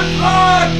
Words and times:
gefragt! 0.00 0.70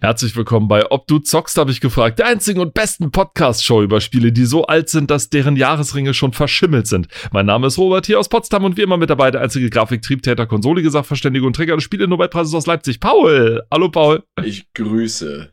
Herzlich 0.00 0.34
willkommen 0.34 0.66
bei 0.66 0.90
Ob 0.90 1.06
du 1.06 1.18
zockst, 1.18 1.58
habe 1.58 1.70
ich 1.70 1.80
gefragt. 1.80 2.18
Der 2.18 2.26
einzigen 2.26 2.60
und 2.60 2.72
besten 2.72 3.10
Podcast-Show 3.10 3.82
über 3.82 4.00
Spiele, 4.00 4.32
die 4.32 4.46
so 4.46 4.64
alt 4.64 4.88
sind, 4.88 5.10
dass 5.10 5.28
deren 5.28 5.56
Jahresringe 5.56 6.14
schon 6.14 6.32
verschimmelt 6.32 6.86
sind. 6.86 7.08
Mein 7.32 7.46
Name 7.46 7.66
ist 7.66 7.76
Robert 7.76 8.06
hier 8.06 8.18
aus 8.18 8.28
Potsdam 8.28 8.64
und 8.64 8.76
wie 8.76 8.82
immer 8.82 8.96
mit 8.96 9.10
dabei 9.10 9.30
der 9.30 9.42
einzige 9.42 9.68
Grafiktriebtäter, 9.68 10.46
konsolige 10.46 10.90
Sachverständige 10.90 11.46
und 11.46 11.54
Träger 11.54 11.74
des 11.74 11.84
Spiele-Nobelpreises 11.84 12.54
aus 12.54 12.66
Leipzig, 12.66 12.98
Paul. 12.98 13.62
Hallo, 13.70 13.90
Paul. 13.90 14.22
Ich 14.42 14.72
grüße. 14.72 15.52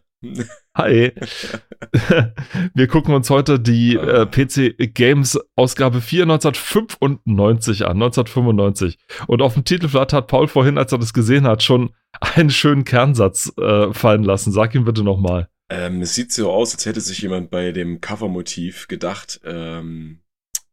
Hi. 0.75 1.11
Wir 2.73 2.87
gucken 2.87 3.13
uns 3.13 3.29
heute 3.29 3.59
die 3.59 3.95
äh, 3.95 4.25
PC 4.25 4.93
Games 4.93 5.39
Ausgabe 5.55 6.01
4 6.01 6.23
1995 6.23 7.85
an, 7.85 8.01
1995. 8.01 8.97
Und 9.27 9.41
auf 9.41 9.53
dem 9.53 9.63
Titelblatt 9.63 10.13
hat 10.13 10.27
Paul 10.27 10.47
vorhin, 10.47 10.77
als 10.77 10.91
er 10.91 10.97
das 10.97 11.13
gesehen 11.13 11.45
hat, 11.45 11.61
schon 11.61 11.91
einen 12.19 12.49
schönen 12.49 12.83
Kernsatz 12.83 13.53
äh, 13.57 13.93
fallen 13.93 14.23
lassen. 14.23 14.51
Sag 14.51 14.73
ihn 14.73 14.85
bitte 14.85 15.03
nochmal. 15.03 15.49
Ähm, 15.69 16.01
es 16.01 16.15
sieht 16.15 16.31
so 16.31 16.51
aus, 16.51 16.73
als 16.73 16.85
hätte 16.85 17.01
sich 17.01 17.21
jemand 17.21 17.51
bei 17.51 17.71
dem 17.71 18.01
Covermotiv 18.01 18.87
gedacht, 18.87 19.41
ähm, 19.43 20.21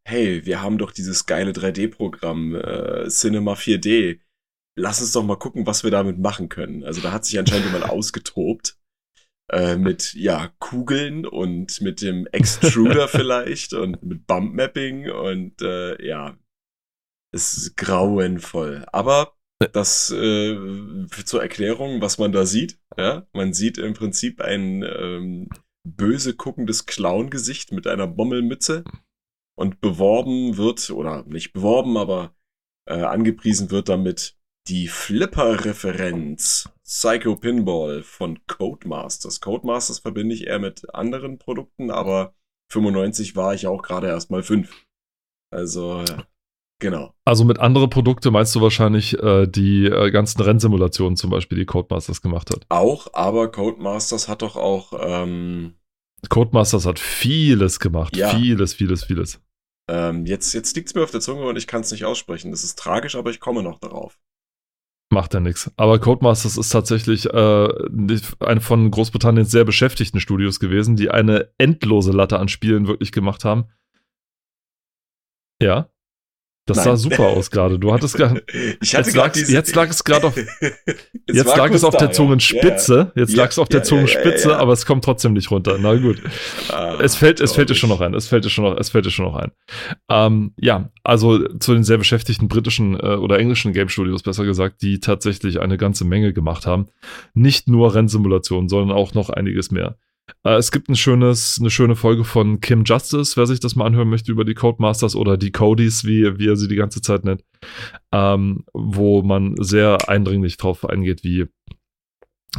hey, 0.04 0.46
wir 0.46 0.62
haben 0.62 0.78
doch 0.78 0.92
dieses 0.92 1.26
geile 1.26 1.50
3D-Programm 1.50 2.54
äh, 2.54 3.08
Cinema 3.08 3.54
4D. 3.54 4.20
Lass 4.76 5.00
uns 5.00 5.12
doch 5.12 5.22
mal 5.22 5.36
gucken, 5.36 5.66
was 5.66 5.84
wir 5.84 5.90
damit 5.90 6.18
machen 6.18 6.48
können. 6.48 6.82
Also 6.84 7.00
da 7.00 7.12
hat 7.12 7.24
sich 7.24 7.38
anscheinend 7.38 7.66
jemand 7.66 7.84
ausgetobt 7.90 8.78
äh, 9.50 9.76
mit 9.76 10.14
ja 10.14 10.52
Kugeln 10.58 11.26
und 11.26 11.80
mit 11.80 12.00
dem 12.00 12.26
Extruder 12.32 13.08
vielleicht 13.08 13.74
und 13.74 14.02
mit 14.02 14.26
Bump 14.26 14.54
Mapping 14.54 15.10
und 15.10 15.60
äh, 15.62 16.04
ja, 16.04 16.38
es 17.32 17.54
ist 17.54 17.76
grauenvoll. 17.76 18.84
Aber 18.92 19.36
das 19.72 20.10
äh, 20.10 20.56
zur 21.24 21.42
Erklärung, 21.42 22.00
was 22.00 22.18
man 22.18 22.32
da 22.32 22.46
sieht, 22.46 22.78
ja, 22.96 23.26
man 23.32 23.52
sieht 23.52 23.78
im 23.78 23.94
Prinzip 23.94 24.40
ein 24.40 24.82
ähm, 24.82 25.48
böse 25.86 26.34
guckendes 26.34 26.86
Clown-Gesicht 26.86 27.72
mit 27.72 27.86
einer 27.86 28.06
Bommelmütze 28.06 28.84
und 29.56 29.80
beworben 29.80 30.56
wird, 30.56 30.90
oder 30.90 31.24
nicht 31.24 31.52
beworben, 31.52 31.96
aber 31.96 32.34
äh, 32.88 33.02
angepriesen 33.02 33.70
wird 33.70 33.88
damit 33.88 34.36
die 34.68 34.88
Flipper-Referenz 34.88 36.70
Psycho 36.84 37.36
Pinball 37.36 38.02
von 38.02 38.40
Codemasters. 38.46 39.40
Codemasters 39.40 40.00
verbinde 40.00 40.34
ich 40.34 40.46
eher 40.46 40.58
mit 40.58 40.94
anderen 40.94 41.38
Produkten, 41.38 41.90
aber 41.90 42.34
95 42.70 43.36
war 43.36 43.54
ich 43.54 43.66
auch 43.66 43.82
gerade 43.82 44.08
erst 44.08 44.30
mal 44.30 44.42
5. 44.42 44.70
Also, 45.50 46.04
genau. 46.80 47.14
Also 47.24 47.44
mit 47.44 47.58
anderen 47.58 47.88
Produkten 47.88 48.32
meinst 48.32 48.54
du 48.54 48.60
wahrscheinlich 48.60 49.18
äh, 49.18 49.46
die 49.46 49.86
äh, 49.86 50.10
ganzen 50.10 50.42
Rennsimulationen 50.42 51.16
zum 51.16 51.30
Beispiel, 51.30 51.56
die 51.56 51.66
Codemasters 51.66 52.20
gemacht 52.20 52.50
hat. 52.50 52.66
Auch, 52.68 53.08
aber 53.14 53.50
Codemasters 53.50 54.28
hat 54.28 54.42
doch 54.42 54.56
auch. 54.56 54.92
Ähm, 55.00 55.74
Codemasters 56.28 56.84
hat 56.84 56.98
vieles 56.98 57.80
gemacht. 57.80 58.16
Ja. 58.16 58.30
Vieles, 58.30 58.74
vieles, 58.74 59.04
vieles. 59.04 59.40
Ähm, 59.88 60.26
jetzt 60.26 60.52
jetzt 60.54 60.74
liegt 60.76 60.88
es 60.88 60.94
mir 60.94 61.02
auf 61.02 61.10
der 61.10 61.20
Zunge 61.20 61.46
und 61.46 61.56
ich 61.56 61.66
kann 61.66 61.82
es 61.82 61.92
nicht 61.92 62.04
aussprechen. 62.04 62.50
Das 62.50 62.64
ist 62.64 62.78
tragisch, 62.78 63.16
aber 63.16 63.30
ich 63.30 63.40
komme 63.40 63.62
noch 63.62 63.78
darauf. 63.78 64.18
Macht 65.14 65.32
ja 65.32 65.38
nichts. 65.38 65.70
Aber 65.76 66.00
Codemasters 66.00 66.56
ist 66.56 66.70
tatsächlich 66.70 67.26
äh, 67.26 67.68
eine 68.40 68.60
von 68.60 68.90
Großbritannien 68.90 69.46
sehr 69.46 69.64
beschäftigten 69.64 70.18
Studios 70.18 70.58
gewesen, 70.58 70.96
die 70.96 71.08
eine 71.10 71.52
endlose 71.56 72.10
Latte 72.10 72.40
an 72.40 72.48
Spielen 72.48 72.88
wirklich 72.88 73.12
gemacht 73.12 73.44
haben. 73.44 73.66
Ja. 75.62 75.88
Das 76.66 76.78
Nein. 76.78 76.84
sah 76.84 76.96
super 76.96 77.26
aus 77.28 77.50
gerade. 77.50 77.78
Du 77.78 77.92
hattest 77.92 78.16
gerade. 78.16 78.42
jetzt, 78.82 79.14
lag, 79.14 79.36
jetzt 79.36 79.74
lag 79.74 79.90
es 79.90 80.02
gerade 80.02 80.26
auf. 80.26 80.36
jetzt 81.28 81.56
lag 81.56 81.70
es 81.70 81.84
auf 81.84 81.94
der 81.96 82.10
Zungenspitze. 82.10 83.12
Ja. 83.14 83.20
Jetzt 83.20 83.36
lag 83.36 83.50
es 83.50 83.58
auf 83.58 83.68
der 83.68 83.82
Zungenspitze, 83.82 84.56
aber 84.56 84.72
es 84.72 84.86
kommt 84.86 85.04
trotzdem 85.04 85.34
nicht 85.34 85.50
runter. 85.50 85.76
Na 85.78 85.94
gut. 85.94 86.22
Ah, 86.70 86.96
es 87.02 87.16
fällt, 87.16 87.40
es 87.40 87.52
fällt 87.52 87.68
dir 87.68 87.74
schon 87.74 87.90
noch 87.90 88.00
ein. 88.00 88.14
Es 88.14 88.28
fällt 88.28 88.46
dir 88.46 88.50
schon 88.50 88.64
noch, 88.64 88.78
es 88.78 88.88
fällt 88.88 89.04
dir 89.04 89.10
schon 89.10 89.26
noch 89.26 89.36
ein. 89.36 89.52
Ähm, 90.08 90.54
ja, 90.58 90.88
also 91.02 91.46
zu 91.58 91.74
den 91.74 91.84
sehr 91.84 91.98
beschäftigten 91.98 92.48
britischen 92.48 92.98
äh, 92.98 93.16
oder 93.16 93.38
englischen 93.38 93.74
Game 93.74 93.90
Studios, 93.90 94.22
besser 94.22 94.46
gesagt, 94.46 94.80
die 94.80 95.00
tatsächlich 95.00 95.60
eine 95.60 95.76
ganze 95.76 96.06
Menge 96.06 96.32
gemacht 96.32 96.66
haben. 96.66 96.86
Nicht 97.34 97.68
nur 97.68 97.94
Rennsimulationen, 97.94 98.70
sondern 98.70 98.96
auch 98.96 99.12
noch 99.12 99.28
einiges 99.28 99.70
mehr. 99.70 99.98
Äh, 100.44 100.56
es 100.56 100.70
gibt 100.70 100.88
ein 100.88 100.96
schönes, 100.96 101.58
eine 101.60 101.70
schöne 101.70 101.96
Folge 101.96 102.24
von 102.24 102.60
Kim 102.60 102.84
Justice, 102.84 103.36
wer 103.36 103.46
sich 103.46 103.60
das 103.60 103.76
mal 103.76 103.86
anhören 103.86 104.08
möchte, 104.08 104.32
über 104.32 104.44
die 104.44 104.54
Codemasters 104.54 105.16
oder 105.16 105.36
die 105.36 105.52
Codys, 105.52 106.04
wie, 106.04 106.38
wie 106.38 106.48
er 106.48 106.56
sie 106.56 106.68
die 106.68 106.76
ganze 106.76 107.02
Zeit 107.02 107.24
nennt, 107.24 107.44
ähm, 108.12 108.64
wo 108.72 109.22
man 109.22 109.54
sehr 109.58 110.08
eindringlich 110.08 110.56
drauf 110.56 110.88
eingeht, 110.88 111.24
wie, 111.24 111.46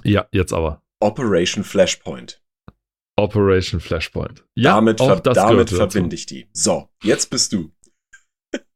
ja, 0.03 0.27
jetzt 0.31 0.53
aber. 0.53 0.81
Operation 0.99 1.63
Flashpoint. 1.63 2.41
Operation 3.17 3.79
Flashpoint. 3.79 4.43
Ja, 4.55 4.75
damit, 4.75 4.99
ver 4.99 5.21
damit 5.21 5.69
verbinde 5.69 6.15
ich 6.15 6.25
die. 6.25 6.47
So, 6.51 6.89
jetzt 7.01 7.29
bist 7.29 7.53
du. 7.53 7.71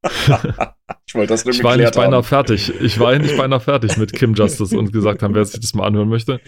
ich 1.05 1.15
wollte 1.15 1.33
das 1.33 1.45
nur 1.45 1.53
Ich 1.53 1.63
war 1.63 1.77
nicht 1.77 1.95
beinahe 1.95 2.17
haben. 2.17 2.23
fertig. 2.23 2.73
Ich 2.81 2.99
war 2.99 3.17
nicht 3.17 3.37
beinahe 3.37 3.59
fertig 3.59 3.97
mit 3.97 4.13
Kim 4.13 4.33
Justice 4.35 4.77
und 4.77 4.93
gesagt 4.93 5.23
haben, 5.23 5.35
wer 5.35 5.45
sich 5.45 5.59
das 5.59 5.73
mal 5.73 5.85
anhören 5.85 6.09
möchte. 6.09 6.39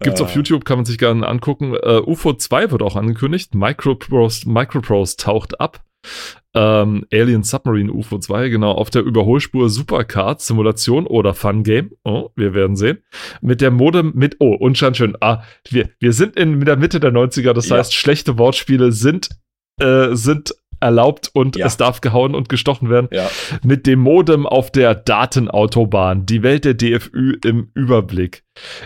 Gibt's 0.00 0.20
ah. 0.20 0.24
auf 0.24 0.34
YouTube, 0.34 0.64
kann 0.64 0.78
man 0.78 0.84
sich 0.84 0.98
gerne 0.98 1.26
angucken. 1.26 1.72
Uh, 1.72 2.02
UFO 2.06 2.34
2 2.34 2.70
wird 2.70 2.82
auch 2.82 2.96
angekündigt. 2.96 3.54
Microprose, 3.54 4.48
Microprose 4.48 5.16
taucht 5.16 5.60
ab. 5.60 5.82
Ähm, 6.54 7.04
Alien 7.12 7.42
Submarine 7.42 7.92
UFO 7.92 8.18
2, 8.18 8.48
genau, 8.48 8.72
auf 8.72 8.90
der 8.90 9.02
Überholspur 9.02 9.68
Supercard, 9.68 10.40
Simulation 10.40 11.06
oder 11.06 11.34
Fun 11.34 11.62
Game. 11.62 11.90
Oh, 12.04 12.30
wir 12.36 12.54
werden 12.54 12.76
sehen. 12.76 12.98
Mit 13.40 13.60
der 13.60 13.70
Modem, 13.70 14.12
mit, 14.14 14.36
oh, 14.38 14.54
und 14.54 14.78
schon 14.78 14.94
schön, 14.94 15.16
ah, 15.20 15.42
wir, 15.68 15.90
wir 16.00 16.12
sind 16.12 16.36
in 16.36 16.64
der 16.64 16.76
Mitte 16.76 17.00
der 17.00 17.12
90er, 17.12 17.52
das 17.52 17.68
ja. 17.68 17.76
heißt, 17.76 17.94
schlechte 17.94 18.38
Wortspiele 18.38 18.92
sind, 18.92 19.28
äh, 19.78 20.14
sind 20.14 20.54
erlaubt 20.80 21.30
und 21.32 21.56
ja. 21.56 21.66
es 21.66 21.76
darf 21.76 22.00
gehauen 22.00 22.34
und 22.34 22.48
gestochen 22.48 22.90
werden. 22.90 23.08
Ja. 23.10 23.30
Mit 23.62 23.86
dem 23.86 24.00
Modem 24.00 24.46
auf 24.46 24.70
der 24.70 24.94
Datenautobahn. 24.94 26.26
Die 26.26 26.42
Welt 26.42 26.64
der 26.64 26.74
DFÜ 26.74 27.38
im 27.44 27.70
Überblick. 27.74 28.44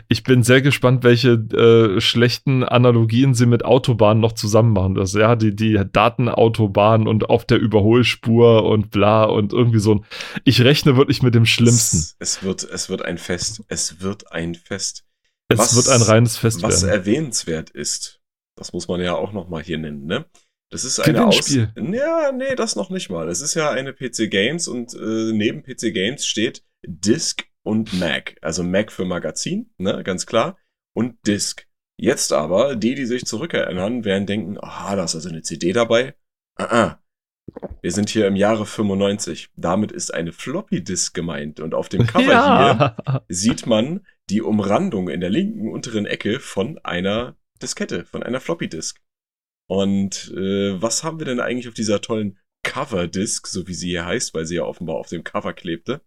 Ich 0.08 0.22
bin 0.22 0.42
sehr 0.42 0.60
gespannt, 0.62 1.04
welche 1.04 1.32
äh, 1.32 2.00
schlechten 2.00 2.62
Analogien 2.62 3.34
sie 3.34 3.46
mit 3.46 3.64
Autobahnen 3.64 4.20
noch 4.20 4.32
zusammen 4.32 4.72
machen. 4.72 4.94
Das, 4.94 5.14
ja, 5.14 5.36
die, 5.36 5.54
die 5.54 5.80
Datenautobahn 5.90 7.06
und 7.06 7.30
auf 7.30 7.44
der 7.44 7.58
Überholspur 7.58 8.64
und 8.64 8.90
bla 8.90 9.24
und 9.24 9.52
irgendwie 9.52 9.80
so 9.80 9.96
ein. 9.96 10.04
Ich 10.44 10.62
rechne 10.62 10.96
wirklich 10.96 11.22
mit 11.22 11.34
dem 11.34 11.46
Schlimmsten. 11.46 11.98
Es, 11.98 12.16
es 12.18 12.42
wird, 12.42 12.64
es 12.64 12.88
wird 12.88 13.04
ein 13.04 13.18
Fest. 13.18 13.62
Es 13.68 14.00
wird 14.00 14.32
ein 14.32 14.54
Fest. 14.54 15.04
Es 15.48 15.58
was, 15.58 15.76
wird 15.76 15.88
ein 15.88 16.02
reines 16.02 16.36
Fest 16.36 16.62
was 16.62 16.82
werden. 16.82 17.00
erwähnenswert 17.00 17.70
ist, 17.70 18.20
das 18.56 18.72
muss 18.72 18.88
man 18.88 19.00
ja 19.00 19.14
auch 19.14 19.32
noch 19.32 19.48
mal 19.48 19.62
hier 19.62 19.78
nennen, 19.78 20.06
ne? 20.06 20.24
Das 20.72 20.84
ist 20.84 20.98
eine 21.00 21.26
Aus 21.26 21.50
Ja, 21.50 22.32
nee, 22.32 22.54
das 22.56 22.76
noch 22.76 22.88
nicht 22.88 23.10
mal. 23.10 23.28
Es 23.28 23.42
ist 23.42 23.52
ja 23.52 23.70
eine 23.70 23.92
PC 23.92 24.30
Games 24.30 24.68
und 24.68 24.94
äh, 24.94 25.32
neben 25.32 25.62
PC 25.62 25.92
Games 25.92 26.24
steht 26.24 26.64
Disk 26.82 27.44
und 27.62 27.92
Mac. 28.00 28.36
Also 28.40 28.62
Mac 28.62 28.90
für 28.90 29.04
Magazin, 29.04 29.70
ne, 29.76 30.02
ganz 30.02 30.24
klar. 30.24 30.56
Und 30.94 31.26
Disk. 31.26 31.66
Jetzt 31.98 32.32
aber, 32.32 32.74
die, 32.74 32.94
die 32.94 33.04
sich 33.04 33.26
zurückerinnern, 33.26 34.06
werden 34.06 34.26
denken, 34.26 34.56
aha, 34.58 34.96
da 34.96 35.04
ist 35.04 35.14
also 35.14 35.28
eine 35.28 35.42
CD 35.42 35.74
dabei. 35.74 36.14
Ah, 36.56 36.64
ah. 36.64 37.02
Wir 37.82 37.92
sind 37.92 38.08
hier 38.08 38.26
im 38.26 38.36
Jahre 38.36 38.64
95. 38.64 39.50
Damit 39.56 39.92
ist 39.92 40.14
eine 40.14 40.32
Floppy 40.32 40.82
Disk 40.82 41.14
gemeint. 41.14 41.60
Und 41.60 41.74
auf 41.74 41.90
dem 41.90 42.06
Cover 42.06 42.22
ja. 42.32 42.96
hier 42.96 43.22
sieht 43.28 43.66
man 43.66 44.06
die 44.30 44.40
Umrandung 44.40 45.10
in 45.10 45.20
der 45.20 45.28
linken 45.28 45.70
unteren 45.70 46.06
Ecke 46.06 46.40
von 46.40 46.78
einer 46.78 47.36
Diskette, 47.60 48.06
von 48.06 48.22
einer 48.22 48.40
Floppy 48.40 48.70
Disk. 48.70 49.02
Und 49.72 50.30
äh, 50.36 50.82
was 50.82 51.02
haben 51.02 51.18
wir 51.18 51.24
denn 51.24 51.40
eigentlich 51.40 51.66
auf 51.66 51.72
dieser 51.72 52.02
tollen 52.02 52.36
Cover-Disc, 52.62 53.46
so 53.46 53.66
wie 53.66 53.72
sie 53.72 53.88
hier 53.88 54.04
heißt, 54.04 54.34
weil 54.34 54.44
sie 54.44 54.56
ja 54.56 54.64
offenbar 54.64 54.96
auf 54.96 55.08
dem 55.08 55.24
Cover 55.24 55.54
klebte? 55.54 56.02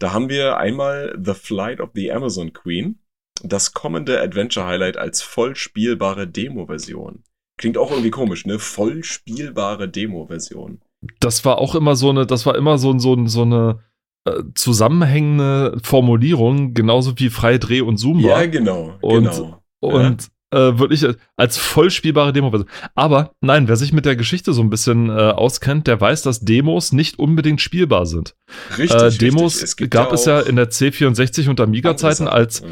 Da 0.00 0.12
haben 0.12 0.28
wir 0.28 0.56
einmal 0.56 1.16
The 1.16 1.34
Flight 1.34 1.78
of 1.78 1.90
the 1.94 2.10
Amazon 2.10 2.52
Queen, 2.52 2.98
das 3.40 3.72
kommende 3.72 4.20
Adventure 4.20 4.66
Highlight 4.66 4.96
als 4.96 5.22
voll 5.22 5.54
spielbare 5.54 6.26
Demo-Version. 6.26 7.22
Klingt 7.56 7.78
auch 7.78 7.92
irgendwie 7.92 8.10
komisch, 8.10 8.46
ne? 8.46 8.58
Voll 8.58 9.04
spielbare 9.04 9.88
Demo-Version. 9.88 10.80
Das 11.20 11.44
war 11.44 11.58
auch 11.58 11.76
immer 11.76 11.94
so 11.94 12.10
eine, 12.10 12.26
das 12.26 12.46
war 12.46 12.56
immer 12.56 12.78
so, 12.78 12.98
so, 12.98 13.26
so 13.26 13.42
eine 13.42 13.84
äh, 14.24 14.42
zusammenhängende 14.56 15.78
Formulierung, 15.84 16.74
genauso 16.74 17.16
wie 17.20 17.30
frei 17.30 17.58
Dreh- 17.58 17.80
und 17.80 17.98
Zoom 17.98 18.24
war. 18.24 18.42
Ja, 18.42 18.46
genau. 18.46 18.98
Und, 19.02 19.30
genau. 19.30 19.62
und 19.78 20.32
äh, 20.50 20.78
wirklich 20.78 21.06
als 21.36 21.56
vollspielbare 21.58 22.32
Demo. 22.32 22.64
Aber 22.94 23.32
nein, 23.40 23.68
wer 23.68 23.76
sich 23.76 23.92
mit 23.92 24.06
der 24.06 24.16
Geschichte 24.16 24.52
so 24.52 24.62
ein 24.62 24.70
bisschen 24.70 25.10
äh, 25.10 25.12
auskennt, 25.12 25.86
der 25.86 26.00
weiß, 26.00 26.22
dass 26.22 26.40
Demos 26.40 26.92
nicht 26.92 27.18
unbedingt 27.18 27.60
spielbar 27.60 28.06
sind. 28.06 28.34
Richtig. 28.78 29.00
Äh, 29.00 29.10
Demos 29.10 29.62
richtig. 29.62 29.90
gab 29.90 30.08
ja 30.08 30.14
es 30.14 30.24
ja 30.24 30.40
in 30.40 30.56
der 30.56 30.70
C64 30.70 31.48
und 31.48 31.60
Amiga-Zeiten 31.60 32.28
als 32.28 32.62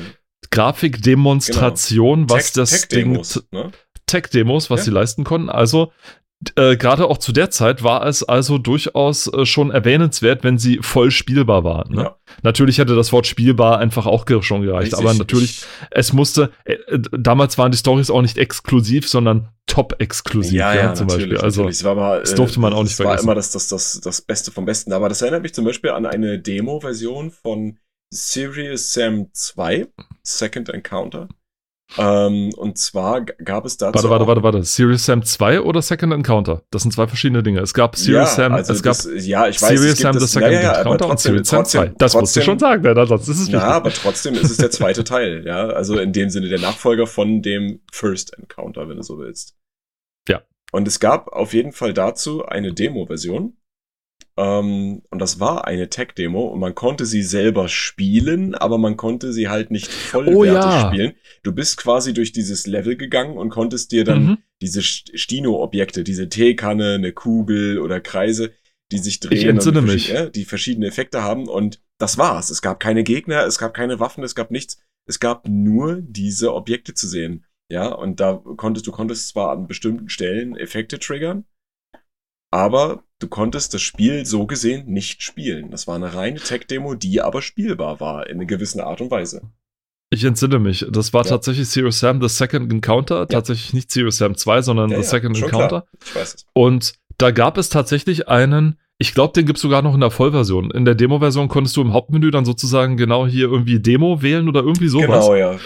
Grafikdemonstration, 0.50 2.26
genau. 2.26 2.34
was 2.34 2.52
Tech, 2.52 2.52
das 2.54 2.70
Tech 2.70 2.88
Ding. 2.88 3.22
Ne? 3.50 3.72
Tech-Demos, 4.06 4.70
was 4.70 4.80
ja. 4.80 4.84
sie 4.84 4.90
leisten 4.92 5.24
konnten. 5.24 5.50
Also 5.50 5.92
äh, 6.56 6.76
gerade 6.76 7.06
auch 7.06 7.18
zu 7.18 7.32
der 7.32 7.50
Zeit 7.50 7.82
war 7.82 8.06
es 8.06 8.22
also 8.22 8.58
durchaus 8.58 9.26
äh, 9.26 9.46
schon 9.46 9.70
erwähnenswert, 9.70 10.44
wenn 10.44 10.58
sie 10.58 10.78
voll 10.82 11.10
spielbar 11.10 11.64
war. 11.64 11.88
Ne? 11.88 12.02
Ja. 12.02 12.16
Natürlich 12.42 12.78
hätte 12.78 12.94
das 12.94 13.10
Wort 13.12 13.26
spielbar 13.26 13.78
einfach 13.78 14.06
auch 14.06 14.26
schon 14.42 14.62
gereicht, 14.62 14.92
Richtig. 14.92 14.98
aber 14.98 15.14
natürlich, 15.14 15.64
es 15.90 16.12
musste, 16.12 16.50
äh, 16.64 16.74
äh, 16.74 17.00
damals 17.10 17.56
waren 17.56 17.72
die 17.72 17.78
Stories 17.78 18.10
auch 18.10 18.20
nicht 18.20 18.36
exklusiv, 18.36 19.08
sondern 19.08 19.48
top-exklusiv, 19.66 20.52
ja, 20.52 20.74
ja, 20.74 20.82
ja, 20.82 20.94
zum 20.94 21.06
Beispiel. 21.06 21.38
Also, 21.38 21.64
das, 21.64 21.82
war 21.84 21.94
mal, 21.94 22.20
das 22.20 22.34
durfte 22.34 22.60
man 22.60 22.72
auch 22.72 22.82
nicht 22.82 22.96
vergessen. 22.96 23.16
Das 23.16 23.26
war 23.26 23.32
immer 23.32 23.34
das, 23.34 23.50
das, 23.52 23.68
das, 23.68 24.00
das 24.02 24.20
Beste 24.20 24.50
vom 24.50 24.66
Besten. 24.66 24.92
Aber 24.92 25.08
das 25.08 25.22
erinnert 25.22 25.42
mich 25.42 25.54
zum 25.54 25.64
Beispiel 25.64 25.90
an 25.90 26.04
eine 26.04 26.38
Demo-Version 26.38 27.30
von 27.30 27.78
Serious 28.12 28.92
Sam 28.92 29.30
2, 29.32 29.88
Second 30.22 30.68
Encounter. 30.68 31.28
Ähm, 31.98 32.52
und 32.56 32.78
zwar 32.78 33.24
gab 33.24 33.64
es 33.64 33.76
dazu. 33.76 33.94
Warte, 33.94 34.10
warte, 34.10 34.26
warte, 34.26 34.42
warte. 34.42 34.62
Serious 34.64 35.06
Sam 35.06 35.22
2 35.22 35.60
oder 35.60 35.80
Second 35.80 36.12
Encounter? 36.12 36.62
Das 36.70 36.82
sind 36.82 36.92
zwei 36.92 37.06
verschiedene 37.06 37.42
Dinge. 37.42 37.60
Es 37.60 37.74
gab 37.74 37.96
Serious 37.96 38.30
ja, 38.30 38.44
Sam, 38.44 38.52
also 38.52 38.72
es 38.72 38.82
gab 38.82 38.96
ja, 39.18 39.48
ich 39.48 39.62
weiß, 39.62 39.78
Serious 39.78 39.98
Sam 39.98 40.18
the 40.18 40.26
Second 40.26 40.52
ja, 40.52 40.60
ja, 40.60 40.72
Encounter 40.78 41.06
trotzdem, 41.06 41.36
und 41.36 41.46
Serious 41.46 41.48
Sam 41.48 41.64
2. 41.64 41.94
Das 41.98 42.12
trotzdem, 42.12 42.20
musst 42.20 42.36
du 42.36 42.40
schon 42.42 42.58
sagen, 42.58 42.82
ne? 42.82 43.06
sonst 43.06 43.28
ist 43.28 43.40
es 43.40 43.48
Ja, 43.48 43.62
aber 43.62 43.90
trotzdem 43.90 44.34
ist 44.34 44.50
es 44.50 44.56
der 44.56 44.70
zweite 44.70 45.04
Teil, 45.04 45.44
ja. 45.46 45.68
Also 45.68 45.98
in 45.98 46.12
dem 46.12 46.28
Sinne 46.30 46.48
der 46.48 46.60
Nachfolger 46.60 47.06
von 47.06 47.40
dem 47.40 47.80
First 47.92 48.36
Encounter, 48.36 48.88
wenn 48.88 48.96
du 48.96 49.02
so 49.02 49.18
willst. 49.18 49.56
Ja. 50.28 50.42
Und 50.72 50.88
es 50.88 50.98
gab 50.98 51.28
auf 51.28 51.54
jeden 51.54 51.72
Fall 51.72 51.94
dazu 51.94 52.44
eine 52.44 52.74
Demo-Version. 52.74 53.56
Ähm, 54.38 55.02
und 55.10 55.18
das 55.18 55.40
war 55.40 55.66
eine 55.66 55.88
Tech-Demo 55.88 56.46
und 56.48 56.60
man 56.60 56.74
konnte 56.74 57.06
sie 57.06 57.22
selber 57.22 57.68
spielen, 57.68 58.54
aber 58.54 58.76
man 58.76 58.96
konnte 58.96 59.32
sie 59.32 59.48
halt 59.48 59.70
nicht 59.70 59.90
vollwertig 59.90 60.36
oh, 60.36 60.44
ja. 60.44 60.88
spielen. 60.88 61.12
Du 61.42 61.52
bist 61.52 61.78
quasi 61.78 62.12
durch 62.12 62.32
dieses 62.32 62.66
Level 62.66 62.96
gegangen 62.96 63.38
und 63.38 63.48
konntest 63.48 63.92
dir 63.92 64.04
dann 64.04 64.24
mhm. 64.24 64.38
diese 64.60 64.82
Stino-Objekte, 64.82 66.04
diese 66.04 66.28
Teekanne, 66.28 66.94
eine 66.94 67.12
Kugel 67.12 67.78
oder 67.78 68.00
Kreise, 68.00 68.52
die 68.92 68.98
sich 68.98 69.20
drehen 69.20 69.58
und 69.58 69.84
mich. 69.84 70.12
die 70.34 70.44
verschiedene 70.44 70.86
Effekte 70.86 71.22
haben 71.22 71.48
und 71.48 71.80
das 71.98 72.18
war's. 72.18 72.50
Es 72.50 72.60
gab 72.60 72.78
keine 72.78 73.04
Gegner, 73.04 73.44
es 73.46 73.58
gab 73.58 73.72
keine 73.72 74.00
Waffen, 74.00 74.22
es 74.22 74.34
gab 74.34 74.50
nichts. 74.50 74.78
Es 75.08 75.18
gab 75.18 75.48
nur 75.48 76.00
diese 76.02 76.52
Objekte 76.52 76.92
zu 76.92 77.06
sehen. 77.06 77.46
Ja, 77.70 77.88
und 77.88 78.20
da 78.20 78.34
konntest 78.56 78.86
du 78.86 78.92
konntest 78.92 79.28
zwar 79.28 79.50
an 79.50 79.66
bestimmten 79.66 80.08
Stellen 80.08 80.56
Effekte 80.56 80.98
triggern, 80.98 81.46
aber 82.52 83.05
du 83.18 83.28
konntest 83.28 83.74
das 83.74 83.82
Spiel 83.82 84.26
so 84.26 84.46
gesehen 84.46 84.86
nicht 84.86 85.22
spielen. 85.22 85.70
Das 85.70 85.86
war 85.86 85.96
eine 85.96 86.14
reine 86.14 86.40
Tech-Demo, 86.40 86.94
die 86.94 87.20
aber 87.20 87.42
spielbar 87.42 88.00
war 88.00 88.26
in 88.26 88.36
einer 88.36 88.46
gewissen 88.46 88.80
Art 88.80 89.00
und 89.00 89.10
Weise. 89.10 89.50
Ich 90.10 90.22
entsinne 90.24 90.58
mich. 90.58 90.86
Das 90.90 91.12
war 91.12 91.24
ja. 91.24 91.30
tatsächlich 91.30 91.68
Zero 91.68 91.90
Sam 91.90 92.20
The 92.20 92.28
Second 92.28 92.72
Encounter. 92.72 93.20
Ja. 93.20 93.26
Tatsächlich 93.26 93.74
nicht 93.74 93.90
Zero 93.90 94.10
Sam 94.10 94.36
2, 94.36 94.62
sondern 94.62 94.90
ja, 94.90 94.98
The 94.98 95.02
Second 95.02 95.36
Encounter. 95.36 95.68
Klar. 95.68 95.86
Ich 96.04 96.14
weiß 96.14 96.34
es. 96.34 96.46
Und 96.52 96.94
da 97.18 97.30
gab 97.32 97.58
es 97.58 97.70
tatsächlich 97.70 98.28
einen, 98.28 98.78
ich 98.98 99.14
glaube, 99.14 99.32
den 99.32 99.46
gibt 99.46 99.58
es 99.58 99.62
sogar 99.62 99.82
noch 99.82 99.94
in 99.94 100.00
der 100.00 100.10
Vollversion. 100.10 100.70
In 100.70 100.84
der 100.84 100.94
Demo-Version 100.94 101.48
konntest 101.48 101.76
du 101.76 101.80
im 101.80 101.92
Hauptmenü 101.92 102.30
dann 102.30 102.44
sozusagen 102.44 102.96
genau 102.96 103.26
hier 103.26 103.48
irgendwie 103.50 103.80
Demo 103.80 104.22
wählen 104.22 104.48
oder 104.48 104.60
irgendwie 104.60 104.88
sowas. 104.88 105.26
Genau, 105.26 105.34
ja. 105.34 105.58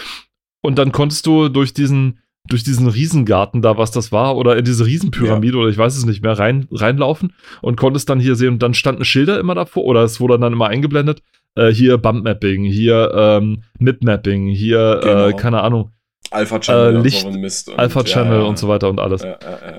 Und 0.63 0.77
dann 0.77 0.91
konntest 0.91 1.25
du 1.27 1.49
durch 1.49 1.73
diesen, 1.73 2.19
durch 2.47 2.63
diesen 2.63 2.87
Riesengarten 2.87 3.61
da, 3.61 3.77
was 3.77 3.91
das 3.91 4.11
war, 4.11 4.35
oder 4.35 4.57
in 4.57 4.65
diese 4.65 4.85
Riesenpyramide, 4.85 5.57
ja. 5.57 5.61
oder 5.61 5.69
ich 5.69 5.77
weiß 5.77 5.95
es 5.95 6.05
nicht 6.05 6.23
mehr, 6.23 6.37
rein, 6.37 6.67
reinlaufen 6.71 7.33
und 7.61 7.77
konntest 7.77 8.09
dann 8.09 8.19
hier 8.19 8.35
sehen, 8.35 8.53
und 8.53 8.63
dann 8.63 8.73
standen 8.73 9.05
Schilder 9.05 9.39
immer 9.39 9.55
davor, 9.55 9.85
oder 9.85 10.03
es 10.03 10.19
wurde 10.19 10.39
dann 10.39 10.53
immer 10.53 10.67
eingeblendet, 10.67 11.21
äh, 11.55 11.69
hier 11.69 11.97
Bumpmapping, 11.97 12.63
hier 12.63 13.11
ähm, 13.15 13.63
Mipmapping, 13.79 14.47
hier, 14.47 14.99
äh, 15.01 15.05
genau. 15.05 15.27
äh, 15.27 15.33
keine 15.33 15.61
Ahnung. 15.61 15.91
Alpha 16.31 16.59
Channel 16.59 16.95
äh, 16.95 16.99
Licht, 16.99 17.25
und 17.25 17.49
so 17.51 17.75
Alpha 17.75 18.03
Channel 18.03 18.37
ja, 18.37 18.39
ja. 18.43 18.45
und 18.45 18.57
so 18.57 18.69
weiter 18.69 18.89
und 18.89 18.99
alles. 18.99 19.25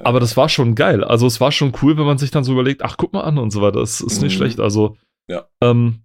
Aber 0.04 0.20
das 0.20 0.36
war 0.36 0.50
schon 0.50 0.74
geil. 0.74 1.02
Also 1.02 1.26
es 1.26 1.40
war 1.40 1.50
schon 1.50 1.72
cool, 1.80 1.96
wenn 1.96 2.04
man 2.04 2.18
sich 2.18 2.30
dann 2.30 2.44
so 2.44 2.52
überlegt, 2.52 2.82
ach, 2.82 2.96
guck 2.98 3.14
mal 3.14 3.22
an 3.22 3.38
und 3.38 3.50
so 3.50 3.62
weiter. 3.62 3.80
Das 3.80 4.02
ist 4.02 4.20
nicht 4.20 4.34
mhm. 4.34 4.36
schlecht. 4.36 4.60
Also 4.60 4.96
ja. 5.28 5.46
ähm, 5.62 6.02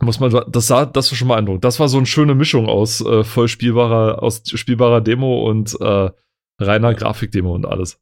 muss 0.00 0.20
man, 0.20 0.44
das 0.48 0.66
sah, 0.66 0.86
das 0.86 1.10
war 1.10 1.16
schon 1.16 1.28
mal 1.28 1.38
Eindruck. 1.38 1.62
Das 1.62 1.80
war 1.80 1.88
so 1.88 1.96
eine 1.96 2.06
schöne 2.06 2.34
Mischung 2.34 2.68
aus 2.68 3.00
äh, 3.00 3.24
voll 3.24 3.48
spielbarer, 3.48 4.22
aus 4.22 4.42
spielbarer 4.46 5.00
Demo 5.00 5.48
und 5.48 5.76
äh, 5.80 6.10
reiner 6.58 6.94
Grafikdemo 6.94 7.54
und 7.54 7.66
alles. 7.66 7.98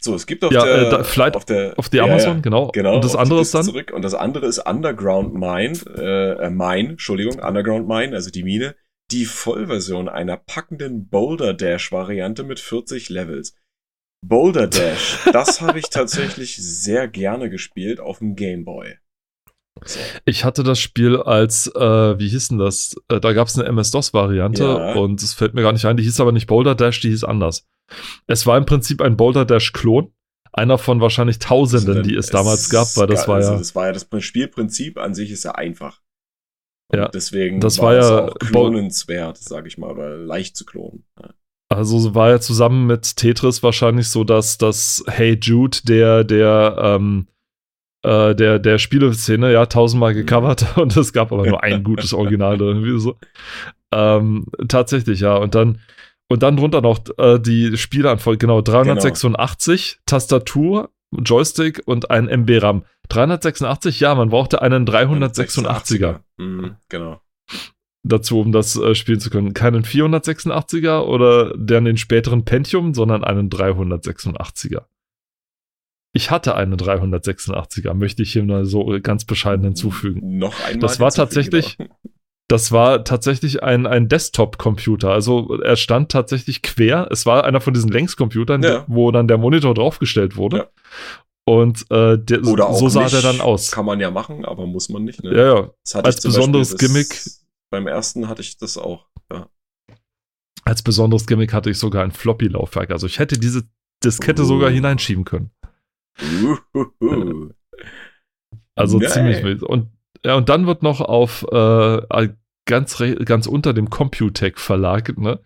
So, 0.00 0.14
es 0.14 0.26
gibt 0.26 0.44
auf 0.44 0.52
ja, 0.52 0.64
der, 0.64 0.86
äh, 0.86 0.90
da, 0.90 1.04
Flight 1.04 1.34
auf 1.34 1.44
der 1.44 1.74
auf 1.76 1.88
die 1.88 2.00
Amazon, 2.00 2.36
ja, 2.36 2.40
genau. 2.40 2.68
genau. 2.68 2.94
Und 2.94 3.04
das 3.04 3.16
andere 3.16 3.40
ist 3.40 3.52
dann 3.52 3.64
zurück 3.64 3.92
und 3.92 4.02
das 4.02 4.14
andere 4.14 4.46
ist 4.46 4.58
Underground 4.58 5.34
Mine, 5.34 5.76
äh, 5.96 6.46
äh, 6.46 6.50
Mine, 6.50 6.90
Entschuldigung, 6.90 7.40
Underground 7.40 7.88
Mine, 7.88 8.14
also 8.14 8.30
die 8.30 8.44
Mine, 8.44 8.76
die 9.10 9.24
Vollversion 9.24 10.08
einer 10.08 10.36
packenden 10.36 11.08
Boulder 11.08 11.52
Dash 11.52 11.90
Variante 11.90 12.44
mit 12.44 12.60
40 12.60 13.08
Levels. 13.08 13.56
Boulder 14.24 14.68
Dash, 14.68 15.18
das 15.32 15.60
habe 15.60 15.80
ich 15.80 15.90
tatsächlich 15.90 16.56
sehr 16.56 17.08
gerne 17.08 17.50
gespielt 17.50 17.98
auf 17.98 18.18
dem 18.18 18.36
Game 18.36 18.64
Boy. 18.64 18.98
Ich 20.24 20.44
hatte 20.44 20.62
das 20.62 20.78
Spiel 20.78 21.16
als, 21.16 21.66
äh, 21.74 22.18
wie 22.18 22.28
hieß 22.28 22.48
denn 22.48 22.58
das? 22.58 22.96
Äh, 23.08 23.20
da 23.20 23.32
gab 23.32 23.48
es 23.48 23.58
eine 23.58 23.68
MS-DOS-Variante 23.68 24.64
ja. 24.64 24.94
und 24.94 25.22
es 25.22 25.34
fällt 25.34 25.54
mir 25.54 25.62
gar 25.62 25.72
nicht 25.72 25.84
ein, 25.84 25.96
die 25.96 26.02
hieß 26.02 26.20
aber 26.20 26.32
nicht 26.32 26.46
Boulder 26.46 26.74
Dash, 26.74 27.00
die 27.00 27.10
hieß 27.10 27.24
anders. 27.24 27.66
Es 28.26 28.46
war 28.46 28.56
im 28.58 28.66
Prinzip 28.66 29.00
ein 29.00 29.16
Boulder 29.16 29.44
Dash-Klon. 29.44 30.12
Einer 30.52 30.78
von 30.78 31.00
wahrscheinlich 31.00 31.38
Tausenden, 31.38 32.02
die 32.02 32.16
es, 32.16 32.26
es 32.26 32.32
damals 32.32 32.70
gab, 32.70 32.96
weil 32.96 33.06
das 33.06 33.28
war 33.28 33.36
also 33.36 33.52
ja. 33.52 33.58
Das 33.58 33.74
war 33.74 33.86
ja 33.86 33.92
das 33.92 34.06
Spielprinzip 34.18 34.98
an 34.98 35.14
sich 35.14 35.30
ist 35.30 35.44
ja 35.44 35.52
einfach. 35.52 36.00
Und 36.90 36.98
ja, 36.98 37.08
deswegen 37.08 37.60
das 37.60 37.78
war, 37.78 37.86
war 37.86 37.94
ja 37.94 38.24
auch 38.24 38.34
klonenswert, 38.38 39.36
sag 39.36 39.66
ich 39.66 39.76
mal, 39.76 39.90
oder 39.90 40.16
leicht 40.16 40.56
zu 40.56 40.64
klonen. 40.64 41.04
Ja. 41.20 41.34
Also 41.70 42.14
war 42.14 42.30
ja 42.30 42.40
zusammen 42.40 42.86
mit 42.86 43.16
Tetris 43.16 43.62
wahrscheinlich 43.62 44.08
so, 44.08 44.24
dass 44.24 44.56
das 44.56 45.04
Hey 45.06 45.38
Jude 45.40 45.78
der 45.84 46.24
der 46.24 46.76
ähm, 46.80 47.28
äh, 48.02 48.34
der, 48.34 48.58
der 48.58 48.78
Spieleszene, 48.78 49.52
ja, 49.52 49.66
tausendmal 49.66 50.14
gecovert 50.14 50.66
und 50.78 50.96
es 50.96 51.12
gab 51.12 51.32
aber 51.32 51.46
nur 51.46 51.62
ein 51.62 51.82
gutes 51.84 52.12
Original 52.12 52.60
irgendwie 52.60 52.98
so. 52.98 53.16
Ähm, 53.92 54.46
tatsächlich, 54.68 55.20
ja. 55.20 55.36
Und 55.36 55.54
dann, 55.54 55.80
und 56.28 56.42
dann 56.42 56.56
drunter 56.56 56.80
noch 56.80 57.00
äh, 57.18 57.38
die 57.38 57.76
Spieleanfolge, 57.76 58.38
genau, 58.38 58.60
386, 58.60 59.92
genau. 59.92 60.02
Tastatur, 60.06 60.90
Joystick 61.12 61.82
und 61.86 62.10
ein 62.10 62.28
MB 62.28 62.62
RAM. 62.62 62.84
386, 63.08 64.00
ja, 64.00 64.14
man 64.14 64.28
brauchte 64.28 64.60
einen 64.60 64.86
386er. 64.86 66.20
Mhm, 66.36 66.76
genau. 66.88 67.20
Dazu, 68.04 68.40
um 68.40 68.52
das 68.52 68.76
äh, 68.76 68.94
spielen 68.94 69.20
zu 69.20 69.30
können. 69.30 69.54
Keinen 69.54 69.84
486er 69.84 71.00
oder 71.00 71.54
dann 71.56 71.84
den 71.84 71.96
späteren 71.96 72.44
Pentium, 72.44 72.94
sondern 72.94 73.24
einen 73.24 73.48
386er. 73.50 74.84
Ich 76.18 76.32
hatte 76.32 76.56
eine 76.56 76.74
386er, 76.74 77.94
möchte 77.94 78.24
ich 78.24 78.32
hier 78.32 78.42
mal 78.42 78.64
so 78.64 78.98
ganz 79.00 79.24
bescheiden 79.24 79.62
hinzufügen. 79.62 80.36
Noch 80.38 80.58
einmal. 80.64 80.80
Das 80.80 80.98
war 80.98 81.12
tatsächlich, 81.12 81.78
das 82.48 82.72
war 82.72 83.04
tatsächlich 83.04 83.62
ein, 83.62 83.86
ein 83.86 84.08
Desktop-Computer. 84.08 85.12
Also 85.12 85.60
er 85.60 85.76
stand 85.76 86.10
tatsächlich 86.10 86.62
quer. 86.62 87.06
Es 87.12 87.24
war 87.24 87.44
einer 87.44 87.60
von 87.60 87.72
diesen 87.72 87.92
Längscomputern, 87.92 88.64
ja. 88.64 88.84
wo 88.88 89.12
dann 89.12 89.28
der 89.28 89.38
Monitor 89.38 89.74
draufgestellt 89.74 90.34
wurde. 90.34 90.56
Ja. 90.56 90.66
Und 91.44 91.88
äh, 91.92 92.18
der, 92.18 92.42
so 92.42 92.88
sah 92.88 93.04
nicht. 93.04 93.14
der 93.14 93.22
dann 93.22 93.40
aus. 93.40 93.70
Kann 93.70 93.84
man 93.84 94.00
ja 94.00 94.10
machen, 94.10 94.44
aber 94.44 94.66
muss 94.66 94.88
man 94.88 95.04
nicht. 95.04 95.22
Ne? 95.22 95.36
Ja, 95.36 95.54
ja. 95.54 95.70
Als 96.02 96.20
besonderes 96.20 96.72
Beispiel, 96.72 96.88
Gimmick. 96.88 97.20
Beim 97.70 97.86
ersten 97.86 98.28
hatte 98.28 98.42
ich 98.42 98.58
das 98.58 98.76
auch. 98.76 99.06
Ja. 99.32 99.48
Als 100.64 100.82
besonderes 100.82 101.28
Gimmick 101.28 101.52
hatte 101.52 101.70
ich 101.70 101.78
sogar 101.78 102.02
ein 102.02 102.10
Floppy-Laufwerk. 102.10 102.90
Also 102.90 103.06
ich 103.06 103.20
hätte 103.20 103.38
diese 103.38 103.68
Diskette 104.02 104.42
uh. 104.42 104.46
sogar 104.46 104.68
hineinschieben 104.68 105.24
können. 105.24 105.52
Also 108.74 108.98
Nein. 108.98 109.10
ziemlich 109.10 109.42
wild. 109.42 109.62
Und, 109.62 109.88
ja, 110.24 110.36
und 110.36 110.48
dann 110.48 110.66
wird 110.66 110.82
noch 110.82 111.00
auf 111.00 111.44
äh, 111.50 112.28
ganz, 112.68 113.02
ganz 113.24 113.46
unter 113.46 113.72
dem 113.72 113.90
Computec 113.90 114.60
Verlag, 114.60 115.18
ne, 115.18 115.40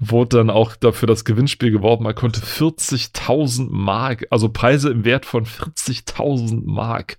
wurde 0.00 0.38
dann 0.38 0.50
auch 0.50 0.74
dafür 0.74 1.06
das 1.06 1.24
Gewinnspiel 1.24 1.70
geworben. 1.70 2.04
Man 2.04 2.14
konnte 2.14 2.40
40.000 2.40 3.68
Mark, 3.70 4.26
also 4.30 4.48
Preise 4.48 4.90
im 4.90 5.04
Wert 5.04 5.26
von 5.26 5.44
40.000 5.44 6.62
Mark 6.64 7.18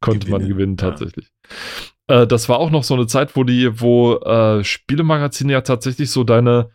konnte 0.00 0.26
Gewinnen, 0.26 0.40
man 0.40 0.48
gewinnen 0.48 0.76
tatsächlich. 0.76 1.32
Ja. 2.08 2.22
Äh, 2.22 2.26
das 2.26 2.48
war 2.48 2.58
auch 2.58 2.70
noch 2.70 2.84
so 2.84 2.94
eine 2.94 3.06
Zeit, 3.06 3.34
wo 3.34 3.44
die, 3.44 3.80
wo 3.80 4.16
äh, 4.16 4.62
Spielemagazine 4.62 5.54
ja 5.54 5.60
tatsächlich 5.62 6.10
so 6.10 6.22
deine 6.22 6.70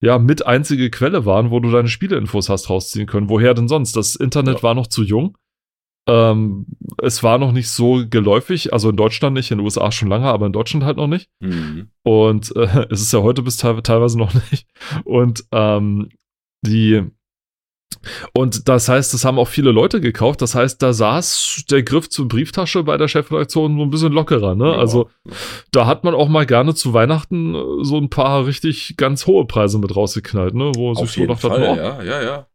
ja, 0.00 0.18
mit 0.18 0.46
einzige 0.46 0.90
Quelle 0.90 1.24
waren, 1.24 1.50
wo 1.50 1.60
du 1.60 1.70
deine 1.70 1.88
Spieleinfos 1.88 2.48
hast 2.48 2.68
rausziehen 2.68 3.06
können. 3.06 3.28
Woher 3.28 3.54
denn 3.54 3.68
sonst? 3.68 3.96
Das 3.96 4.14
Internet 4.16 4.58
ja. 4.58 4.62
war 4.62 4.74
noch 4.74 4.86
zu 4.86 5.02
jung. 5.02 5.36
Ähm, 6.08 6.66
es 7.02 7.22
war 7.22 7.38
noch 7.38 7.52
nicht 7.52 7.68
so 7.68 8.04
geläufig, 8.08 8.72
also 8.72 8.90
in 8.90 8.96
Deutschland 8.96 9.34
nicht, 9.34 9.50
in 9.50 9.58
den 9.58 9.64
USA 9.64 9.90
schon 9.90 10.08
lange, 10.08 10.26
aber 10.26 10.46
in 10.46 10.52
Deutschland 10.52 10.84
halt 10.84 10.98
noch 10.98 11.08
nicht. 11.08 11.30
Mhm. 11.40 11.90
Und 12.02 12.54
äh, 12.54 12.86
es 12.90 13.00
ist 13.00 13.12
ja 13.12 13.22
heute 13.22 13.42
bis 13.42 13.56
teilweise 13.56 14.18
noch 14.18 14.34
nicht. 14.50 14.68
Und 15.04 15.44
ähm, 15.52 16.10
die 16.64 17.04
und 18.32 18.68
das 18.68 18.88
heißt, 18.88 19.12
das 19.14 19.24
haben 19.24 19.38
auch 19.38 19.48
viele 19.48 19.70
Leute 19.70 20.00
gekauft. 20.00 20.42
Das 20.42 20.54
heißt, 20.54 20.82
da 20.82 20.92
saß 20.92 21.64
der 21.70 21.82
Griff 21.82 22.08
zur 22.08 22.28
Brieftasche 22.28 22.82
bei 22.82 22.96
der 22.96 23.08
Chefredaktion 23.08 23.76
so 23.76 23.82
ein 23.82 23.90
bisschen 23.90 24.12
lockerer. 24.12 24.54
Ne? 24.54 24.68
Ja. 24.68 24.78
Also 24.78 25.08
da 25.72 25.86
hat 25.86 26.04
man 26.04 26.14
auch 26.14 26.28
mal 26.28 26.46
gerne 26.46 26.74
zu 26.74 26.92
Weihnachten 26.92 27.54
äh, 27.54 27.84
so 27.84 27.98
ein 27.98 28.10
paar 28.10 28.46
richtig 28.46 28.96
ganz 28.96 29.26
hohe 29.26 29.46
Preise 29.46 29.78
mit 29.78 29.94
rausgeknallt, 29.94 30.54
ne? 30.54 30.72
wo 30.74 30.90
Auf 30.90 30.98
sich 30.98 31.12
so 31.12 31.26
dachte, 31.26 31.48
oh, 31.50 31.58
ja, 31.58 32.02
ja, 32.02 32.22
ja. 32.22 32.46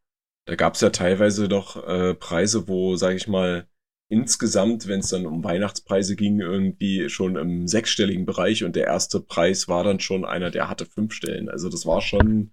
Da 0.46 0.56
gab 0.56 0.74
es 0.74 0.82
ja 0.82 0.90
teilweise 0.90 1.48
doch 1.48 1.88
äh, 1.88 2.14
Preise, 2.16 2.68
wo, 2.68 2.96
sag 2.96 3.16
ich 3.16 3.28
mal, 3.28 3.68
insgesamt, 4.12 4.88
wenn 4.88 5.00
es 5.00 5.10
dann 5.10 5.26
um 5.26 5.44
Weihnachtspreise 5.44 6.18
ging, 6.18 6.42
irgendwie 6.42 7.10
schon 7.10 7.38
im 7.38 7.68
sechsstelligen 7.68 8.26
Bereich 8.26 8.64
und 8.64 8.76
der 8.76 8.86
erste 8.86 9.22
Preis 9.22 9.70
war 9.70 9.86
dann 9.86 10.02
schon 10.02 10.26
einer, 10.26 10.52
der 10.52 10.70
hatte 10.70 10.86
fünf 10.86 11.14
Stellen. 11.14 11.48
Also 11.48 11.70
das 11.70 11.86
war 11.86 12.02
schon, 12.02 12.52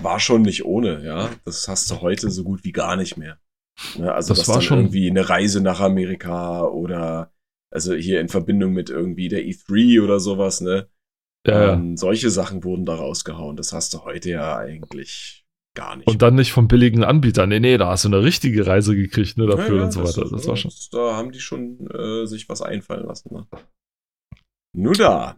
war 0.00 0.20
schon 0.20 0.42
nicht 0.42 0.64
ohne, 0.64 1.04
ja. 1.04 1.30
Das 1.44 1.68
hast 1.68 1.90
du 1.90 2.00
heute 2.00 2.30
so 2.30 2.44
gut 2.44 2.64
wie 2.64 2.72
gar 2.72 2.96
nicht 2.96 3.16
mehr. 3.16 3.38
Ne? 3.96 4.12
Also 4.12 4.34
das 4.34 4.48
war 4.48 4.60
schon 4.60 4.78
irgendwie 4.78 5.10
eine 5.10 5.28
Reise 5.28 5.60
nach 5.60 5.80
Amerika 5.80 6.62
oder 6.62 7.32
also 7.70 7.94
hier 7.94 8.20
in 8.20 8.28
Verbindung 8.28 8.72
mit 8.72 8.88
irgendwie 8.88 9.28
der 9.28 9.42
E3 9.44 10.02
oder 10.02 10.20
sowas, 10.20 10.60
ne? 10.60 10.88
Ja, 11.46 11.74
ähm, 11.74 11.96
solche 11.96 12.30
Sachen 12.30 12.64
wurden 12.64 12.86
da 12.86 12.94
rausgehauen. 12.94 13.56
Das 13.56 13.72
hast 13.72 13.92
du 13.92 14.04
heute 14.04 14.30
ja 14.30 14.56
eigentlich 14.56 15.44
gar 15.74 15.96
nicht. 15.96 16.06
Und 16.06 16.22
dann 16.22 16.36
nicht 16.36 16.52
vom 16.52 16.68
billigen 16.68 17.04
Anbieter. 17.04 17.46
Nee, 17.46 17.60
nee, 17.60 17.76
da 17.76 17.88
hast 17.88 18.04
du 18.04 18.08
eine 18.08 18.22
richtige 18.22 18.66
Reise 18.66 18.96
gekriegt, 18.96 19.36
ne, 19.36 19.46
dafür 19.46 19.74
ja, 19.74 19.80
ja, 19.80 19.84
und 19.84 19.90
so 19.90 20.04
weiter. 20.04 20.22
Das, 20.22 20.30
das 20.30 20.46
war 20.46 20.56
schon. 20.56 20.72
Da 20.92 21.16
haben 21.16 21.32
die 21.32 21.40
schon 21.40 21.86
äh, 21.90 22.26
sich 22.26 22.48
was 22.48 22.62
einfallen 22.62 23.06
lassen, 23.06 23.34
ne? 23.34 23.46
Nur 24.74 24.94
da. 24.94 25.36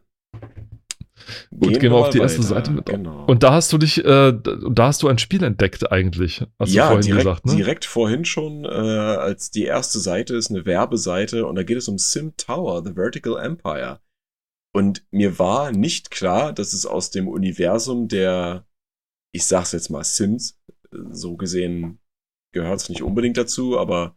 Gut, 1.51 1.71
gehen, 1.71 1.79
gehen 1.81 1.93
wir 1.93 1.99
auf 1.99 2.11
die 2.11 2.19
weiter. 2.19 2.25
erste 2.25 2.43
Seite 2.43 2.71
mit. 2.71 2.87
Genau. 2.87 3.25
Und 3.27 3.43
da 3.43 3.53
hast 3.53 3.73
du 3.73 3.79
dich, 3.79 4.05
äh, 4.05 4.33
da 4.33 4.87
hast 4.87 5.03
du 5.03 5.09
ein 5.09 5.19
Spiel 5.19 5.43
entdeckt 5.43 5.91
eigentlich. 5.91 6.45
Hast 6.59 6.73
ja, 6.73 6.85
du 6.85 6.95
vorhin 6.95 7.07
direkt, 7.07 7.25
gesagt, 7.25 7.47
ne? 7.47 7.57
direkt 7.57 7.85
vorhin 7.85 8.25
schon, 8.25 8.65
äh, 8.65 8.69
als 8.69 9.51
die 9.51 9.65
erste 9.65 9.99
Seite 9.99 10.37
ist 10.37 10.51
eine 10.51 10.65
Werbeseite 10.65 11.47
und 11.47 11.57
da 11.57 11.63
geht 11.63 11.79
es 11.79 11.89
um 11.89 11.99
Sim 11.99 12.37
Tower, 12.37 12.83
The 12.85 12.95
Vertical 12.95 13.39
Empire. 13.39 14.01
Und 14.75 15.07
mir 15.11 15.39
war 15.39 15.73
nicht 15.73 16.11
klar, 16.11 16.53
dass 16.53 16.73
es 16.73 16.85
aus 16.85 17.11
dem 17.11 17.29
Universum 17.29 18.09
der, 18.09 18.67
ich 19.35 19.47
sag's 19.47 19.73
jetzt 19.73 19.89
mal, 19.89 20.05
Sims, 20.05 20.61
so 21.11 21.37
gesehen 21.37 21.99
gehört 22.53 22.81
es 22.81 22.89
nicht 22.89 23.03
unbedingt 23.03 23.37
dazu, 23.37 23.79
aber 23.79 24.17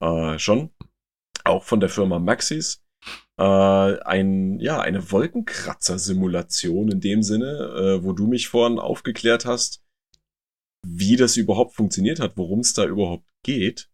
äh, 0.00 0.38
schon, 0.38 0.70
auch 1.44 1.64
von 1.64 1.80
der 1.80 1.88
Firma 1.88 2.18
Maxis 2.18 2.85
äh, 3.38 3.42
ein, 3.42 4.58
ja, 4.60 4.80
eine 4.80 5.10
Wolkenkratzer-Simulation 5.10 6.90
in 6.90 7.00
dem 7.00 7.22
Sinne, 7.22 7.98
äh, 8.00 8.04
wo 8.04 8.12
du 8.12 8.26
mich 8.26 8.48
vorhin 8.48 8.78
aufgeklärt 8.78 9.44
hast, 9.44 9.82
wie 10.86 11.16
das 11.16 11.36
überhaupt 11.36 11.74
funktioniert 11.74 12.20
hat, 12.20 12.36
worum 12.36 12.60
es 12.60 12.72
da 12.72 12.84
überhaupt 12.84 13.26
geht. 13.42 13.88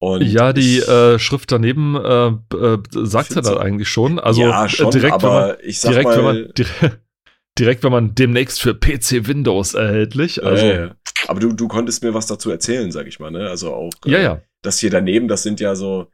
Und 0.00 0.22
ja, 0.22 0.52
die 0.52 0.80
äh, 0.80 1.18
Schrift 1.18 1.50
daneben 1.50 1.96
äh, 1.96 2.26
äh, 2.56 2.78
sagt 2.90 3.34
ja 3.34 3.40
da 3.40 3.56
eigentlich 3.56 3.88
schon. 3.88 4.18
Also 4.18 4.42
ja, 4.42 4.68
schon, 4.68 4.90
direkt, 4.90 5.22
wenn 5.22 5.30
man, 5.30 5.56
direkt, 5.62 6.04
mal, 6.04 6.16
wenn 6.16 6.24
man 6.24 6.52
direkt, 6.54 7.00
direkt, 7.58 7.84
wenn 7.84 7.92
man 7.92 8.14
demnächst 8.14 8.60
für 8.60 8.74
PC 8.74 9.26
Windows 9.26 9.74
erhältlich. 9.74 10.44
Also. 10.44 10.66
Ja, 10.66 10.84
ja. 10.86 10.96
Aber 11.26 11.40
du, 11.40 11.52
du 11.52 11.68
konntest 11.68 12.02
mir 12.02 12.12
was 12.12 12.26
dazu 12.26 12.50
erzählen, 12.50 12.92
sag 12.92 13.06
ich 13.06 13.18
mal, 13.18 13.30
ne? 13.30 13.48
Also 13.48 13.72
auch 13.72 13.92
ja, 14.04 14.18
ja. 14.18 14.42
das 14.62 14.78
hier 14.78 14.90
daneben, 14.90 15.26
das 15.26 15.42
sind 15.42 15.58
ja 15.58 15.74
so, 15.74 16.08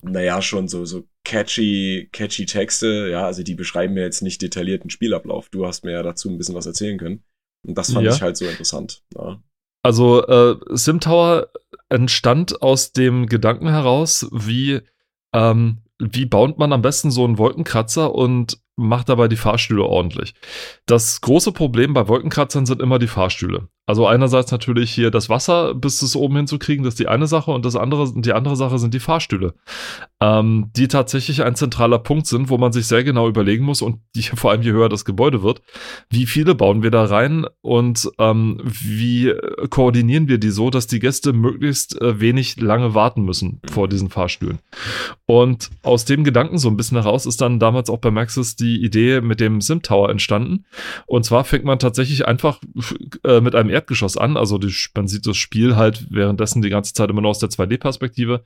naja, 0.00 0.40
schon 0.40 0.68
so, 0.68 0.86
so 0.86 1.04
catchy, 1.28 2.08
catchy 2.10 2.46
Texte, 2.46 3.08
ja, 3.10 3.26
also 3.26 3.42
die 3.42 3.54
beschreiben 3.54 3.94
mir 3.94 4.02
jetzt 4.02 4.22
nicht 4.22 4.40
detaillierten 4.40 4.88
Spielablauf. 4.88 5.50
Du 5.50 5.66
hast 5.66 5.84
mir 5.84 5.92
ja 5.92 6.02
dazu 6.02 6.30
ein 6.30 6.38
bisschen 6.38 6.54
was 6.54 6.66
erzählen 6.66 6.98
können. 6.98 7.22
Und 7.66 7.76
das 7.76 7.92
fand 7.92 8.06
ja. 8.06 8.14
ich 8.14 8.22
halt 8.22 8.36
so 8.38 8.46
interessant. 8.46 9.02
Ja. 9.14 9.42
Also 9.82 10.26
äh, 10.26 10.56
SimTower 10.70 11.48
entstand 11.90 12.62
aus 12.62 12.92
dem 12.92 13.26
Gedanken 13.26 13.68
heraus, 13.68 14.26
wie, 14.32 14.80
ähm, 15.34 15.82
wie 15.98 16.24
baut 16.24 16.58
man 16.58 16.72
am 16.72 16.82
besten 16.82 17.10
so 17.10 17.24
einen 17.24 17.36
Wolkenkratzer 17.36 18.14
und 18.14 18.58
macht 18.76 19.10
dabei 19.10 19.28
die 19.28 19.36
Fahrstühle 19.36 19.84
ordentlich. 19.84 20.34
Das 20.86 21.20
große 21.20 21.52
Problem 21.52 21.92
bei 21.92 22.08
Wolkenkratzern 22.08 22.64
sind 22.64 22.80
immer 22.80 22.98
die 22.98 23.06
Fahrstühle. 23.06 23.68
Also 23.88 24.06
einerseits 24.06 24.52
natürlich 24.52 24.90
hier 24.90 25.10
das 25.10 25.30
Wasser 25.30 25.74
bis 25.74 26.02
es 26.02 26.14
oben 26.14 26.36
hinzukriegen, 26.36 26.84
das 26.84 26.92
ist 26.92 27.00
die 27.00 27.08
eine 27.08 27.26
Sache 27.26 27.50
und 27.50 27.64
das 27.64 27.74
andere, 27.74 28.12
die 28.14 28.34
andere 28.34 28.54
Sache 28.54 28.78
sind 28.78 28.92
die 28.92 29.00
Fahrstühle, 29.00 29.54
ähm, 30.20 30.70
die 30.76 30.88
tatsächlich 30.88 31.42
ein 31.42 31.54
zentraler 31.54 31.98
Punkt 31.98 32.26
sind, 32.26 32.50
wo 32.50 32.58
man 32.58 32.70
sich 32.70 32.86
sehr 32.86 33.02
genau 33.02 33.28
überlegen 33.28 33.64
muss 33.64 33.80
und 33.80 34.00
die, 34.14 34.22
vor 34.34 34.50
allem 34.50 34.60
je 34.60 34.72
höher 34.72 34.90
das 34.90 35.06
Gebäude 35.06 35.42
wird, 35.42 35.62
wie 36.10 36.26
viele 36.26 36.54
bauen 36.54 36.82
wir 36.82 36.90
da 36.90 37.06
rein 37.06 37.46
und 37.62 38.10
ähm, 38.18 38.60
wie 38.62 39.32
koordinieren 39.70 40.28
wir 40.28 40.36
die 40.36 40.50
so, 40.50 40.68
dass 40.68 40.86
die 40.86 40.98
Gäste 40.98 41.32
möglichst 41.32 41.98
äh, 42.02 42.20
wenig 42.20 42.60
lange 42.60 42.94
warten 42.94 43.22
müssen 43.22 43.62
vor 43.72 43.88
diesen 43.88 44.10
Fahrstühlen. 44.10 44.58
Und 45.24 45.70
aus 45.82 46.04
dem 46.04 46.24
Gedanken 46.24 46.58
so 46.58 46.68
ein 46.68 46.76
bisschen 46.76 47.00
heraus 47.00 47.24
ist 47.24 47.40
dann 47.40 47.58
damals 47.58 47.88
auch 47.88 47.98
bei 47.98 48.10
Maxis 48.10 48.54
die 48.54 48.84
Idee 48.84 49.22
mit 49.22 49.40
dem 49.40 49.62
Sim 49.62 49.80
Tower 49.80 50.10
entstanden. 50.10 50.66
Und 51.06 51.24
zwar 51.24 51.44
fängt 51.44 51.64
man 51.64 51.78
tatsächlich 51.78 52.26
einfach 52.26 52.60
äh, 53.24 53.40
mit 53.40 53.54
einem 53.54 53.77
Erdgeschoss 53.78 54.16
an. 54.16 54.36
Also 54.36 54.58
die, 54.58 54.72
man 54.94 55.08
sieht 55.08 55.26
das 55.26 55.36
Spiel 55.36 55.76
halt 55.76 56.06
währenddessen 56.10 56.62
die 56.62 56.70
ganze 56.70 56.94
Zeit 56.94 57.10
immer 57.10 57.20
nur 57.20 57.30
aus 57.30 57.38
der 57.38 57.50
2D-Perspektive 57.50 58.44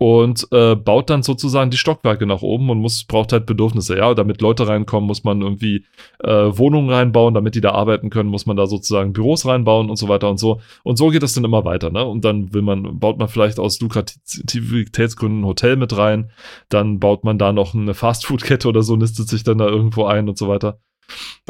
und 0.00 0.48
äh, 0.50 0.76
baut 0.76 1.10
dann 1.10 1.22
sozusagen 1.22 1.70
die 1.70 1.76
Stockwerke 1.76 2.24
nach 2.24 2.40
oben 2.40 2.70
und 2.70 2.78
muss 2.78 3.04
braucht 3.04 3.34
halt 3.34 3.44
Bedürfnisse. 3.44 3.98
Ja, 3.98 4.14
damit 4.14 4.40
Leute 4.40 4.66
reinkommen, 4.66 5.06
muss 5.06 5.24
man 5.24 5.42
irgendwie 5.42 5.84
äh, 6.20 6.30
Wohnungen 6.30 6.88
reinbauen, 6.88 7.34
damit 7.34 7.54
die 7.54 7.60
da 7.60 7.72
arbeiten 7.72 8.08
können, 8.08 8.30
muss 8.30 8.46
man 8.46 8.56
da 8.56 8.66
sozusagen 8.66 9.12
Büros 9.12 9.44
reinbauen 9.44 9.90
und 9.90 9.96
so 9.96 10.08
weiter 10.08 10.30
und 10.30 10.38
so. 10.38 10.62
Und 10.84 10.96
so 10.96 11.08
geht 11.08 11.22
das 11.22 11.34
dann 11.34 11.44
immer 11.44 11.66
weiter. 11.66 11.90
Ne? 11.90 12.02
Und 12.02 12.24
dann 12.24 12.54
will 12.54 12.62
man 12.62 12.98
baut 12.98 13.18
man 13.18 13.28
vielleicht 13.28 13.58
aus 13.58 13.78
Lukrativitätsgründen 13.80 15.42
ein 15.42 15.46
Hotel 15.46 15.76
mit 15.76 15.94
rein, 15.94 16.30
dann 16.70 16.98
baut 16.98 17.24
man 17.24 17.36
da 17.36 17.52
noch 17.52 17.74
eine 17.74 17.92
Fastfood-Kette 17.92 18.68
oder 18.68 18.80
so, 18.82 18.96
nistet 18.96 19.28
sich 19.28 19.42
dann 19.42 19.58
da 19.58 19.66
irgendwo 19.66 20.06
ein 20.06 20.30
und 20.30 20.38
so 20.38 20.48
weiter. 20.48 20.80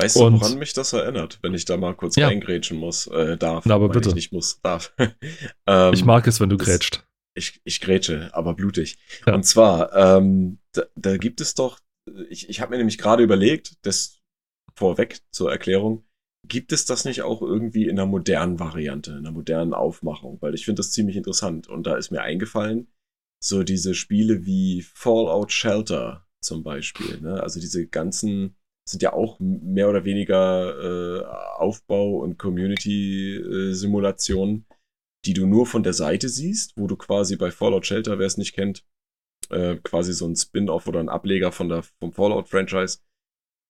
Weißt 0.01 0.17
und, 0.17 0.35
du, 0.35 0.41
woran 0.41 0.59
mich 0.59 0.73
das 0.73 0.93
erinnert, 0.93 1.39
wenn 1.43 1.55
ich 1.55 1.65
da 1.65 1.77
mal 1.77 1.95
kurz 1.95 2.17
ja. 2.17 2.29
reingrätschen 2.29 2.79
muss, 2.79 3.07
äh, 3.09 3.37
darf? 3.37 3.65
Na, 3.67 3.75
aber 3.75 3.89
bitte. 3.89 4.11
Ich 4.11 4.15
nicht 4.15 4.33
muss, 4.33 4.61
darf. 4.63 4.95
ähm, 5.67 5.93
ich 5.93 6.05
mag 6.05 6.27
es, 6.27 6.41
wenn 6.41 6.49
du 6.49 6.57
grätscht 6.57 7.03
ich, 7.35 7.61
ich 7.65 7.81
grätsche, 7.81 8.31
aber 8.35 8.55
blutig. 8.55 8.99
Ja. 9.27 9.35
Und 9.35 9.45
zwar, 9.45 9.95
ähm, 9.95 10.59
da, 10.73 10.85
da 10.95 11.17
gibt 11.17 11.41
es 11.41 11.55
doch, 11.55 11.81
ich, 12.29 12.49
ich 12.49 12.61
habe 12.61 12.71
mir 12.71 12.79
nämlich 12.79 12.99
gerade 12.99 13.23
überlegt, 13.23 13.77
das 13.83 14.21
vorweg 14.75 15.21
zur 15.31 15.51
Erklärung, 15.51 16.05
gibt 16.47 16.73
es 16.73 16.85
das 16.85 17.05
nicht 17.05 17.23
auch 17.23 17.43
irgendwie 17.43 17.85
in 17.85 17.99
einer 17.99 18.07
modernen 18.07 18.59
Variante, 18.59 19.13
in 19.13 19.19
einer 19.19 19.33
modernen 19.33 19.75
Aufmachung? 19.75 20.39
Weil 20.41 20.55
ich 20.55 20.65
finde 20.65 20.81
das 20.81 20.93
ziemlich 20.93 21.17
interessant. 21.17 21.69
Und 21.69 21.87
da 21.87 21.97
ist 21.97 22.11
mir 22.11 22.23
eingefallen, 22.23 22.89
so 23.43 23.63
diese 23.63 23.95
Spiele 23.95 24.47
wie 24.47 24.83
Fallout 24.83 25.53
Shelter 25.53 26.27
zum 26.43 26.63
Beispiel, 26.63 27.21
ne? 27.21 27.43
Also 27.43 27.61
diese 27.61 27.87
ganzen 27.87 28.57
sind 28.89 29.03
ja 29.03 29.13
auch 29.13 29.39
mehr 29.39 29.89
oder 29.89 30.05
weniger 30.05 30.75
äh, 30.81 31.25
Aufbau- 31.59 32.19
und 32.19 32.39
Community-Simulationen, 32.39 34.67
die 35.25 35.35
du 35.35 35.47
nur 35.47 35.67
von 35.67 35.83
der 35.83 35.93
Seite 35.93 36.29
siehst, 36.29 36.75
wo 36.77 36.87
du 36.87 36.97
quasi 36.97 37.37
bei 37.37 37.51
Fallout 37.51 37.87
Shelter, 37.87 38.19
wer 38.19 38.27
es 38.27 38.37
nicht 38.37 38.55
kennt, 38.55 38.85
äh, 39.51 39.77
quasi 39.77 40.13
so 40.13 40.27
ein 40.27 40.37
Spin-off 40.37 40.87
oder 40.87 41.01
ein 41.01 41.09
Ableger 41.09 41.53
von 41.53 41.69
der, 41.69 41.83
vom 42.01 42.13
Fallout-Franchise. 42.13 42.99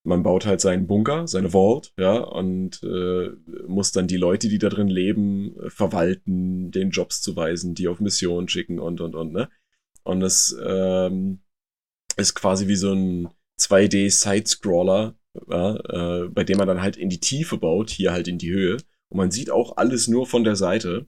Man 0.02 0.22
baut 0.22 0.46
halt 0.46 0.62
seinen 0.62 0.86
Bunker, 0.86 1.26
seine 1.26 1.52
Vault, 1.52 1.92
ja, 1.98 2.16
und 2.16 2.82
äh, 2.82 3.32
muss 3.66 3.92
dann 3.92 4.06
die 4.06 4.16
Leute, 4.16 4.48
die 4.48 4.56
da 4.56 4.70
drin 4.70 4.88
leben, 4.88 5.54
äh, 5.60 5.68
verwalten, 5.68 6.70
den 6.70 6.90
Jobs 6.90 7.20
zuweisen, 7.20 7.74
die 7.74 7.86
auf 7.86 8.00
Missionen 8.00 8.48
schicken 8.48 8.78
und 8.78 9.02
und 9.02 9.14
und, 9.14 9.32
ne? 9.32 9.50
Und 10.02 10.22
es 10.22 10.56
ähm, 10.64 11.40
ist 12.16 12.34
quasi 12.34 12.66
wie 12.66 12.76
so 12.76 12.94
ein 12.94 13.28
2D-Side-Scroller, 13.60 15.14
ja, 15.48 15.76
äh, 15.76 16.28
bei 16.28 16.44
dem 16.44 16.58
man 16.58 16.66
dann 16.68 16.82
halt 16.82 16.96
in 16.96 17.08
die 17.08 17.20
Tiefe 17.20 17.58
baut, 17.58 17.90
hier 17.90 18.12
halt 18.12 18.28
in 18.28 18.38
die 18.38 18.50
Höhe. 18.50 18.78
Und 19.08 19.18
man 19.18 19.30
sieht 19.30 19.50
auch 19.50 19.76
alles 19.76 20.08
nur 20.08 20.26
von 20.26 20.44
der 20.44 20.56
Seite 20.56 21.06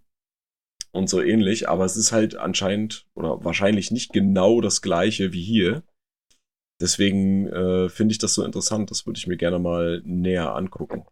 und 0.93 1.09
so 1.09 1.21
ähnlich, 1.21 1.69
aber 1.69 1.85
es 1.85 1.97
ist 1.97 2.13
halt 2.13 2.37
anscheinend 2.37 3.07
oder 3.15 3.45
wahrscheinlich 3.45 3.91
nicht 3.91 4.13
genau 4.13 4.61
das 4.61 4.83
gleiche 4.83 5.33
wie 5.33 5.43
hier. 5.43 5.83
Deswegen 6.81 7.47
äh, 7.47 7.89
finde 7.89 8.13
ich 8.13 8.19
das 8.19 8.35
so 8.35 8.45
interessant, 8.45 8.91
das 8.91 9.07
würde 9.07 9.19
ich 9.19 9.27
mir 9.27 9.37
gerne 9.37 9.59
mal 9.59 10.03
näher 10.05 10.55
angucken. 10.55 11.05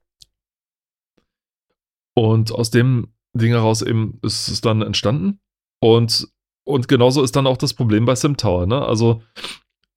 Und 2.15 2.53
aus 2.53 2.71
dem 2.71 3.15
Ding 3.33 3.53
heraus 3.53 3.83
eben 3.83 4.19
ist 4.23 4.49
es 4.49 4.61
dann 4.61 4.83
entstanden. 4.83 5.41
Und, 5.81 6.29
und 6.65 6.89
genauso 6.89 7.23
ist 7.23 7.37
dann 7.37 7.47
auch 7.47 7.57
das 7.57 7.75
Problem 7.75 8.05
bei 8.05 8.15
SimTower, 8.15 8.67
ne? 8.67 8.83
Also, 8.83 9.23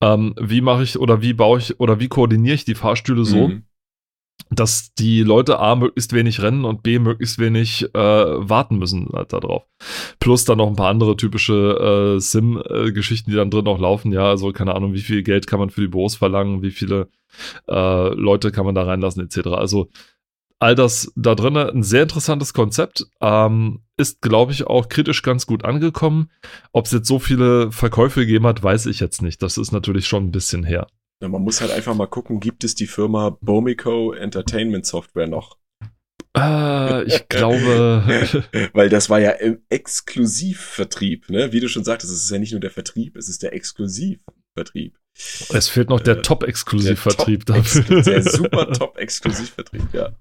ähm, 0.03 0.35
wie 0.39 0.61
mache 0.61 0.83
ich 0.83 0.99
oder 0.99 1.21
wie 1.21 1.33
baue 1.33 1.59
ich 1.59 1.79
oder 1.79 1.99
wie 1.99 2.07
koordiniere 2.07 2.55
ich 2.55 2.65
die 2.65 2.75
Fahrstühle 2.75 3.25
so, 3.25 3.49
mhm 3.49 3.63
dass 4.49 4.93
die 4.93 5.23
Leute 5.23 5.59
A 5.59 5.75
möglichst 5.75 6.13
wenig 6.13 6.41
rennen 6.41 6.65
und 6.65 6.83
B 6.83 6.99
möglichst 6.99 7.39
wenig 7.39 7.83
äh, 7.93 7.97
warten 7.97 8.77
müssen 8.77 9.09
halt 9.13 9.33
darauf. 9.33 9.63
Plus 10.19 10.45
dann 10.45 10.57
noch 10.57 10.67
ein 10.67 10.75
paar 10.75 10.89
andere 10.89 11.15
typische 11.15 12.15
äh, 12.15 12.19
Sim-Geschichten, 12.19 13.31
die 13.31 13.37
dann 13.37 13.49
drin 13.49 13.67
auch 13.67 13.79
laufen. 13.79 14.11
Ja, 14.11 14.29
also 14.29 14.51
keine 14.51 14.75
Ahnung, 14.75 14.93
wie 14.93 15.01
viel 15.01 15.23
Geld 15.23 15.47
kann 15.47 15.59
man 15.59 15.69
für 15.69 15.81
die 15.81 15.87
Büros 15.87 16.15
verlangen, 16.15 16.61
wie 16.61 16.71
viele 16.71 17.09
äh, 17.67 18.13
Leute 18.13 18.51
kann 18.51 18.65
man 18.65 18.75
da 18.75 18.83
reinlassen, 18.83 19.23
etc. 19.23 19.47
Also 19.49 19.89
all 20.59 20.75
das 20.75 21.11
da 21.15 21.35
drin, 21.35 21.57
ein 21.57 21.83
sehr 21.83 22.03
interessantes 22.03 22.53
Konzept. 22.53 23.05
Ähm, 23.21 23.83
ist, 23.97 24.21
glaube 24.21 24.51
ich, 24.51 24.65
auch 24.65 24.89
kritisch 24.89 25.21
ganz 25.21 25.45
gut 25.45 25.65
angekommen. 25.65 26.29
Ob 26.71 26.85
es 26.85 26.91
jetzt 26.91 27.07
so 27.07 27.19
viele 27.19 27.71
Verkäufe 27.71 28.21
gegeben 28.21 28.47
hat, 28.47 28.63
weiß 28.63 28.87
ich 28.87 28.99
jetzt 28.99 29.21
nicht. 29.21 29.41
Das 29.41 29.57
ist 29.57 29.71
natürlich 29.71 30.07
schon 30.07 30.25
ein 30.25 30.31
bisschen 30.31 30.63
her. 30.63 30.87
Ja, 31.21 31.29
man 31.29 31.41
muss 31.41 31.61
halt 31.61 31.71
einfach 31.71 31.95
mal 31.95 32.07
gucken, 32.07 32.39
gibt 32.39 32.63
es 32.63 32.75
die 32.75 32.87
Firma 32.87 33.37
Bomico 33.41 34.13
Entertainment 34.13 34.85
Software 34.85 35.27
noch? 35.27 35.57
Äh, 36.35 37.03
ich 37.03 37.27
glaube. 37.29 38.03
Weil 38.73 38.89
das 38.89 39.09
war 39.09 39.19
ja 39.19 39.31
im 39.31 39.61
Exklusivvertrieb, 39.69 41.29
ne? 41.29 41.51
Wie 41.51 41.59
du 41.59 41.67
schon 41.67 41.83
sagtest, 41.83 42.11
es 42.11 42.23
ist 42.23 42.31
ja 42.31 42.39
nicht 42.39 42.51
nur 42.51 42.61
der 42.61 42.71
Vertrieb, 42.71 43.15
es 43.15 43.29
ist 43.29 43.43
der 43.43 43.53
Exklusivvertrieb. 43.53 44.97
Es 45.15 45.69
fehlt 45.69 45.89
noch 45.89 45.99
der 45.99 46.17
äh, 46.17 46.21
Top-Exklusivvertrieb 46.21 47.45
dafür. 47.45 48.01
Der 48.01 48.23
super 48.23 48.71
Top-Exklusivvertrieb, 48.71 49.93
ja. 49.93 50.15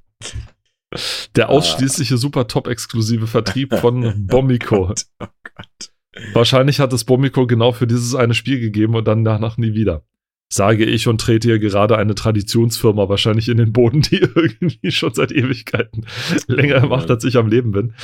Der 1.37 1.49
ah. 1.49 1.53
ausschließliche 1.53 2.15
ah. 2.15 2.19
super 2.19 2.47
Top-exklusive 2.49 3.27
Vertrieb 3.27 3.75
von 3.81 4.27
Bomiko. 4.27 4.85
oh 4.85 4.87
Gott, 4.89 5.07
oh 5.21 5.27
Gott. 5.57 5.93
Wahrscheinlich 6.35 6.79
hat 6.79 6.93
es 6.93 7.05
Bomiko 7.05 7.47
genau 7.47 7.73
für 7.73 7.87
dieses 7.87 8.15
eine 8.15 8.35
Spiel 8.35 8.61
gegeben 8.61 8.95
und 8.95 9.09
dann 9.09 9.25
danach 9.25 9.57
nie 9.57 9.73
wieder 9.73 10.05
sage 10.53 10.85
ich 10.85 11.09
und 11.09 11.21
trete 11.21 11.49
hier 11.49 11.59
gerade 11.59 11.97
eine 11.97 12.15
Traditionsfirma 12.15 13.09
wahrscheinlich 13.09 13.49
in 13.49 13.57
den 13.57 13.73
Boden, 13.73 14.03
die 14.03 14.17
irgendwie 14.35 14.91
schon 14.91 15.15
seit 15.15 15.33
Ewigkeiten 15.33 16.07
länger 16.47 16.87
macht, 16.87 17.11
als 17.11 17.25
ich 17.25 17.37
am 17.39 17.49
Leben 17.49 17.73
bin. 17.73 17.95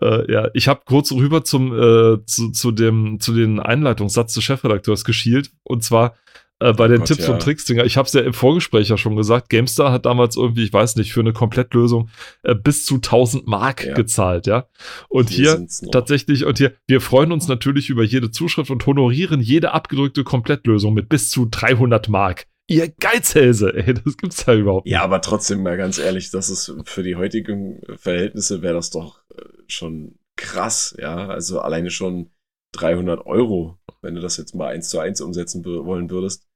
Äh, 0.00 0.30
ja, 0.32 0.48
ich 0.54 0.68
habe 0.68 0.82
kurz 0.84 1.10
rüber 1.10 1.42
zum 1.42 1.72
äh, 1.72 2.24
zu, 2.24 2.52
zu 2.52 2.70
dem 2.70 3.18
zu 3.18 3.34
den 3.34 3.58
Einleitungssatz 3.58 4.34
des 4.34 4.44
Chefredakteurs 4.44 5.04
geschielt 5.04 5.50
und 5.64 5.82
zwar 5.82 6.14
äh, 6.60 6.72
bei 6.72 6.86
oh 6.86 6.88
den 6.88 6.98
Gott, 6.98 7.08
Tipps 7.08 7.26
ja. 7.26 7.32
und 7.32 7.40
Tricks 7.40 7.64
Dinger. 7.64 7.84
Ich 7.84 7.96
habe 7.96 8.06
es 8.06 8.12
ja 8.12 8.20
im 8.20 8.32
Vorgespräch 8.32 8.88
ja 8.88 8.96
schon 8.96 9.16
gesagt. 9.16 9.48
GameStar 9.48 9.92
hat 9.92 10.06
damals 10.06 10.36
irgendwie, 10.36 10.64
ich 10.64 10.72
weiß 10.72 10.96
nicht, 10.96 11.12
für 11.12 11.20
eine 11.20 11.32
Komplettlösung 11.32 12.10
äh, 12.42 12.54
bis 12.54 12.84
zu 12.84 12.96
1000 12.96 13.46
Mark 13.46 13.84
ja. 13.84 13.94
gezahlt, 13.94 14.46
ja. 14.46 14.68
Und 15.08 15.30
hier, 15.30 15.56
hier 15.58 15.90
tatsächlich 15.90 16.44
und 16.44 16.58
hier, 16.58 16.72
wir 16.86 17.00
freuen 17.00 17.32
uns 17.32 17.48
natürlich 17.48 17.90
über 17.90 18.02
jede 18.02 18.30
Zuschrift 18.30 18.70
und 18.70 18.84
honorieren 18.86 19.40
jede 19.40 19.72
abgedrückte 19.72 20.24
Komplettlösung 20.24 20.94
mit 20.94 21.08
bis 21.08 21.30
zu 21.30 21.46
300 21.48 22.08
Mark. 22.08 22.46
Ihr 22.70 22.88
Geizhälse, 22.88 23.72
ey, 23.74 23.94
das 23.94 24.16
gibt's 24.16 24.44
ja 24.44 24.54
überhaupt 24.54 24.84
nicht. 24.84 24.92
Ja, 24.92 25.02
aber 25.02 25.22
trotzdem 25.22 25.62
mal 25.62 25.76
ganz 25.76 25.98
ehrlich, 25.98 26.30
das 26.30 26.50
ist 26.50 26.74
für 26.84 27.02
die 27.02 27.16
heutigen 27.16 27.80
Verhältnisse 27.96 28.62
wäre 28.62 28.74
das 28.74 28.90
doch 28.90 29.20
äh, 29.34 29.42
schon 29.68 30.16
krass, 30.36 30.94
ja. 30.98 31.28
Also 31.28 31.60
alleine 31.60 31.90
schon 31.90 32.30
300 32.72 33.24
Euro, 33.26 33.78
wenn 34.02 34.16
du 34.16 34.20
das 34.20 34.36
jetzt 34.36 34.54
mal 34.54 34.68
eins 34.68 34.90
zu 34.90 34.98
eins 34.98 35.20
umsetzen 35.20 35.64
wollen 35.64 36.10
würdest 36.10 36.47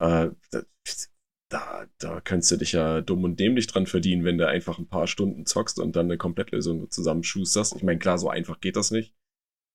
äh, 0.00 0.30
da, 1.48 1.86
da 1.98 2.20
könntest 2.20 2.50
du 2.50 2.56
dich 2.56 2.72
ja 2.72 3.00
dumm 3.00 3.24
und 3.24 3.38
dämlich 3.38 3.66
dran 3.66 3.86
verdienen, 3.86 4.24
wenn 4.24 4.38
du 4.38 4.48
einfach 4.48 4.78
ein 4.78 4.88
paar 4.88 5.06
Stunden 5.06 5.46
zockst 5.46 5.78
und 5.78 5.94
dann 5.94 6.06
eine 6.06 6.18
Komplettlösung 6.18 6.90
zusammenschusterst. 6.90 7.76
Ich 7.76 7.82
meine, 7.82 7.98
klar, 7.98 8.18
so 8.18 8.28
einfach 8.28 8.60
geht 8.60 8.76
das 8.76 8.90
nicht. 8.90 9.14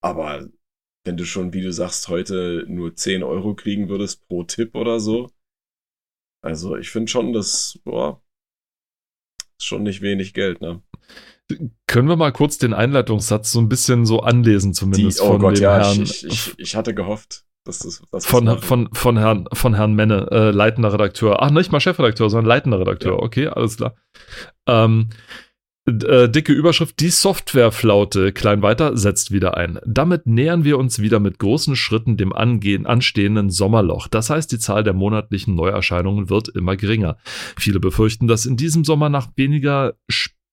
Aber 0.02 0.48
wenn 1.04 1.16
du 1.16 1.24
schon, 1.24 1.52
wie 1.52 1.62
du 1.62 1.72
sagst, 1.72 2.08
heute 2.08 2.64
nur 2.68 2.94
10 2.94 3.22
Euro 3.22 3.54
kriegen 3.54 3.88
würdest 3.88 4.26
pro 4.28 4.44
Tipp 4.44 4.74
oder 4.74 5.00
so. 5.00 5.30
Also 6.44 6.76
ich 6.76 6.90
finde 6.90 7.10
schon, 7.10 7.32
das 7.32 7.80
boah, 7.84 8.22
ist 9.58 9.66
schon 9.66 9.84
nicht 9.84 10.02
wenig 10.02 10.34
Geld, 10.34 10.60
ne? 10.60 10.82
Können 11.86 12.08
wir 12.08 12.16
mal 12.16 12.32
kurz 12.32 12.58
den 12.58 12.72
Einleitungssatz 12.72 13.52
so 13.52 13.60
ein 13.60 13.68
bisschen 13.68 14.06
so 14.06 14.20
anlesen, 14.20 14.74
zumindest 14.74 15.18
Die, 15.18 15.22
oh 15.22 15.32
von 15.32 15.40
Gott, 15.40 15.56
dem 15.56 15.62
ja, 15.62 15.84
Herrn. 15.84 16.02
Ich, 16.02 16.24
ich, 16.24 16.58
ich 16.58 16.76
hatte 16.76 16.94
gehofft. 16.94 17.46
Das 17.64 17.82
ist, 17.82 18.02
das 18.10 18.26
von, 18.26 18.58
von, 18.58 18.88
von, 18.92 19.16
Herrn, 19.16 19.46
von 19.52 19.74
Herrn 19.74 19.94
Menne, 19.94 20.28
äh, 20.32 20.50
leitender 20.50 20.92
Redakteur. 20.92 21.42
Ach, 21.42 21.50
nicht 21.50 21.70
mal 21.70 21.80
Chefredakteur, 21.80 22.28
sondern 22.28 22.48
leitender 22.48 22.80
Redakteur. 22.80 23.12
Ja. 23.12 23.22
Okay, 23.22 23.46
alles 23.46 23.76
klar. 23.76 23.94
Ähm, 24.66 25.10
äh, 25.86 26.28
dicke 26.28 26.52
Überschrift, 26.52 27.00
die 27.00 27.10
Softwareflaute, 27.10 28.32
klein 28.32 28.62
weiter, 28.62 28.96
setzt 28.96 29.32
wieder 29.32 29.56
ein. 29.56 29.80
Damit 29.84 30.26
nähern 30.26 30.62
wir 30.64 30.78
uns 30.78 31.00
wieder 31.00 31.18
mit 31.18 31.38
großen 31.38 31.74
Schritten 31.74 32.16
dem 32.16 32.32
angehen, 32.32 32.86
anstehenden 32.86 33.50
Sommerloch. 33.50 34.06
Das 34.06 34.30
heißt, 34.30 34.52
die 34.52 34.58
Zahl 34.60 34.84
der 34.84 34.92
monatlichen 34.92 35.56
Neuerscheinungen 35.56 36.30
wird 36.30 36.48
immer 36.48 36.76
geringer. 36.76 37.16
Viele 37.58 37.80
befürchten, 37.80 38.28
dass 38.28 38.46
in 38.46 38.56
diesem 38.56 38.84
Sommer 38.84 39.08
nach 39.08 39.28
weniger 39.36 39.94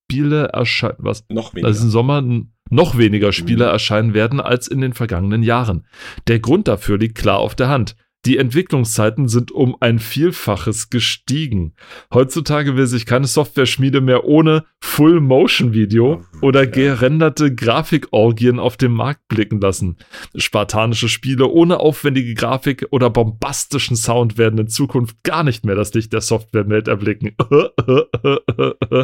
Spiele 0.09 0.45
erscheinen, 0.47 0.95
was? 0.97 1.23
Noch 1.29 1.53
weniger. 1.53 1.67
Also 1.67 1.85
im 1.85 1.91
Sommer 1.91 2.23
noch 2.71 2.97
weniger 2.97 3.31
Spiele 3.31 3.65
mhm. 3.65 3.71
erscheinen 3.71 4.13
werden 4.13 4.39
als 4.39 4.67
in 4.67 4.81
den 4.81 4.93
vergangenen 4.93 5.43
Jahren. 5.43 5.85
Der 6.27 6.39
Grund 6.39 6.67
dafür 6.67 6.97
liegt 6.97 7.17
klar 7.17 7.39
auf 7.39 7.55
der 7.55 7.69
Hand. 7.69 7.95
Die 8.25 8.37
Entwicklungszeiten 8.37 9.29
sind 9.29 9.49
um 9.49 9.77
ein 9.79 9.97
Vielfaches 9.97 10.89
gestiegen. 10.89 11.73
Heutzutage 12.13 12.75
will 12.75 12.85
sich 12.85 13.05
keine 13.05 13.27
Software-Schmiede 13.27 14.01
mehr 14.01 14.25
ohne 14.25 14.65
Full-Motion-Video 14.81 16.25
oder 16.41 16.67
gerenderte 16.67 17.55
Grafikorgien 17.55 18.59
auf 18.59 18.75
dem 18.75 18.91
Markt 18.91 19.25
blicken 19.29 19.61
lassen. 19.61 19.95
Spartanische 20.35 21.07
Spiele 21.07 21.47
ohne 21.47 21.79
aufwendige 21.79 22.33
Grafik 22.33 22.87
oder 22.91 23.09
bombastischen 23.09 23.95
Sound 23.95 24.37
werden 24.37 24.59
in 24.59 24.67
Zukunft 24.67 25.23
gar 25.23 25.45
nicht 25.45 25.65
mehr 25.65 25.75
das 25.75 25.93
Licht 25.93 26.11
der 26.11 26.21
Software-Welt 26.21 26.89
erblicken. 26.89 27.37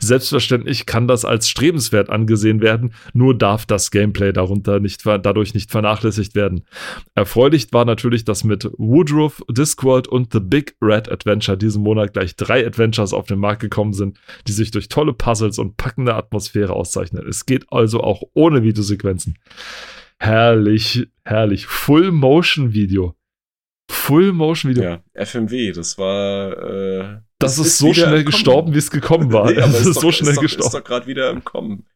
Selbstverständlich 0.00 0.84
kann 0.84 1.08
das 1.08 1.24
als 1.24 1.48
strebenswert 1.48 2.10
angesehen 2.10 2.60
werden, 2.60 2.92
nur 3.14 3.36
darf 3.36 3.64
das 3.64 3.90
Gameplay 3.90 4.34
darunter 4.34 4.78
nicht, 4.78 5.06
dadurch 5.06 5.54
nicht 5.54 5.70
vernachlässigt 5.70 6.34
werden. 6.34 6.64
Erfreulich 7.14 7.68
war 7.72 7.86
natürlich, 7.86 8.26
dass 8.26 8.44
mit 8.44 8.57
mit 8.64 8.72
Woodruff, 8.78 9.42
Discworld 9.50 10.08
und 10.08 10.32
The 10.32 10.40
Big 10.40 10.76
Red 10.80 11.10
Adventure 11.10 11.56
diesen 11.56 11.82
Monat 11.82 12.12
gleich 12.12 12.36
drei 12.36 12.66
Adventures 12.66 13.12
auf 13.12 13.26
den 13.26 13.38
Markt 13.38 13.60
gekommen 13.60 13.92
sind, 13.92 14.18
die 14.46 14.52
sich 14.52 14.70
durch 14.70 14.88
tolle 14.88 15.12
Puzzles 15.12 15.58
und 15.58 15.76
packende 15.76 16.14
Atmosphäre 16.14 16.72
auszeichnen. 16.72 17.26
Es 17.28 17.46
geht 17.46 17.66
also 17.70 18.00
auch 18.00 18.22
ohne 18.34 18.62
Videosequenzen. 18.62 19.36
Herrlich, 20.18 21.06
herrlich. 21.24 21.66
Full 21.66 22.10
Motion 22.10 22.72
Video. 22.72 23.14
Full 23.90 24.32
Motion 24.32 24.70
Video. 24.70 24.84
Ja, 24.84 25.00
FMW, 25.14 25.72
das 25.72 25.96
war. 25.96 26.52
Äh, 26.52 27.20
das, 27.38 27.56
das 27.56 27.58
ist, 27.58 27.66
ist 27.66 27.78
so 27.78 27.94
schnell 27.94 28.24
gestorben, 28.24 28.74
wie 28.74 28.78
es 28.78 28.90
gekommen 28.90 29.32
war. 29.32 29.46
nee, 29.50 29.54
das 29.54 29.80
ist, 29.80 29.86
ist 29.86 30.00
so 30.00 30.10
schnell 30.10 30.32
ist 30.32 30.40
gestorben. 30.40 30.66
Ist 30.66 30.74
doch 30.74 30.84
gerade 30.84 31.06
wieder 31.06 31.30
im 31.30 31.44
Kommen. 31.44 31.86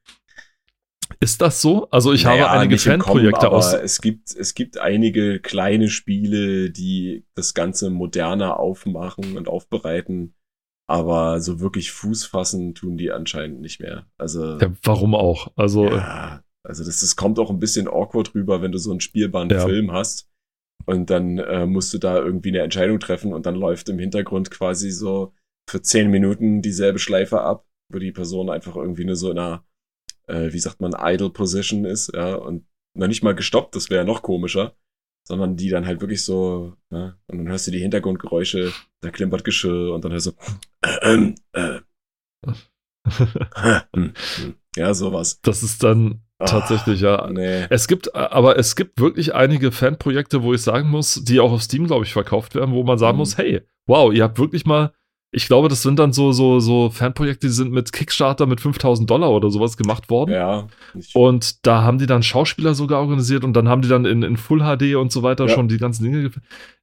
Ist 1.22 1.40
das 1.40 1.62
so? 1.62 1.88
Also 1.90 2.12
ich 2.12 2.24
naja, 2.24 2.48
habe 2.48 2.58
einige 2.58 2.78
Fanprojekte 2.78 3.48
aus. 3.52 3.72
Es 3.74 4.00
gibt, 4.00 4.34
es 4.34 4.54
gibt 4.54 4.78
einige 4.78 5.38
kleine 5.38 5.88
Spiele, 5.88 6.70
die 6.70 7.24
das 7.36 7.54
Ganze 7.54 7.90
moderner 7.90 8.58
aufmachen 8.58 9.36
und 9.36 9.48
aufbereiten. 9.48 10.34
Aber 10.88 11.40
so 11.40 11.60
wirklich 11.60 11.92
Fuß 11.92 12.24
fassen 12.24 12.74
tun 12.74 12.96
die 12.96 13.12
anscheinend 13.12 13.60
nicht 13.60 13.78
mehr. 13.78 14.06
Also. 14.18 14.58
Ja, 14.58 14.72
warum 14.82 15.14
auch? 15.14 15.52
Also. 15.54 15.86
Ja, 15.86 16.42
also 16.64 16.84
das, 16.84 16.98
das 17.00 17.14
kommt 17.14 17.38
auch 17.38 17.50
ein 17.50 17.60
bisschen 17.60 17.86
awkward 17.86 18.34
rüber, 18.34 18.60
wenn 18.60 18.72
du 18.72 18.78
so 18.78 18.90
einen 18.90 19.00
spielbaren 19.00 19.48
ja. 19.48 19.64
Film 19.64 19.92
hast. 19.92 20.28
Und 20.86 21.10
dann 21.10 21.38
äh, 21.38 21.66
musst 21.66 21.94
du 21.94 21.98
da 21.98 22.16
irgendwie 22.16 22.48
eine 22.48 22.62
Entscheidung 22.62 22.98
treffen 22.98 23.32
und 23.32 23.46
dann 23.46 23.54
läuft 23.54 23.88
im 23.88 24.00
Hintergrund 24.00 24.50
quasi 24.50 24.90
so 24.90 25.32
für 25.70 25.82
zehn 25.82 26.10
Minuten 26.10 26.62
dieselbe 26.62 26.98
Schleife 26.98 27.42
ab, 27.42 27.64
wo 27.92 28.00
die 28.00 28.10
Person 28.10 28.50
einfach 28.50 28.74
irgendwie 28.74 29.04
nur 29.04 29.14
so 29.14 29.30
in 29.30 29.38
einer 29.38 29.64
äh, 30.26 30.52
wie 30.52 30.58
sagt 30.58 30.80
man, 30.80 30.94
idle 30.98 31.30
Position 31.30 31.84
ist, 31.84 32.12
ja, 32.14 32.34
und 32.34 32.66
noch 32.94 33.08
nicht 33.08 33.22
mal 33.22 33.34
gestoppt, 33.34 33.74
das 33.76 33.90
wäre 33.90 34.04
noch 34.04 34.22
komischer, 34.22 34.76
sondern 35.26 35.56
die 35.56 35.68
dann 35.68 35.86
halt 35.86 36.00
wirklich 36.00 36.24
so, 36.24 36.74
ne, 36.90 37.18
und 37.28 37.38
dann 37.38 37.48
hörst 37.48 37.66
du 37.66 37.70
die 37.70 37.80
Hintergrundgeräusche, 37.80 38.72
da 39.00 39.10
klimpert 39.10 39.44
Geschirr 39.44 39.94
und 39.94 40.04
dann 40.04 40.12
hörst 40.12 40.26
du, 40.26 40.32
äh, 40.82 41.32
äh, 41.54 41.80
äh, 42.46 42.60
ja, 44.76 44.94
sowas. 44.94 45.40
Das 45.42 45.62
ist 45.62 45.82
dann 45.82 46.22
tatsächlich, 46.38 47.00
ja. 47.00 47.28
Nee. 47.30 47.66
Es 47.70 47.88
gibt, 47.88 48.14
aber 48.14 48.58
es 48.58 48.76
gibt 48.76 49.00
wirklich 49.00 49.34
einige 49.34 49.72
Fanprojekte, 49.72 50.42
wo 50.42 50.54
ich 50.54 50.62
sagen 50.62 50.88
muss, 50.88 51.22
die 51.24 51.40
auch 51.40 51.52
auf 51.52 51.62
Steam, 51.62 51.86
glaube 51.86 52.04
ich, 52.04 52.12
verkauft 52.12 52.54
werden, 52.54 52.74
wo 52.74 52.82
man 52.82 52.98
sagen 52.98 53.16
mhm. 53.16 53.20
muss, 53.20 53.38
hey, 53.38 53.62
wow, 53.86 54.12
ihr 54.12 54.24
habt 54.24 54.38
wirklich 54.38 54.66
mal 54.66 54.92
ich 55.34 55.46
glaube, 55.46 55.68
das 55.68 55.80
sind 55.80 55.98
dann 55.98 56.12
so, 56.12 56.30
so, 56.32 56.60
so 56.60 56.90
Fanprojekte, 56.90 57.46
die 57.46 57.52
sind 57.52 57.72
mit 57.72 57.90
Kickstarter 57.90 58.44
mit 58.44 58.60
5000 58.60 59.08
Dollar 59.08 59.30
oder 59.30 59.50
sowas 59.50 59.78
gemacht 59.78 60.10
worden. 60.10 60.32
Ja. 60.32 60.68
Und 61.14 61.66
da 61.66 61.82
haben 61.82 61.98
die 61.98 62.04
dann 62.04 62.22
Schauspieler 62.22 62.74
sogar 62.74 63.00
organisiert 63.00 63.42
und 63.42 63.54
dann 63.54 63.66
haben 63.66 63.80
die 63.80 63.88
dann 63.88 64.04
in, 64.04 64.22
in 64.22 64.36
Full 64.36 64.60
HD 64.60 64.94
und 64.94 65.10
so 65.10 65.22
weiter 65.22 65.46
ja. 65.46 65.54
schon 65.54 65.68
die 65.68 65.78
ganzen 65.78 66.04
Dinge. 66.04 66.30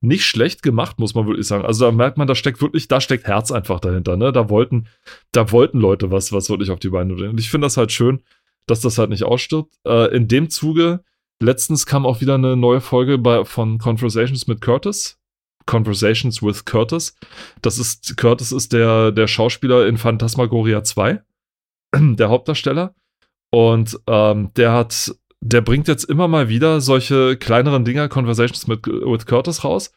Nicht 0.01 0.25
schlecht 0.25 0.63
gemacht, 0.63 0.97
muss 0.97 1.13
man 1.13 1.27
wirklich 1.27 1.45
sagen. 1.45 1.63
Also 1.63 1.85
da 1.85 1.91
merkt 1.91 2.17
man, 2.17 2.25
da 2.25 2.33
steckt 2.33 2.59
wirklich, 2.59 2.87
da 2.87 2.99
steckt 2.99 3.27
Herz 3.27 3.51
einfach 3.51 3.79
dahinter, 3.79 4.17
ne? 4.17 4.31
Da 4.31 4.49
wollten, 4.49 4.87
da 5.31 5.51
wollten 5.51 5.79
Leute 5.79 6.09
was, 6.09 6.33
was 6.33 6.49
wirklich 6.49 6.71
auf 6.71 6.79
die 6.79 6.89
Beine 6.89 7.13
bringen. 7.13 7.29
Und 7.29 7.39
ich 7.39 7.51
finde 7.51 7.67
das 7.67 7.77
halt 7.77 7.91
schön, 7.91 8.23
dass 8.65 8.81
das 8.81 8.97
halt 8.97 9.11
nicht 9.11 9.25
ausstirbt. 9.25 9.75
Äh, 9.85 10.15
in 10.15 10.27
dem 10.27 10.49
Zuge, 10.49 11.03
letztens 11.39 11.85
kam 11.85 12.07
auch 12.07 12.19
wieder 12.19 12.33
eine 12.33 12.57
neue 12.57 12.81
Folge 12.81 13.19
bei, 13.19 13.45
von 13.45 13.77
Conversations 13.77 14.47
mit 14.47 14.59
Curtis 14.59 15.18
Conversations 15.69 16.41
with 16.41 16.65
Curtis. 16.65 17.15
Das 17.61 17.77
ist, 17.77 18.17
Curtis 18.17 18.51
ist 18.51 18.73
der, 18.73 19.11
der 19.11 19.27
Schauspieler 19.27 19.85
in 19.85 19.97
Phantasmagoria 19.97 20.83
2, 20.83 21.21
der 21.95 22.29
Hauptdarsteller. 22.29 22.95
Und 23.51 23.99
ähm, 24.07 24.51
der 24.55 24.73
hat, 24.73 25.13
der 25.41 25.61
bringt 25.61 25.87
jetzt 25.87 26.05
immer 26.05 26.27
mal 26.27 26.49
wieder 26.49 26.81
solche 26.81 27.37
kleineren 27.37 27.85
Dinger, 27.85 28.09
Conversations 28.09 28.65
mit, 28.65 28.87
with 28.87 29.27
Curtis 29.27 29.63
raus, 29.63 29.93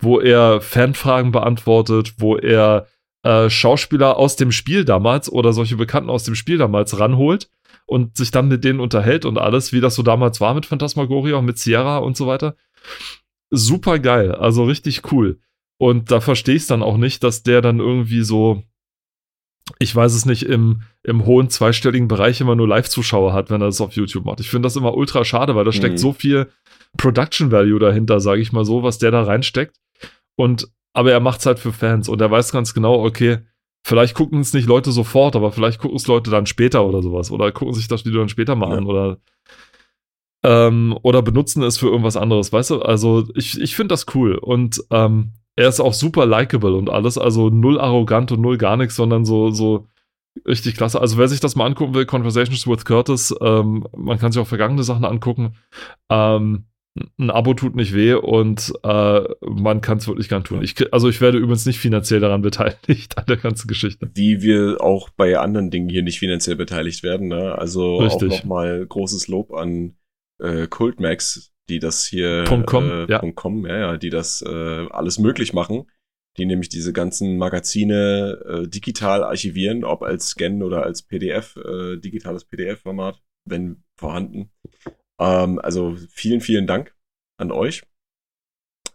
wo 0.00 0.18
er 0.18 0.60
Fanfragen 0.60 1.30
beantwortet, 1.30 2.14
wo 2.18 2.36
er 2.36 2.88
äh, 3.22 3.48
Schauspieler 3.48 4.16
aus 4.16 4.34
dem 4.34 4.50
Spiel 4.50 4.84
damals 4.84 5.30
oder 5.30 5.52
solche 5.52 5.76
Bekannten 5.76 6.10
aus 6.10 6.24
dem 6.24 6.34
Spiel 6.34 6.58
damals 6.58 6.98
ranholt 6.98 7.48
und 7.86 8.16
sich 8.16 8.32
dann 8.32 8.48
mit 8.48 8.64
denen 8.64 8.80
unterhält 8.80 9.24
und 9.24 9.38
alles, 9.38 9.72
wie 9.72 9.80
das 9.80 9.94
so 9.94 10.02
damals 10.02 10.40
war 10.40 10.54
mit 10.54 10.66
Phantasmagoria 10.66 11.36
und 11.36 11.44
mit 11.44 11.58
Sierra 11.58 11.98
und 11.98 12.16
so 12.16 12.26
weiter 12.26 12.56
super 13.52 13.98
geil, 13.98 14.32
also 14.32 14.64
richtig 14.64 15.12
cool. 15.12 15.38
Und 15.78 16.10
da 16.10 16.20
verstehe 16.20 16.56
ich 16.56 16.62
es 16.62 16.68
dann 16.68 16.82
auch 16.82 16.96
nicht, 16.96 17.22
dass 17.22 17.42
der 17.42 17.60
dann 17.60 17.78
irgendwie 17.78 18.22
so 18.22 18.62
ich 19.78 19.94
weiß 19.94 20.14
es 20.14 20.26
nicht, 20.26 20.44
im, 20.44 20.82
im 21.02 21.24
hohen 21.24 21.48
zweistelligen 21.48 22.08
Bereich 22.08 22.40
immer 22.40 22.54
nur 22.54 22.68
Live-Zuschauer 22.68 23.32
hat, 23.32 23.50
wenn 23.50 23.60
er 23.60 23.66
das 23.66 23.80
auf 23.80 23.92
YouTube 23.92 24.24
macht. 24.24 24.40
Ich 24.40 24.50
finde 24.50 24.66
das 24.66 24.76
immer 24.76 24.94
ultra 24.94 25.24
schade, 25.24 25.54
weil 25.54 25.64
da 25.64 25.72
steckt 25.72 25.94
mhm. 25.94 25.98
so 25.98 26.12
viel 26.12 26.50
Production 26.96 27.50
Value 27.50 27.78
dahinter, 27.78 28.20
sage 28.20 28.40
ich 28.40 28.52
mal 28.52 28.64
so, 28.64 28.82
was 28.82 28.98
der 28.98 29.10
da 29.10 29.22
reinsteckt. 29.22 29.76
Und 30.36 30.68
aber 30.94 31.12
er 31.12 31.20
macht 31.20 31.40
es 31.40 31.46
halt 31.46 31.58
für 31.58 31.72
Fans 31.72 32.08
und 32.08 32.20
er 32.20 32.30
weiß 32.30 32.52
ganz 32.52 32.74
genau, 32.74 33.02
okay, 33.02 33.38
vielleicht 33.84 34.14
gucken 34.14 34.40
es 34.40 34.52
nicht 34.52 34.66
Leute 34.68 34.92
sofort, 34.92 35.36
aber 35.36 35.52
vielleicht 35.52 35.80
gucken 35.80 35.96
es 35.96 36.06
Leute 36.06 36.30
dann 36.30 36.46
später 36.46 36.84
oder 36.84 37.02
sowas 37.02 37.30
oder 37.30 37.50
gucken 37.50 37.74
sich 37.74 37.88
das 37.88 38.04
Video 38.04 38.20
dann 38.20 38.28
später 38.28 38.54
mal 38.56 38.70
ja. 38.70 38.76
an 38.76 38.84
oder 38.84 39.18
ähm, 40.42 40.98
oder 41.02 41.22
benutzen 41.22 41.62
es 41.62 41.78
für 41.78 41.86
irgendwas 41.86 42.16
anderes, 42.16 42.52
weißt 42.52 42.70
du? 42.70 42.82
Also 42.82 43.28
ich, 43.34 43.60
ich 43.60 43.76
finde 43.76 43.92
das 43.92 44.06
cool 44.14 44.36
und 44.36 44.82
ähm, 44.90 45.32
er 45.56 45.68
ist 45.68 45.80
auch 45.80 45.94
super 45.94 46.26
likable 46.26 46.74
und 46.74 46.90
alles, 46.90 47.18
also 47.18 47.50
null 47.50 47.78
arrogant 47.78 48.32
und 48.32 48.40
null 48.40 48.58
gar 48.58 48.76
nichts, 48.76 48.96
sondern 48.96 49.24
so, 49.24 49.50
so 49.50 49.86
richtig 50.46 50.76
klasse. 50.76 51.00
Also 51.00 51.18
wer 51.18 51.28
sich 51.28 51.40
das 51.40 51.56
mal 51.56 51.66
angucken 51.66 51.94
will, 51.94 52.06
Conversations 52.06 52.66
with 52.66 52.84
Curtis, 52.84 53.34
ähm, 53.40 53.86
man 53.96 54.18
kann 54.18 54.32
sich 54.32 54.40
auch 54.40 54.46
vergangene 54.46 54.82
Sachen 54.82 55.04
angucken. 55.04 55.56
Ähm, 56.08 56.64
ein 57.18 57.30
Abo 57.30 57.54
tut 57.54 57.74
nicht 57.74 57.94
weh 57.94 58.12
und 58.12 58.72
äh, 58.82 59.20
man 59.40 59.80
kann 59.80 59.96
es 59.96 60.08
wirklich 60.08 60.28
gern 60.28 60.44
tun. 60.44 60.62
Ich, 60.62 60.92
also 60.92 61.08
ich 61.08 61.22
werde 61.22 61.38
übrigens 61.38 61.64
nicht 61.64 61.78
finanziell 61.78 62.20
daran 62.20 62.42
beteiligt 62.42 63.16
an 63.16 63.24
der 63.26 63.38
ganzen 63.38 63.66
Geschichte. 63.66 64.10
Wie 64.14 64.42
wir 64.42 64.78
auch 64.80 65.08
bei 65.10 65.38
anderen 65.38 65.70
Dingen 65.70 65.88
hier 65.88 66.02
nicht 66.02 66.18
finanziell 66.18 66.56
beteiligt 66.56 67.02
werden. 67.02 67.28
Ne? 67.28 67.56
Also 67.56 67.98
Richtig. 67.98 68.32
auch 68.32 68.38
nochmal 68.38 68.84
großes 68.86 69.28
Lob 69.28 69.54
an 69.54 69.94
äh, 70.42 70.66
Cultmax, 70.66 71.52
die 71.68 71.78
das 71.78 72.04
hier 72.04 72.44
.com, 72.44 72.90
äh, 72.90 73.06
ja. 73.06 73.20
.com, 73.32 73.66
ja, 73.66 73.78
ja, 73.78 73.96
die 73.96 74.10
das 74.10 74.42
äh, 74.42 74.86
alles 74.90 75.18
möglich 75.18 75.52
machen, 75.52 75.90
die 76.36 76.46
nämlich 76.46 76.68
diese 76.68 76.92
ganzen 76.92 77.38
Magazine 77.38 78.42
äh, 78.46 78.68
digital 78.68 79.22
archivieren, 79.22 79.84
ob 79.84 80.02
als 80.02 80.28
Scan 80.28 80.62
oder 80.62 80.82
als 80.82 81.02
PDF, 81.02 81.56
äh, 81.56 81.96
digitales 81.98 82.44
PDF-Format, 82.44 83.22
wenn 83.48 83.84
vorhanden. 83.96 84.50
Ähm, 85.20 85.58
also 85.60 85.96
vielen, 86.10 86.40
vielen 86.40 86.66
Dank 86.66 86.94
an 87.38 87.52
euch. 87.52 87.82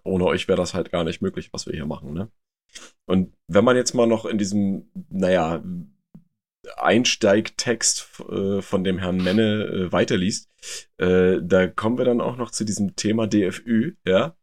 Ohne 0.04 0.26
euch 0.26 0.48
wäre 0.48 0.58
das 0.58 0.74
halt 0.74 0.92
gar 0.92 1.04
nicht 1.04 1.22
möglich, 1.22 1.52
was 1.54 1.66
wir 1.66 1.74
hier 1.74 1.86
machen, 1.86 2.14
ne? 2.14 2.32
Und 3.06 3.34
wenn 3.48 3.64
man 3.64 3.76
jetzt 3.76 3.94
mal 3.94 4.08
noch 4.08 4.26
in 4.26 4.38
diesem, 4.38 4.92
naja, 5.10 5.64
Einsteigtext 6.76 8.22
äh, 8.30 8.62
von 8.62 8.84
dem 8.84 8.98
Herrn 9.00 9.18
Menne 9.18 9.64
äh, 9.64 9.92
weiterliest, 9.92 10.50
äh, 10.98 11.38
da 11.42 11.68
kommen 11.68 11.98
wir 11.98 12.06
dann 12.06 12.22
auch 12.22 12.38
noch 12.38 12.52
zu 12.52 12.66
diesem 12.66 12.96
Thema 12.96 13.28
DFÜ, 13.28 13.96
ja? 14.06 14.36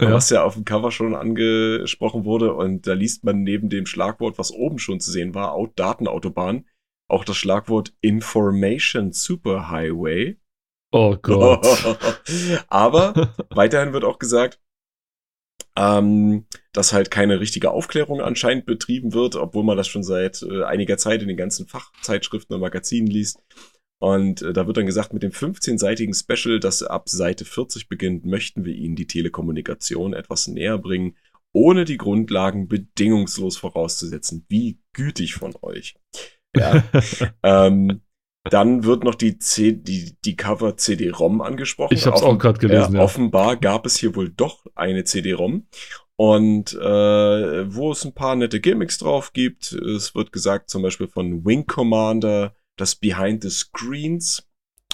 ja? 0.00 0.12
Was 0.12 0.30
ja 0.30 0.44
auf 0.44 0.54
dem 0.54 0.64
Cover 0.64 0.90
schon 0.90 1.14
angesprochen 1.14 2.24
wurde. 2.24 2.54
Und 2.54 2.86
da 2.86 2.94
liest 2.94 3.24
man 3.24 3.42
neben 3.42 3.68
dem 3.68 3.86
Schlagwort, 3.86 4.38
was 4.38 4.52
oben 4.52 4.78
schon 4.78 5.00
zu 5.00 5.10
sehen 5.10 5.34
war, 5.34 5.56
Datenautobahn, 5.76 6.66
auch 7.08 7.24
das 7.24 7.36
Schlagwort 7.36 7.92
Information 8.00 9.12
Superhighway. 9.12 10.38
Oh 10.92 11.16
Gott. 11.20 11.66
Aber 12.68 13.34
weiterhin 13.50 13.92
wird 13.92 14.04
auch 14.04 14.18
gesagt, 14.18 14.60
ähm, 15.76 16.46
dass 16.72 16.92
halt 16.92 17.10
keine 17.10 17.40
richtige 17.40 17.70
Aufklärung 17.70 18.20
anscheinend 18.20 18.66
betrieben 18.66 19.12
wird, 19.12 19.36
obwohl 19.36 19.64
man 19.64 19.76
das 19.76 19.88
schon 19.88 20.02
seit 20.02 20.42
äh, 20.42 20.64
einiger 20.64 20.98
Zeit 20.98 21.22
in 21.22 21.28
den 21.28 21.36
ganzen 21.36 21.66
Fachzeitschriften 21.66 22.54
und 22.54 22.60
Magazinen 22.60 23.08
liest. 23.08 23.38
Und 23.98 24.42
äh, 24.42 24.52
da 24.52 24.66
wird 24.66 24.76
dann 24.76 24.86
gesagt, 24.86 25.12
mit 25.12 25.22
dem 25.22 25.32
15-seitigen 25.32 26.14
Special, 26.14 26.60
das 26.60 26.82
ab 26.82 27.08
Seite 27.08 27.44
40 27.44 27.88
beginnt, 27.88 28.24
möchten 28.24 28.64
wir 28.64 28.74
Ihnen 28.74 28.96
die 28.96 29.06
Telekommunikation 29.06 30.14
etwas 30.14 30.46
näher 30.46 30.78
bringen, 30.78 31.16
ohne 31.52 31.84
die 31.84 31.96
Grundlagen 31.96 32.68
bedingungslos 32.68 33.56
vorauszusetzen. 33.56 34.44
Wie 34.48 34.80
gütig 34.92 35.34
von 35.34 35.54
euch. 35.62 35.94
Ja. 36.56 36.84
ähm, 37.42 38.02
dann 38.44 38.84
wird 38.84 39.04
noch 39.04 39.14
die, 39.14 39.38
C 39.38 39.72
die, 39.72 40.16
die 40.24 40.36
Cover 40.36 40.76
CD-ROM 40.76 41.40
angesprochen. 41.40 41.94
Ich 41.94 42.06
habe 42.06 42.16
es 42.16 42.22
auch 42.22 42.38
gerade 42.38 42.58
gelesen. 42.58 42.92
Ja, 42.92 42.98
ja. 42.98 43.04
Offenbar 43.04 43.56
gab 43.56 43.86
es 43.86 43.96
hier 43.96 44.14
wohl 44.14 44.28
doch 44.28 44.66
eine 44.74 45.04
CD-ROM. 45.04 45.66
Und 46.16 46.74
äh, 46.74 47.74
wo 47.74 47.90
es 47.90 48.04
ein 48.04 48.14
paar 48.14 48.36
nette 48.36 48.60
Gimmicks 48.60 48.98
drauf 48.98 49.32
gibt, 49.32 49.72
es 49.72 50.14
wird 50.14 50.30
gesagt 50.30 50.70
zum 50.70 50.82
Beispiel 50.82 51.08
von 51.08 51.44
Wing 51.44 51.66
Commander, 51.66 52.54
das 52.76 52.94
Behind 52.94 53.42
the 53.42 53.50
Screens, 53.50 54.46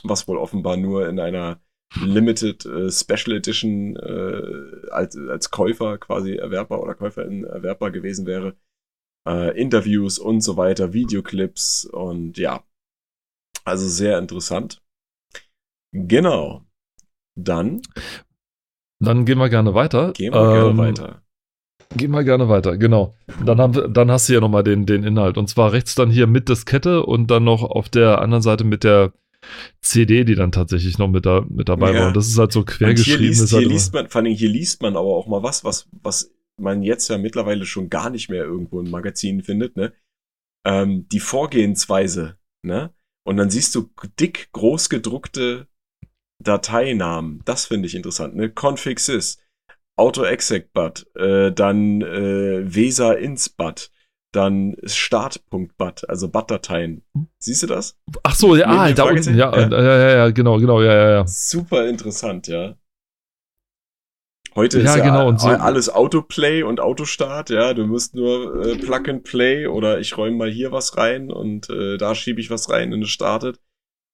was 0.02 0.26
wohl 0.28 0.38
offenbar 0.38 0.76
nur 0.76 1.08
in 1.08 1.20
einer 1.20 1.60
Limited 1.96 2.64
äh, 2.64 2.90
Special 2.90 3.36
Edition 3.36 3.96
äh, 3.96 4.90
als, 4.90 5.16
als 5.16 5.50
Käufer 5.50 5.98
quasi 5.98 6.36
erwerbbar 6.36 6.80
oder 6.80 6.94
Käuferin 6.94 7.44
erwerbbar 7.44 7.90
gewesen 7.90 8.26
wäre. 8.26 8.56
Äh, 9.28 9.60
Interviews 9.60 10.18
und 10.18 10.40
so 10.40 10.56
weiter, 10.56 10.92
Videoclips 10.92 11.84
und 11.84 12.38
ja, 12.38 12.64
also 13.64 13.88
sehr 13.88 14.18
interessant. 14.18 14.82
Genau. 15.92 16.64
Dann. 17.36 17.82
Dann 19.00 19.24
gehen 19.24 19.38
wir 19.38 19.48
gerne 19.48 19.74
weiter. 19.74 20.12
Gehen 20.12 20.32
wir 20.32 20.40
ähm, 20.40 20.76
gerne 20.76 20.78
weiter. 20.78 21.22
Gehen 21.96 22.12
wir 22.12 22.22
gerne 22.22 22.48
weiter, 22.48 22.76
genau. 22.76 23.16
Dann, 23.44 23.60
haben, 23.60 23.92
dann 23.92 24.10
hast 24.12 24.28
du 24.28 24.34
ja 24.34 24.40
nochmal 24.40 24.62
den, 24.62 24.86
den 24.86 25.02
Inhalt. 25.02 25.36
Und 25.36 25.48
zwar 25.48 25.72
rechts 25.72 25.96
dann 25.96 26.08
hier 26.08 26.28
mit 26.28 26.48
Diskette 26.48 27.04
und 27.04 27.30
dann 27.32 27.42
noch 27.42 27.64
auf 27.64 27.88
der 27.88 28.20
anderen 28.20 28.42
Seite 28.42 28.62
mit 28.62 28.84
der 28.84 29.12
CD, 29.80 30.24
die 30.24 30.36
dann 30.36 30.52
tatsächlich 30.52 30.98
noch 30.98 31.08
mit, 31.08 31.26
da, 31.26 31.44
mit 31.48 31.68
dabei 31.68 31.92
ja. 31.92 32.00
war. 32.00 32.08
Und 32.08 32.16
das 32.16 32.28
ist 32.28 32.38
halt 32.38 32.52
so 32.52 32.64
quer 32.64 32.94
geschrieben. 32.94 33.18
Hier, 33.18 33.28
liest, 33.28 33.52
halt 33.52 33.66
liest 33.66 33.92
man, 33.92 34.08
vor 34.08 34.20
allem 34.20 34.32
hier 34.32 34.48
liest 34.48 34.82
man 34.82 34.96
aber 34.96 35.08
auch 35.08 35.26
mal 35.26 35.42
was, 35.42 35.64
was, 35.64 35.88
was 36.02 36.32
man 36.60 36.82
jetzt 36.82 37.08
ja 37.08 37.18
mittlerweile 37.18 37.66
schon 37.66 37.90
gar 37.90 38.10
nicht 38.10 38.28
mehr 38.28 38.44
irgendwo 38.44 38.80
in 38.80 38.90
Magazinen 38.90 39.42
findet, 39.42 39.76
ne? 39.76 39.92
Ähm, 40.64 41.08
die 41.08 41.20
Vorgehensweise, 41.20 42.36
ne? 42.62 42.92
Und 43.30 43.36
dann 43.36 43.48
siehst 43.48 43.76
du 43.76 43.88
dick 44.18 44.48
groß 44.50 44.88
gedruckte 44.88 45.68
Dateinamen. 46.42 47.42
Das 47.44 47.66
finde 47.66 47.86
ich 47.86 47.94
interessant. 47.94 48.34
Ne? 48.34 48.50
Config 48.52 48.98
sys, 48.98 49.38
AutoExec-Bat, 49.94 51.06
äh, 51.14 51.52
dann 51.52 52.02
äh, 52.02 52.64
Vesa 52.74 53.14
dann 54.32 54.76
Start.bat, 54.82 56.10
also 56.10 56.28
Bat-Dateien. 56.28 57.04
Siehst 57.38 57.62
du 57.62 57.68
das? 57.68 57.96
Ach 58.24 58.34
so, 58.34 58.56
ja, 58.56 58.66
ah, 58.66 58.90
da 58.90 59.04
unten, 59.04 59.36
ja, 59.36 59.56
ja, 59.56 59.68
ja, 59.70 60.10
ja, 60.10 60.30
genau, 60.30 60.58
genau, 60.58 60.82
ja, 60.82 60.92
ja, 60.92 61.10
ja. 61.10 61.26
Super 61.28 61.86
interessant, 61.86 62.48
ja. 62.48 62.74
Heute 64.54 64.80
ja, 64.80 64.84
ist 64.84 64.96
ja 64.96 65.04
genau, 65.04 65.36
so. 65.36 65.48
alles 65.48 65.88
Autoplay 65.88 66.62
und 66.62 66.80
Autostart, 66.80 67.50
ja. 67.50 67.72
Du 67.72 67.86
musst 67.86 68.14
nur 68.14 68.64
äh, 68.66 68.76
Plug 68.76 69.08
and 69.08 69.22
Play 69.22 69.66
oder 69.66 70.00
ich 70.00 70.16
räume 70.16 70.36
mal 70.36 70.50
hier 70.50 70.72
was 70.72 70.96
rein 70.96 71.30
und 71.30 71.70
äh, 71.70 71.96
da 71.98 72.14
schiebe 72.14 72.40
ich 72.40 72.50
was 72.50 72.68
rein 72.68 72.92
und 72.92 73.02
es 73.02 73.10
startet. 73.10 73.60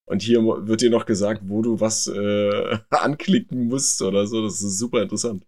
Und 0.04 0.22
hier 0.22 0.40
wird 0.40 0.82
dir 0.82 0.90
noch 0.90 1.06
gesagt, 1.06 1.42
wo 1.46 1.62
du 1.62 1.80
was 1.80 2.06
äh, 2.06 2.78
anklicken 2.90 3.66
musst 3.66 4.02
oder 4.02 4.26
so. 4.26 4.42
Das 4.42 4.62
ist 4.62 4.78
super 4.78 5.02
interessant. 5.02 5.44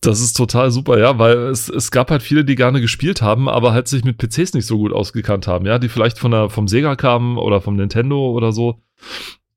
Das 0.00 0.20
ist 0.20 0.32
total 0.32 0.72
super, 0.72 0.98
ja, 0.98 1.18
weil 1.18 1.36
es, 1.36 1.68
es 1.68 1.92
gab 1.92 2.10
halt 2.10 2.22
viele, 2.22 2.44
die 2.44 2.56
gerne 2.56 2.80
gespielt 2.80 3.22
haben, 3.22 3.48
aber 3.48 3.72
halt 3.72 3.86
sich 3.86 4.02
mit 4.02 4.18
PCs 4.18 4.52
nicht 4.52 4.66
so 4.66 4.78
gut 4.78 4.92
ausgekannt 4.92 5.46
haben, 5.46 5.64
ja, 5.64 5.78
die 5.78 5.88
vielleicht 5.88 6.18
von 6.18 6.32
der, 6.32 6.50
vom 6.50 6.66
Sega 6.66 6.96
kamen 6.96 7.38
oder 7.38 7.60
vom 7.60 7.76
Nintendo 7.76 8.32
oder 8.32 8.50
so. 8.50 8.82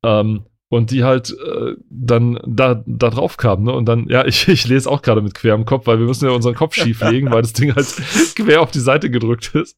Ähm, 0.04 0.45
und 0.76 0.92
die 0.92 1.04
halt 1.04 1.32
äh, 1.32 1.76
dann 1.90 2.40
da, 2.46 2.84
da 2.86 3.10
drauf 3.10 3.38
kamen. 3.38 3.64
Ne? 3.64 3.74
Und 3.74 3.86
dann, 3.86 4.08
ja, 4.10 4.26
ich, 4.26 4.48
ich 4.50 4.68
lese 4.68 4.90
auch 4.90 5.02
gerade 5.02 5.22
mit 5.22 5.34
quer 5.34 5.56
im 5.56 5.66
Kopf, 5.66 5.88
weil 5.88 6.00
wir 6.00 6.06
müssen 6.06 6.26
ja 6.26 6.32
unseren 6.32 6.56
Kopf 6.56 6.76
schief 6.76 7.02
legen, 7.10 7.32
weil 7.32 7.42
das 7.42 7.54
Ding 7.54 7.74
halt 7.76 7.88
quer 8.36 8.62
auf 8.62 8.72
die 8.72 8.80
Seite 8.80 9.10
gedrückt 9.10 9.56
ist. 9.56 9.78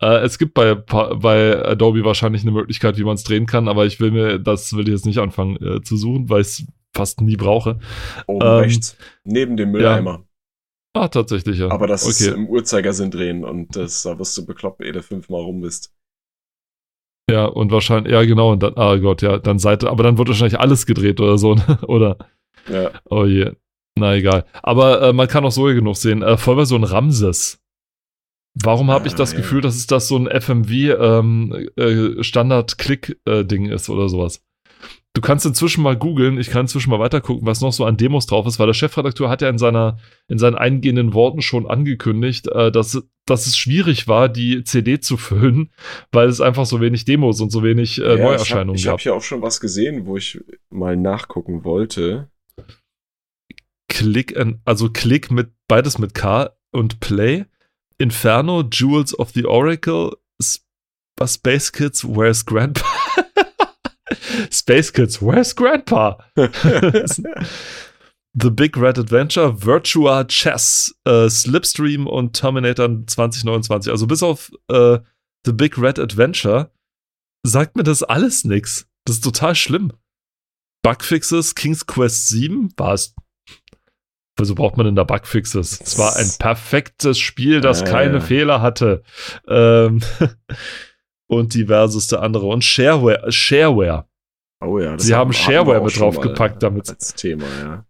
Äh, 0.00 0.18
es 0.18 0.38
gibt 0.38 0.54
bei, 0.54 0.74
bei 0.74 1.64
Adobe 1.64 2.04
wahrscheinlich 2.04 2.42
eine 2.42 2.52
Möglichkeit, 2.52 2.98
wie 2.98 3.04
man 3.04 3.14
es 3.14 3.24
drehen 3.24 3.46
kann, 3.46 3.68
aber 3.68 3.86
ich 3.86 3.98
will 3.98 4.10
mir, 4.10 4.38
das 4.38 4.74
will 4.74 4.86
ich 4.86 4.92
jetzt 4.92 5.06
nicht 5.06 5.18
anfangen 5.18 5.56
äh, 5.56 5.80
zu 5.82 5.96
suchen, 5.96 6.28
weil 6.28 6.42
ich 6.42 6.48
es 6.48 6.66
fast 6.94 7.20
nie 7.20 7.36
brauche. 7.36 7.78
Oben 8.26 8.46
ähm, 8.46 8.52
rechts, 8.54 8.96
neben 9.24 9.56
dem 9.56 9.70
Mülleimer. 9.70 10.24
Ja. 10.94 11.02
Ah, 11.02 11.08
tatsächlich, 11.08 11.58
ja. 11.58 11.70
Aber 11.70 11.86
das 11.86 12.04
okay. 12.04 12.10
ist 12.10 12.26
im 12.28 12.48
Uhrzeigersinn 12.48 13.10
drehen 13.10 13.44
und 13.44 13.76
das, 13.76 14.02
da 14.02 14.18
wirst 14.18 14.36
du 14.38 14.46
bekloppt, 14.46 14.80
ehe 14.80 14.92
du 14.92 15.02
fünfmal 15.02 15.42
rum 15.42 15.60
bist. 15.60 15.92
Ja, 17.28 17.46
und 17.46 17.72
wahrscheinlich, 17.72 18.12
ja, 18.12 18.24
genau, 18.24 18.52
und 18.52 18.62
dann, 18.62 18.74
ah 18.76 18.96
Gott, 18.96 19.20
ja, 19.20 19.38
dann 19.38 19.58
Seite, 19.58 19.90
aber 19.90 20.04
dann 20.04 20.16
wird 20.16 20.28
wahrscheinlich 20.28 20.60
alles 20.60 20.86
gedreht 20.86 21.20
oder 21.20 21.38
so, 21.38 21.54
ne? 21.56 21.78
oder? 21.86 22.16
Ja. 22.68 22.90
Oh 23.10 23.24
je. 23.24 23.52
Na 23.98 24.14
egal. 24.14 24.44
Aber 24.62 25.02
äh, 25.02 25.12
man 25.12 25.26
kann 25.26 25.44
auch 25.44 25.52
so 25.52 25.64
genug 25.64 25.96
sehen. 25.96 26.22
Äh, 26.22 26.36
Vollversion 26.36 26.84
Ramses. 26.84 27.62
Warum 28.54 28.90
habe 28.90 29.04
ah, 29.04 29.06
ich 29.06 29.14
das 29.14 29.32
ja. 29.32 29.38
Gefühl, 29.38 29.60
dass 29.60 29.76
es 29.76 29.86
das 29.86 30.08
so 30.08 30.16
ein 30.16 30.28
FMV 30.28 30.70
ähm, 30.70 31.68
äh, 31.76 31.82
äh, 31.82 32.20
ist 33.70 33.88
oder 33.88 34.08
sowas? 34.08 34.45
Du 35.16 35.22
kannst 35.22 35.46
inzwischen 35.46 35.82
mal 35.82 35.96
googeln, 35.96 36.38
ich 36.38 36.50
kann 36.50 36.62
inzwischen 36.62 36.90
mal 36.90 36.98
weitergucken, 36.98 37.46
was 37.46 37.62
noch 37.62 37.72
so 37.72 37.86
an 37.86 37.96
Demos 37.96 38.26
drauf 38.26 38.46
ist, 38.46 38.58
weil 38.58 38.66
der 38.66 38.74
Chefredakteur 38.74 39.30
hat 39.30 39.40
ja 39.40 39.48
in, 39.48 39.56
seiner, 39.56 39.96
in 40.28 40.36
seinen 40.38 40.56
eingehenden 40.56 41.14
Worten 41.14 41.40
schon 41.40 41.66
angekündigt, 41.66 42.48
äh, 42.48 42.70
dass, 42.70 43.02
dass 43.24 43.46
es 43.46 43.56
schwierig 43.56 44.08
war, 44.08 44.28
die 44.28 44.62
CD 44.62 45.00
zu 45.00 45.16
füllen, 45.16 45.70
weil 46.12 46.28
es 46.28 46.42
einfach 46.42 46.66
so 46.66 46.82
wenig 46.82 47.06
Demos 47.06 47.40
und 47.40 47.50
so 47.50 47.62
wenig 47.62 47.98
äh, 47.98 48.18
ja, 48.18 48.24
Neuerscheinungen 48.24 48.76
ich 48.76 48.86
hab, 48.86 48.92
gab. 48.92 49.00
Ich 49.00 49.06
habe 49.06 49.14
ja 49.14 49.18
auch 49.18 49.24
schon 49.24 49.40
was 49.40 49.58
gesehen, 49.58 50.04
wo 50.04 50.18
ich 50.18 50.38
mal 50.68 50.98
nachgucken 50.98 51.64
wollte. 51.64 52.28
Klick, 53.88 54.38
also 54.66 54.90
Klick 54.90 55.30
mit 55.30 55.50
beides 55.66 55.98
mit 55.98 56.12
K 56.12 56.50
und 56.72 57.00
Play. 57.00 57.46
Inferno, 57.96 58.62
Jewels 58.70 59.18
of 59.18 59.30
the 59.30 59.46
Oracle, 59.46 60.18
Space 61.24 61.72
Kids, 61.72 62.04
where's 62.04 62.44
Grandpa? 62.44 62.84
Space 64.50 64.92
Kids, 64.92 65.20
where's 65.20 65.54
Grandpa? 65.54 66.18
The 68.38 68.50
Big 68.50 68.76
Red 68.76 68.98
Adventure, 68.98 69.64
Virtua 69.64 70.24
Chess, 70.24 70.94
äh, 71.04 71.28
Slipstream 71.30 72.06
und 72.06 72.34
Terminator 72.34 72.86
2029. 73.06 73.90
Also 73.90 74.06
bis 74.06 74.22
auf 74.22 74.52
äh, 74.68 74.98
The 75.46 75.52
Big 75.52 75.78
Red 75.78 75.98
Adventure 75.98 76.70
sagt 77.42 77.76
mir 77.76 77.82
das 77.82 78.02
alles 78.02 78.44
nix. 78.44 78.88
Das 79.06 79.16
ist 79.16 79.24
total 79.24 79.54
schlimm. 79.54 79.92
Bugfixes, 80.82 81.54
King's 81.54 81.86
Quest 81.86 82.28
7 82.28 82.74
war 82.76 82.92
es. 82.92 83.14
Wieso 84.36 84.54
braucht 84.54 84.76
man 84.76 84.84
denn 84.84 84.96
da 84.96 85.04
Bugfixes? 85.04 85.80
Es 85.80 85.98
war 85.98 86.14
ein 86.16 86.30
perfektes 86.38 87.18
Spiel, 87.18 87.62
das 87.62 87.82
äh. 87.82 87.84
keine 87.86 88.20
Fehler 88.20 88.60
hatte. 88.60 89.02
Ähm 89.48 90.02
und 91.26 91.54
diverseste 91.54 92.20
andere. 92.20 92.46
Und 92.46 92.64
Shareware. 92.64 93.30
Shareware. 93.30 94.08
Oh 94.64 94.78
ja, 94.78 94.98
Sie 94.98 95.14
haben 95.14 95.32
Shareware 95.32 95.82
mit 95.84 95.98
draufgepackt 95.98 96.62
damit. 96.62 96.88
Als 96.88 97.14
Thema, 97.14 97.44
ja. 97.60 97.86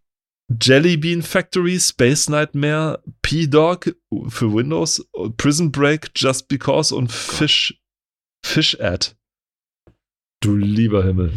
Jelly 0.62 0.96
Bean 0.96 1.22
Factory, 1.22 1.78
Space 1.80 2.28
Nightmare, 2.28 3.02
P-Dog 3.22 3.96
für 4.28 4.52
Windows, 4.52 5.04
Prison 5.36 5.72
Break, 5.72 6.10
Just 6.14 6.48
Because 6.48 6.94
und 6.94 7.10
Fish, 7.10 7.80
Fish 8.44 8.78
Ad. 8.80 9.08
Du 10.40 10.54
lieber 10.54 11.02
Himmel. 11.04 11.32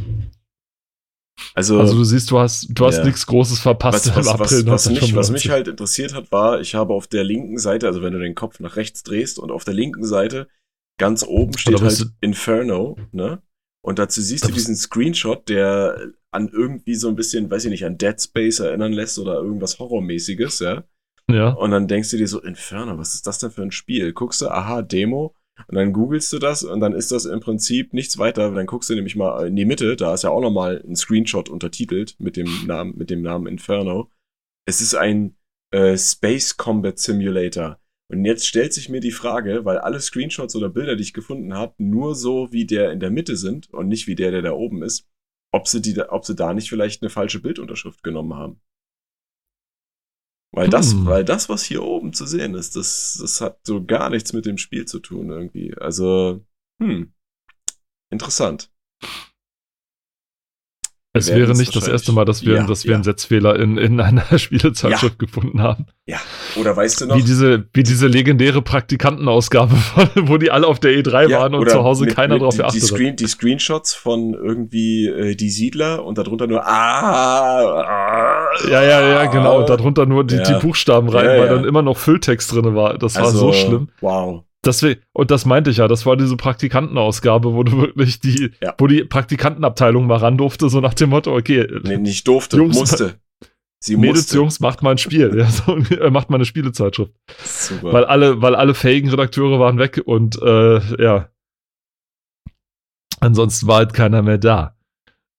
Also, 1.56 1.80
also 1.80 1.96
du 1.96 2.04
siehst, 2.04 2.30
du 2.32 2.38
hast, 2.38 2.68
du 2.70 2.86
hast 2.86 3.04
nichts 3.04 3.26
Großes 3.26 3.60
verpasst 3.60 4.14
was, 4.16 4.28
im 4.28 4.32
April. 4.34 4.66
Was, 4.68 4.86
was, 4.86 4.90
mich, 4.90 5.16
was 5.16 5.32
mich 5.32 5.50
halt 5.50 5.68
interessiert 5.68 6.14
hat, 6.14 6.32
war, 6.32 6.60
ich 6.60 6.76
habe 6.76 6.94
auf 6.94 7.08
der 7.08 7.24
linken 7.24 7.58
Seite, 7.58 7.88
also 7.88 8.02
wenn 8.02 8.14
du 8.14 8.20
den 8.20 8.36
Kopf 8.36 8.60
nach 8.60 8.76
rechts 8.76 9.04
drehst 9.04 9.40
und 9.40 9.50
auf 9.50 9.64
der 9.64 9.74
linken 9.74 10.06
Seite 10.06 10.48
ganz 11.00 11.24
oben 11.24 11.58
steht 11.58 11.82
halt 11.82 12.12
Inferno, 12.22 12.98
ne? 13.12 13.42
Und 13.82 13.98
dazu 13.98 14.22
siehst 14.22 14.48
du 14.48 14.52
diesen 14.52 14.76
Screenshot, 14.76 15.50
der 15.50 16.12
an 16.32 16.50
irgendwie 16.50 16.96
so 16.96 17.08
ein 17.08 17.16
bisschen, 17.16 17.50
weiß 17.50 17.66
ich 17.66 17.72
nicht, 17.72 17.86
an 17.86 17.98
Dead 17.98 18.22
Space 18.22 18.60
erinnern 18.60 18.94
lässt 18.94 19.18
oder 19.18 19.36
irgendwas 19.36 19.80
Horrormäßiges, 19.80 20.60
ja. 20.60 20.84
Ja. 21.32 21.50
Und 21.50 21.72
dann 21.72 21.88
denkst 21.88 22.12
du 22.12 22.18
dir 22.18 22.28
so, 22.28 22.42
Inferno, 22.42 22.98
was 22.98 23.16
ist 23.16 23.26
das 23.26 23.40
denn 23.40 23.52
für 23.52 23.62
ein 23.62 23.72
Spiel? 23.72 24.14
Guckst 24.14 24.42
du, 24.42 24.50
aha, 24.50 24.82
Demo, 24.82 25.34
und 25.68 25.76
dann 25.76 25.94
googelst 25.94 26.32
du 26.34 26.40
das 26.40 26.64
und 26.64 26.80
dann 26.80 26.94
ist 26.94 27.12
das 27.12 27.26
im 27.26 27.40
Prinzip 27.40 27.94
nichts 27.94 28.18
weiter. 28.18 28.52
Dann 28.52 28.66
guckst 28.66 28.90
du 28.90 28.96
nämlich 28.96 29.16
mal 29.16 29.48
in 29.48 29.56
die 29.56 29.66
Mitte, 29.66 29.96
da 29.96 30.14
ist 30.14 30.24
ja 30.24 30.30
auch 30.30 30.42
nochmal 30.42 30.84
ein 30.88 30.96
Screenshot 30.96 31.50
untertitelt 31.50 32.16
mit 32.20 32.38
dem 32.38 32.66
Namen, 32.66 32.98
mit 32.98 33.10
dem 33.10 33.22
Namen 33.22 33.48
Inferno. 33.48 34.10
Es 34.66 34.82
ist 34.82 34.96
ein 34.96 35.36
äh, 35.72 35.98
Space 35.98 36.58
Combat 36.58 36.98
Simulator. 36.98 37.80
Und 38.12 38.26
jetzt 38.26 38.48
stellt 38.48 38.74
sich 38.74 38.90
mir 38.90 39.02
die 39.02 39.12
Frage, 39.12 39.66
weil 39.66 39.78
alle 39.78 40.00
Screenshots 40.00 40.56
oder 40.56 40.70
Bilder, 40.70 40.96
die 40.96 41.04
ich 41.04 41.14
gefunden 41.14 41.54
habe, 41.54 41.76
nur 41.78 42.16
so 42.16 42.52
wie 42.52 42.66
der 42.66 42.92
in 42.92 43.00
der 43.00 43.12
Mitte 43.12 43.38
sind 43.38 43.72
und 43.72 43.88
nicht 43.88 44.08
wie 44.08 44.16
der, 44.16 44.32
der 44.32 44.42
da 44.42 44.52
oben 44.52 44.82
ist, 44.82 45.08
ob 45.54 45.68
sie, 45.68 45.82
die, 45.82 46.00
ob 46.00 46.26
sie 46.26 46.36
da 46.36 46.54
nicht 46.54 46.70
vielleicht 46.70 47.04
eine 47.04 47.12
falsche 47.12 47.40
Bildunterschrift 47.40 48.04
genommen 48.04 48.34
haben. 48.34 48.62
Weil 50.52 50.66
hm. 50.66 50.72
das, 50.72 51.06
weil 51.06 51.24
das, 51.24 51.50
was 51.50 51.64
hier 51.64 51.84
oben 51.84 52.14
zu 52.14 52.26
sehen 52.26 52.56
ist, 52.56 52.76
das, 52.76 53.20
das 53.22 53.42
hat 53.42 53.60
so 53.64 53.86
gar 53.86 54.10
nichts 54.10 54.34
mit 54.34 54.48
dem 54.48 54.58
Spiel 54.58 54.86
zu 54.86 55.00
tun 55.00 55.30
irgendwie. 55.30 55.76
Also, 55.78 56.44
hm, 56.82 57.14
interessant. 58.12 58.72
Es 61.12 61.34
wäre 61.34 61.58
nicht 61.58 61.76
das 61.76 61.88
erste 61.88 62.12
Mal, 62.12 62.24
dass 62.26 62.46
wir, 62.46 62.56
ja, 62.56 62.68
dass 62.68 62.84
wir 62.84 62.92
ja. 62.92 62.96
einen 62.98 63.04
Setzfehler 63.04 63.58
in, 63.60 63.80
in 63.80 64.00
einer 64.00 64.24
Spielezeitschrift 64.38 65.20
ja. 65.20 65.26
gefunden 65.26 65.60
haben. 65.60 65.88
Ja. 66.06 66.18
Oder 66.56 66.78
weißt 66.78 67.02
du 67.02 67.06
noch? 67.08 67.18
Wie 67.18 67.24
diese, 67.24 67.66
wie 67.74 67.82
diese 67.82 68.06
legendäre 68.06 68.62
Praktikantenausgabe, 68.62 69.76
wo 70.16 70.38
die 70.38 70.52
alle 70.52 70.68
auf 70.68 70.80
der 70.80 70.92
E3 70.92 71.32
waren 71.32 71.56
und 71.56 71.68
zu 71.68 71.84
Hause 71.84 72.06
mit, 72.06 72.16
keiner 72.16 72.36
mit 72.36 72.44
drauf 72.44 72.58
geachtet 72.58 72.82
die, 72.82 72.86
Screen, 72.86 73.16
die 73.16 73.28
Screenshots 73.28 73.96
von 73.96 74.36
irgendwie 74.36 75.08
äh, 75.08 75.36
die 75.36 75.50
Siedler 75.50 76.06
und 76.06 76.20
darunter 76.20 76.46
nur 76.46 76.64
ah, 76.64 77.82
ah 77.82 78.50
Ja, 78.70 78.84
ja, 78.84 79.02
ja, 79.02 79.26
genau. 79.26 79.62
Und 79.62 79.70
darunter 79.70 80.06
nur 80.06 80.24
die, 80.24 80.42
die 80.44 80.54
Buchstaben 80.62 81.10
rein, 81.10 81.26
weil 81.26 81.50
dann 81.50 81.66
immer 81.66 81.82
noch 81.82 81.98
Fülltext 81.98 82.52
drin 82.54 82.76
war. 82.76 83.00
Das 83.00 83.18
also, 83.18 83.48
war 83.48 83.54
so 83.54 83.54
schlimm. 83.54 83.90
Wow. 84.02 84.44
Deswegen, 84.66 85.02
und 85.14 85.32
das 85.32 85.46
meinte 85.46 85.70
ich 85.70 85.78
ja, 85.78 85.88
das 85.88 86.06
war 86.06 86.18
diese 86.18 86.36
Praktikantenausgabe, 86.36 87.54
wo 87.54 87.64
du 87.64 87.78
wirklich 87.78 88.20
die, 88.20 88.52
ja. 88.62 88.76
wo 88.78 88.88
die 88.88 89.06
Praktikantenabteilung 89.06 90.06
mal 90.06 90.18
ran 90.18 90.38
durfte, 90.38 90.70
so 90.70 90.82
nach 90.82 90.94
dem 90.94 91.12
Motto, 91.12 91.34
okay. 91.34 91.66
Nee, 91.84 91.98
nicht 91.98 92.28
durfte, 92.28 92.58
Jungs, 92.58 92.78
musste. 92.78 93.20
Sie 93.82 93.96
Mädels, 93.96 94.18
musste. 94.18 94.36
Jungs, 94.36 94.60
macht 94.60 94.84
mal 94.84 94.92
ein 94.92 94.98
Spiel. 94.98 95.34
ja, 95.38 95.50
so, 95.50 95.76
macht 96.10 96.30
mal 96.30 96.36
eine 96.36 96.46
Spielezeitschrift. 96.46 97.14
Super. 97.42 97.94
Weil 97.94 98.06
alle, 98.06 98.42
weil 98.42 98.56
alle 98.56 98.74
fähigen 98.74 99.10
Redakteure 99.10 99.60
waren 99.60 99.78
weg 99.78 100.02
und 100.06 100.42
äh, 100.42 100.80
ja. 101.02 101.30
Ansonsten 103.22 103.68
war 103.68 103.78
halt 103.78 103.94
keiner 103.94 104.22
mehr 104.22 104.38
da. 104.38 104.76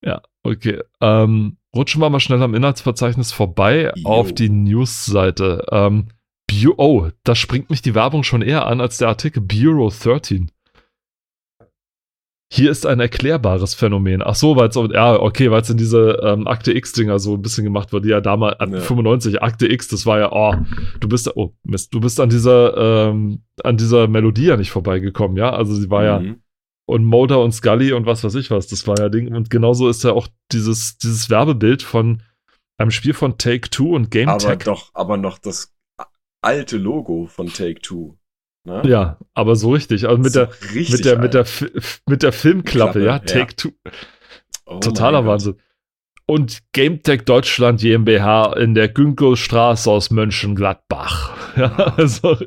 Ja, 0.02 0.22
okay. 0.42 0.80
Ähm, 1.02 1.58
rutschen 1.76 2.00
wir 2.00 2.08
mal 2.08 2.20
schnell 2.20 2.42
am 2.42 2.54
Inhaltsverzeichnis 2.54 3.32
vorbei 3.32 3.92
jo. 3.94 4.08
auf 4.08 4.32
die 4.32 4.48
News-Seite. 4.48 5.66
Ähm, 5.70 6.08
Bu 6.50 6.74
oh, 6.76 7.08
da 7.22 7.34
springt 7.34 7.70
mich 7.70 7.80
die 7.80 7.94
Werbung 7.94 8.24
schon 8.24 8.42
eher 8.42 8.66
an 8.66 8.80
als 8.80 8.98
der 8.98 9.08
Artikel 9.08 9.40
Bureau 9.40 9.90
13. 9.90 10.50
Hier 12.52 12.72
ist 12.72 12.84
ein 12.84 12.98
erklärbares 12.98 13.74
Phänomen. 13.74 14.22
Ach 14.24 14.34
so, 14.34 14.56
weil 14.56 14.68
es, 14.68 14.74
ja, 14.74 15.20
okay, 15.20 15.52
weil 15.52 15.62
es 15.62 15.70
in 15.70 15.76
diese 15.76 16.18
ähm, 16.24 16.48
Akte 16.48 16.72
X-Dinger 16.72 17.20
so 17.20 17.34
ein 17.34 17.42
bisschen 17.42 17.62
gemacht 17.62 17.92
wurde. 17.92 18.08
Ja, 18.08 18.20
damals, 18.20 18.56
ja. 18.58 18.80
95, 18.80 19.40
Akte 19.40 19.68
X, 19.68 19.86
das 19.86 20.04
war 20.04 20.18
ja, 20.18 20.32
oh, 20.32 20.56
du 20.98 21.08
bist, 21.08 21.30
oh, 21.36 21.54
Mist, 21.62 21.94
du 21.94 22.00
bist 22.00 22.18
an 22.18 22.28
dieser, 22.28 23.08
ähm, 23.10 23.44
an 23.62 23.76
dieser 23.76 24.08
Melodie 24.08 24.46
ja 24.46 24.56
nicht 24.56 24.72
vorbeigekommen, 24.72 25.36
ja. 25.36 25.52
Also 25.52 25.74
sie 25.76 25.90
war 25.90 26.20
mhm. 26.20 26.26
ja, 26.26 26.34
und 26.86 27.04
Mulder 27.04 27.40
und 27.40 27.52
Scully 27.52 27.92
und 27.92 28.04
was 28.06 28.24
weiß 28.24 28.34
ich 28.34 28.50
was, 28.50 28.66
das 28.66 28.88
war 28.88 28.98
ja 28.98 29.08
Ding. 29.08 29.32
Und 29.32 29.48
genauso 29.48 29.88
ist 29.88 30.02
ja 30.02 30.10
auch 30.10 30.26
dieses, 30.50 30.98
dieses 30.98 31.30
Werbebild 31.30 31.84
von 31.84 32.24
einem 32.78 32.90
Spiel 32.90 33.14
von 33.14 33.38
Take 33.38 33.70
Two 33.70 33.94
und 33.94 34.10
Game 34.10 34.28
Aber 34.28 34.38
Tech. 34.38 34.64
doch, 34.64 34.90
aber 34.92 35.16
noch 35.16 35.38
das 35.38 35.72
alte 36.42 36.76
Logo 36.76 37.26
von 37.26 37.48
Take 37.52 37.80
Two. 37.80 38.16
Ne? 38.64 38.82
Ja, 38.84 39.18
aber 39.34 39.56
so 39.56 39.72
richtig. 39.72 40.06
Also 40.06 40.20
mit, 40.20 40.34
der, 40.34 40.50
mit, 40.74 41.04
der, 41.04 41.18
mit, 41.18 41.34
der, 41.34 41.46
mit 42.06 42.22
der 42.22 42.32
Filmklappe, 42.32 43.00
Klappe, 43.00 43.04
ja, 43.04 43.18
Take 43.18 43.38
ja. 43.38 43.56
Two. 43.56 43.70
Oh 44.66 44.78
Totaler 44.78 45.26
Wahnsinn. 45.26 45.56
Und 46.26 46.60
GameTech 46.74 47.24
Deutschland 47.24 47.80
GmbH 47.80 48.52
in 48.52 48.74
der 48.76 48.88
Günkelstraße 48.88 49.90
aus 49.90 50.10
Mönchengladbach. 50.10 51.36
Ja, 51.56 51.74
also 51.96 52.38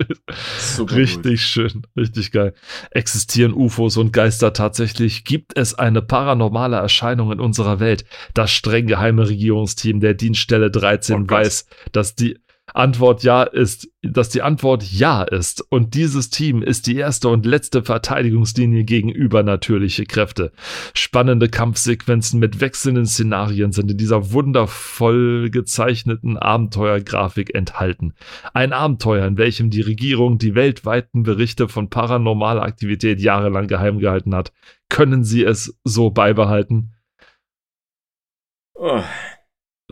richtig 0.77 1.23
gut. 1.23 1.39
schön, 1.39 1.81
richtig 1.97 2.31
geil. 2.31 2.53
Existieren 2.91 3.53
UFOs 3.53 3.97
und 3.97 4.13
Geister 4.13 4.53
tatsächlich? 4.53 5.25
Gibt 5.25 5.57
es 5.57 5.73
eine 5.75 6.01
paranormale 6.01 6.77
Erscheinung 6.77 7.33
in 7.33 7.41
unserer 7.41 7.81
Welt? 7.81 8.05
Das 8.33 8.51
streng 8.51 8.87
geheime 8.87 9.27
Regierungsteam 9.27 9.99
der 9.99 10.13
Dienststelle 10.13 10.71
13 10.71 11.23
oh 11.23 11.29
weiß, 11.29 11.65
dass 11.91 12.15
die 12.15 12.39
Antwort 12.73 13.23
ja 13.23 13.43
ist, 13.43 13.89
dass 14.01 14.29
die 14.29 14.41
Antwort 14.41 14.83
ja 14.83 15.23
ist. 15.23 15.63
Und 15.69 15.93
dieses 15.93 16.29
Team 16.29 16.61
ist 16.61 16.87
die 16.87 16.97
erste 16.97 17.29
und 17.29 17.45
letzte 17.45 17.83
Verteidigungslinie 17.83 18.83
gegen 18.83 19.09
übernatürliche 19.09 20.05
Kräfte. 20.05 20.51
Spannende 20.93 21.49
Kampfsequenzen 21.49 22.39
mit 22.39 22.61
wechselnden 22.61 23.05
Szenarien 23.05 23.71
sind 23.71 23.91
in 23.91 23.97
dieser 23.97 24.31
wundervoll 24.31 25.49
gezeichneten 25.49 26.37
Abenteuergrafik 26.37 27.53
enthalten. 27.53 28.13
Ein 28.53 28.73
Abenteuer, 28.73 29.25
in 29.27 29.37
welchem 29.37 29.69
die 29.69 29.81
Regierung 29.81 30.37
die 30.37 30.55
weltweiten 30.55 31.23
Berichte 31.23 31.69
von 31.69 31.89
paranormaler 31.89 32.63
Aktivität 32.63 33.21
jahrelang 33.21 33.67
geheim 33.67 33.99
gehalten 33.99 34.35
hat. 34.35 34.51
Können 34.89 35.23
sie 35.23 35.43
es 35.43 35.79
so 35.83 36.09
beibehalten? 36.09 36.93
Oh 38.75 39.01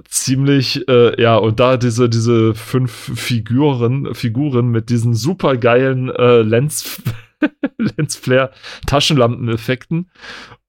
ziemlich, 0.10 0.88
äh, 0.88 1.22
ja, 1.22 1.38
und 1.38 1.60
da 1.60 1.78
diese, 1.78 2.10
diese 2.10 2.54
fünf 2.54 2.92
Figuren, 2.92 4.14
Figuren 4.14 4.70
mit 4.70 4.90
diesen 4.90 5.14
supergeilen 5.14 6.10
äh, 6.10 6.42
Lens, 6.42 7.02
Lensflare 7.78 8.52
Taschenlampeneffekten. 8.88 10.10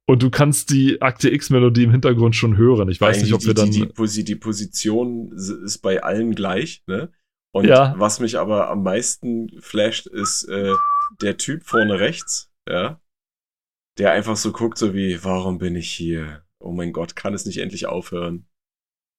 Und 0.04 0.22
du 0.22 0.30
kannst 0.30 0.70
die 0.70 1.00
Akte 1.00 1.30
X-Melodie 1.30 1.84
im 1.84 1.90
Hintergrund 1.92 2.34
schon 2.34 2.56
hören. 2.56 2.88
Ich 2.88 3.00
weiß 3.00 3.16
Eigentlich 3.16 3.30
nicht, 3.30 3.34
ob 3.34 3.46
wir 3.46 3.54
dann. 3.54 3.70
Die, 3.70 3.88
die, 3.88 4.24
die 4.24 4.36
Position 4.36 5.32
ist 5.32 5.78
bei 5.78 6.02
allen 6.02 6.34
gleich, 6.34 6.82
ne? 6.86 7.10
Und 7.52 7.66
ja. 7.66 7.94
was 7.98 8.18
mich 8.18 8.38
aber 8.38 8.70
am 8.70 8.82
meisten 8.82 9.50
flasht, 9.60 10.06
ist 10.06 10.44
äh, 10.44 10.72
der 11.20 11.36
Typ 11.36 11.64
vorne 11.64 12.00
rechts, 12.00 12.50
ja, 12.68 13.00
der 13.98 14.12
einfach 14.12 14.36
so 14.36 14.52
guckt, 14.52 14.78
so 14.78 14.94
wie, 14.94 15.22
warum 15.22 15.58
bin 15.58 15.76
ich 15.76 15.90
hier? 15.90 16.44
Oh 16.58 16.72
mein 16.72 16.92
Gott, 16.92 17.14
kann 17.14 17.34
es 17.34 17.44
nicht 17.44 17.58
endlich 17.58 17.86
aufhören? 17.86 18.46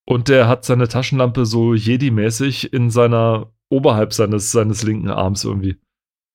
Und 0.06 0.28
der 0.28 0.48
hat 0.48 0.66
seine 0.66 0.88
Taschenlampe 0.88 1.46
so 1.46 1.74
Jedi-mäßig 1.74 2.74
in 2.74 2.90
seiner, 2.90 3.54
oberhalb 3.70 4.14
seines, 4.14 4.52
seines 4.52 4.84
linken 4.84 5.10
Arms 5.10 5.44
irgendwie. 5.46 5.78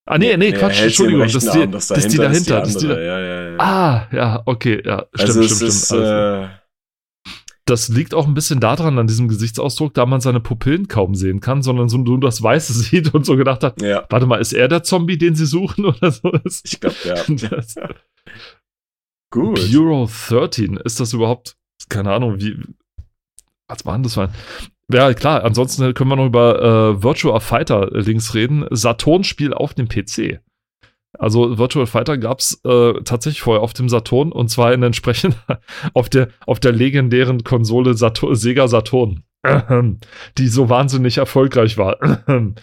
Ah, 0.06 0.16
nee, 0.16 0.36
nee, 0.38 0.52
Quatsch, 0.52 0.80
Entschuldigung, 0.80 1.24
das 1.24 1.34
ist, 1.34 1.52
die, 1.52 1.60
Arm, 1.60 1.72
das, 1.72 1.88
das 1.88 1.98
ist 1.98 2.12
die 2.12 2.16
dahinter. 2.16 2.62
Ist 2.62 2.80
die 2.80 2.88
da, 2.88 2.98
ja, 2.98 3.20
ja, 3.20 3.50
ja. 3.50 3.56
Ah, 3.58 4.08
ja, 4.10 4.42
okay, 4.46 4.80
ja, 4.82 5.06
stimmt, 5.14 5.28
also 5.28 5.42
stimmt, 5.42 5.58
stimmt. 5.58 5.70
Ist, 5.70 5.92
äh, 5.92 6.48
das 7.68 7.88
liegt 7.88 8.14
auch 8.14 8.26
ein 8.26 8.32
bisschen 8.32 8.60
daran, 8.60 8.98
an 8.98 9.06
diesem 9.06 9.28
Gesichtsausdruck, 9.28 9.92
da 9.92 10.06
man 10.06 10.22
seine 10.22 10.40
Pupillen 10.40 10.88
kaum 10.88 11.14
sehen 11.14 11.40
kann, 11.40 11.62
sondern 11.62 11.90
so 11.90 11.98
nur 11.98 12.18
das 12.20 12.42
Weiße 12.42 12.72
sieht 12.74 13.14
und 13.14 13.26
so 13.26 13.36
gedacht 13.36 13.62
hat, 13.62 13.82
ja. 13.82 14.06
warte 14.08 14.26
mal, 14.26 14.40
ist 14.40 14.54
er 14.54 14.68
der 14.68 14.82
Zombie, 14.82 15.18
den 15.18 15.34
sie 15.34 15.46
suchen 15.46 15.84
oder 15.84 16.10
so? 16.10 16.32
Ich 16.64 16.80
glaube, 16.80 16.96
ja. 17.04 17.16
Das, 17.50 17.74
Gut. 19.30 19.70
Bureau 19.70 20.08
13, 20.08 20.78
ist 20.78 21.00
das 21.00 21.12
überhaupt, 21.12 21.58
keine 21.90 22.12
Ahnung, 22.12 22.40
wie, 22.40 22.56
was 23.68 23.84
war 23.84 23.94
denn 23.94 24.02
das? 24.02 24.16
War? 24.16 24.30
Ja, 24.90 25.12
klar, 25.12 25.44
ansonsten 25.44 25.92
können 25.94 26.10
wir 26.10 26.16
noch 26.16 26.26
über 26.26 26.62
äh, 26.62 27.02
Virtual 27.02 27.38
Fighter 27.40 27.90
links 27.92 28.34
reden. 28.34 28.66
Saturn-Spiel 28.70 29.52
auf 29.52 29.74
dem 29.74 29.88
PC. 29.88 30.40
Also 31.18 31.58
Virtual 31.58 31.86
Fighter 31.86 32.16
gab 32.16 32.40
es 32.40 32.60
äh, 32.64 32.94
tatsächlich 33.02 33.42
vorher 33.42 33.62
auf 33.62 33.72
dem 33.72 33.88
Saturn 33.88 34.30
und 34.30 34.48
zwar 34.48 34.72
in 34.72 34.82
entsprechend 34.82 35.36
auf 35.94 36.08
der, 36.08 36.28
auf 36.46 36.60
der 36.60 36.72
legendären 36.72 37.44
Konsole 37.44 37.94
Saturn, 37.94 38.34
Sega 38.34 38.68
Saturn, 38.68 39.24
die 40.38 40.48
so 40.48 40.68
wahnsinnig 40.68 41.18
erfolgreich 41.18 41.76
war. 41.76 41.98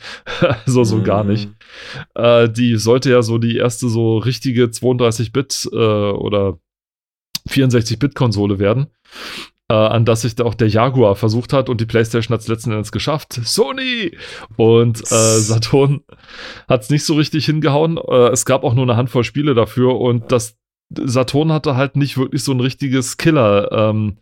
so, 0.66 0.84
so 0.84 1.04
gar 1.04 1.24
nicht. 1.24 1.50
Mhm. 1.50 2.24
Äh, 2.24 2.50
die 2.50 2.78
sollte 2.78 3.12
ja 3.12 3.22
so 3.22 3.38
die 3.38 3.58
erste 3.58 3.90
so 3.90 4.18
richtige 4.18 4.66
32-Bit 4.66 5.70
äh, 5.72 5.76
oder 5.76 6.58
64-Bit-Konsole 7.50 8.58
werden 8.58 8.88
äh, 9.70 9.74
an 9.74 10.06
das 10.06 10.22
sich 10.22 10.40
auch 10.42 10.54
der 10.54 10.68
Jaguar 10.68 11.16
versucht 11.16 11.54
hat 11.54 11.70
und 11.70 11.82
die 11.82 11.86
PlayStation 11.86 12.34
hat 12.34 12.42
es 12.42 12.48
letzten 12.48 12.72
Endes 12.72 12.92
geschafft. 12.92 13.34
Sony! 13.44 14.16
Und 14.58 15.02
äh, 15.02 15.40
Saturn 15.40 16.02
hat 16.68 16.84
es 16.84 16.90
nicht 16.90 17.06
so 17.06 17.16
richtig 17.16 17.46
hingehauen. 17.46 17.98
Äh, 17.98 18.30
es 18.30 18.46
gab 18.46 18.64
auch 18.64 18.74
nur 18.74 18.84
eine 18.84 18.96
Handvoll 18.96 19.24
Spiele 19.24 19.56
dafür 19.56 20.00
und 20.00 20.32
das 20.32 20.58
Saturn 20.94 21.52
hatte 21.52 21.76
halt 21.76 21.96
nicht 21.96 22.18
wirklich 22.18 22.44
so 22.44 22.52
ein 22.52 22.60
richtiges 22.60 23.18
Killer. 23.18 23.72
Ähm, 23.72 24.18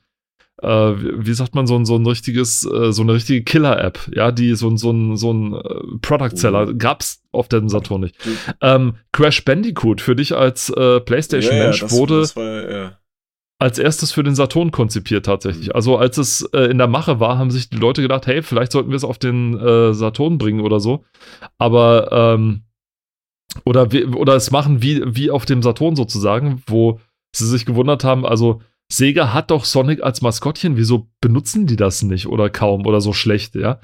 äh, 0.62 0.68
wie 0.68 1.34
sagt 1.34 1.56
man, 1.56 1.68
so 1.68 1.76
ein, 1.76 1.86
so 1.86 1.98
ein 1.98 2.06
richtiges, 2.06 2.66
äh, 2.66 2.94
so 2.94 3.02
eine 3.02 3.14
richtige 3.14 3.44
Killer-App, 3.44 4.00
ja, 4.16 4.32
die 4.32 4.56
so, 4.56 4.74
so 4.78 4.92
ein, 4.92 5.18
so 5.18 5.34
ein 5.34 5.56
äh, 5.56 5.98
Product-Seller 6.02 6.70
oh. 6.70 6.74
gab's 6.78 7.22
auf 7.34 7.50
dem 7.50 7.68
Saturn 7.68 8.02
nicht. 8.02 8.16
Ähm, 8.62 8.94
Crash 9.12 9.44
Bandicoot 9.44 10.00
für 10.00 10.16
dich 10.16 10.34
als 10.34 10.70
äh, 10.70 11.02
PlayStation-Mensch 11.02 11.82
ja, 11.82 11.88
ja, 11.88 11.92
wurde. 11.92 12.20
Das 12.22 12.36
war, 12.38 12.72
ja 12.72 12.98
als 13.63 13.80
erstes 13.80 14.12
für 14.12 14.23
den 14.23 14.36
Saturn 14.36 14.71
konzipiert 14.71 15.26
tatsächlich. 15.26 15.67
Mhm. 15.67 15.76
Also 15.76 15.97
als 15.97 16.17
es 16.17 16.41
äh, 16.54 16.63
in 16.63 16.78
der 16.78 16.89
Mache 16.89 17.21
war, 17.21 17.38
haben 17.38 17.49
sich 17.49 17.69
die 17.69 17.78
Leute 17.78 18.02
gedacht, 18.02 18.28
hey, 18.28 18.43
vielleicht 18.43 18.73
sollten 18.73 18.89
wir 18.89 18.97
es 18.97 19.06
auf 19.06 19.17
den 19.17 19.58
äh, 19.58 19.93
Saturn 19.93 20.38
bringen 20.38 20.60
oder 20.60 20.82
so. 20.82 21.06
Aber 21.58 22.12
ähm, 22.12 22.63
oder 23.63 23.88
oder 24.15 24.36
es 24.36 24.52
machen 24.52 24.82
wie 24.82 25.02
wie 25.06 25.32
auf 25.32 25.45
dem 25.45 25.63
Saturn 25.63 25.95
sozusagen, 25.95 26.62
wo 26.67 26.99
sie 27.34 27.47
sich 27.47 27.65
gewundert 27.65 28.04
haben, 28.04 28.26
also 28.26 28.62
Sega 28.91 29.32
hat 29.32 29.49
doch 29.49 29.63
Sonic 29.63 30.04
als 30.04 30.21
Maskottchen, 30.21 30.76
wieso 30.76 31.08
benutzen 31.21 31.65
die 31.65 31.78
das 31.78 32.04
nicht 32.04 32.28
oder 32.28 32.49
kaum 32.49 32.86
oder 32.86 32.99
so 32.99 33.13
schlecht, 33.13 33.56
ja? 33.56 33.80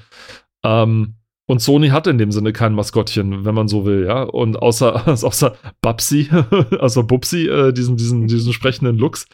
Ähm, 0.62 1.14
und 1.50 1.58
Sony 1.58 1.88
hat 1.88 2.06
in 2.06 2.16
dem 2.16 2.30
Sinne 2.30 2.52
kein 2.52 2.74
Maskottchen, 2.74 3.44
wenn 3.44 3.56
man 3.56 3.66
so 3.66 3.84
will, 3.84 4.04
ja. 4.06 4.22
Und 4.22 4.62
außer, 4.62 5.08
außer 5.08 5.56
Babsi, 5.80 6.30
also 6.78 7.02
Bubsi, 7.02 7.48
äh, 7.48 7.72
diesen, 7.72 7.96
diesen, 7.96 8.28
diesen 8.28 8.52
sprechenden 8.52 8.96
Lux. 8.96 9.26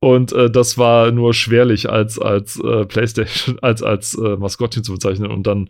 Und 0.00 0.32
äh, 0.32 0.50
das 0.50 0.78
war 0.78 1.12
nur 1.12 1.34
schwerlich 1.34 1.90
als, 1.90 2.18
als 2.18 2.58
äh, 2.58 2.86
PlayStation, 2.86 3.58
als, 3.62 3.82
als 3.82 4.14
äh, 4.14 4.36
Maskottchen 4.36 4.82
zu 4.82 4.92
bezeichnen. 4.92 5.30
Und 5.30 5.46
dann 5.46 5.68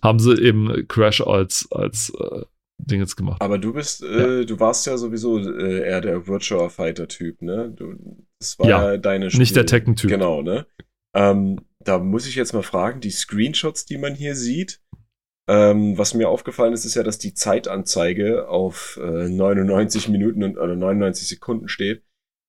haben 0.00 0.20
sie 0.20 0.40
eben 0.40 0.86
Crash 0.86 1.20
als, 1.20 1.66
als 1.72 2.10
äh, 2.10 2.42
Ding 2.78 3.00
jetzt 3.00 3.16
gemacht. 3.16 3.42
Aber 3.42 3.58
du 3.58 3.72
bist, 3.72 4.04
äh, 4.04 4.38
ja. 4.38 4.44
du 4.44 4.60
warst 4.60 4.86
ja 4.86 4.96
sowieso 4.96 5.40
eher 5.40 6.02
der 6.02 6.28
Virtual 6.28 6.70
Fighter-Typ, 6.70 7.42
ne? 7.42 7.72
Du, 7.74 7.96
das 8.38 8.60
war 8.60 8.68
ja, 8.68 8.96
deine 8.96 9.30
Spiel. 9.30 9.40
Nicht 9.40 9.56
der 9.56 9.66
Tekken-Typ. 9.66 10.08
Genau, 10.08 10.42
ne? 10.42 10.66
Ähm, 11.16 11.58
da 11.80 11.98
muss 11.98 12.28
ich 12.28 12.36
jetzt 12.36 12.52
mal 12.52 12.62
fragen, 12.62 13.00
die 13.00 13.10
Screenshots, 13.10 13.86
die 13.86 13.98
man 13.98 14.14
hier 14.14 14.36
sieht, 14.36 14.80
ähm, 15.48 15.96
was 15.96 16.14
mir 16.14 16.28
aufgefallen 16.28 16.72
ist, 16.72 16.84
ist 16.84 16.94
ja, 16.94 17.02
dass 17.02 17.18
die 17.18 17.34
Zeitanzeige 17.34 18.48
auf 18.48 18.98
äh, 19.02 19.28
99 19.28 20.08
Minuten 20.08 20.42
und, 20.42 20.58
oder 20.58 20.74
99 20.74 21.28
Sekunden 21.28 21.68
steht. 21.68 22.04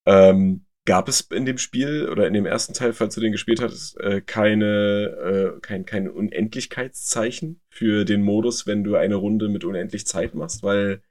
Ähm, 0.07 0.65
gab 0.85 1.09
es 1.09 1.21
in 1.21 1.45
dem 1.45 1.57
Spiel 1.57 2.09
oder 2.09 2.27
in 2.27 2.33
dem 2.33 2.45
ersten 2.45 2.73
Teil, 2.73 2.93
falls 2.93 3.13
du 3.13 3.21
den 3.21 3.33
gespielt 3.33 3.61
hattest, 3.61 3.99
äh, 3.99 4.21
keine, 4.21 5.55
äh, 5.57 5.59
kein, 5.59 5.85
kein 5.85 6.09
Unendlichkeitszeichen 6.09 7.61
für 7.69 8.05
den 8.05 8.23
Modus, 8.23 8.65
wenn 8.65 8.83
du 8.83 8.95
eine 8.95 9.15
Runde 9.15 9.49
mit 9.49 9.65
unendlich 9.65 10.07
Zeit 10.07 10.33
machst, 10.33 10.63
weil 10.63 11.01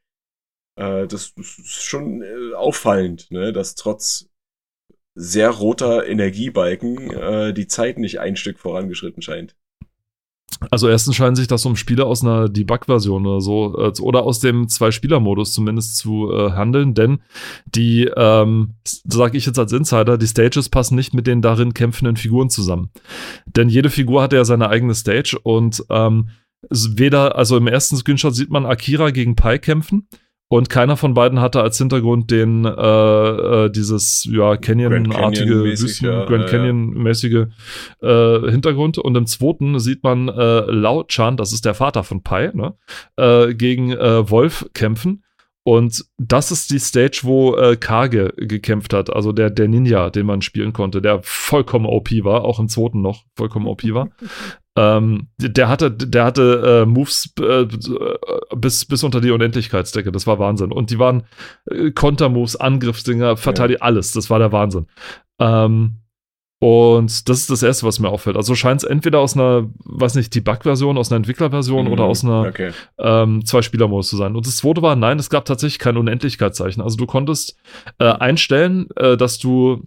äh, 0.76 1.06
das, 1.06 1.34
das 1.34 1.58
ist 1.58 1.82
schon 1.82 2.22
äh, 2.22 2.54
auffallend, 2.54 3.30
ne, 3.30 3.52
dass 3.52 3.74
trotz 3.74 4.30
sehr 5.14 5.50
roter 5.50 6.06
Energiebalken 6.06 7.10
äh, 7.10 7.52
die 7.52 7.66
Zeit 7.66 7.98
nicht 7.98 8.18
ein 8.18 8.36
Stück 8.36 8.58
vorangeschritten 8.58 9.22
scheint. 9.22 9.56
Also 10.70 10.88
erstens 10.88 11.16
scheinen 11.16 11.36
sich 11.36 11.48
das 11.48 11.66
um 11.66 11.76
Spiele 11.76 12.06
aus 12.06 12.22
einer 12.22 12.48
Debug-Version 12.48 13.26
oder 13.26 13.40
so 13.40 13.76
äh, 13.78 14.00
oder 14.00 14.22
aus 14.22 14.40
dem 14.40 14.68
Zwei-Spieler-Modus 14.68 15.52
zumindest 15.52 15.98
zu 15.98 16.32
äh, 16.32 16.52
handeln, 16.52 16.94
denn 16.94 17.18
die, 17.66 18.10
ähm, 18.16 18.74
sage 18.84 19.36
ich 19.36 19.44
jetzt 19.44 19.58
als 19.58 19.72
Insider, 19.72 20.16
die 20.16 20.26
Stages 20.26 20.68
passen 20.68 20.96
nicht 20.96 21.12
mit 21.12 21.26
den 21.26 21.42
darin 21.42 21.74
kämpfenden 21.74 22.16
Figuren 22.16 22.48
zusammen. 22.48 22.90
Denn 23.44 23.68
jede 23.68 23.90
Figur 23.90 24.22
hat 24.22 24.32
ja 24.32 24.44
seine 24.44 24.70
eigene 24.70 24.94
Stage 24.94 25.38
und 25.42 25.84
ähm, 25.90 26.30
weder, 26.70 27.36
also 27.36 27.58
im 27.58 27.66
ersten 27.66 27.96
Screenshot 27.96 28.34
sieht 28.34 28.50
man 28.50 28.66
Akira 28.66 29.10
gegen 29.10 29.36
Pi 29.36 29.58
kämpfen 29.58 30.08
und 30.48 30.70
keiner 30.70 30.96
von 30.96 31.14
beiden 31.14 31.40
hatte 31.40 31.60
als 31.60 31.78
Hintergrund 31.78 32.30
den 32.30 32.64
äh, 32.64 32.70
äh, 32.70 33.70
dieses 33.70 34.28
ja 34.30 34.56
Canyon-artige 34.56 35.64
Wüsten, 35.64 36.06
ja, 36.06 36.24
Grand 36.24 36.46
Canyon-mäßige 36.46 37.46
äh, 38.00 38.50
Hintergrund. 38.50 38.98
Und 38.98 39.16
im 39.16 39.26
zweiten 39.26 39.78
sieht 39.80 40.04
man 40.04 40.28
äh, 40.28 40.60
Lao 40.70 41.02
Chan, 41.04 41.36
das 41.36 41.52
ist 41.52 41.64
der 41.64 41.74
Vater 41.74 42.04
von 42.04 42.22
Pai, 42.22 42.52
ne, 42.54 42.74
äh, 43.16 43.54
gegen 43.54 43.90
äh, 43.92 44.30
Wolf 44.30 44.66
kämpfen. 44.72 45.24
Und 45.64 46.04
das 46.16 46.52
ist 46.52 46.70
die 46.70 46.78
Stage, 46.78 47.22
wo 47.24 47.56
äh, 47.56 47.76
Kage 47.76 48.32
gekämpft 48.36 48.92
hat, 48.92 49.12
also 49.12 49.32
der, 49.32 49.50
der 49.50 49.66
Ninja, 49.66 50.10
den 50.10 50.24
man 50.24 50.40
spielen 50.40 50.72
konnte, 50.72 51.02
der 51.02 51.22
vollkommen 51.24 51.86
OP 51.86 52.10
war, 52.22 52.44
auch 52.44 52.60
im 52.60 52.68
zweiten 52.68 53.02
noch 53.02 53.24
vollkommen 53.34 53.66
OP 53.66 53.82
war. 53.92 54.10
ähm, 54.76 55.28
der 55.38 55.68
hatte, 55.68 55.90
der 55.90 56.24
hatte 56.24 56.82
äh, 56.82 56.86
Moves 56.86 57.32
äh, 57.40 57.66
bis, 58.54 58.84
bis 58.84 59.02
unter 59.02 59.20
die 59.20 59.30
Unendlichkeitsdecke, 59.30 60.12
das 60.12 60.26
war 60.26 60.38
Wahnsinn. 60.38 60.70
Und 60.70 60.90
die 60.90 60.98
waren 60.98 61.24
äh, 61.70 61.90
Kontermoves, 61.90 62.56
Angriffsdinger, 62.56 63.36
Verteidigung, 63.36 63.80
ja. 63.80 63.86
alles, 63.86 64.12
das 64.12 64.28
war 64.28 64.38
der 64.38 64.52
Wahnsinn. 64.52 64.86
Ähm, 65.38 66.00
und 66.58 67.28
das 67.28 67.40
ist 67.40 67.50
das 67.50 67.62
Erste, 67.62 67.86
was 67.86 68.00
mir 68.00 68.08
auffällt. 68.08 68.36
Also 68.36 68.54
scheint 68.54 68.82
es 68.82 68.88
entweder 68.88 69.18
aus 69.20 69.34
einer, 69.34 69.68
weiß 69.84 70.14
nicht, 70.14 70.34
Debug-Version, 70.34 70.96
aus 70.96 71.10
einer 71.10 71.18
Entwicklerversion 71.18 71.86
mhm, 71.86 71.92
oder 71.92 72.04
aus 72.04 72.24
einer 72.24 72.48
okay. 72.48 72.72
ähm, 72.98 73.44
Zwei-Spieler-Modus 73.44 74.08
zu 74.08 74.16
sein. 74.16 74.36
Und 74.36 74.46
das 74.46 74.56
zweite 74.58 74.80
war, 74.80 74.96
nein, 74.96 75.18
es 75.18 75.28
gab 75.28 75.44
tatsächlich 75.44 75.78
kein 75.78 75.98
Unendlichkeitszeichen. 75.98 76.82
Also 76.82 76.96
du 76.96 77.06
konntest 77.06 77.58
äh, 77.98 78.06
einstellen, 78.06 78.88
äh, 78.96 79.18
dass 79.18 79.38
du 79.38 79.86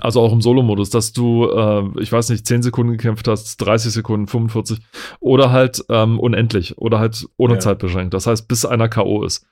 also 0.00 0.20
auch 0.20 0.32
im 0.32 0.40
Solo-Modus, 0.40 0.90
dass 0.90 1.12
du, 1.12 1.46
äh, 1.50 1.82
ich 2.00 2.12
weiß 2.12 2.28
nicht, 2.30 2.46
10 2.46 2.62
Sekunden 2.62 2.92
gekämpft 2.92 3.28
hast, 3.28 3.56
30 3.58 3.92
Sekunden, 3.92 4.26
45 4.26 4.78
oder 5.20 5.50
halt 5.50 5.84
ähm, 5.88 6.18
unendlich 6.18 6.78
oder 6.78 6.98
halt 6.98 7.26
ohne 7.36 7.54
ja. 7.54 7.60
Zeit 7.60 7.78
beschränkt. 7.78 8.14
Das 8.14 8.26
heißt, 8.26 8.48
bis 8.48 8.64
einer 8.64 8.88
K.O. 8.88 9.24
ist. 9.24 9.46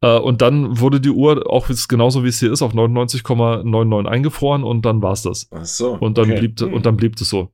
Äh, 0.00 0.18
und 0.18 0.42
dann 0.42 0.80
wurde 0.80 1.00
die 1.00 1.10
Uhr 1.10 1.50
auch 1.50 1.68
genauso 1.88 2.24
wie 2.24 2.28
es 2.28 2.40
hier 2.40 2.52
ist 2.52 2.62
auf 2.62 2.74
99,99 2.74 4.06
eingefroren 4.06 4.64
und 4.64 4.84
dann 4.84 5.02
war's 5.02 5.22
das. 5.22 5.48
Ach 5.50 5.64
so. 5.64 5.92
Und 5.98 6.18
dann, 6.18 6.30
okay. 6.30 6.40
blieb, 6.40 6.60
hm. 6.60 6.72
und 6.72 6.86
dann 6.86 6.96
blieb 6.96 7.20
es 7.20 7.28
so. 7.28 7.48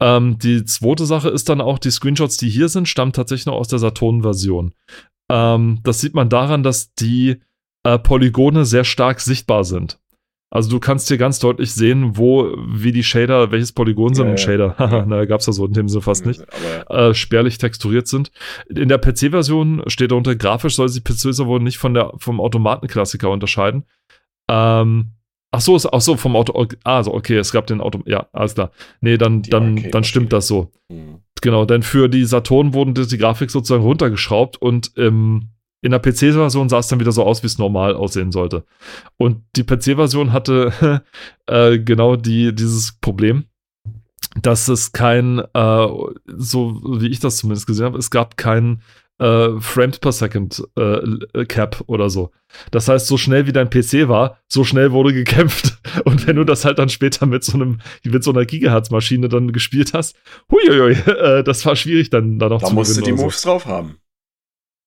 Ähm, 0.00 0.38
die 0.38 0.64
zweite 0.64 1.06
Sache 1.06 1.28
ist 1.28 1.48
dann 1.48 1.60
auch, 1.60 1.78
die 1.78 1.90
Screenshots, 1.90 2.36
die 2.36 2.48
hier 2.48 2.68
sind, 2.68 2.88
stammen 2.88 3.12
tatsächlich 3.12 3.46
noch 3.46 3.54
aus 3.54 3.68
der 3.68 3.78
Saturn-Version. 3.78 4.74
Ähm, 5.30 5.80
das 5.84 6.00
sieht 6.00 6.14
man 6.14 6.28
daran, 6.28 6.62
dass 6.62 6.92
die 6.94 7.40
äh, 7.84 7.98
Polygone 7.98 8.64
sehr 8.64 8.84
stark 8.84 9.20
sichtbar 9.20 9.64
sind. 9.64 9.98
Also 10.52 10.68
du 10.68 10.80
kannst 10.80 11.08
hier 11.08 11.16
ganz 11.16 11.38
deutlich 11.38 11.72
sehen, 11.72 12.18
wo, 12.18 12.54
wie 12.68 12.92
die 12.92 13.02
Shader, 13.02 13.50
welches 13.52 13.72
Polygon 13.72 14.14
sind. 14.14 14.28
Ja, 14.28 14.36
Shader, 14.36 14.76
ja. 14.78 15.06
na, 15.06 15.24
gab's 15.24 15.46
ja 15.46 15.52
so 15.54 15.64
in 15.64 15.72
dem 15.72 15.88
Sinne 15.88 16.02
fast 16.02 16.26
nicht. 16.26 16.42
Aber, 16.84 17.08
äh, 17.08 17.14
spärlich 17.14 17.56
texturiert 17.56 18.06
sind. 18.06 18.30
In 18.68 18.90
der 18.90 18.98
PC-Version 18.98 19.82
steht 19.86 20.10
darunter, 20.10 20.36
grafisch 20.36 20.76
soll 20.76 20.90
sich 20.90 21.04
PC-Version 21.04 21.64
nicht 21.64 21.78
von 21.78 21.94
der, 21.94 22.12
vom 22.18 22.38
Automatenklassiker 22.38 23.30
unterscheiden. 23.30 23.84
Ähm, 24.50 25.12
Ach 25.54 25.60
so, 25.60 25.78
ach 25.92 26.00
so, 26.00 26.16
vom 26.16 26.34
Auto. 26.34 26.66
Also, 26.82 27.12
okay, 27.12 27.36
es 27.36 27.52
gab 27.52 27.66
den 27.66 27.82
Auto. 27.82 28.00
Ja, 28.06 28.26
alles 28.32 28.54
klar. 28.54 28.70
Nee, 29.02 29.18
dann, 29.18 29.42
dann, 29.42 29.90
dann 29.90 30.02
stimmt 30.02 30.32
das 30.32 30.46
so. 30.46 30.72
Mhm. 30.88 31.18
Genau, 31.42 31.66
denn 31.66 31.82
für 31.82 32.08
die 32.08 32.24
Saturn 32.24 32.72
wurden 32.72 32.94
die, 32.94 33.06
die 33.06 33.18
Grafik 33.18 33.50
sozusagen 33.50 33.82
runtergeschraubt 33.82 34.56
und 34.56 34.96
im 34.96 35.50
in 35.82 35.90
der 35.90 35.98
PC-Version 35.98 36.68
sah 36.68 36.78
es 36.78 36.86
dann 36.86 37.00
wieder 37.00 37.12
so 37.12 37.24
aus, 37.24 37.42
wie 37.42 37.48
es 37.48 37.58
normal 37.58 37.94
aussehen 37.94 38.32
sollte. 38.32 38.64
Und 39.16 39.42
die 39.56 39.64
PC-Version 39.64 40.32
hatte 40.32 41.02
äh, 41.46 41.78
genau 41.78 42.16
die, 42.16 42.54
dieses 42.54 42.92
Problem, 43.00 43.44
dass 44.40 44.68
es 44.68 44.92
kein, 44.92 45.40
äh, 45.40 45.86
so 46.26 46.80
wie 47.00 47.08
ich 47.08 47.20
das 47.20 47.36
zumindest 47.36 47.66
gesehen 47.66 47.86
habe, 47.86 47.98
es 47.98 48.10
gab 48.10 48.36
kein 48.36 48.80
äh, 49.18 49.60
Frames 49.60 49.98
per 49.98 50.12
Second 50.12 50.62
äh, 50.76 51.44
Cap 51.46 51.82
oder 51.86 52.10
so. 52.10 52.30
Das 52.70 52.88
heißt, 52.88 53.06
so 53.06 53.16
schnell 53.16 53.46
wie 53.46 53.52
dein 53.52 53.68
PC 53.68 54.08
war, 54.08 54.38
so 54.48 54.64
schnell 54.64 54.92
wurde 54.92 55.12
gekämpft. 55.12 55.78
Und 56.04 56.26
wenn 56.26 56.36
du 56.36 56.44
das 56.44 56.64
halt 56.64 56.78
dann 56.78 56.88
später 56.88 57.26
mit 57.26 57.44
so 57.44 57.54
einem, 57.54 57.80
mit 58.04 58.22
so 58.22 58.32
einer 58.32 58.44
Gigahertz-Maschine 58.44 59.28
dann 59.28 59.52
gespielt 59.52 59.94
hast, 59.94 60.16
huiuiui, 60.50 60.92
äh, 61.10 61.42
das 61.42 61.66
war 61.66 61.76
schwierig 61.76 62.10
dann 62.10 62.38
da 62.38 62.48
noch 62.48 62.60
da 62.60 62.68
zu 62.68 62.72
Da 62.72 62.78
musst 62.78 62.96
du 62.96 63.02
die 63.02 63.12
Moves 63.12 63.42
so. 63.42 63.50
drauf 63.50 63.66
haben. 63.66 63.96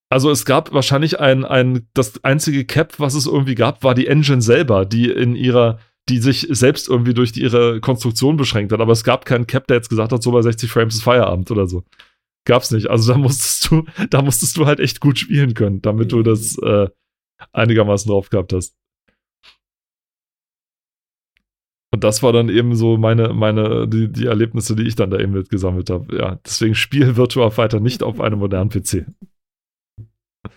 Also 0.09 0.29
es 0.29 0.45
gab 0.45 0.71
wahrscheinlich 0.73 1.19
ein, 1.19 1.43
ein, 1.43 1.87
das 1.93 2.23
einzige 2.23 2.65
Cap, 2.65 2.99
was 2.99 3.15
es 3.15 3.25
irgendwie 3.25 3.55
gab, 3.55 3.83
war 3.83 3.95
die 3.95 4.07
Engine 4.07 4.41
selber, 4.41 4.85
die 4.85 5.09
in 5.09 5.35
ihrer, 5.35 5.79
die 6.09 6.19
sich 6.19 6.47
selbst 6.49 6.87
irgendwie 6.87 7.13
durch 7.13 7.31
die, 7.31 7.41
ihre 7.41 7.81
Konstruktion 7.81 8.37
beschränkt 8.37 8.71
hat. 8.71 8.81
Aber 8.81 8.91
es 8.91 9.03
gab 9.03 9.25
keinen 9.25 9.47
Cap, 9.47 9.67
der 9.67 9.77
jetzt 9.77 9.89
gesagt 9.89 10.11
hat, 10.11 10.21
so 10.21 10.31
bei 10.31 10.41
60 10.41 10.71
Frames 10.71 10.95
ist 10.95 11.03
Feierabend 11.03 11.49
oder 11.49 11.67
so. 11.67 11.83
Gab's 12.47 12.69
nicht. 12.71 12.89
Also 12.89 13.11
da 13.11 13.17
musstest 13.17 13.71
du, 13.71 13.85
da 14.09 14.21
musstest 14.21 14.55
du 14.57 14.67
halt 14.67 14.79
echt 14.79 14.99
gut 15.01 15.17
spielen 15.17 15.55
können, 15.55 15.81
damit 15.81 16.11
du 16.11 16.21
das 16.21 16.57
äh, 16.59 16.87
einigermaßen 17.51 18.09
drauf 18.09 18.29
gehabt 18.29 18.53
hast. 18.53 18.75
Und 21.91 22.03
das 22.03 22.21
war 22.21 22.33
dann 22.33 22.49
eben 22.49 22.75
so 22.75 22.97
meine, 22.97 23.33
meine, 23.33 23.87
die, 23.87 24.11
die 24.11 24.25
Erlebnisse, 24.25 24.75
die 24.75 24.83
ich 24.83 24.95
dann 24.95 25.09
da 25.09 25.17
eben 25.17 25.31
mitgesammelt 25.31 25.89
habe. 25.89 26.15
Ja, 26.17 26.39
deswegen 26.45 26.75
spiel 26.75 27.15
Virtua 27.15 27.49
Fighter 27.51 27.79
nicht 27.79 28.03
auf 28.03 28.19
einem 28.19 28.39
modernen 28.39 28.69
PC. 28.69 29.05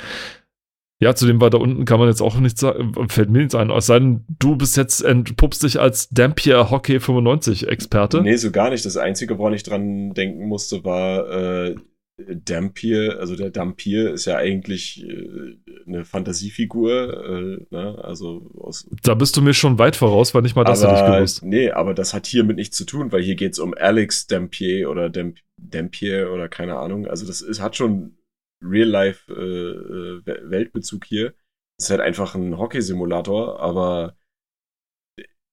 Ja, 1.01 1.15
zudem 1.15 1.41
war 1.41 1.49
da 1.49 1.59
unten 1.59 1.85
kann 1.85 2.01
man 2.01 2.09
jetzt 2.09 2.21
auch 2.21 2.41
nichts 2.41 2.61
sagen, 2.61 2.93
fällt 3.09 3.31
mir 3.31 3.39
nichts 3.39 3.55
ein. 3.55 3.71
Es 3.71 3.87
sei 3.87 4.01
denn, 4.01 4.25
du 4.41 4.57
bist 4.57 4.77
jetzt 4.77 5.01
entpuppst 5.01 5.63
dich 5.63 5.79
als 5.79 6.09
Dampier 6.09 6.71
Hockey 6.71 6.99
95 6.99 7.69
Experte. 7.69 8.21
Nee, 8.21 8.35
so 8.35 8.51
gar 8.51 8.71
nicht. 8.71 8.85
Das 8.85 8.97
Einzige, 8.97 9.39
woran 9.39 9.53
ich 9.53 9.63
dran 9.63 10.13
denken 10.15 10.49
musste, 10.49 10.85
war 10.85 11.31
äh, 11.31 11.77
Dampier. 12.19 13.19
Also 13.21 13.37
der 13.37 13.51
Dampier 13.51 14.13
ist 14.13 14.25
ja 14.25 14.39
eigentlich 14.39 15.05
äh, 15.05 15.57
eine 15.87 16.05
Fantasiefigur. 16.05 17.25
Äh, 17.25 17.67
ne? 17.71 17.99
Also 18.03 18.51
aus 18.59 18.89
da 19.05 19.15
bist 19.15 19.37
du 19.37 19.43
mir 19.43 19.55
schon 19.55 19.79
weit 19.79 19.95
voraus, 19.95 20.35
weil 20.35 20.43
nicht 20.43 20.57
mal 20.57 20.65
das 20.65 20.83
hätte 20.83 20.95
ich 20.95 21.15
gewusst. 21.15 21.45
Nee, 21.45 21.71
aber 21.71 21.95
das 21.95 22.13
hat 22.13 22.27
hiermit 22.27 22.57
nichts 22.57 22.77
zu 22.77 22.85
tun, 22.85 23.13
weil 23.13 23.23
hier 23.23 23.37
geht's 23.37 23.61
um 23.61 23.73
Alex 23.73 24.27
Dampier 24.27 24.91
oder 24.91 25.11
Damp 25.11 25.37
Dampier 25.59 26.33
oder 26.33 26.49
keine 26.49 26.77
Ahnung. 26.77 27.07
Also 27.07 27.25
das 27.25 27.41
ist, 27.41 27.61
hat 27.61 27.77
schon 27.77 28.17
Real-Life-Weltbezug 28.63 31.05
äh, 31.05 31.09
hier. 31.09 31.35
Das 31.77 31.87
ist 31.87 31.91
halt 31.91 32.01
einfach 32.01 32.35
ein 32.35 32.59
Hockey-Simulator, 32.59 33.61
aber 33.61 34.17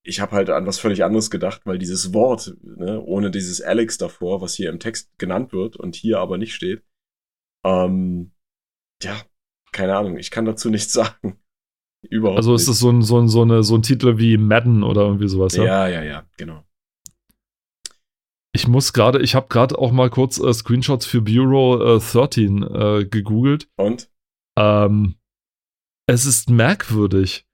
ich 0.03 0.20
habe 0.20 0.34
halt 0.34 0.49
an 0.49 0.66
was 0.68 0.80
völlig 0.80 1.03
anderes 1.03 1.30
gedacht, 1.32 1.62
weil 1.66 1.80
dieses 1.80 2.14
Wort, 2.14 2.56
ne, 2.62 3.01
ohne 3.01 3.32
dieses 3.32 3.62
Alex 3.62 3.97
davor, 3.97 4.41
was 4.41 4.53
hier 4.53 4.70
im 4.70 4.80
Text 4.80 5.18
genannt 5.18 5.51
wird 5.51 5.76
und 5.76 5.95
hier 5.95 6.20
aber 6.20 6.38
nicht 6.38 6.53
steht, 6.53 6.84
ähm, 7.66 8.32
ja, 9.01 9.16
keine 9.72 9.97
Ahnung, 9.97 10.18
ich 10.18 10.30
kann 10.32 10.45
dazu 10.45 10.70
nichts 10.70 10.93
sagen. 10.93 11.39
Überhaupt 12.08 12.38
also 12.38 12.53
ist 12.53 12.68
es 12.68 12.78
so 12.80 12.91
ein, 12.91 13.01
so, 13.01 13.20
ein, 13.20 13.28
so, 13.28 13.41
eine, 13.41 13.64
so 13.64 13.76
ein 13.76 13.82
Titel 13.82 14.20
wie 14.20 14.38
Madden 14.38 14.84
oder 14.84 15.01
irgendwie 15.01 15.28
sowas, 15.28 15.56
ja? 15.56 15.66
Ja, 15.66 15.88
ja, 15.88 16.03
ja, 16.03 16.30
genau. 16.38 16.64
Ich 18.56 18.70
muss 18.70 18.93
gerade, 18.93 19.20
ich 19.20 19.36
habe 19.36 19.47
gerade 19.49 19.78
auch 19.78 19.91
mal 19.91 20.10
kurz 20.10 20.39
äh, 20.39 20.53
Screenshots 20.53 21.06
für 21.06 21.22
Bureau 21.22 21.97
äh, 21.97 21.99
13 21.99 22.64
äh, 22.64 23.06
gegoogelt. 23.06 23.68
Und? 23.76 24.10
Ähm, 24.58 25.16
es 26.08 26.26
ist 26.26 26.49
merkwürdig. 26.49 27.45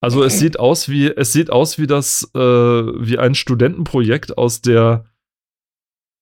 Also 0.00 0.24
es 0.24 0.40
sieht 0.40 0.58
aus 0.58 0.88
wie, 0.88 1.06
es 1.06 1.32
sieht 1.32 1.50
aus 1.50 1.78
wie 1.78 1.86
das, 1.86 2.28
äh, 2.34 2.38
wie 2.40 3.18
ein 3.18 3.36
Studentenprojekt 3.36 4.36
aus 4.36 4.60
der 4.60 5.04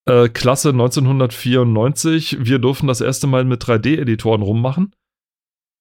äh, 0.07 0.29
Klasse 0.29 0.69
1994. 0.69 2.45
Wir 2.45 2.59
durften 2.59 2.89
das 2.89 3.01
erste 3.01 3.27
Mal 3.27 3.47
mit 3.47 3.63
3D-Editoren 3.63 4.43
rummachen. 4.43 4.95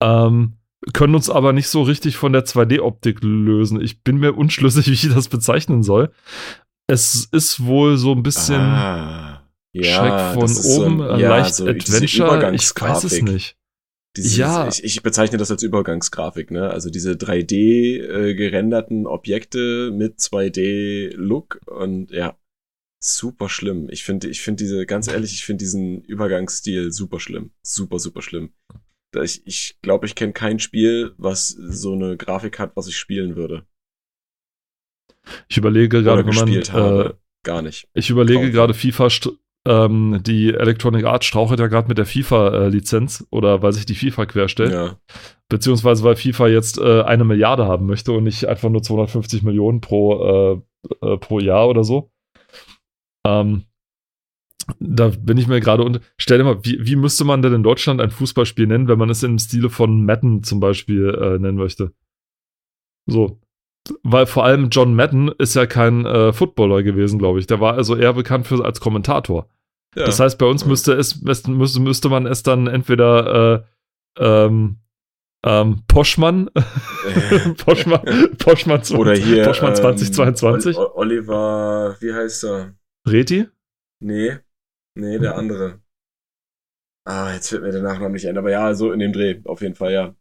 Ähm, 0.01 0.53
können 0.93 1.15
uns 1.15 1.29
aber 1.29 1.51
nicht 1.51 1.67
so 1.67 1.81
richtig 1.81 2.15
von 2.15 2.31
der 2.31 2.45
2D-Optik 2.45 3.21
lösen. 3.21 3.81
Ich 3.81 4.01
bin 4.01 4.17
mir 4.17 4.31
unschlüssig, 4.31 4.87
wie 4.87 4.93
ich 4.93 5.09
das 5.13 5.27
bezeichnen 5.27 5.83
soll 5.83 6.13
es 6.87 7.27
ist 7.31 7.65
wohl 7.65 7.97
so 7.97 8.11
ein 8.11 8.23
bisschen 8.23 8.61
ah, 8.61 9.47
ja, 9.73 9.83
Schreck 9.83 10.33
von 10.33 10.43
oben, 10.43 10.47
so 10.47 10.83
ein, 10.83 11.19
ja, 11.19 11.29
leicht 11.29 11.55
so 11.55 11.67
Adventure, 11.67 12.53
ich 12.53 12.69
weiß 12.79 13.03
es 13.03 13.21
nicht. 13.21 13.57
Dieses, 14.15 14.37
ja. 14.37 14.67
Ich, 14.69 14.83
ich, 14.83 15.03
bezeichne 15.03 15.37
das 15.37 15.51
als 15.51 15.61
Übergangsgrafik, 15.61 16.49
ne? 16.49 16.69
Also 16.69 16.89
diese 16.89 17.13
3D 17.13 17.99
äh, 17.99 18.33
gerenderten 18.33 19.07
Objekte 19.07 19.91
mit 19.91 20.19
2D-Look 20.19 21.59
und 21.65 22.11
ja, 22.11 22.37
super 23.03 23.49
schlimm. 23.49 23.89
Ich 23.89 24.05
finde, 24.05 24.29
ich 24.29 24.41
finde 24.41 24.63
diese, 24.63 24.85
ganz 24.85 25.09
ehrlich, 25.09 25.33
ich 25.33 25.45
finde 25.45 25.63
diesen 25.63 26.01
Übergangsstil 26.01 26.93
super 26.93 27.19
schlimm. 27.19 27.51
Super, 27.61 27.99
super 27.99 28.21
schlimm. 28.21 28.53
Ich, 29.21 29.45
ich 29.45 29.77
glaube, 29.81 30.05
ich 30.05 30.15
kenne 30.15 30.33
kein 30.33 30.59
Spiel, 30.59 31.13
was 31.17 31.49
so 31.49 31.93
eine 31.93 32.15
Grafik 32.17 32.57
hat, 32.59 32.75
was 32.75 32.87
ich 32.87 32.97
spielen 32.97 33.35
würde. 33.35 33.65
Ich 35.47 35.57
überlege 35.57 36.03
gerade, 36.03 36.25
wenn 36.25 36.35
man. 36.35 36.49
Habe. 36.49 37.09
Äh, 37.09 37.13
Gar 37.43 37.61
nicht. 37.61 37.87
Ich 37.93 38.09
überlege 38.09 38.51
gerade, 38.51 38.73
FIFA, 38.73 39.09
ähm, 39.67 40.19
die 40.23 40.53
Electronic 40.53 41.05
Arts 41.05 41.25
strauchelt 41.25 41.59
ja 41.59 41.67
gerade 41.67 41.87
mit 41.87 41.97
der 41.97 42.05
FIFA-Lizenz 42.05 43.21
äh, 43.21 43.25
oder 43.31 43.61
weil 43.61 43.73
sich 43.73 43.85
die 43.85 43.95
FIFA 43.95 44.25
querstellt. 44.25 44.71
Ja. 44.71 44.97
Beziehungsweise 45.49 46.03
weil 46.03 46.15
FIFA 46.15 46.47
jetzt 46.47 46.77
äh, 46.77 47.01
eine 47.01 47.23
Milliarde 47.23 47.65
haben 47.65 47.85
möchte 47.85 48.11
und 48.11 48.23
nicht 48.23 48.45
einfach 48.45 48.69
nur 48.69 48.83
250 48.83 49.43
Millionen 49.43 49.81
pro, 49.81 50.63
äh, 51.01 51.07
äh, 51.07 51.17
pro 51.17 51.39
Jahr 51.39 51.67
oder 51.67 51.83
so. 51.83 52.11
Ähm, 53.25 53.65
da 54.79 55.09
bin 55.09 55.37
ich 55.37 55.47
mir 55.47 55.59
gerade 55.59 55.83
und 55.83 55.99
stell 56.17 56.39
dir 56.39 56.43
mal, 56.43 56.63
wie, 56.65 56.83
wie 56.85 56.95
müsste 56.95 57.23
man 57.23 57.41
denn 57.41 57.53
in 57.53 57.63
Deutschland 57.63 58.01
ein 58.01 58.11
Fußballspiel 58.11 58.67
nennen, 58.67 58.87
wenn 58.87 58.97
man 58.97 59.09
es 59.09 59.23
im 59.23 59.37
Stile 59.37 59.69
von 59.69 60.05
Madden 60.05 60.43
zum 60.43 60.59
Beispiel 60.59 61.09
äh, 61.09 61.39
nennen 61.39 61.57
möchte? 61.57 61.91
So, 63.07 63.39
weil 64.03 64.25
vor 64.25 64.45
allem 64.45 64.69
John 64.69 64.95
Madden 64.95 65.29
ist 65.37 65.55
ja 65.55 65.65
kein 65.65 66.05
äh, 66.05 66.33
Footballer 66.33 66.83
gewesen, 66.83 67.19
glaube 67.19 67.39
ich. 67.39 67.47
Der 67.47 67.59
war 67.59 67.75
also 67.75 67.95
eher 67.95 68.13
bekannt 68.13 68.47
für, 68.47 68.63
als 68.63 68.79
Kommentator. 68.79 69.49
Ja. 69.95 70.05
Das 70.05 70.19
heißt, 70.19 70.37
bei 70.37 70.45
uns 70.45 70.65
müsste 70.65 70.93
es 70.93 71.21
müsste, 71.21 71.51
müsste 71.51 72.09
man 72.09 72.25
es 72.25 72.43
dann 72.43 72.67
entweder 72.67 73.65
äh, 74.17 74.23
ähm, 74.23 74.77
ähm, 75.45 75.83
Poschmann, 75.87 76.49
äh. 76.55 77.49
Poschmann, 77.63 78.35
Poschmann, 78.37 78.81
Oder 78.97 79.15
hier, 79.15 79.45
Poschmann 79.45 79.75
2022. 79.75 80.75
Ähm, 80.75 80.83
Oliver, 80.95 81.95
wie 81.99 82.13
heißt 82.13 82.45
er? 82.45 82.73
Reti? 83.07 83.47
Nee, 83.99 84.37
nee, 84.95 85.19
der 85.19 85.37
andere. 85.37 85.79
Ah, 87.07 87.33
jetzt 87.33 87.51
wird 87.51 87.61
mir 87.61 87.71
der 87.71 87.83
Nachname 87.83 88.13
nicht 88.13 88.27
ein, 88.27 88.37
aber 88.37 88.49
ja, 88.49 88.73
so 88.73 88.91
in 88.91 88.99
dem 88.99 89.13
Dreh, 89.13 89.39
auf 89.45 89.61
jeden 89.61 89.75
Fall, 89.75 89.93
ja 89.93 90.15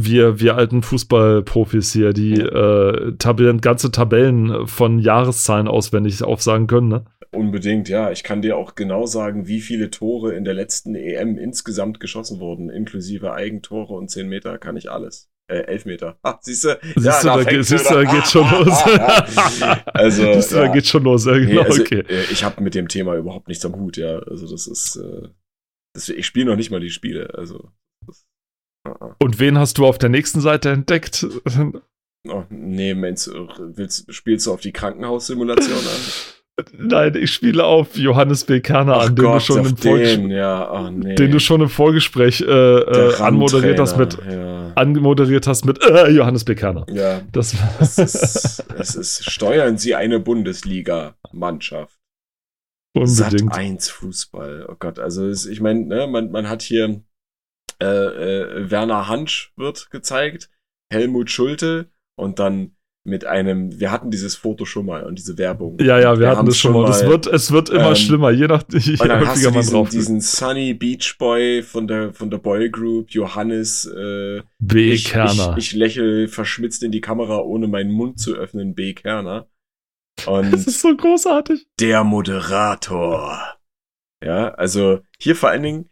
wir, 0.00 0.40
wir 0.40 0.56
alten 0.56 0.82
Fußballprofis 0.82 1.92
hier, 1.92 2.12
die 2.12 2.34
äh, 2.34 3.16
Tabellen, 3.18 3.60
ganze 3.60 3.90
Tabellen 3.90 4.66
von 4.66 5.00
Jahreszahlen 5.00 5.68
auswendig 5.68 6.22
aufsagen 6.22 6.68
können, 6.68 6.88
ne? 6.88 7.04
Unbedingt, 7.30 7.88
ja. 7.88 8.10
Ich 8.10 8.22
kann 8.22 8.40
dir 8.40 8.56
auch 8.56 8.74
genau 8.74 9.04
sagen, 9.04 9.46
wie 9.48 9.60
viele 9.60 9.90
Tore 9.90 10.34
in 10.34 10.44
der 10.44 10.54
letzten 10.54 10.94
EM 10.94 11.36
insgesamt 11.36 12.00
geschossen 12.00 12.40
wurden, 12.40 12.70
inklusive 12.70 13.32
Eigentore 13.34 13.94
und 13.94 14.08
10 14.08 14.28
Meter, 14.28 14.56
kann 14.56 14.76
ich 14.76 14.90
alles. 14.90 15.28
Äh, 15.50 15.64
11 15.64 15.84
Meter. 15.86 16.18
Ah, 16.22 16.38
siehst 16.40 16.64
du? 16.64 16.78
Siehst 16.94 17.24
ja, 17.24 17.36
du, 17.36 17.44
da, 17.44 17.62
siehst 17.62 17.90
du, 17.90 17.94
da 17.94 18.04
geht 18.04 18.26
schon 18.26 18.50
los. 18.50 18.82
also, 19.86 20.34
siehst 20.34 20.52
du, 20.52 20.56
ja. 20.56 20.62
da 20.62 20.68
geht 20.72 20.86
schon 20.86 21.02
los. 21.04 21.26
Ja, 21.26 21.38
genau, 21.38 21.62
also, 21.62 21.82
okay. 21.82 22.04
Äh, 22.08 22.24
ich 22.30 22.44
habe 22.44 22.62
mit 22.62 22.74
dem 22.74 22.88
Thema 22.88 23.16
überhaupt 23.16 23.48
nichts 23.48 23.64
am 23.64 23.74
Hut, 23.74 23.96
ja. 23.96 24.18
Also 24.20 24.48
das 24.50 24.66
ist, 24.66 24.96
äh, 24.96 25.28
das, 25.94 26.08
ich 26.08 26.26
spiele 26.26 26.46
noch 26.46 26.56
nicht 26.56 26.70
mal 26.70 26.80
die 26.80 26.90
Spiele, 26.90 27.34
also 27.34 27.70
und 29.18 29.38
wen 29.38 29.58
hast 29.58 29.78
du 29.78 29.86
auf 29.86 29.98
der 29.98 30.08
nächsten 30.08 30.40
Seite 30.40 30.70
entdeckt? 30.70 31.26
Oh, 32.26 32.44
nee, 32.50 32.94
meinst 32.94 33.30
willst, 33.58 34.12
spielst 34.12 34.46
du 34.46 34.52
auf 34.52 34.60
die 34.60 34.72
Krankenhaussimulation 34.72 35.78
an? 35.78 36.64
Nein, 36.76 37.14
ich 37.14 37.32
spiele 37.32 37.64
auf 37.64 37.96
Johannes 37.96 38.44
B. 38.44 38.60
Kerner 38.60 38.94
Ach 38.94 39.06
an, 39.06 39.14
den, 39.14 39.24
Gott, 39.24 39.36
du 39.36 39.40
schon 39.40 39.64
im 39.64 39.76
den, 39.76 40.30
ja. 40.30 40.70
oh, 40.70 40.90
nee. 40.90 41.14
den 41.14 41.30
du 41.30 41.38
schon 41.38 41.60
im 41.60 41.68
Vorgespräch 41.68 42.40
äh, 42.40 42.44
äh, 42.44 43.14
anmoderiert 43.20 43.78
hast 43.78 43.96
mit, 43.96 44.18
ja. 44.28 44.72
anmoderiert 44.74 45.46
hast 45.46 45.64
mit 45.64 45.82
äh, 45.84 46.10
Johannes 46.10 46.44
B. 46.44 46.54
Kerner. 46.54 46.86
Ja. 46.90 47.20
Das, 47.32 47.54
das 47.78 47.98
ist, 47.98 48.64
es 48.76 48.94
ist, 48.96 49.30
steuern 49.30 49.78
Sie 49.78 49.94
eine 49.94 50.18
Bundesliga-Mannschaft. 50.18 51.96
Unbedingt. 52.94 53.52
Sat 53.52 53.52
1 53.52 53.90
Fußball. 53.90 54.66
Oh 54.68 54.74
Gott, 54.78 54.98
also 54.98 55.28
es, 55.28 55.46
ich 55.46 55.60
meine, 55.60 55.86
ne, 55.86 56.06
man, 56.08 56.32
man 56.32 56.48
hat 56.48 56.62
hier 56.62 57.02
äh, 57.80 57.86
äh, 57.86 58.70
Werner 58.70 59.08
Hansch 59.08 59.52
wird 59.56 59.90
gezeigt, 59.90 60.50
Helmut 60.92 61.30
Schulte 61.30 61.90
und 62.16 62.38
dann 62.38 62.76
mit 63.08 63.24
einem, 63.24 63.80
wir 63.80 63.90
hatten 63.90 64.10
dieses 64.10 64.36
Foto 64.36 64.64
schon 64.64 64.86
mal 64.86 65.04
und 65.04 65.18
diese 65.18 65.38
Werbung. 65.38 65.78
Ja, 65.80 65.98
ja, 65.98 66.12
wir, 66.14 66.20
wir 66.20 66.30
hatten 66.30 66.46
das 66.46 66.58
schon 66.58 66.72
mal. 66.72 66.82
mal. 66.82 66.88
Das 66.88 67.06
wird, 67.06 67.26
es 67.26 67.50
wird 67.50 67.70
immer 67.70 67.90
ähm, 67.90 67.96
schlimmer, 67.96 68.30
je 68.30 68.46
nach 68.46 68.64
je 68.70 68.92
und 68.92 69.08
dann 69.08 69.26
hast 69.26 69.44
du 69.44 69.50
diesen, 69.50 69.72
drauf 69.72 69.88
diesen 69.88 70.20
Sunny 70.20 70.74
Beach 70.74 71.16
Boy 71.18 71.62
von 71.62 71.88
der 71.88 72.12
von 72.12 72.30
der 72.30 72.38
Boy 72.38 72.70
Group, 72.70 73.10
Johannes 73.10 73.86
äh, 73.86 74.42
B. 74.58 74.92
Ich, 74.92 75.06
Kerner. 75.06 75.56
Ich, 75.56 75.68
ich 75.68 75.72
lächle 75.72 76.28
verschmitzt 76.28 76.82
in 76.82 76.92
die 76.92 77.00
Kamera, 77.00 77.38
ohne 77.38 77.66
meinen 77.66 77.90
Mund 77.90 78.20
zu 78.20 78.34
öffnen, 78.34 78.74
B. 78.74 78.92
Kerner. 78.92 79.48
Und 80.26 80.52
das 80.52 80.66
ist 80.66 80.80
so 80.80 80.94
großartig. 80.94 81.66
Der 81.80 82.04
Moderator. 82.04 83.56
Ja, 84.24 84.48
also 84.54 85.00
hier 85.18 85.36
vor 85.36 85.50
allen 85.50 85.62
Dingen 85.62 85.90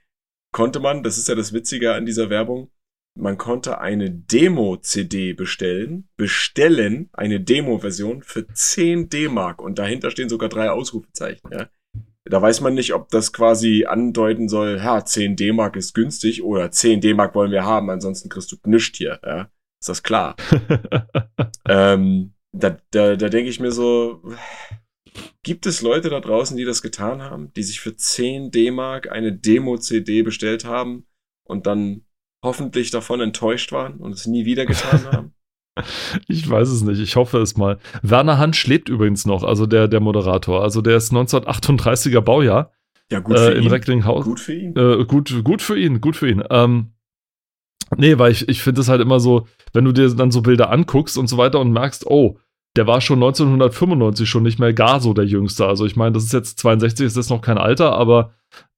konnte 0.57 0.80
man, 0.80 1.02
das 1.02 1.18
ist 1.18 1.28
ja 1.28 1.34
das 1.34 1.52
Witzige 1.52 1.92
an 1.92 2.07
dieser 2.07 2.30
Werbung, 2.30 2.70
man 3.14 3.36
konnte 3.36 3.78
eine 3.78 4.11
Demo-CD 4.11 5.34
bestellen, 5.34 6.09
bestellen, 6.16 7.11
eine 7.12 7.40
Demo-Version 7.40 8.22
für 8.22 8.46
10 8.46 9.11
D-Mark 9.11 9.61
und 9.61 9.78
dahinter 9.78 10.11
stehen 10.11 10.30
sogar 10.30 10.48
drei 10.48 10.70
Ausrufezeichen, 10.70 11.50
ja. 11.52 11.68
Da 12.24 12.40
weiß 12.40 12.62
man 12.62 12.72
nicht, 12.72 12.94
ob 12.94 13.11
das 13.11 13.34
quasi 13.34 13.84
andeuten 13.86 14.48
soll, 14.48 14.78
ja, 14.78 15.04
10 15.04 15.36
D-Mark 15.36 15.76
ist 15.76 15.92
günstig 15.92 16.42
oder 16.42 16.70
10 16.70 17.02
D-Mark 17.02 17.34
wollen 17.34 17.52
wir 17.52 17.66
haben, 17.66 17.90
ansonsten 17.90 18.30
kriegst 18.30 18.50
du 18.50 18.57
nichts 18.64 18.96
hier, 18.96 19.20
ja. 19.22 19.50
Ist 19.78 19.90
das 19.90 20.02
klar? 20.02 20.36
ähm, 21.68 22.32
da 22.52 22.78
da, 22.92 23.16
da 23.16 23.28
denke 23.28 23.50
ich 23.50 23.61
mir 23.61 23.72
so, 23.72 24.22
gibt 25.42 25.66
es 25.66 25.82
Leute 25.82 26.10
da 26.10 26.20
draußen, 26.20 26.56
die 26.56 26.64
das 26.64 26.82
getan 26.82 27.22
haben, 27.22 27.52
die 27.54 27.62
sich 27.62 27.80
für 27.80 27.96
10 27.96 28.50
D-Mark 28.50 29.10
eine 29.10 29.32
Demo-CD 29.32 30.22
bestellt 30.22 30.64
haben 30.64 31.06
und 31.44 31.66
dann 31.66 32.02
hoffentlich 32.42 32.90
davon 32.90 33.20
enttäuscht 33.20 33.72
waren 33.72 33.98
und 33.98 34.12
es 34.12 34.26
nie 34.26 34.44
wieder 34.44 34.66
getan 34.66 35.04
haben? 35.12 35.32
Ich 36.26 36.48
weiß 36.48 36.70
es 36.70 36.82
nicht, 36.82 37.00
ich 37.00 37.16
hoffe 37.16 37.38
es 37.38 37.56
mal. 37.56 37.78
Werner 38.02 38.38
Hansch 38.38 38.66
lebt 38.66 38.88
übrigens 38.88 39.26
noch, 39.26 39.42
also 39.42 39.66
der, 39.66 39.88
der 39.88 40.00
Moderator. 40.00 40.62
Also 40.62 40.80
der 40.80 40.96
ist 40.96 41.12
1938er 41.12 42.20
Baujahr. 42.22 42.72
Ja, 43.10 43.20
gut 43.20 43.38
für 43.38 43.52
äh, 43.52 43.58
in 43.58 43.64
ihn. 43.64 43.70
Recklinghausen. 43.70 44.30
Gut 44.30 44.40
für 44.40 44.54
ihn. 44.54 44.76
Äh, 44.76 45.04
gut, 45.04 45.44
gut 45.44 45.62
für 45.62 45.78
ihn, 45.78 46.00
gut 46.00 46.16
für 46.16 46.30
ihn. 46.30 46.42
Ähm, 46.50 46.92
nee, 47.96 48.18
weil 48.18 48.32
ich, 48.32 48.48
ich 48.48 48.62
finde 48.62 48.80
es 48.80 48.88
halt 48.88 49.02
immer 49.02 49.20
so, 49.20 49.46
wenn 49.72 49.84
du 49.84 49.92
dir 49.92 50.08
dann 50.14 50.30
so 50.30 50.40
Bilder 50.40 50.70
anguckst 50.70 51.18
und 51.18 51.26
so 51.28 51.36
weiter 51.36 51.60
und 51.60 51.72
merkst, 51.72 52.06
oh, 52.06 52.38
der 52.77 52.87
war 52.87 53.01
schon 53.01 53.18
1995 53.18 54.29
schon 54.29 54.43
nicht 54.43 54.59
mehr 54.59 54.74
gar 54.74 55.01
so 55.01 55.14
der 55.14 55.24
Jüngste. 55.24 55.66
Also 55.66 55.87
ich 55.87 55.97
meine, 55.97 56.12
das 56.12 56.24
ist 56.24 56.33
jetzt 56.33 56.59
62, 56.61 57.07
ist 57.07 57.16
jetzt 57.16 57.31
noch 57.31 57.41
kein 57.41 57.59
Alter, 57.59 57.93
aber 57.93 58.35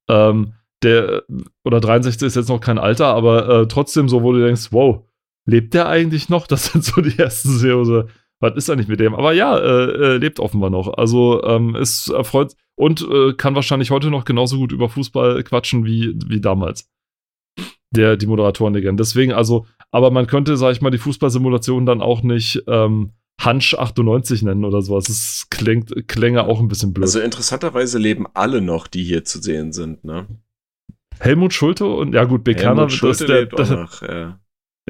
ähm, 0.08 0.54
der, 0.82 1.24
oder 1.64 1.80
63 1.80 2.26
ist 2.26 2.36
jetzt 2.36 2.48
noch 2.48 2.60
kein 2.60 2.78
Alter, 2.78 3.06
aber 3.06 3.48
äh, 3.48 3.68
trotzdem 3.68 4.08
so, 4.08 4.22
wo 4.22 4.32
du 4.32 4.44
denkst, 4.44 4.68
wow, 4.70 5.04
lebt 5.46 5.74
der 5.74 5.88
eigentlich 5.88 6.28
noch? 6.28 6.46
Das 6.46 6.66
sind 6.66 6.84
so 6.84 7.00
die 7.00 7.18
ersten 7.18 7.50
Serien. 7.50 8.08
Was 8.40 8.54
ist 8.54 8.70
eigentlich 8.70 8.86
mit 8.86 9.00
dem? 9.00 9.16
Aber 9.16 9.32
ja, 9.32 9.58
äh, 9.58 10.14
äh, 10.14 10.16
lebt 10.18 10.38
offenbar 10.38 10.70
noch. 10.70 10.96
Also 10.96 11.42
ähm, 11.42 11.74
ist 11.74 12.08
erfreut 12.08 12.54
und 12.76 13.04
äh, 13.10 13.32
kann 13.32 13.56
wahrscheinlich 13.56 13.90
heute 13.90 14.10
noch 14.10 14.24
genauso 14.24 14.58
gut 14.58 14.70
über 14.70 14.88
Fußball 14.88 15.42
quatschen 15.42 15.84
wie, 15.84 16.14
wie 16.26 16.40
damals. 16.40 16.88
Der, 17.90 18.16
die 18.16 18.26
Moderatoren-Legende. 18.26 19.02
Deswegen, 19.02 19.32
also, 19.32 19.66
aber 19.90 20.12
man 20.12 20.28
könnte, 20.28 20.56
sag 20.56 20.70
ich 20.72 20.82
mal, 20.82 20.90
die 20.90 20.98
Fußballsimulation 20.98 21.86
dann 21.86 22.02
auch 22.02 22.22
nicht 22.22 22.62
ähm, 22.68 23.14
Hansch 23.38 23.74
98 23.74 24.42
nennen 24.42 24.64
oder 24.64 24.82
sowas. 24.82 25.04
Das 25.04 25.46
klingt, 25.50 26.08
klänge 26.08 26.44
auch 26.44 26.60
ein 26.60 26.68
bisschen 26.68 26.92
blöd. 26.92 27.04
Also 27.04 27.20
interessanterweise 27.20 27.98
leben 27.98 28.26
alle 28.34 28.60
noch, 28.60 28.86
die 28.86 29.04
hier 29.04 29.24
zu 29.24 29.40
sehen 29.40 29.72
sind, 29.72 30.04
ne? 30.04 30.26
Helmut 31.20 31.52
Schulte 31.52 31.86
und 31.86 32.14
ja 32.14 32.24
gut, 32.24 32.44
Bekaner 32.44 32.90
Schulte 32.90 33.26
der, 33.26 33.40
lebt 33.40 33.60
auch 33.60 33.70
noch, 33.70 34.02
ja. 34.02 34.38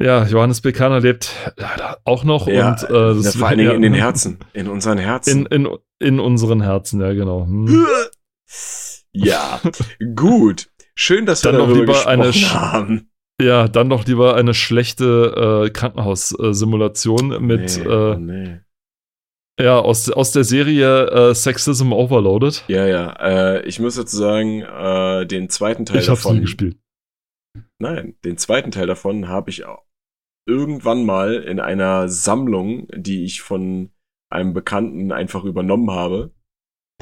Ja, 0.01 0.25
Johannes 0.25 0.61
Bekaner 0.61 1.01
lebt 1.01 1.53
leider 1.57 1.99
auch 2.05 2.23
noch 2.23 2.47
ja, 2.47 2.69
und 2.69 2.83
äh, 2.83 3.15
das 3.15 3.33
ja, 3.33 3.39
vor 3.39 3.47
allen 3.49 3.57
Dingen 3.57 3.75
in 3.75 3.81
den 3.81 3.93
Herzen, 3.93 4.37
in 4.53 4.69
unseren 4.69 4.97
Herzen. 4.97 5.45
In, 5.47 5.65
in, 5.65 5.77
in 5.99 6.19
unseren 6.19 6.61
Herzen, 6.61 7.01
ja 7.01 7.11
genau. 7.13 7.45
Hm. 7.45 7.85
Ja, 9.11 9.59
gut. 10.15 10.69
Schön, 10.95 11.25
dass 11.25 11.43
wir 11.43 11.51
dann 11.51 11.61
darüber 11.61 11.93
noch 11.93 12.05
lieber 12.05 12.07
eine 12.07 12.31
haben. 12.31 13.08
Ja, 13.41 13.67
dann 13.67 13.89
doch 13.89 14.05
lieber 14.05 14.35
eine 14.35 14.53
schlechte 14.53 15.65
äh, 15.65 15.69
Krankenhaussimulation 15.69 17.45
mit 17.45 17.77
nee, 17.77 17.89
äh, 17.89 18.17
nee. 18.17 18.59
Ja, 19.59 19.79
aus, 19.79 20.09
aus 20.09 20.31
der 20.31 20.45
Serie 20.45 21.07
äh, 21.07 21.35
Sexism 21.35 21.91
Overloaded. 21.91 22.63
Ja, 22.67 22.85
ja. 22.85 23.11
Äh, 23.19 23.65
ich 23.65 23.79
muss 23.79 23.95
dazu 23.95 24.15
sagen, 24.15 24.61
äh, 24.61 25.25
den 25.25 25.49
zweiten 25.49 25.85
Teil 25.85 25.99
ich 25.99 26.05
davon. 26.05 26.35
Ich 26.35 26.39
nie 26.39 26.45
gespielt. 26.45 26.77
Nein, 27.79 28.15
den 28.23 28.37
zweiten 28.37 28.71
Teil 28.71 28.87
davon 28.87 29.27
habe 29.27 29.49
ich 29.49 29.65
auch 29.65 29.83
irgendwann 30.47 31.05
mal 31.05 31.35
in 31.35 31.59
einer 31.59 32.09
Sammlung, 32.09 32.87
die 32.93 33.23
ich 33.23 33.41
von 33.41 33.91
einem 34.31 34.53
Bekannten 34.53 35.11
einfach 35.11 35.43
übernommen 35.43 35.91
habe, 35.91 36.33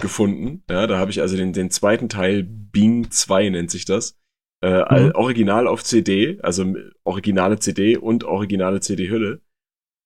gefunden. 0.02 0.64
Ja, 0.70 0.88
da 0.88 0.98
habe 0.98 1.12
ich 1.12 1.22
also 1.22 1.38
den, 1.38 1.54
den 1.54 1.72
zweiten 1.72 2.10
Teil, 2.10 2.44
Bing 2.44 3.10
2 3.10 3.50
nennt 3.50 3.72
sich 3.72 3.86
das. 3.86 4.20
Äh, 4.62 5.06
mhm. 5.06 5.12
Original 5.14 5.68
auf 5.68 5.84
CD, 5.84 6.40
also 6.42 6.74
originale 7.04 7.60
CD 7.60 7.98
und 7.98 8.24
originale 8.24 8.80
CD-Hülle. 8.80 9.42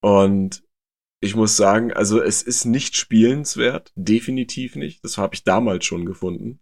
Und 0.02 0.62
ich 1.22 1.36
muss 1.36 1.56
sagen, 1.56 1.92
also 1.92 2.20
es 2.20 2.42
ist 2.42 2.64
nicht 2.64 2.96
spielenswert, 2.96 3.92
definitiv 3.94 4.76
nicht. 4.76 5.04
Das 5.04 5.18
habe 5.18 5.34
ich 5.34 5.44
damals 5.44 5.84
schon 5.84 6.04
gefunden. 6.04 6.60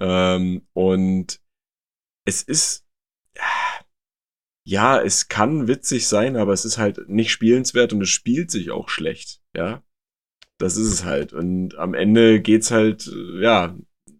Ähm, 0.00 0.66
und 0.72 1.40
es 2.26 2.42
ist, 2.42 2.84
ja, 4.66 5.00
es 5.00 5.28
kann 5.28 5.68
witzig 5.68 6.08
sein, 6.08 6.36
aber 6.36 6.52
es 6.52 6.64
ist 6.64 6.78
halt 6.78 7.08
nicht 7.08 7.30
spielenswert 7.30 7.92
und 7.92 8.02
es 8.02 8.08
spielt 8.08 8.50
sich 8.50 8.70
auch 8.70 8.88
schlecht, 8.88 9.42
ja. 9.54 9.82
Das 10.58 10.76
ist 10.76 10.88
es 10.88 11.04
halt. 11.04 11.32
Und 11.32 11.76
am 11.76 11.94
Ende 11.94 12.40
geht's 12.40 12.70
halt, 12.70 13.10
ja, 13.40 13.76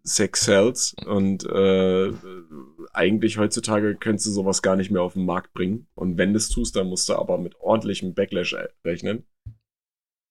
Sex 0.06 0.44
sells 0.44 0.94
und 1.06 1.44
äh, 1.44 2.12
eigentlich 2.92 3.38
heutzutage 3.38 3.96
könntest 3.96 4.26
du 4.26 4.30
sowas 4.32 4.60
gar 4.60 4.76
nicht 4.76 4.90
mehr 4.90 5.02
auf 5.02 5.14
den 5.14 5.24
Markt 5.24 5.54
bringen. 5.54 5.86
Und 5.94 6.18
wenn 6.18 6.32
du 6.32 6.36
es 6.36 6.50
tust, 6.50 6.76
dann 6.76 6.88
musst 6.88 7.08
du 7.08 7.14
aber 7.14 7.38
mit 7.38 7.58
ordentlichem 7.60 8.14
Backlash 8.14 8.54
rechnen. 8.84 9.24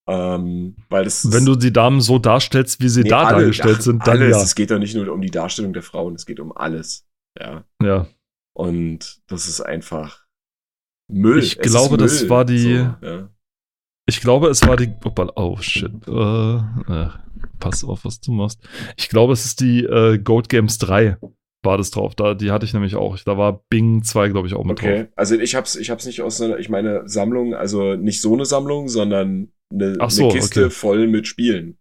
Ähm, 0.08 0.76
weil 0.90 1.06
das 1.06 1.32
Wenn 1.32 1.46
du 1.46 1.56
die 1.56 1.72
Damen 1.72 2.02
so 2.02 2.20
darstellst, 2.20 2.82
wie 2.82 2.90
sie 2.90 3.04
nee, 3.04 3.10
da 3.10 3.24
alle, 3.24 3.40
dargestellt 3.40 3.78
ach, 3.80 3.84
sind, 3.84 4.08
dann 4.08 4.18
alles. 4.18 4.38
ja. 4.38 4.44
Es 4.44 4.56
geht 4.56 4.70
doch 4.70 4.80
nicht 4.80 4.96
nur 4.96 5.12
um 5.12 5.22
die 5.22 5.32
Darstellung 5.32 5.74
der 5.74 5.82
Frauen, 5.82 6.16
es 6.16 6.26
geht 6.26 6.40
um 6.40 6.56
alles. 6.56 7.08
Ja. 7.40 7.64
Ja. 7.82 8.08
Und 8.56 9.22
das 9.28 9.48
ist 9.48 9.62
einfach 9.62 10.24
Müll. 11.10 11.40
Ich 11.40 11.58
es 11.58 11.72
glaube, 11.72 11.98
Müll. 11.98 12.06
das 12.06 12.30
war 12.30 12.46
die. 12.46 12.74
So, 12.74 13.06
ja. 13.06 13.30
Ich 14.06 14.22
glaube, 14.22 14.48
es 14.48 14.68
war 14.68 14.76
die. 14.76 14.94
Oh, 15.36 15.58
shit. 15.60 15.92
Äh, 16.08 16.56
äh, 16.56 17.10
pass 17.60 17.84
auf, 17.84 18.06
was 18.06 18.20
du 18.20 18.32
machst. 18.32 18.60
Ich 18.98 19.10
glaube, 19.10 19.34
es 19.34 19.46
ist 19.46 19.62
die 19.62 19.84
äh, 19.84 20.18
Gold 20.18 20.50
Games 20.50 20.78
3 20.78 21.18
war 21.64 21.78
das 21.78 21.92
drauf. 21.92 22.14
Da, 22.16 22.34
die 22.34 22.52
hatte 22.52 22.66
ich 22.66 22.74
nämlich 22.74 22.96
auch. 22.96 23.18
Da 23.20 23.38
war 23.38 23.64
Bing 23.70 24.04
2, 24.04 24.30
glaube 24.30 24.48
ich, 24.48 24.54
auch 24.54 24.66
mit 24.66 24.80
okay. 24.80 24.88
drauf. 24.88 25.02
Okay, 25.04 25.14
also 25.16 25.40
ich 25.40 25.56
hab's, 25.56 25.76
ich 25.76 25.90
hab's 25.90 26.06
nicht 26.06 26.22
aus 26.22 26.42
einer, 26.42 26.60
ich 26.60 26.70
meine 26.70 27.08
Sammlung, 27.08 27.56
also 27.56 27.96
nicht 27.96 28.22
so 28.22 28.34
eine 28.34 28.46
Sammlung, 28.46 28.90
sondern 28.90 29.50
eine, 29.72 29.98
so, 30.10 30.26
eine 30.26 30.34
Kiste 30.34 30.66
okay. 30.66 30.70
voll 30.70 31.08
mit 31.08 31.28
Spielen. 31.28 31.78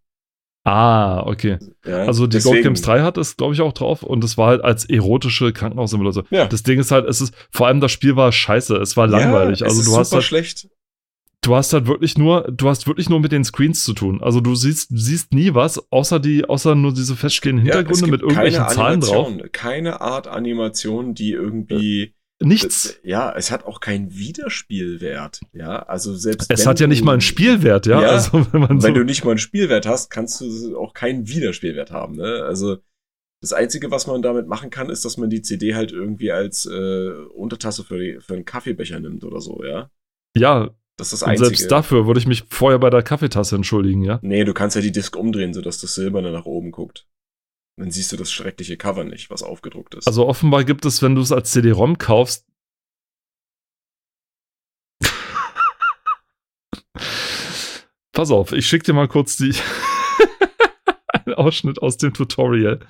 Ah, 0.65 1.27
okay. 1.27 1.59
Ja, 1.85 2.05
also 2.05 2.29
die 2.29 2.37
deswegen. 2.37 2.53
Gold 2.55 2.65
Games 2.65 2.83
3 2.83 3.01
hat 3.01 3.19
es, 3.19 3.37
glaube 3.37 3.55
ich, 3.55 3.61
auch 3.61 3.73
drauf 3.73 4.05
und 4.05 4.23
es 4.23 4.39
war 4.39 4.49
halt 4.49 4.63
als 4.63 4.89
erotische 4.89 5.53
Krankenhaussimulation. 5.53 6.27
Ja. 6.31 6.47
Das 6.47 6.63
Ding 6.63 6.79
ist 6.79 6.93
halt, 6.93 7.09
es 7.09 7.21
ist, 7.21 7.35
vor 7.51 7.67
allem 7.67 7.81
das 7.81 7.91
Spiel 7.91 8.15
war 8.15 8.31
scheiße, 8.31 8.77
es 8.77 8.97
war 8.97 9.09
langweilig. 9.09 9.61
Ja, 9.61 9.67
also 9.67 9.83
du 9.83 9.99
hast 9.99 10.13
halt, 10.13 10.23
schlecht. 10.23 10.69
Du 11.43 11.57
hast 11.57 11.73
halt 11.73 11.87
wirklich 11.87 12.17
nur, 12.17 12.43
du 12.43 12.69
hast 12.69 12.87
wirklich 12.87 13.09
nur 13.09 13.19
mit 13.19 13.33
den 13.33 13.45
Screens 13.45 13.85
zu 13.85 13.95
tun. 13.95 14.23
Also 14.23 14.41
du 14.41 14.55
siehst, 14.55 14.91
siehst 14.93 15.35
nie 15.35 15.55
was, 15.55 15.91
außer 15.91 16.21
die, 16.21 16.45
außer 16.45 16.77
nur 16.77 16.95
diese 16.95 17.17
feststehenden 17.17 17.65
Hintergründe 17.65 18.07
ja, 18.07 18.11
mit 18.13 18.21
irgendwelchen 18.23 18.69
Zahlen 18.69 19.01
drauf. 19.01 19.29
Keine 19.51 20.01
Art 20.01 20.29
Animation, 20.29 21.15
die 21.15 21.33
irgendwie 21.33 22.15
Nichts. 22.45 22.83
Das, 22.83 23.01
ja, 23.05 23.33
es 23.37 23.51
hat 23.51 23.65
auch 23.65 23.81
keinen 23.81 24.17
Wiederspielwert. 24.17 25.41
Ja, 25.53 25.83
also 25.85 26.15
selbst. 26.15 26.51
Es 26.51 26.67
hat 26.67 26.81
ja 26.81 26.87
nicht 26.87 27.05
mal 27.05 27.13
einen 27.13 27.21
Spielwert, 27.21 27.87
ja. 27.87 28.01
ja 28.01 28.09
also, 28.09 28.47
wenn, 28.53 28.61
man 28.61 28.81
so 28.81 28.87
wenn 28.87 28.95
du 28.95 29.05
nicht 29.05 29.25
mal 29.25 29.33
einen 29.33 29.39
Spielwert 29.39 29.87
hast, 29.87 30.11
kannst 30.11 30.41
du 30.41 30.77
auch 30.77 30.93
keinen 30.93 31.29
Wiederspielwert 31.29 31.91
haben. 31.91 32.17
Ne? 32.17 32.43
Also 32.45 32.79
das 33.41 33.53
Einzige, 33.53 33.91
was 33.91 34.07
man 34.07 34.23
damit 34.23 34.47
machen 34.47 34.71
kann, 34.71 34.91
ist, 34.91 35.05
dass 35.05 35.17
man 35.17 35.31
die 35.31 35.43
CD 35.43 35.75
halt 35.75 35.93
irgendwie 35.93 36.33
als 36.33 36.67
äh, 36.67 37.11
Untertasse 37.35 37.85
für, 37.85 37.99
die, 37.99 38.19
für 38.21 38.35
einen 38.35 38.45
Kaffeebecher 38.45 39.01
nimmt 39.01 39.25
oder 39.25 39.41
so, 39.41 39.63
ja. 39.65 39.91
Ja. 40.37 40.71
Das 40.99 41.13
ist 41.13 41.23
das 41.23 41.29
Einzige. 41.29 41.49
Und 41.49 41.57
selbst 41.57 41.71
dafür 41.73 42.07
würde 42.07 42.21
ich 42.21 42.27
mich 42.27 42.45
vorher 42.49 42.79
bei 42.79 42.91
der 42.91 43.03
Kaffeetasse 43.03 43.57
entschuldigen, 43.57 44.03
ja. 44.03 44.19
Nee, 44.23 44.45
du 44.45 44.55
kannst 44.55 44.77
ja 44.77 44.83
die 44.83 44.93
Disk 44.93 45.17
umdrehen, 45.17 45.55
sodass 45.55 45.79
das 45.79 45.95
Silberne 45.95 46.31
nach 46.33 46.45
oben 46.45 46.71
guckt. 46.71 47.07
Dann 47.79 47.91
siehst 47.91 48.13
du 48.13 48.17
das 48.17 48.31
schreckliche 48.31 48.77
Cover 48.77 49.05
nicht, 49.05 49.31
was 49.31 49.43
aufgedruckt 49.43 49.95
ist. 49.95 50.07
Also 50.07 50.27
offenbar 50.27 50.65
gibt 50.65 50.85
es, 50.85 51.01
wenn 51.03 51.15
du 51.15 51.23
es 51.23 51.33
als 51.33 51.51
CD-ROM 51.53 51.97
kaufst, 51.99 52.47
Pass 58.13 58.31
auf, 58.31 58.53
ich 58.53 58.67
schicke 58.67 58.85
dir 58.85 58.93
mal 58.93 59.09
kurz 59.09 59.37
die 59.39 59.55
Ausschnitt 61.33 61.81
aus 61.81 61.97
dem 61.97 62.13
Tutorial 62.13 62.81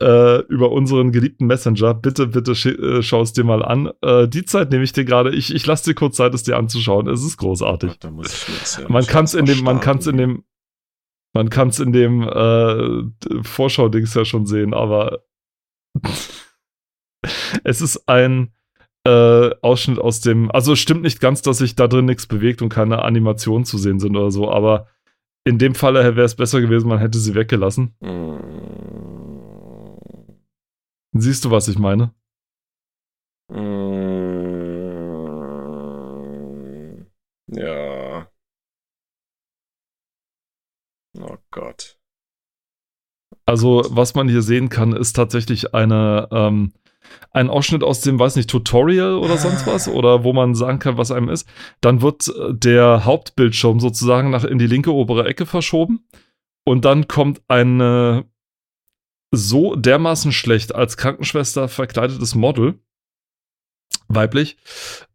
äh, 0.00 0.40
über 0.46 0.72
unseren 0.72 1.12
geliebten 1.12 1.46
Messenger. 1.46 1.94
Bitte, 1.94 2.26
bitte 2.28 2.52
äh, 2.52 3.02
schau 3.02 3.22
es 3.22 3.32
dir 3.32 3.44
mal 3.44 3.64
an. 3.64 3.90
Äh, 4.02 4.28
die 4.28 4.44
Zeit 4.44 4.70
nehme 4.70 4.84
ich 4.84 4.92
dir 4.92 5.04
gerade. 5.04 5.34
Ich, 5.34 5.54
ich 5.54 5.66
lasse 5.66 5.84
dir 5.84 5.94
kurz 5.94 6.16
Zeit, 6.16 6.34
es 6.34 6.42
dir 6.42 6.56
anzuschauen. 6.56 7.08
Es 7.08 7.22
ist 7.24 7.36
großartig. 7.36 7.98
Ja, 8.02 8.88
man 8.88 9.06
kann 9.06 9.24
es 9.24 9.34
in 9.34 9.46
dem, 9.46 9.62
man 9.64 9.80
kann 9.80 9.98
es 9.98 10.06
in 10.06 10.16
dem, 10.16 10.44
man 11.32 11.50
kann 11.50 11.68
es 11.68 11.80
in 11.80 11.92
dem 11.92 12.22
äh, 12.22 13.42
Vorschau-Dings 13.42 14.14
ja 14.14 14.24
schon 14.24 14.46
sehen, 14.46 14.74
aber 14.74 15.22
es 17.64 17.80
ist 17.80 18.08
ein 18.08 18.52
äh, 19.04 19.50
Ausschnitt 19.62 19.98
aus 19.98 20.20
dem. 20.20 20.50
Also 20.50 20.74
es 20.74 20.78
stimmt 20.78 21.02
nicht 21.02 21.20
ganz, 21.20 21.42
dass 21.42 21.58
sich 21.58 21.74
da 21.74 21.88
drin 21.88 22.04
nichts 22.04 22.26
bewegt 22.26 22.62
und 22.62 22.68
keine 22.68 23.02
Animationen 23.02 23.64
zu 23.64 23.78
sehen 23.78 23.98
sind 23.98 24.16
oder 24.16 24.30
so, 24.30 24.50
aber 24.50 24.86
in 25.44 25.58
dem 25.58 25.74
Falle 25.74 26.16
wäre 26.16 26.26
es 26.26 26.36
besser 26.36 26.60
gewesen, 26.60 26.88
man 26.88 26.98
hätte 26.98 27.18
sie 27.18 27.34
weggelassen. 27.34 27.94
Mm. 28.00 28.32
Siehst 31.14 31.44
du, 31.44 31.50
was 31.50 31.68
ich 31.68 31.78
meine? 31.78 32.14
Mm, 33.48 34.66
ja. 37.48 38.28
Oh 41.18 41.36
Gott. 41.50 41.98
Also, 43.44 43.82
was 43.90 44.14
man 44.14 44.28
hier 44.28 44.42
sehen 44.42 44.68
kann, 44.68 44.92
ist 44.94 45.14
tatsächlich 45.14 45.74
eine, 45.74 46.28
ähm, 46.30 46.72
ein 47.30 47.50
Ausschnitt 47.50 47.82
aus 47.82 48.00
dem, 48.00 48.18
weiß 48.18 48.36
nicht, 48.36 48.50
Tutorial 48.50 49.14
oder 49.14 49.36
sonst 49.36 49.66
was, 49.66 49.88
oder 49.88 50.24
wo 50.24 50.32
man 50.32 50.54
sagen 50.54 50.78
kann, 50.78 50.98
was 50.98 51.10
einem 51.10 51.28
ist. 51.28 51.48
Dann 51.80 52.02
wird 52.02 52.28
äh, 52.28 52.54
der 52.54 53.04
Hauptbildschirm 53.04 53.80
sozusagen 53.80 54.30
nach 54.30 54.44
in 54.44 54.58
die 54.58 54.66
linke 54.66 54.92
obere 54.92 55.26
Ecke 55.26 55.46
verschoben. 55.46 56.06
Und 56.64 56.84
dann 56.84 57.08
kommt 57.08 57.42
eine 57.48 58.24
so 59.34 59.74
dermaßen 59.74 60.30
schlecht 60.30 60.74
als 60.74 60.96
Krankenschwester 60.96 61.68
verkleidetes 61.68 62.34
Model, 62.34 62.78
weiblich, 64.08 64.58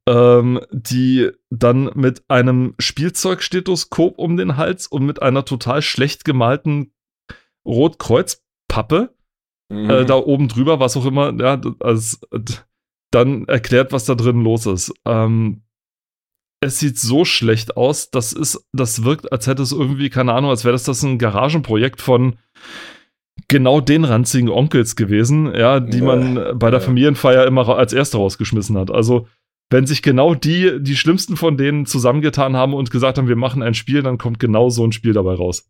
ähm, 0.07 0.59
die 0.71 1.29
dann 1.49 1.91
mit 1.93 2.23
einem 2.27 2.73
Spielzeugstethoskop 2.79 4.17
um 4.17 4.35
den 4.35 4.57
Hals 4.57 4.87
und 4.87 5.05
mit 5.05 5.21
einer 5.21 5.45
total 5.45 5.81
schlecht 5.81 6.25
gemalten 6.25 6.93
Rotkreuzpappe 7.65 9.15
mhm. 9.69 9.89
äh, 9.89 10.05
da 10.05 10.15
oben 10.15 10.47
drüber, 10.47 10.79
was 10.79 10.97
auch 10.97 11.05
immer, 11.05 11.33
ja, 11.39 11.59
also, 11.79 12.17
dann 13.11 13.45
erklärt, 13.45 13.91
was 13.91 14.05
da 14.05 14.15
drin 14.15 14.43
los 14.43 14.65
ist. 14.65 14.93
Ähm, 15.05 15.61
es 16.59 16.79
sieht 16.79 16.97
so 16.97 17.23
schlecht 17.23 17.77
aus, 17.77 18.09
das 18.09 18.33
ist, 18.33 18.67
das 18.73 19.03
wirkt, 19.03 19.31
als 19.31 19.47
hätte 19.47 19.61
es 19.61 19.71
irgendwie, 19.71 20.09
keine 20.09 20.33
Ahnung, 20.33 20.49
als 20.49 20.65
wäre 20.65 20.73
das 20.73 20.83
das 20.83 21.03
ein 21.03 21.19
Garagenprojekt 21.19 22.01
von 22.01 22.37
genau 23.47 23.79
den 23.79 24.03
ranzigen 24.03 24.49
Onkels 24.49 24.95
gewesen, 24.95 25.53
ja, 25.53 25.79
die 25.79 26.01
man 26.01 26.57
bei 26.57 26.71
der 26.71 26.81
Familienfeier 26.81 27.45
immer 27.45 27.69
als 27.69 27.93
Erste 27.93 28.17
rausgeschmissen 28.17 28.77
hat. 28.77 28.91
Also, 28.91 29.27
wenn 29.69 29.85
sich 29.85 30.01
genau 30.01 30.33
die, 30.33 30.81
die 30.81 30.95
schlimmsten 30.95 31.35
von 31.35 31.57
denen 31.57 31.85
zusammengetan 31.85 32.55
haben 32.55 32.73
und 32.73 32.89
gesagt 32.89 33.17
haben, 33.17 33.27
wir 33.27 33.35
machen 33.35 33.61
ein 33.61 33.73
Spiel, 33.73 34.01
dann 34.01 34.17
kommt 34.17 34.39
genau 34.39 34.69
so 34.69 34.85
ein 34.85 34.93
Spiel 34.93 35.13
dabei 35.13 35.35
raus. 35.35 35.69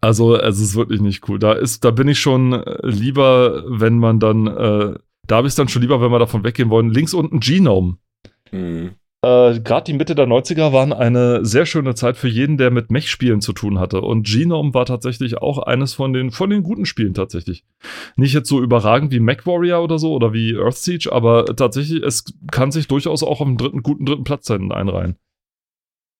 Also, 0.00 0.36
es 0.36 0.60
ist 0.60 0.74
wirklich 0.74 1.00
nicht 1.00 1.28
cool. 1.28 1.38
Da 1.38 1.52
ist, 1.52 1.84
da 1.84 1.90
bin 1.90 2.08
ich 2.08 2.20
schon 2.20 2.52
äh, 2.52 2.86
lieber, 2.86 3.64
wenn 3.66 3.98
man 3.98 4.20
dann, 4.20 4.46
äh, 4.46 4.94
da 5.26 5.36
habe 5.36 5.46
ich 5.46 5.52
es 5.52 5.56
dann 5.56 5.68
schon 5.68 5.82
lieber, 5.82 6.00
wenn 6.00 6.12
wir 6.12 6.18
davon 6.18 6.44
weggehen 6.44 6.70
wollen. 6.70 6.90
Links 6.90 7.14
unten 7.14 7.40
Genome. 7.40 7.96
Mhm. 8.50 8.92
Äh, 9.24 9.60
Gerade 9.60 9.84
die 9.84 9.92
Mitte 9.92 10.16
der 10.16 10.26
90er 10.26 10.72
waren 10.72 10.92
eine 10.92 11.44
sehr 11.44 11.64
schöne 11.64 11.94
Zeit 11.94 12.16
für 12.16 12.26
jeden, 12.26 12.58
der 12.58 12.72
mit 12.72 12.90
Mech-Spielen 12.90 13.40
zu 13.40 13.52
tun 13.52 13.78
hatte. 13.78 14.00
Und 14.00 14.26
Genome 14.26 14.74
war 14.74 14.84
tatsächlich 14.84 15.38
auch 15.38 15.58
eines 15.58 15.94
von 15.94 16.12
den, 16.12 16.32
von 16.32 16.50
den 16.50 16.64
guten 16.64 16.86
Spielen 16.86 17.14
tatsächlich. 17.14 17.64
Nicht 18.16 18.34
jetzt 18.34 18.48
so 18.48 18.60
überragend 18.60 19.12
wie 19.12 19.20
MechWarrior 19.20 19.82
oder 19.82 19.98
so 20.00 20.12
oder 20.12 20.32
wie 20.32 20.54
Earthsiege, 20.54 21.12
aber 21.12 21.46
tatsächlich, 21.56 22.02
es 22.02 22.24
kann 22.50 22.72
sich 22.72 22.88
durchaus 22.88 23.22
auch 23.22 23.40
auf 23.40 23.46
einen 23.46 23.56
dritten, 23.56 23.84
guten 23.84 24.06
dritten 24.06 24.24
Platz 24.24 24.50
einreihen. 24.50 25.16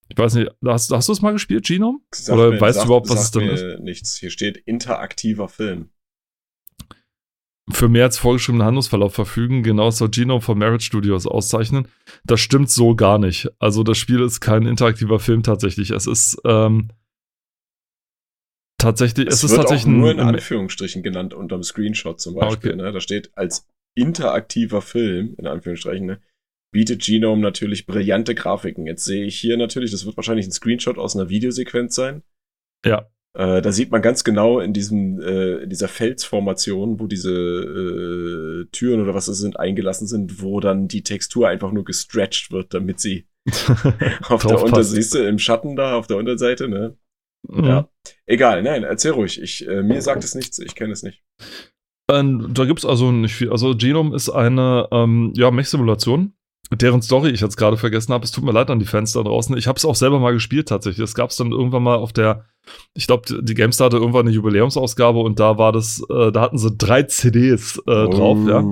Ich 0.08 0.18
weiß 0.18 0.34
nicht, 0.34 0.50
hast, 0.66 0.90
hast 0.90 1.08
du 1.08 1.12
es 1.12 1.22
mal 1.22 1.32
gespielt, 1.32 1.64
Genome? 1.64 2.00
Sag 2.14 2.36
Oder 2.36 2.50
mir, 2.50 2.60
weißt 2.60 2.76
sag, 2.76 2.84
du 2.84 2.88
überhaupt, 2.88 3.08
was 3.08 3.24
es 3.24 3.30
denn 3.30 3.48
ist? 3.48 3.80
Nichts. 3.80 4.16
Hier 4.16 4.30
steht 4.30 4.56
interaktiver 4.58 5.48
Film. 5.48 5.88
Für 7.70 7.88
mehr 7.88 8.04
als 8.04 8.18
vorgeschriebenen 8.18 8.66
Handlungsverlauf 8.66 9.14
verfügen, 9.14 9.62
genau 9.62 9.90
soll 9.90 10.10
Genome 10.10 10.40
von 10.40 10.58
Merit 10.58 10.82
Studios 10.82 11.26
auszeichnen. 11.26 11.88
Das 12.24 12.40
stimmt 12.40 12.70
so 12.70 12.96
gar 12.96 13.18
nicht. 13.18 13.48
Also 13.58 13.84
das 13.84 13.98
Spiel 13.98 14.20
ist 14.20 14.40
kein 14.40 14.66
interaktiver 14.66 15.20
Film 15.20 15.42
tatsächlich. 15.42 15.90
Es 15.90 16.06
ist 16.06 16.38
ähm, 16.44 16.90
tatsächlich, 18.78 19.28
es, 19.28 19.34
es 19.36 19.44
ist 19.44 19.56
tatsächlich 19.56 19.94
auch 19.94 19.98
nur 19.98 20.10
in 20.10 20.20
Anführungsstrichen 20.20 21.02
genannt 21.02 21.34
unterm 21.34 21.62
Screenshot 21.62 22.20
zum 22.20 22.34
Beispiel. 22.34 22.72
Okay. 22.72 22.82
Ne? 22.82 22.92
Da 22.92 23.00
steht 23.00 23.30
als 23.36 23.66
interaktiver 23.94 24.82
Film 24.82 25.34
in 25.38 25.46
Anführungsstrichen. 25.46 26.06
Ne? 26.06 26.20
Bietet 26.72 27.02
Genome 27.02 27.40
natürlich 27.40 27.86
brillante 27.86 28.34
Grafiken. 28.34 28.86
Jetzt 28.86 29.04
sehe 29.04 29.24
ich 29.24 29.38
hier 29.38 29.56
natürlich, 29.56 29.92
das 29.92 30.04
wird 30.06 30.16
wahrscheinlich 30.16 30.46
ein 30.46 30.52
Screenshot 30.52 30.98
aus 30.98 31.14
einer 31.14 31.28
Videosequenz 31.28 31.94
sein. 31.94 32.22
Ja. 32.84 33.06
Äh, 33.34 33.62
da 33.62 33.72
sieht 33.72 33.90
man 33.90 34.02
ganz 34.02 34.24
genau 34.24 34.58
in 34.60 34.72
diesem, 34.72 35.20
äh, 35.20 35.62
in 35.62 35.70
dieser 35.70 35.88
Felsformation, 35.88 36.98
wo 36.98 37.06
diese 37.06 37.30
äh, 37.32 38.66
Türen 38.72 39.00
oder 39.00 39.14
was 39.14 39.28
es 39.28 39.38
sind, 39.38 39.58
eingelassen 39.58 40.06
sind, 40.06 40.42
wo 40.42 40.60
dann 40.60 40.88
die 40.88 41.02
Textur 41.02 41.48
einfach 41.48 41.72
nur 41.72 41.84
gestretched 41.84 42.50
wird, 42.50 42.74
damit 42.74 43.00
sie 43.00 43.26
auf 44.28 44.44
der 44.44 44.62
Unterseite, 44.62 44.84
siehst 44.84 45.14
du, 45.14 45.26
im 45.26 45.38
Schatten 45.38 45.76
da 45.76 45.94
auf 45.96 46.06
der 46.06 46.16
Unterseite, 46.18 46.68
ne? 46.68 46.96
Mhm. 47.48 47.64
Ja. 47.64 47.88
Egal, 48.26 48.62
nein, 48.62 48.82
erzähl 48.84 49.12
ruhig. 49.12 49.40
Ich, 49.40 49.66
äh, 49.66 49.82
mir 49.82 50.00
sagt 50.02 50.24
es 50.24 50.34
nichts, 50.34 50.58
ich 50.58 50.74
kenne 50.74 50.92
es 50.92 51.02
nicht. 51.02 51.22
Ähm, 52.10 52.50
da 52.52 52.64
gibt's 52.64 52.84
also 52.84 53.10
nicht 53.10 53.34
viel. 53.34 53.50
Also 53.50 53.74
Genome 53.74 54.14
ist 54.14 54.28
eine 54.28 54.88
ähm, 54.92 55.32
ja, 55.34 55.50
Mech-Simulation 55.50 56.34
deren 56.80 57.02
Story 57.02 57.30
ich 57.30 57.40
jetzt 57.40 57.56
gerade 57.56 57.76
vergessen 57.76 58.14
habe. 58.14 58.24
Es 58.24 58.30
tut 58.30 58.44
mir 58.44 58.52
leid 58.52 58.70
an 58.70 58.78
die 58.78 58.86
Fans 58.86 59.12
da 59.12 59.22
draußen. 59.22 59.56
Ich 59.58 59.66
habe 59.66 59.76
es 59.76 59.84
auch 59.84 59.94
selber 59.94 60.18
mal 60.18 60.32
gespielt 60.32 60.68
tatsächlich. 60.68 61.04
Es 61.04 61.14
gab 61.14 61.30
es 61.30 61.36
dann 61.36 61.52
irgendwann 61.52 61.82
mal 61.82 61.96
auf 61.96 62.12
der, 62.12 62.46
ich 62.94 63.06
glaube, 63.06 63.42
die 63.42 63.54
GameStar 63.54 63.86
hatte 63.86 63.98
irgendwann 63.98 64.26
eine 64.26 64.34
Jubiläumsausgabe 64.34 65.18
und 65.18 65.38
da 65.40 65.58
war 65.58 65.72
das, 65.72 66.02
äh, 66.08 66.32
da 66.32 66.40
hatten 66.40 66.58
sie 66.58 66.74
drei 66.76 67.02
CDs 67.02 67.76
äh, 67.86 67.90
oh, 67.90 68.08
drauf, 68.08 68.38
ja. 68.48 68.64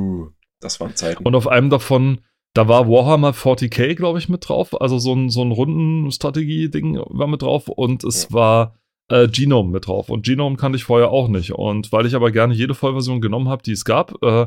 Das 0.61 0.81
waren 0.81 0.95
Zeiten. 0.95 1.25
Und 1.25 1.35
auf 1.35 1.49
einem 1.49 1.71
davon, 1.71 2.21
da 2.55 2.69
war 2.69 2.89
Warhammer 2.89 3.33
40k, 3.33 3.95
glaube 3.95 4.19
ich, 4.19 4.29
mit 4.29 4.49
drauf. 4.49 4.81
Also 4.81 4.99
so 4.99 5.15
ein, 5.15 5.29
so 5.29 5.43
ein 5.43 5.53
Rundenstrategie-Ding 5.53 7.01
war 7.09 7.27
mit 7.27 7.43
drauf 7.43 7.69
und 7.69 8.05
es 8.05 8.25
ja. 8.25 8.33
war 8.33 8.75
äh, 9.09 9.29
Genome 9.29 9.71
mit 9.71 9.87
drauf. 9.87 10.09
Und 10.09 10.25
Genome 10.25 10.57
kannte 10.57 10.77
ich 10.77 10.85
vorher 10.85 11.11
auch 11.11 11.29
nicht. 11.29 11.53
Und 11.53 11.93
weil 11.93 12.07
ich 12.07 12.15
aber 12.15 12.31
gerne 12.31 12.55
jede 12.55 12.75
Vollversion 12.75 13.21
genommen 13.21 13.49
habe, 13.49 13.63
die 13.63 13.73
es 13.73 13.85
gab, 13.85 14.23
äh, 14.23 14.47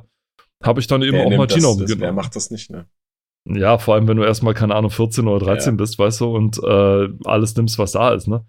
habe 0.63 0.79
ich 0.79 0.87
dann 0.87 1.01
eben 1.01 1.13
wer 1.13 1.25
auch 1.25 1.29
mal 1.29 1.47
Genome 1.47 1.81
das, 1.81 1.89
genommen. 1.89 2.01
Wer 2.01 2.13
macht 2.13 2.35
das 2.35 2.49
nicht, 2.49 2.69
ne? 2.69 2.87
Ja, 3.45 3.77
vor 3.77 3.95
allem, 3.95 4.07
wenn 4.07 4.17
du 4.17 4.23
erstmal, 4.23 4.53
keine 4.53 4.75
Ahnung, 4.75 4.91
14 4.91 5.27
oder 5.27 5.45
13 5.45 5.73
ja. 5.73 5.77
bist, 5.77 5.99
weißt 5.99 6.21
du, 6.21 6.35
und 6.35 6.59
äh, 6.63 7.09
alles 7.25 7.55
nimmst, 7.55 7.77
was 7.77 7.91
da 7.91 8.13
ist, 8.13 8.27
ne? 8.27 8.45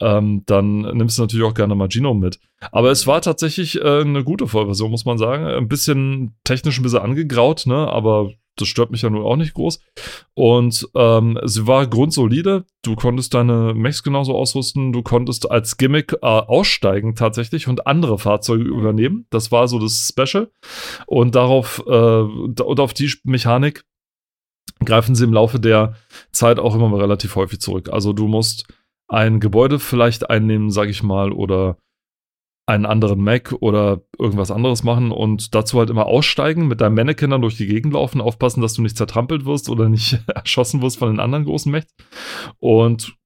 Ähm, 0.00 0.44
dann 0.46 0.82
nimmst 0.82 1.18
du 1.18 1.22
natürlich 1.22 1.44
auch 1.44 1.54
gerne 1.54 1.74
mal 1.74 1.88
Genome 1.88 2.20
mit. 2.20 2.38
Aber 2.70 2.90
es 2.90 3.06
war 3.06 3.20
tatsächlich 3.20 3.80
äh, 3.80 4.00
eine 4.00 4.22
gute 4.22 4.46
Vollversion, 4.46 4.90
muss 4.90 5.04
man 5.04 5.18
sagen. 5.18 5.44
Ein 5.44 5.68
bisschen 5.68 6.36
technisch 6.44 6.78
ein 6.78 6.84
bisschen 6.84 7.00
angegraut, 7.00 7.64
ne? 7.66 7.88
Aber 7.88 8.30
das 8.60 8.68
stört 8.68 8.90
mich 8.90 9.02
ja 9.02 9.10
nur 9.10 9.24
auch 9.24 9.36
nicht 9.36 9.54
groß. 9.54 9.80
Und 10.34 10.88
ähm, 10.94 11.38
sie 11.44 11.66
war 11.66 11.86
grundsolide. 11.86 12.64
Du 12.82 12.96
konntest 12.96 13.34
deine 13.34 13.74
Mechs 13.74 14.02
genauso 14.02 14.36
ausrüsten. 14.36 14.92
Du 14.92 15.02
konntest 15.02 15.50
als 15.50 15.76
Gimmick 15.76 16.12
äh, 16.14 16.26
aussteigen 16.26 17.14
tatsächlich 17.14 17.68
und 17.68 17.86
andere 17.86 18.18
Fahrzeuge 18.18 18.64
übernehmen. 18.64 19.26
Das 19.30 19.52
war 19.52 19.68
so 19.68 19.78
das 19.78 20.12
Special. 20.12 20.50
Und 21.06 21.34
darauf 21.34 21.82
äh, 21.86 21.90
und 21.90 22.80
auf 22.80 22.94
die 22.94 23.12
Mechanik 23.24 23.84
greifen 24.84 25.14
sie 25.14 25.24
im 25.24 25.32
Laufe 25.32 25.60
der 25.60 25.94
Zeit 26.32 26.58
auch 26.58 26.74
immer 26.74 26.98
relativ 26.98 27.36
häufig 27.36 27.60
zurück. 27.60 27.90
Also 27.92 28.12
du 28.12 28.28
musst 28.28 28.66
ein 29.08 29.40
Gebäude 29.40 29.78
vielleicht 29.78 30.30
einnehmen, 30.30 30.70
sag 30.70 30.88
ich 30.88 31.02
mal, 31.02 31.32
oder 31.32 31.78
einen 32.66 32.84
anderen 32.84 33.22
Mac 33.22 33.54
oder 33.60 34.02
irgendwas 34.18 34.50
anderes 34.50 34.84
machen 34.84 35.10
und 35.10 35.54
dazu 35.54 35.78
halt 35.78 35.88
immer 35.88 36.04
aussteigen, 36.04 36.68
mit 36.68 36.82
deinem 36.82 36.96
Mannequin 36.96 37.30
dann 37.30 37.40
durch 37.40 37.56
die 37.56 37.66
Gegend 37.66 37.94
laufen, 37.94 38.20
aufpassen, 38.20 38.60
dass 38.60 38.74
du 38.74 38.82
nicht 38.82 38.98
zertrampelt 38.98 39.46
wirst 39.46 39.70
oder 39.70 39.88
nicht 39.88 40.20
erschossen 40.26 40.82
wirst 40.82 40.98
von 40.98 41.08
den 41.08 41.18
anderen 41.18 41.46
großen 41.46 41.72
Mächten. 41.72 41.94
Und 42.58 43.16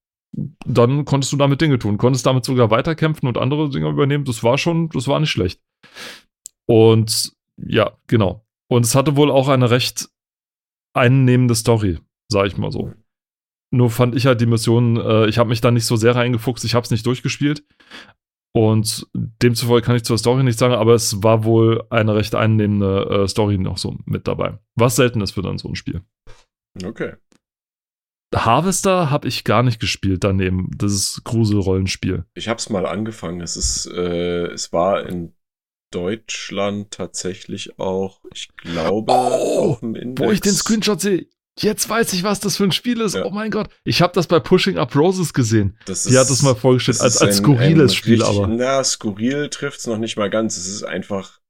dann 0.64 1.04
konntest 1.04 1.32
du 1.32 1.36
damit 1.36 1.60
Dinge 1.60 1.80
tun, 1.80 1.98
konntest 1.98 2.24
damit 2.24 2.44
sogar 2.44 2.70
weiterkämpfen 2.70 3.28
und 3.28 3.36
andere 3.36 3.68
Dinge 3.68 3.88
übernehmen. 3.88 4.24
Das 4.24 4.44
war 4.44 4.58
schon, 4.58 4.88
das 4.90 5.08
war 5.08 5.18
nicht 5.18 5.30
schlecht. 5.30 5.60
Und 6.66 7.32
ja, 7.56 7.92
genau. 8.06 8.46
Und 8.68 8.86
es 8.86 8.94
hatte 8.94 9.16
wohl 9.16 9.30
auch 9.30 9.48
eine 9.48 9.70
recht 9.70 10.08
einnehmende 10.94 11.54
Story, 11.54 11.98
sag 12.28 12.46
ich 12.46 12.56
mal 12.56 12.72
so. 12.72 12.92
Nur 13.70 13.90
fand 13.90 14.14
ich 14.14 14.26
halt 14.26 14.40
die 14.40 14.46
Mission, 14.46 14.96
äh, 14.96 15.26
ich 15.26 15.38
habe 15.38 15.48
mich 15.48 15.60
da 15.60 15.70
nicht 15.70 15.86
so 15.86 15.96
sehr 15.96 16.14
reingefuchst, 16.14 16.64
ich 16.64 16.74
habe 16.74 16.84
es 16.84 16.90
nicht 16.90 17.06
durchgespielt. 17.06 17.64
Und 18.54 19.06
demzufolge 19.14 19.86
kann 19.86 19.96
ich 19.96 20.04
zur 20.04 20.18
Story 20.18 20.42
nicht 20.42 20.58
sagen, 20.58 20.74
aber 20.74 20.92
es 20.92 21.22
war 21.22 21.44
wohl 21.44 21.84
eine 21.88 22.14
recht 22.14 22.34
einnehmende 22.34 23.22
äh, 23.24 23.28
Story 23.28 23.56
noch 23.56 23.78
so 23.78 23.96
mit 24.04 24.28
dabei. 24.28 24.58
Was 24.74 24.96
selten 24.96 25.22
ist 25.22 25.32
für 25.32 25.42
dann 25.42 25.56
so 25.56 25.68
ein 25.68 25.74
Spiel. 25.74 26.02
Okay. 26.84 27.14
Harvester 28.34 29.10
habe 29.10 29.28
ich 29.28 29.44
gar 29.44 29.62
nicht 29.62 29.80
gespielt 29.80 30.24
daneben, 30.24 30.70
Das 30.76 30.92
ist 30.92 31.24
Grusel-Rollenspiel. 31.24 32.24
Ich 32.34 32.48
habe 32.48 32.58
es 32.58 32.70
mal 32.70 32.86
angefangen. 32.86 33.40
Es 33.40 33.56
ist, 33.56 33.86
äh, 33.86 34.46
es 34.46 34.72
war 34.72 35.06
in 35.06 35.34
Deutschland 35.92 36.90
tatsächlich 36.90 37.78
auch, 37.78 38.20
ich 38.34 38.48
glaube, 38.56 39.12
oh, 39.12 39.70
auf 39.70 39.82
Index. 39.82 40.20
Wo 40.20 40.32
ich 40.32 40.40
den 40.40 40.54
Screenshot 40.54 41.00
sehe, 41.00 41.28
jetzt 41.58 41.88
weiß 41.88 42.12
ich, 42.14 42.24
was 42.24 42.40
das 42.40 42.56
für 42.56 42.64
ein 42.64 42.72
Spiel 42.72 43.00
ist. 43.00 43.14
Ja. 43.14 43.24
Oh 43.24 43.30
mein 43.30 43.50
Gott. 43.50 43.68
Ich 43.84 44.02
habe 44.02 44.12
das 44.12 44.26
bei 44.26 44.40
Pushing 44.40 44.78
Up 44.78 44.96
Roses 44.96 45.32
gesehen. 45.32 45.78
Das 45.86 46.04
Die 46.04 46.18
hat 46.18 46.28
das 46.28 46.42
mal 46.42 46.56
vorgestellt, 46.56 47.00
als, 47.00 47.18
als 47.18 47.38
ein, 47.38 47.44
skurriles 47.44 47.92
ein 47.92 47.96
Spiel, 47.96 48.22
richtig, 48.22 48.38
aber. 48.40 48.48
Na, 48.48 48.82
skurril 48.82 49.48
trifft 49.50 49.78
es 49.78 49.86
noch 49.86 49.98
nicht 49.98 50.16
mal 50.16 50.30
ganz. 50.30 50.56
Es 50.56 50.66
ist 50.66 50.82
einfach 50.82 51.40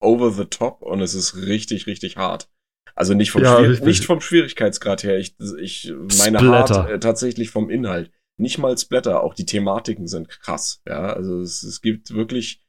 over 0.00 0.30
the 0.30 0.44
top 0.44 0.82
und 0.82 1.00
es 1.00 1.14
ist 1.14 1.36
richtig, 1.36 1.86
richtig 1.86 2.16
hart. 2.16 2.48
Also 2.94 3.14
nicht 3.14 3.30
vom, 3.30 3.42
ja, 3.42 3.60
nicht 3.60 4.04
vom 4.04 4.20
Schwierigkeitsgrad 4.20 5.04
her. 5.04 5.18
Ich, 5.18 5.36
ich 5.60 5.92
meine 6.18 6.38
Splatter. 6.38 6.74
hart 6.82 6.90
äh, 6.90 6.98
tatsächlich 6.98 7.50
vom 7.50 7.70
Inhalt. 7.70 8.10
Nicht 8.40 8.58
mal 8.58 8.76
Splatter, 8.76 9.22
auch 9.22 9.34
die 9.34 9.46
Thematiken 9.46 10.06
sind 10.06 10.28
krass. 10.28 10.80
Ja, 10.86 11.12
also 11.12 11.40
es, 11.40 11.62
es 11.62 11.80
gibt 11.80 12.14
wirklich 12.14 12.62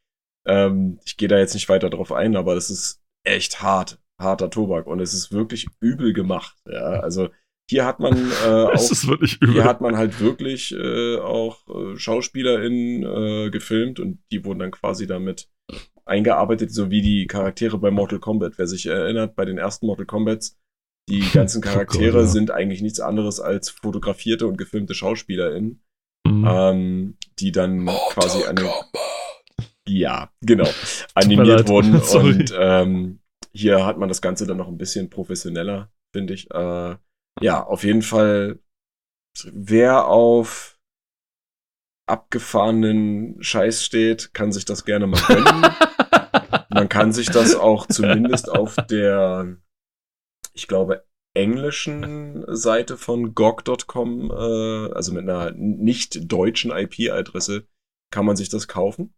Ähm, 0.46 0.98
ich 1.04 1.16
gehe 1.16 1.28
da 1.28 1.38
jetzt 1.38 1.54
nicht 1.54 1.68
weiter 1.68 1.90
drauf 1.90 2.12
ein, 2.12 2.36
aber 2.36 2.54
das 2.54 2.70
ist 2.70 3.02
echt 3.24 3.62
hart, 3.62 3.98
harter 4.18 4.50
Tobak 4.50 4.86
und 4.86 5.00
es 5.00 5.14
ist 5.14 5.32
wirklich 5.32 5.68
übel 5.80 6.12
gemacht. 6.12 6.56
Ja, 6.66 7.00
also 7.00 7.28
hier 7.68 7.84
hat 7.84 8.00
man 8.00 8.14
äh, 8.44 8.46
auch, 8.46 8.74
ist 8.74 9.06
wirklich 9.06 9.40
übel. 9.40 9.54
hier 9.54 9.64
hat 9.64 9.80
man 9.80 9.96
halt 9.96 10.20
wirklich 10.20 10.74
äh, 10.74 11.18
auch 11.18 11.60
äh, 11.68 11.96
SchauspielerInnen 11.96 13.02
äh, 13.04 13.50
gefilmt 13.50 14.00
und 14.00 14.18
die 14.32 14.44
wurden 14.44 14.58
dann 14.58 14.70
quasi 14.70 15.06
damit 15.06 15.48
eingearbeitet, 16.04 16.72
so 16.72 16.90
wie 16.90 17.02
die 17.02 17.26
Charaktere 17.26 17.78
bei 17.78 17.90
Mortal 17.90 18.18
Kombat. 18.18 18.54
Wer 18.56 18.66
sich 18.66 18.86
erinnert, 18.86 19.36
bei 19.36 19.44
den 19.44 19.58
ersten 19.58 19.86
Mortal 19.86 20.06
Kombats, 20.06 20.58
die 21.08 21.20
ganzen 21.32 21.62
Charaktere 21.62 22.10
oh 22.10 22.20
Gott, 22.20 22.22
ja. 22.22 22.26
sind 22.26 22.50
eigentlich 22.50 22.82
nichts 22.82 23.00
anderes 23.00 23.40
als 23.40 23.70
fotografierte 23.70 24.46
und 24.46 24.56
gefilmte 24.56 24.94
SchauspielerInnen, 24.94 25.82
mhm. 26.26 26.48
ähm, 26.48 27.16
die 27.38 27.52
dann 27.52 27.78
Mortal 27.80 28.14
quasi 28.14 28.44
an 28.44 28.56
den, 28.56 28.66
ja, 29.90 30.30
genau, 30.40 30.68
animiert 31.14 31.68
wurden 31.68 32.00
und 32.00 32.54
ähm, 32.56 33.20
hier 33.52 33.84
hat 33.84 33.98
man 33.98 34.08
das 34.08 34.22
Ganze 34.22 34.46
dann 34.46 34.58
noch 34.58 34.68
ein 34.68 34.78
bisschen 34.78 35.10
professioneller, 35.10 35.90
finde 36.14 36.34
ich. 36.34 36.50
Äh, 36.50 36.96
ja, 37.40 37.64
auf 37.64 37.84
jeden 37.84 38.02
Fall, 38.02 38.60
wer 39.44 40.06
auf 40.06 40.78
abgefahrenen 42.08 43.42
Scheiß 43.42 43.84
steht, 43.84 44.34
kann 44.34 44.52
sich 44.52 44.64
das 44.64 44.84
gerne 44.84 45.06
mal 45.06 45.20
gönnen. 45.22 45.66
Man 46.70 46.88
kann 46.88 47.12
sich 47.12 47.30
das 47.30 47.54
auch 47.54 47.86
zumindest 47.86 48.48
auf 48.48 48.76
der, 48.88 49.56
ich 50.54 50.68
glaube, 50.68 51.04
englischen 51.34 52.44
Seite 52.48 52.96
von 52.96 53.34
GOG.com, 53.34 54.30
äh, 54.30 54.92
also 54.92 55.12
mit 55.12 55.22
einer 55.22 55.52
nicht 55.52 56.30
deutschen 56.30 56.70
IP-Adresse, 56.70 57.66
kann 58.12 58.26
man 58.26 58.36
sich 58.36 58.48
das 58.48 58.66
kaufen. 58.66 59.14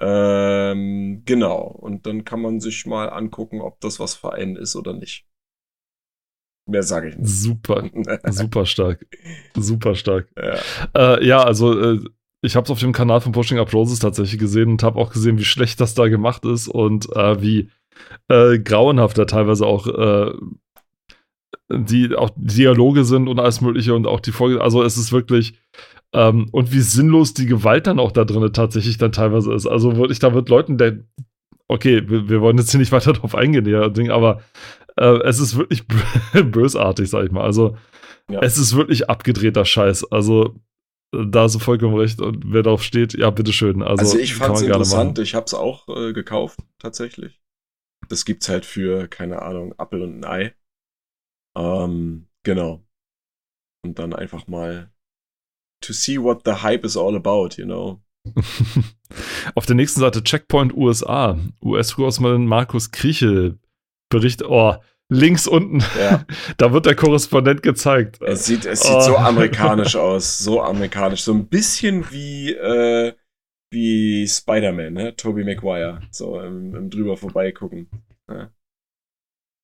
Ähm, 0.00 1.22
genau. 1.24 1.62
Und 1.62 2.06
dann 2.06 2.24
kann 2.24 2.40
man 2.40 2.60
sich 2.60 2.86
mal 2.86 3.08
angucken, 3.08 3.60
ob 3.60 3.80
das 3.80 4.00
was 4.00 4.14
für 4.14 4.32
einen 4.32 4.56
ist 4.56 4.76
oder 4.76 4.92
nicht. 4.92 5.26
Mehr 6.66 6.82
sage 6.82 7.10
ich 7.10 7.16
nicht. 7.18 7.28
Super, 7.28 7.88
super 8.30 8.66
stark. 8.66 9.06
Super 9.54 9.94
stark. 9.94 10.28
Ja, 10.36 11.16
äh, 11.16 11.26
ja 11.26 11.42
also 11.42 11.78
äh, 11.78 12.00
ich 12.42 12.56
habe 12.56 12.64
es 12.64 12.70
auf 12.70 12.80
dem 12.80 12.92
Kanal 12.92 13.20
von 13.20 13.32
Pushing 13.32 13.58
Up 13.58 13.72
Roses 13.72 13.98
tatsächlich 13.98 14.38
gesehen 14.38 14.70
und 14.70 14.82
habe 14.82 14.98
auch 14.98 15.12
gesehen, 15.12 15.38
wie 15.38 15.44
schlecht 15.44 15.80
das 15.80 15.94
da 15.94 16.08
gemacht 16.08 16.44
ist 16.44 16.68
und 16.68 17.08
äh, 17.14 17.40
wie 17.40 17.70
äh, 18.28 18.58
grauenhaft 18.58 19.16
da 19.18 19.24
teilweise 19.24 19.66
auch 19.66 19.86
äh, 19.86 20.32
die 21.70 22.14
auch 22.14 22.30
Dialoge 22.36 23.04
sind 23.04 23.28
und 23.28 23.40
alles 23.40 23.60
Mögliche 23.60 23.94
und 23.94 24.06
auch 24.06 24.20
die 24.20 24.32
Folge. 24.32 24.60
Also 24.60 24.82
es 24.82 24.96
ist 24.96 25.12
wirklich 25.12 25.58
ähm, 26.14 26.48
und 26.52 26.72
wie 26.72 26.80
sinnlos 26.80 27.34
die 27.34 27.46
Gewalt 27.46 27.86
dann 27.86 28.00
auch 28.00 28.12
da 28.12 28.24
drin 28.24 28.52
tatsächlich 28.52 28.98
dann 28.98 29.12
teilweise 29.12 29.52
ist. 29.52 29.66
Also 29.66 29.96
wirklich, 29.96 30.18
da 30.18 30.32
wird 30.32 30.48
Leuten, 30.48 30.78
der 30.78 31.00
okay, 31.68 32.08
wir, 32.08 32.28
wir 32.28 32.40
wollen 32.40 32.58
jetzt 32.58 32.70
hier 32.70 32.80
nicht 32.80 32.92
weiter 32.92 33.12
drauf 33.14 33.34
eingehen, 33.34 34.10
aber 34.10 34.42
äh, 34.96 35.22
es 35.24 35.38
ist 35.38 35.56
wirklich 35.56 35.84
bösartig, 36.32 37.08
sag 37.10 37.24
ich 37.24 37.32
mal. 37.32 37.44
Also, 37.44 37.76
ja. 38.30 38.40
es 38.40 38.58
ist 38.58 38.76
wirklich 38.76 39.08
abgedrehter 39.08 39.64
Scheiß. 39.64 40.10
Also, 40.10 40.54
da 41.12 41.42
hast 41.42 41.54
du 41.54 41.58
vollkommen 41.58 41.96
recht. 41.96 42.20
Und 42.20 42.42
wer 42.46 42.62
darauf 42.62 42.82
steht, 42.82 43.14
ja, 43.14 43.30
bitteschön. 43.30 43.82
Also, 43.82 44.04
also 44.04 44.18
ich 44.18 44.34
fand 44.34 44.56
es 44.56 44.62
interessant. 44.62 45.18
Ich 45.18 45.34
habe 45.34 45.46
es 45.46 45.54
auch 45.54 45.88
äh, 45.88 46.12
gekauft, 46.12 46.58
tatsächlich. 46.78 47.40
Das 48.08 48.24
gibt's 48.24 48.48
halt 48.48 48.66
für, 48.66 49.08
keine 49.08 49.42
Ahnung, 49.42 49.74
Apfel 49.78 50.02
und 50.02 50.20
ein 50.20 50.24
Ei. 50.24 50.54
Ähm, 51.56 52.26
genau. 52.42 52.84
Und 53.84 53.98
dann 53.98 54.12
einfach 54.12 54.46
mal 54.46 54.90
to 55.80 55.92
see 55.92 56.18
what 56.18 56.42
the 56.44 56.62
hype 56.62 56.84
is 56.84 56.96
all 56.96 57.16
about, 57.16 57.58
you 57.58 57.64
know. 57.64 58.00
Auf 59.54 59.66
der 59.66 59.76
nächsten 59.76 60.00
Seite 60.00 60.22
Checkpoint 60.24 60.74
USA. 60.74 61.38
US-Korrespondent 61.62 62.46
Markus 62.46 62.90
Kriechel 62.90 63.58
Bericht, 64.08 64.42
oh, 64.44 64.76
links 65.08 65.46
unten, 65.46 65.80
ja. 65.98 66.24
da 66.56 66.72
wird 66.72 66.86
der 66.86 66.94
Korrespondent 66.94 67.62
gezeigt. 67.62 68.20
Es 68.22 68.46
sieht, 68.46 68.64
es 68.64 68.82
sieht 68.82 68.94
oh. 68.94 69.00
so 69.00 69.16
amerikanisch 69.18 69.96
aus, 69.96 70.38
so 70.38 70.62
amerikanisch, 70.62 71.22
so 71.22 71.32
ein 71.32 71.48
bisschen 71.48 72.10
wie, 72.10 72.52
äh, 72.52 73.12
wie 73.70 74.26
Spider-Man, 74.26 74.92
ne? 74.92 75.16
Tobey 75.16 75.44
Maguire, 75.44 76.00
so 76.10 76.40
im, 76.40 76.74
im 76.74 76.90
drüber 76.90 77.16
vorbeigucken. 77.16 77.88
Ja. 78.28 78.50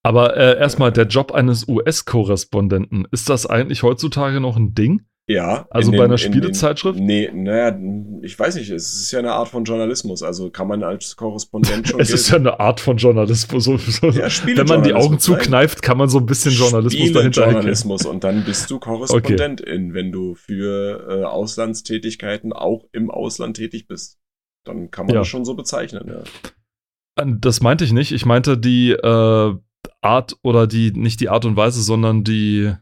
Aber 0.03 0.37
äh, 0.37 0.59
erstmal, 0.59 0.93
der 0.93 1.07
Job 1.07 1.33
eines 1.33 1.69
US-Korrespondenten, 1.69 3.07
ist 3.13 3.29
das 3.29 3.47
eigentlich 3.47 3.83
heutzutage 3.83 4.41
noch 4.41 4.57
ein 4.57 4.75
Ding? 4.75 5.07
Ja. 5.31 5.66
Also 5.70 5.93
bei 5.93 6.05
einer 6.05 6.18
Spielezeitschrift? 6.18 6.99
Nee, 6.99 7.31
naja, 7.33 7.78
ich 8.22 8.37
weiß 8.37 8.57
nicht, 8.57 8.68
es 8.70 8.93
ist 8.95 9.12
ja 9.12 9.20
eine 9.20 9.33
Art 9.33 9.49
von 9.49 9.62
Journalismus. 9.62 10.24
Also 10.24 10.51
kann 10.51 10.66
man 10.66 10.83
als 10.83 11.14
Korrespondent 11.14 11.87
schon. 11.87 12.01
es 12.01 12.09
gelten. 12.09 12.20
ist 12.20 12.31
ja 12.31 12.37
eine 12.37 12.59
Art 12.59 12.81
von 12.81 12.97
Journalismus. 12.97 13.64
So, 13.64 13.76
so. 13.76 14.09
Ja, 14.09 14.26
Wenn 14.45 14.66
man 14.66 14.83
die 14.83 14.93
Augen 14.93 15.20
zukneift, 15.20 15.83
kann 15.83 15.99
man 15.99 16.09
so 16.09 16.18
ein 16.18 16.26
bisschen 16.26 16.51
Journalismus 16.53 17.12
dahinter 17.12 17.45
Journalismus 17.45 18.07
und 18.07 18.24
dann 18.24 18.45
bist 18.45 18.68
du 18.72 18.81
Korrespondentin, 18.81 19.91
okay. 19.91 19.95
wenn 19.95 20.11
du 20.11 20.35
für 20.35 21.07
äh, 21.09 21.24
Auslandstätigkeiten 21.24 22.53
auch 22.53 22.89
im 22.91 23.09
Ausland 23.09 23.57
tätig 23.57 23.87
bist. 23.87 24.18
Dann 24.64 24.91
kann 24.91 25.07
man 25.07 25.14
ja. 25.14 25.20
das 25.20 25.28
schon 25.28 25.45
so 25.45 25.55
bezeichnen, 25.55 26.09
ja. 26.09 27.24
Das 27.24 27.61
meinte 27.61 27.85
ich 27.85 27.93
nicht. 27.93 28.11
Ich 28.12 28.26
meinte 28.26 28.59
die 28.59 28.93
äh, 28.93 29.55
Art 30.01 30.37
oder 30.43 30.66
die, 30.66 30.91
nicht 30.91 31.20
die 31.20 31.28
Art 31.28 31.45
und 31.45 31.57
Weise, 31.57 31.83
sondern 31.83 32.24
die, 32.24 32.72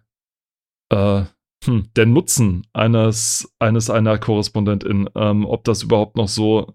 äh, 0.91 1.23
hm, 1.65 1.89
der 1.97 2.07
Nutzen 2.07 2.67
eines, 2.73 3.53
eines 3.59 3.91
einer 3.91 4.19
Korrespondentin, 4.19 5.09
ähm, 5.15 5.45
ob 5.45 5.65
das 5.65 5.83
überhaupt 5.83 6.17
noch 6.17 6.29
so 6.29 6.75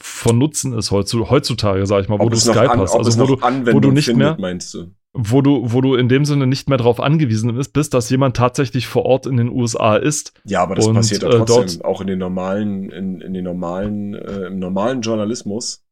von 0.00 0.38
Nutzen 0.38 0.72
ist 0.72 0.90
heutzutage, 0.90 1.84
sag 1.86 2.02
ich 2.02 2.08
mal, 2.08 2.18
wo 2.18 2.24
ob 2.24 2.30
du 2.30 2.36
Skype 2.36 2.70
an, 2.70 2.80
hast. 2.80 2.96
Also 2.96 3.20
wo 3.20 3.36
du, 3.36 3.42
wo 3.72 3.80
du 3.80 3.90
nicht 3.90 4.06
findet, 4.06 4.38
mehr, 4.38 4.40
meinst 4.40 4.72
du? 4.72 4.86
Wo 5.12 5.42
du, 5.42 5.72
wo 5.72 5.80
du 5.80 5.96
in 5.96 6.08
dem 6.08 6.24
Sinne 6.24 6.46
nicht 6.46 6.68
mehr 6.68 6.78
darauf 6.78 7.00
angewiesen 7.00 7.54
bist, 7.72 7.94
dass 7.94 8.10
jemand 8.10 8.36
tatsächlich 8.36 8.86
vor 8.86 9.04
Ort 9.04 9.26
in 9.26 9.36
den 9.36 9.50
USA 9.50 9.96
ist. 9.96 10.32
Ja, 10.44 10.62
aber 10.62 10.76
das 10.76 10.86
und, 10.86 10.94
passiert 10.94 11.22
ja 11.22 11.30
trotzdem 11.30 11.80
äh, 11.80 11.84
auch 11.84 12.00
in 12.00 12.06
den 12.06 12.18
normalen, 12.20 12.90
in, 12.90 13.20
in 13.20 13.34
den 13.34 13.44
normalen, 13.44 14.14
äh, 14.14 14.46
im 14.46 14.58
normalen 14.58 15.02
Journalismus 15.02 15.84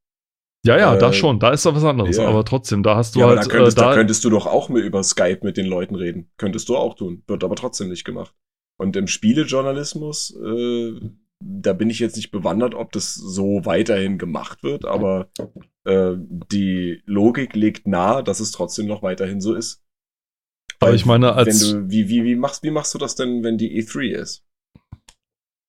ja, 0.68 0.78
ja, 0.78 0.94
äh, 0.94 0.98
da 0.98 1.12
schon, 1.12 1.38
da 1.38 1.50
ist 1.50 1.66
doch 1.66 1.74
was 1.74 1.84
anderes, 1.84 2.16
ja. 2.16 2.26
aber 2.26 2.44
trotzdem, 2.44 2.82
da 2.82 2.96
hast 2.96 3.14
du 3.14 3.20
ja, 3.20 3.26
halt. 3.26 3.38
Da 3.38 3.44
könntest, 3.44 3.78
äh, 3.78 3.80
da, 3.80 3.88
da 3.88 3.94
könntest 3.94 4.24
du 4.24 4.30
doch 4.30 4.46
auch 4.46 4.68
mit 4.68 4.84
über 4.84 5.02
Skype 5.02 5.40
mit 5.42 5.56
den 5.56 5.66
Leuten 5.66 5.94
reden. 5.94 6.30
Könntest 6.36 6.68
du 6.68 6.76
auch 6.76 6.94
tun, 6.94 7.22
wird 7.26 7.44
aber 7.44 7.56
trotzdem 7.56 7.88
nicht 7.88 8.04
gemacht. 8.04 8.34
Und 8.78 8.96
im 8.96 9.06
Spielejournalismus, 9.06 10.36
äh, 10.36 11.00
da 11.40 11.72
bin 11.72 11.90
ich 11.90 11.98
jetzt 11.98 12.16
nicht 12.16 12.30
bewandert, 12.30 12.74
ob 12.74 12.92
das 12.92 13.14
so 13.14 13.64
weiterhin 13.64 14.18
gemacht 14.18 14.62
wird, 14.62 14.84
aber 14.84 15.30
äh, 15.84 16.14
die 16.16 17.02
Logik 17.06 17.54
legt 17.54 17.86
nahe, 17.86 18.22
dass 18.22 18.40
es 18.40 18.52
trotzdem 18.52 18.86
noch 18.86 19.02
weiterhin 19.02 19.40
so 19.40 19.54
ist. 19.54 19.82
Aber 20.80 20.94
ich 20.94 21.06
meine, 21.06 21.32
als. 21.32 21.72
Du, 21.72 21.90
wie, 21.90 22.08
wie, 22.08 22.24
wie, 22.24 22.36
machst, 22.36 22.62
wie 22.62 22.70
machst 22.70 22.94
du 22.94 22.98
das 22.98 23.14
denn, 23.16 23.42
wenn 23.42 23.58
die 23.58 23.82
E3 23.82 24.10
ist? 24.10 24.44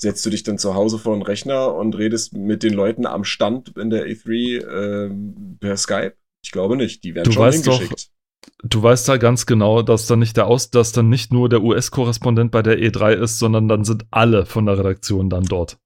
Setzt 0.01 0.25
du 0.25 0.29
dich 0.29 0.43
dann 0.43 0.57
zu 0.57 0.73
Hause 0.73 0.97
vor 0.97 1.15
den 1.15 1.21
Rechner 1.21 1.73
und 1.75 1.97
redest 1.97 2.33
mit 2.33 2.63
den 2.63 2.73
Leuten 2.73 3.05
am 3.05 3.23
Stand 3.23 3.77
in 3.77 3.89
der 3.89 4.07
E3 4.07 4.59
äh, 4.59 5.09
per 5.59 5.77
Skype? 5.77 6.13
Ich 6.43 6.51
glaube 6.51 6.77
nicht. 6.77 7.03
Die 7.03 7.15
werden 7.15 7.25
du 7.25 7.33
schon 7.33 7.43
weißt 7.43 7.63
hingeschickt. 7.65 8.09
Doch, 8.09 8.69
du 8.69 8.83
weißt 8.83 9.09
da 9.09 9.17
ganz 9.17 9.45
genau, 9.45 9.81
dass 9.81 10.07
dann 10.07 10.19
nicht 10.19 10.37
der 10.37 10.47
Aus, 10.47 10.69
dass 10.69 10.93
dann 10.93 11.09
nicht 11.09 11.33
nur 11.33 11.49
der 11.49 11.61
US-Korrespondent 11.61 12.51
bei 12.51 12.61
der 12.61 12.79
E3 12.79 13.13
ist, 13.13 13.39
sondern 13.39 13.67
dann 13.67 13.83
sind 13.83 14.05
alle 14.11 14.45
von 14.45 14.65
der 14.65 14.77
Redaktion 14.77 15.29
dann 15.29 15.43
dort. 15.43 15.77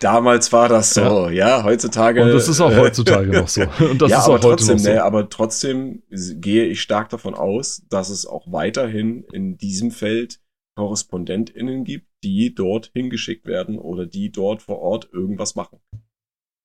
Damals 0.00 0.52
war 0.52 0.68
das 0.68 0.94
so, 0.94 1.00
ja, 1.00 1.30
ja 1.30 1.64
heutzutage. 1.64 2.22
Und 2.22 2.30
das 2.30 2.48
ist 2.48 2.60
auch 2.60 2.70
heutzutage 2.76 3.30
noch 3.30 3.48
so. 3.48 3.62
Und 3.80 4.00
das 4.00 4.10
ja, 4.10 4.18
ist 4.18 4.24
aber 4.26 4.36
auch 4.36 4.40
trotzdem, 4.40 4.78
so. 4.78 4.88
ne, 4.88 5.02
aber 5.02 5.28
trotzdem 5.28 6.02
gehe 6.08 6.66
ich 6.66 6.80
stark 6.80 7.08
davon 7.08 7.34
aus, 7.34 7.82
dass 7.88 8.08
es 8.08 8.24
auch 8.24 8.46
weiterhin 8.50 9.24
in 9.32 9.56
diesem 9.56 9.90
Feld 9.90 10.40
KorrespondentInnen 10.76 11.82
gibt, 11.82 12.07
die 12.24 12.54
dort 12.54 12.90
hingeschickt 12.94 13.46
werden 13.46 13.78
oder 13.78 14.06
die 14.06 14.30
dort 14.30 14.62
vor 14.62 14.78
Ort 14.80 15.08
irgendwas 15.12 15.54
machen. 15.54 15.80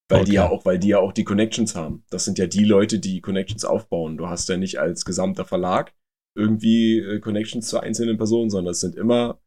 Weil 0.10 0.22
okay. 0.22 0.30
die 0.30 0.36
ja 0.36 0.50
auch, 0.50 0.66
weil 0.66 0.80
die 0.80 0.90
ja 0.90 1.00
auch 1.00 1.14
die 1.14 1.24
Connections 1.24 1.76
haben. 1.76 2.04
Das 2.10 2.26
sind 2.26 2.38
ja 2.38 2.48
die 2.48 2.66
Leute, 2.66 3.00
die 3.00 3.22
Connections 3.22 3.66
aufbauen. 3.66 4.18
Du 4.18 4.28
hast 4.28 4.50
ja 4.50 4.58
nicht 4.58 4.80
als 4.80 5.06
gesamter 5.06 5.46
Verlag 5.46 5.94
irgendwie 6.36 7.00
äh, 7.00 7.20
Connections 7.20 7.68
zu 7.68 7.80
einzelnen 7.80 8.18
Personen, 8.18 8.50
sondern 8.50 8.72
es 8.72 8.82
sind 8.82 8.96
immer 8.96 9.40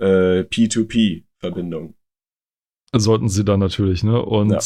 äh, 0.00 0.40
P2P-Verbindungen. 0.40 1.94
Sollten 2.94 3.28
sie 3.28 3.44
dann 3.44 3.60
natürlich, 3.60 4.02
ne? 4.02 4.20
Und 4.20 4.50
ja. 4.50 4.60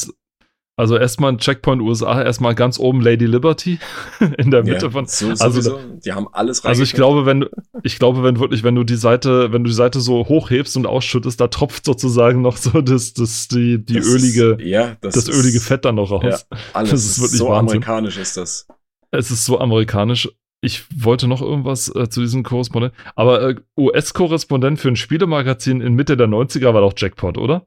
Also 0.76 0.96
erstmal 0.96 1.30
ein 1.30 1.38
Checkpoint 1.38 1.80
USA, 1.80 2.20
erstmal 2.20 2.56
ganz 2.56 2.80
oben 2.80 3.00
Lady 3.00 3.26
Liberty 3.26 3.78
in 4.38 4.50
der 4.50 4.64
Mitte 4.64 4.86
ja, 4.86 4.90
von. 4.90 5.06
So, 5.06 5.28
also 5.28 5.48
sowieso. 5.48 5.78
die 6.04 6.12
haben 6.12 6.26
alles 6.32 6.64
rein. 6.64 6.70
Also 6.70 6.82
ich 6.82 6.94
glaube, 6.94 7.26
wenn 7.26 7.42
du, 7.42 7.50
ich 7.84 8.00
glaube, 8.00 8.24
wenn 8.24 8.40
wirklich, 8.40 8.64
wenn 8.64 8.74
du 8.74 8.82
die 8.82 8.96
Seite, 8.96 9.52
wenn 9.52 9.62
du 9.62 9.68
die 9.68 9.74
Seite 9.74 10.00
so 10.00 10.26
hochhebst 10.26 10.76
und 10.76 10.86
ausschüttest, 10.86 11.40
da 11.40 11.46
tropft 11.46 11.84
sozusagen 11.84 12.42
noch 12.42 12.56
so 12.56 12.80
das, 12.80 13.14
das 13.14 13.46
die, 13.46 13.84
die 13.84 13.94
das 13.94 14.06
ölige, 14.06 14.56
ist, 14.58 14.66
ja, 14.66 14.96
das, 15.00 15.14
das 15.14 15.28
ist, 15.28 15.38
ölige 15.38 15.60
Fett 15.60 15.84
dann 15.84 15.94
noch 15.94 16.10
raus. 16.10 16.44
Ja, 16.50 16.58
alles 16.72 16.90
das 16.90 17.04
ist 17.04 17.20
wirklich 17.20 17.38
so 17.38 17.48
Wahnsinn. 17.48 17.76
amerikanisch 17.76 18.18
ist 18.18 18.36
das. 18.36 18.66
Es 19.12 19.30
ist 19.30 19.44
so 19.44 19.60
amerikanisch. 19.60 20.28
Ich 20.60 20.86
wollte 20.96 21.28
noch 21.28 21.42
irgendwas 21.42 21.94
äh, 21.94 22.08
zu 22.08 22.20
diesem 22.20 22.42
Korrespondent, 22.42 22.94
aber 23.14 23.50
äh, 23.50 23.54
US-Korrespondent 23.78 24.80
für 24.80 24.88
ein 24.88 24.96
Spielemagazin 24.96 25.80
in 25.80 25.94
Mitte 25.94 26.16
der 26.16 26.26
90er 26.26 26.74
war 26.74 26.80
doch 26.80 26.94
Jackpot, 26.96 27.38
oder? 27.38 27.66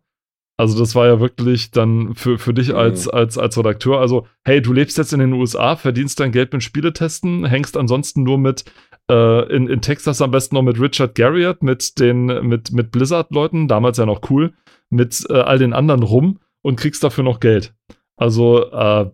Also 0.60 0.80
das 0.80 0.96
war 0.96 1.06
ja 1.06 1.20
wirklich 1.20 1.70
dann 1.70 2.16
für, 2.16 2.40
für 2.40 2.54
dich 2.54 2.74
als, 2.74 3.06
mhm. 3.06 3.12
als, 3.12 3.38
als 3.38 3.58
Redakteur. 3.58 4.00
Also, 4.00 4.26
hey, 4.44 4.60
du 4.60 4.74
lebst 4.74 4.98
jetzt 4.98 5.14
in 5.14 5.20
den 5.20 5.34
USA, 5.34 5.76
verdienst 5.76 6.20
dein 6.20 6.32
Geld 6.32 6.52
mit 6.52 6.64
Spieletesten, 6.64 7.46
hängst 7.46 7.78
ansonsten 7.78 8.24
nur 8.24 8.40
mit 8.40 8.66
äh, 9.10 9.56
in, 9.56 9.68
in 9.68 9.82
Texas 9.82 10.20
am 10.22 10.32
besten 10.32 10.56
noch 10.56 10.64
mit 10.64 10.80
Richard 10.80 11.14
Garriott, 11.14 11.62
mit 11.62 12.00
den, 12.00 12.26
mit, 12.48 12.72
mit 12.72 12.92
Blizzard-Leuten, 12.92 13.68
damals 13.68 13.98
ja 13.98 14.08
noch 14.08 14.32
cool, 14.32 14.54
mit 14.90 15.26
äh, 15.30 15.34
all 15.34 15.60
den 15.60 15.74
anderen 15.74 16.02
rum 16.02 16.40
und 16.64 16.80
kriegst 16.80 17.04
dafür 17.04 17.24
noch 17.24 17.40
Geld. 17.40 17.76
Also, 18.16 18.72
äh, 18.72 19.12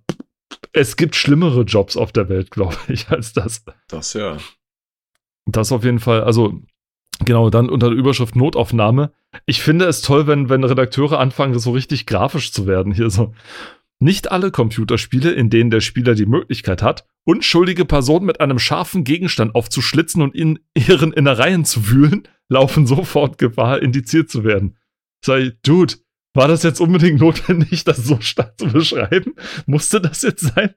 es 0.71 0.95
gibt 0.95 1.15
schlimmere 1.15 1.63
Jobs 1.63 1.97
auf 1.97 2.13
der 2.13 2.29
Welt, 2.29 2.51
glaube 2.51 2.77
ich, 2.87 3.09
als 3.09 3.33
das. 3.33 3.65
Das 3.89 4.13
ja. 4.13 4.37
Das 5.45 5.73
auf 5.73 5.83
jeden 5.83 5.99
Fall, 5.99 6.23
also 6.23 6.61
Genau, 7.25 7.49
dann 7.49 7.69
unter 7.69 7.89
der 7.89 7.97
Überschrift 7.97 8.35
Notaufnahme. 8.35 9.11
Ich 9.45 9.61
finde 9.61 9.85
es 9.85 10.01
toll, 10.01 10.27
wenn, 10.27 10.49
wenn 10.49 10.63
Redakteure 10.63 11.19
anfangen, 11.19 11.57
so 11.59 11.71
richtig 11.71 12.05
grafisch 12.05 12.51
zu 12.51 12.67
werden. 12.67 12.93
Hier 12.93 13.09
so. 13.09 13.33
Nicht 13.99 14.31
alle 14.31 14.51
Computerspiele, 14.51 15.31
in 15.31 15.49
denen 15.49 15.69
der 15.69 15.79
Spieler 15.79 16.15
die 16.15 16.25
Möglichkeit 16.25 16.81
hat, 16.81 17.05
unschuldige 17.23 17.85
Personen 17.85 18.25
mit 18.25 18.41
einem 18.41 18.59
scharfen 18.59 19.03
Gegenstand 19.03 19.55
aufzuschlitzen 19.55 20.21
und 20.21 20.35
in 20.35 20.59
ihren 20.75 21.13
Innereien 21.13 21.63
zu 21.65 21.89
wühlen, 21.89 22.27
laufen 22.49 22.85
sofort 22.85 23.37
Gefahr, 23.37 23.81
indiziert 23.81 24.29
zu 24.29 24.43
werden. 24.43 24.75
Sei, 25.23 25.53
Dude, 25.63 25.93
war 26.33 26.47
das 26.47 26.63
jetzt 26.63 26.81
unbedingt 26.81 27.19
notwendig, 27.19 27.83
das 27.83 27.97
so 27.97 28.19
stark 28.19 28.59
zu 28.59 28.67
beschreiben? 28.67 29.35
Musste 29.65 30.01
das 30.01 30.23
jetzt 30.23 30.53
sein? 30.53 30.71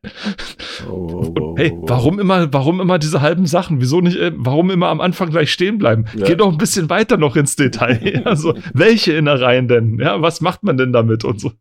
Oh, 0.88 1.32
oh, 1.40 1.54
hey, 1.56 1.72
warum 1.82 2.18
immer, 2.20 2.52
warum 2.52 2.80
immer 2.80 2.98
diese 2.98 3.22
halben 3.22 3.46
Sachen? 3.46 3.80
Wieso 3.80 4.00
nicht, 4.00 4.18
äh, 4.18 4.32
warum 4.36 4.70
immer 4.70 4.88
am 4.88 5.00
Anfang 5.00 5.30
gleich 5.30 5.50
stehen 5.52 5.78
bleiben? 5.78 6.04
Ja. 6.14 6.26
Geh 6.26 6.34
doch 6.34 6.52
ein 6.52 6.58
bisschen 6.58 6.90
weiter 6.90 7.16
noch 7.16 7.36
ins 7.36 7.56
Detail. 7.56 7.96
Also, 8.26 8.54
welche 8.74 9.12
Innereien 9.12 9.68
denn? 9.68 9.98
Ja, 10.00 10.20
was 10.20 10.40
macht 10.40 10.62
man 10.62 10.76
denn 10.76 10.92
damit 10.92 11.24
und 11.24 11.40
so? 11.40 11.52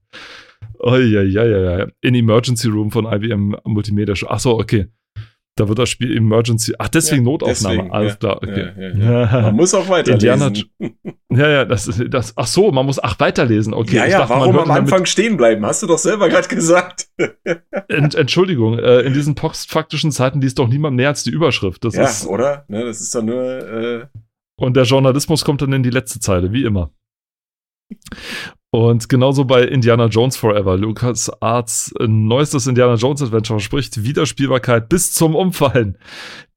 Oh, 0.79 0.95
ja, 0.95 1.21
ja, 1.21 1.45
ja, 1.45 1.79
ja. 1.79 1.87
In 2.01 2.15
Emergency 2.15 2.67
Room 2.69 2.91
von 2.91 3.05
IBM 3.05 3.55
Multimedia 3.65 4.15
Show. 4.15 4.27
Ach 4.29 4.39
so, 4.39 4.59
okay. 4.59 4.87
Da 5.57 5.69
wird 5.69 5.79
das 5.79 5.87
Spiel 5.87 6.15
Emergency. 6.15 6.73
Ach, 6.77 6.89
deswegen 6.89 7.25
ja, 7.25 7.31
Notaufnahme. 7.31 7.75
Deswegen, 7.75 7.93
Alles 7.93 8.11
ja, 8.11 8.17
klar, 8.17 8.37
okay. 8.43 8.73
Ja, 8.99 9.41
man 9.41 9.55
muss 9.55 9.73
auch 9.73 9.87
weiterlesen. 9.87 10.65
ja, 11.29 11.49
ja, 11.49 11.63
das, 11.63 11.89
das, 12.09 12.33
ach 12.35 12.47
so, 12.47 12.73
man 12.73 12.85
muss, 12.85 13.01
ach, 13.01 13.17
weiterlesen, 13.21 13.73
okay. 13.73 13.95
Ja, 13.95 14.05
ja, 14.05 14.19
dachte, 14.19 14.33
warum 14.33 14.59
am 14.59 14.71
Anfang 14.71 15.05
stehen 15.05 15.37
bleiben? 15.37 15.65
Hast 15.65 15.81
du 15.81 15.87
doch 15.87 15.97
selber 15.97 16.27
gerade 16.27 16.49
gesagt. 16.49 17.07
Ent, 17.87 18.15
Entschuldigung, 18.15 18.79
äh, 18.79 19.01
in 19.01 19.13
diesen 19.13 19.35
postfaktischen 19.35 20.11
Zeiten 20.11 20.41
liest 20.41 20.59
doch 20.59 20.67
niemand 20.67 20.97
mehr 20.97 21.07
als 21.07 21.23
die 21.23 21.31
Überschrift. 21.31 21.85
Das 21.85 21.95
ja, 21.95 22.03
ist, 22.03 22.27
oder? 22.27 22.65
Ne, 22.67 22.83
das 22.83 22.99
ist 22.99 23.15
dann 23.15 23.25
nur, 23.25 23.41
äh 23.41 24.05
Und 24.57 24.75
der 24.75 24.83
Journalismus 24.83 25.45
kommt 25.45 25.61
dann 25.61 25.71
in 25.71 25.83
die 25.83 25.89
letzte 25.89 26.19
Zeile, 26.19 26.51
wie 26.51 26.65
immer. 26.65 26.91
Und 28.75 29.07
genauso 29.07 29.45
bei 29.45 29.63
Indiana 29.63 30.07
Jones 30.07 30.35
Forever. 30.35 30.75
Lucas 30.75 31.31
Arts 31.41 31.93
neuestes 31.97 32.67
Indiana 32.67 32.95
Jones 32.95 33.21
Adventure 33.21 33.61
spricht 33.61 34.03
Wiederspielbarkeit 34.03 34.89
bis 34.89 35.13
zum 35.13 35.33
Umfallen. 35.33 35.97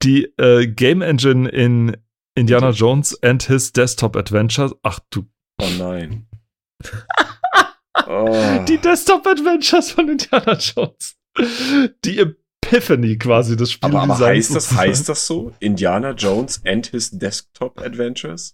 Die 0.03 0.25
äh, 0.37 0.67
Game 0.67 1.01
Engine 1.01 1.49
in 1.49 1.97
Indiana 2.35 2.71
Jones 2.71 3.17
and 3.23 3.45
His 3.45 3.73
Desktop 3.73 4.17
Adventures. 4.17 4.75
Ach 4.83 4.99
du. 5.11 5.27
Oh 5.63 5.69
nein. 5.79 6.27
oh. 8.09 8.65
Die 8.67 8.79
Desktop 8.79 9.25
Adventures 9.25 9.93
von 9.93 10.09
Indiana 10.09 10.59
Jones. 10.59 11.17
Die 12.05 12.19
Epiphany 12.19 13.17
quasi 13.17 13.57
des 13.57 13.71
Spiels. 13.71 13.95
Aber, 13.95 14.13
aber 14.13 14.27
heißt, 14.27 14.57
das, 14.57 14.75
heißt 14.75 15.09
das 15.09 15.25
so? 15.25 15.53
Indiana 15.61 16.11
Jones 16.11 16.61
and 16.67 16.85
His 16.89 17.13
Desktop 17.13 17.81
Adventures? 17.81 18.51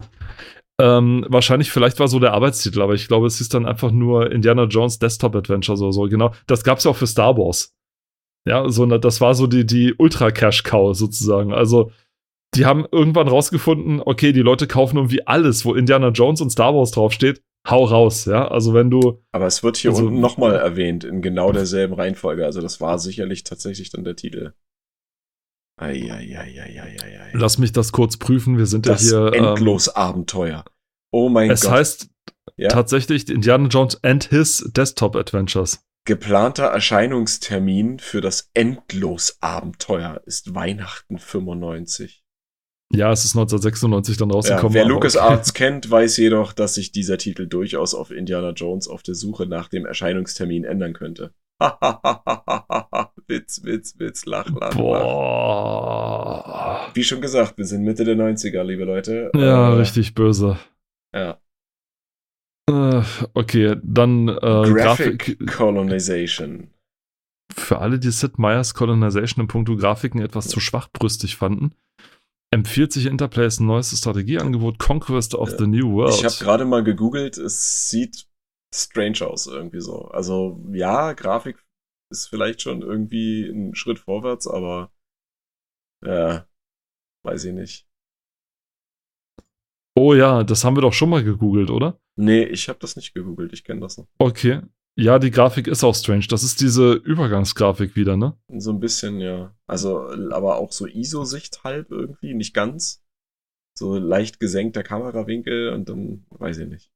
Ähm, 0.81 1.25
wahrscheinlich, 1.29 1.71
vielleicht 1.71 2.01
war 2.01 2.09
so 2.09 2.19
der 2.19 2.33
Arbeitstitel, 2.33 2.83
aber 2.83 2.95
ich 2.95 3.07
glaube, 3.07 3.27
es 3.27 3.41
ist 3.41 3.55
dann 3.55 3.67
einfach 3.67 3.93
nur 3.93 4.33
Indiana 4.33 4.65
Jones 4.65 4.99
Desktop 4.99 5.37
Adventures 5.37 5.81
oder 5.81 5.93
so. 5.93 6.03
Genau. 6.03 6.35
Das 6.47 6.65
gab 6.65 6.79
es 6.79 6.85
ja 6.85 6.91
auch 6.91 6.97
für 6.97 7.07
Star 7.07 7.37
Wars. 7.37 7.75
Ja, 8.47 8.69
so, 8.69 8.85
das 8.85 9.21
war 9.21 9.35
so 9.35 9.47
die, 9.47 9.65
die 9.65 9.95
Ultra-Cash-Cow 9.97 10.95
sozusagen. 10.95 11.53
Also, 11.55 11.93
die 12.55 12.67
haben 12.67 12.87
irgendwann 12.91 13.29
rausgefunden, 13.29 14.03
okay, 14.05 14.33
die 14.33 14.43
Leute 14.43 14.67
kaufen 14.67 14.97
irgendwie 14.97 15.27
alles, 15.27 15.65
wo 15.65 15.75
Indiana 15.75 16.09
Jones 16.09 16.41
und 16.41 16.51
Star 16.51 16.75
Wars 16.75 16.91
draufsteht. 16.91 17.43
Hau 17.69 17.85
raus, 17.85 18.27
ja. 18.27 18.49
Also, 18.49 18.75
wenn 18.75 18.91
du. 18.91 19.23
Aber 19.33 19.47
es 19.47 19.63
wird 19.63 19.79
hier 19.79 19.93
also, 19.93 20.07
unten 20.07 20.21
nochmal 20.21 20.55
erwähnt, 20.57 21.05
in 21.05 21.23
genau 21.23 21.53
derselben 21.53 21.95
Reihenfolge. 21.95 22.45
Also, 22.45 22.61
das 22.61 22.81
war 22.81 22.99
sicherlich 22.99 23.45
tatsächlich 23.45 23.91
dann 23.91 24.05
der 24.05 24.17
Titel. 24.17 24.53
Eieieiei. 25.77 27.31
Lass 27.33 27.59
mich 27.59 27.73
das 27.73 27.93
kurz 27.93 28.17
prüfen. 28.17 28.59
Wir 28.59 28.67
sind 28.67 28.87
das 28.87 29.11
ja 29.11 29.31
hier. 29.31 29.35
Ähm, 29.35 29.45
endlos 29.45 29.89
ähm, 29.89 29.95
Abenteuer. 29.97 30.65
Oh 31.11 31.29
mein 31.29 31.51
es 31.51 31.63
Gott. 31.63 31.71
Es 31.71 31.77
heißt 31.77 32.09
ja? 32.57 32.69
tatsächlich 32.69 33.29
Indiana 33.29 33.69
Jones 33.69 34.03
and 34.03 34.25
His 34.25 34.71
Desktop 34.75 35.17
Adventures. 35.17 35.85
Geplanter 36.07 36.67
Erscheinungstermin 36.67 37.99
für 37.99 38.21
das 38.21 38.51
Endlos-Abenteuer 38.53 40.21
ist 40.27 40.55
Weihnachten 40.55 41.19
95. 41.19 42.23
Ja, 42.93 43.11
es 43.11 43.25
ist 43.25 43.35
1996 43.35 44.19
dann 44.19 44.31
rausgekommen. 44.31 44.77
Ja, 44.77 44.83
wer 44.83 44.89
LucasArts 44.89 45.51
okay. 45.51 45.65
kennt, 45.65 45.91
weiß 45.91 46.19
jedoch, 46.19 46.53
dass 46.53 46.75
sich 46.75 46.93
dieser 46.93 47.17
Titel 47.17 47.47
durchaus 47.47 47.95
auf 47.95 48.11
Indiana 48.11 48.51
Jones 48.51 48.87
auf 48.87 49.03
der 49.03 49.15
Suche 49.15 49.47
nach 49.47 49.69
dem 49.69 49.87
Erscheinungstermin 49.87 50.65
ändern 50.65 50.93
könnte. 50.93 51.33
Witz, 53.29 53.65
Witz, 53.65 53.99
Witz, 53.99 54.27
lach, 54.27 54.51
lach, 54.51 54.75
Boah. 54.75 56.45
lach. 56.47 56.95
Wie 56.95 57.05
schon 57.05 57.21
gesagt, 57.21 57.59
wir 57.59 57.65
sind 57.65 57.83
Mitte 57.83 58.05
der 58.05 58.17
90er, 58.17 58.63
liebe 58.63 58.85
Leute. 58.85 59.31
Ja, 59.35 59.73
äh, 59.73 59.77
richtig 59.77 60.15
böse. 60.15 60.59
Ja. 61.15 61.39
Äh, 62.69 63.03
okay, 63.35 63.77
dann 63.83 64.29
äh, 64.29 64.35
Graphic 64.41 65.39
Grafik 65.39 65.47
Colonization. 65.47 66.71
Für 67.53 67.79
alle, 67.79 67.99
die 67.99 68.11
Sid 68.11 68.39
Meier's 68.39 68.75
Colonization 68.75 69.43
im 69.43 69.49
Punkto 69.49 69.77
Grafiken 69.77 70.21
etwas 70.21 70.49
zu 70.49 70.61
schwachbrüstig 70.61 71.37
fanden, 71.37 71.75
empfiehlt 72.53 72.93
sich 72.93 73.07
Interplays 73.07 73.61
neuestes 73.61 73.99
Strategieangebot 73.99 74.79
Conquest 74.79 75.35
of 75.35 75.51
the 75.59 75.67
New 75.67 75.93
World. 75.93 76.15
Ich 76.15 76.25
habe 76.25 76.35
gerade 76.37 76.65
mal 76.65 76.83
gegoogelt, 76.83 77.37
es 77.37 77.89
sieht 77.89 78.27
strange 78.75 79.27
aus 79.27 79.47
irgendwie 79.47 79.81
so. 79.81 80.07
Also 80.09 80.61
ja, 80.73 81.13
Grafik 81.13 81.59
ist 82.11 82.27
vielleicht 82.29 82.63
schon 82.63 82.83
irgendwie 82.83 83.49
ein 83.49 83.75
Schritt 83.75 83.99
vorwärts, 83.99 84.47
aber 84.47 84.93
ja, 86.05 86.47
weiß 87.25 87.45
ich 87.45 87.55
nicht. 87.55 87.89
Oh 89.97 90.15
ja, 90.15 90.43
das 90.43 90.65
haben 90.65 90.77
wir 90.77 90.83
doch 90.83 90.93
schon 90.93 91.11
mal 91.11 91.23
gegoogelt, 91.23 91.71
oder? 91.71 92.01
Nee, 92.17 92.45
ich 92.45 92.69
habe 92.69 92.79
das 92.81 92.97
nicht 92.97 93.15
gegoogelt, 93.15 93.53
ich 93.53 93.65
kenne 93.65 93.81
das 93.81 93.97
noch. 93.97 94.09
Okay. 94.19 94.63
Ja, 94.97 95.19
die 95.19 95.33
Grafik 95.33 95.67
ist 95.67 95.83
auch 95.83 95.95
strange. 95.95 96.27
Das 96.29 96.45
ist 96.45 96.61
diese 96.61 96.93
Übergangsgrafik 96.93 97.97
wieder, 97.97 98.17
ne? 98.17 98.37
So 98.49 98.71
ein 98.71 98.79
bisschen, 98.79 99.21
ja. 99.21 99.55
Also, 99.67 100.09
aber 100.31 100.57
auch 100.57 100.71
so 100.71 100.87
ISO-Sicht 100.87 101.65
halb 101.65 101.91
irgendwie, 101.91 102.35
nicht 102.35 102.55
ganz. 102.55 103.05
So 103.77 103.97
leicht 103.97 104.39
gesenkter 104.39 104.85
Kamerawinkel 104.85 105.71
und 105.71 105.89
dann 105.89 106.27
weiß 106.31 106.59
ich 106.59 106.69
nicht. 106.69 106.93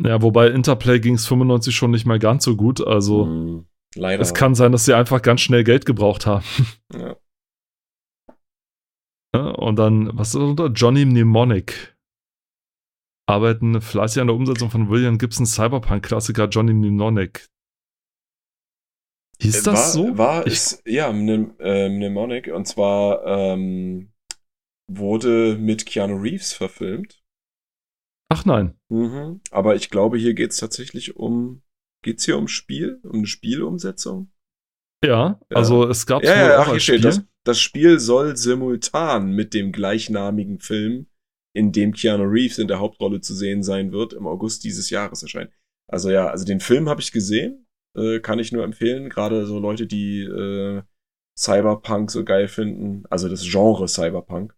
Ja, 0.00 0.20
wobei 0.20 0.48
Interplay 0.48 1.00
ging 1.00 1.14
es 1.14 1.26
95 1.26 1.74
schon 1.74 1.92
nicht 1.92 2.04
mal 2.04 2.18
ganz 2.18 2.44
so 2.44 2.56
gut. 2.56 2.86
Also 2.86 3.24
hm, 3.24 3.66
leider. 3.94 4.22
Es 4.22 4.34
kann 4.34 4.54
sein, 4.54 4.72
dass 4.72 4.84
sie 4.84 4.94
einfach 4.94 5.22
ganz 5.22 5.40
schnell 5.40 5.64
Geld 5.64 5.86
gebraucht 5.86 6.26
haben. 6.26 6.44
Ja. 6.94 7.16
ja 9.34 9.48
und 9.48 9.76
dann, 9.76 10.10
was 10.12 10.28
ist 10.28 10.34
das 10.34 10.42
unter? 10.42 10.66
Johnny 10.66 11.06
Mnemonic. 11.06 11.96
Arbeiten 13.26 13.80
fleißig 13.80 14.20
an 14.20 14.26
der 14.26 14.36
Umsetzung 14.36 14.70
von 14.70 14.90
William 14.90 15.16
Gibson 15.16 15.46
Cyberpunk-Klassiker 15.46 16.48
Johnny 16.48 16.74
Mnemonic. 16.74 17.48
Hieß 19.40 19.62
das 19.62 19.74
war, 19.74 19.88
so? 19.88 20.18
War 20.18 20.46
ich, 20.46 20.52
es, 20.52 20.82
ja, 20.86 21.12
Mnem, 21.12 21.54
äh, 21.58 21.88
Mnemonic. 21.88 22.48
Und 22.48 22.66
zwar 22.66 23.26
ähm, 23.26 24.12
wurde 24.88 25.56
mit 25.58 25.86
Keanu 25.86 26.16
Reeves 26.16 26.52
verfilmt. 26.52 27.22
Ach 28.28 28.44
nein. 28.44 28.78
Mhm. 28.88 29.40
Aber 29.50 29.74
ich 29.74 29.90
glaube, 29.90 30.16
hier 30.16 30.34
geht 30.34 30.52
es 30.52 30.58
tatsächlich 30.58 31.16
um. 31.16 31.62
Geht 32.02 32.18
es 32.18 32.24
hier 32.24 32.36
um 32.36 32.48
Spiel? 32.48 33.00
Um 33.04 33.18
eine 33.18 33.26
Spielumsetzung? 33.26 34.30
Ja, 35.04 35.40
ja. 35.50 35.56
also 35.56 35.88
es 35.88 36.06
gab 36.06 36.22
ja, 36.22 36.36
ja, 36.36 36.58
ach, 36.60 36.70
hier 36.70 36.80
steht, 36.80 37.04
das, 37.04 37.22
das 37.44 37.60
Spiel 37.60 37.98
soll 37.98 38.36
simultan 38.36 39.32
mit 39.32 39.52
dem 39.54 39.72
gleichnamigen 39.72 40.60
Film, 40.60 41.06
in 41.54 41.72
dem 41.72 41.92
Keanu 41.92 42.24
Reeves 42.24 42.58
in 42.58 42.68
der 42.68 42.78
Hauptrolle 42.78 43.20
zu 43.20 43.34
sehen 43.34 43.62
sein 43.62 43.92
wird, 43.92 44.12
im 44.12 44.26
August 44.26 44.64
dieses 44.64 44.90
Jahres 44.90 45.22
erscheinen. 45.22 45.52
Also 45.88 46.10
ja, 46.10 46.28
also 46.28 46.44
den 46.44 46.60
Film 46.60 46.88
habe 46.88 47.00
ich 47.00 47.12
gesehen, 47.12 47.66
äh, 47.96 48.20
kann 48.20 48.38
ich 48.38 48.52
nur 48.52 48.64
empfehlen. 48.64 49.08
Gerade 49.08 49.46
so 49.46 49.58
Leute, 49.58 49.86
die 49.86 50.22
äh, 50.22 50.82
Cyberpunk 51.36 52.10
so 52.10 52.24
geil 52.24 52.48
finden, 52.48 53.04
also 53.10 53.28
das 53.28 53.42
Genre 53.42 53.88
Cyberpunk. 53.88 54.54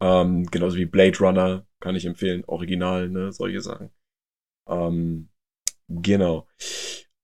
Ähm, 0.00 0.46
genauso 0.46 0.76
wie 0.76 0.86
Blade 0.86 1.18
Runner 1.18 1.66
kann 1.80 1.96
ich 1.96 2.06
empfehlen. 2.06 2.44
Original, 2.46 3.08
ne, 3.08 3.32
solche 3.32 3.60
Sachen. 3.60 3.90
Ähm, 4.68 5.28
genau. 5.88 6.46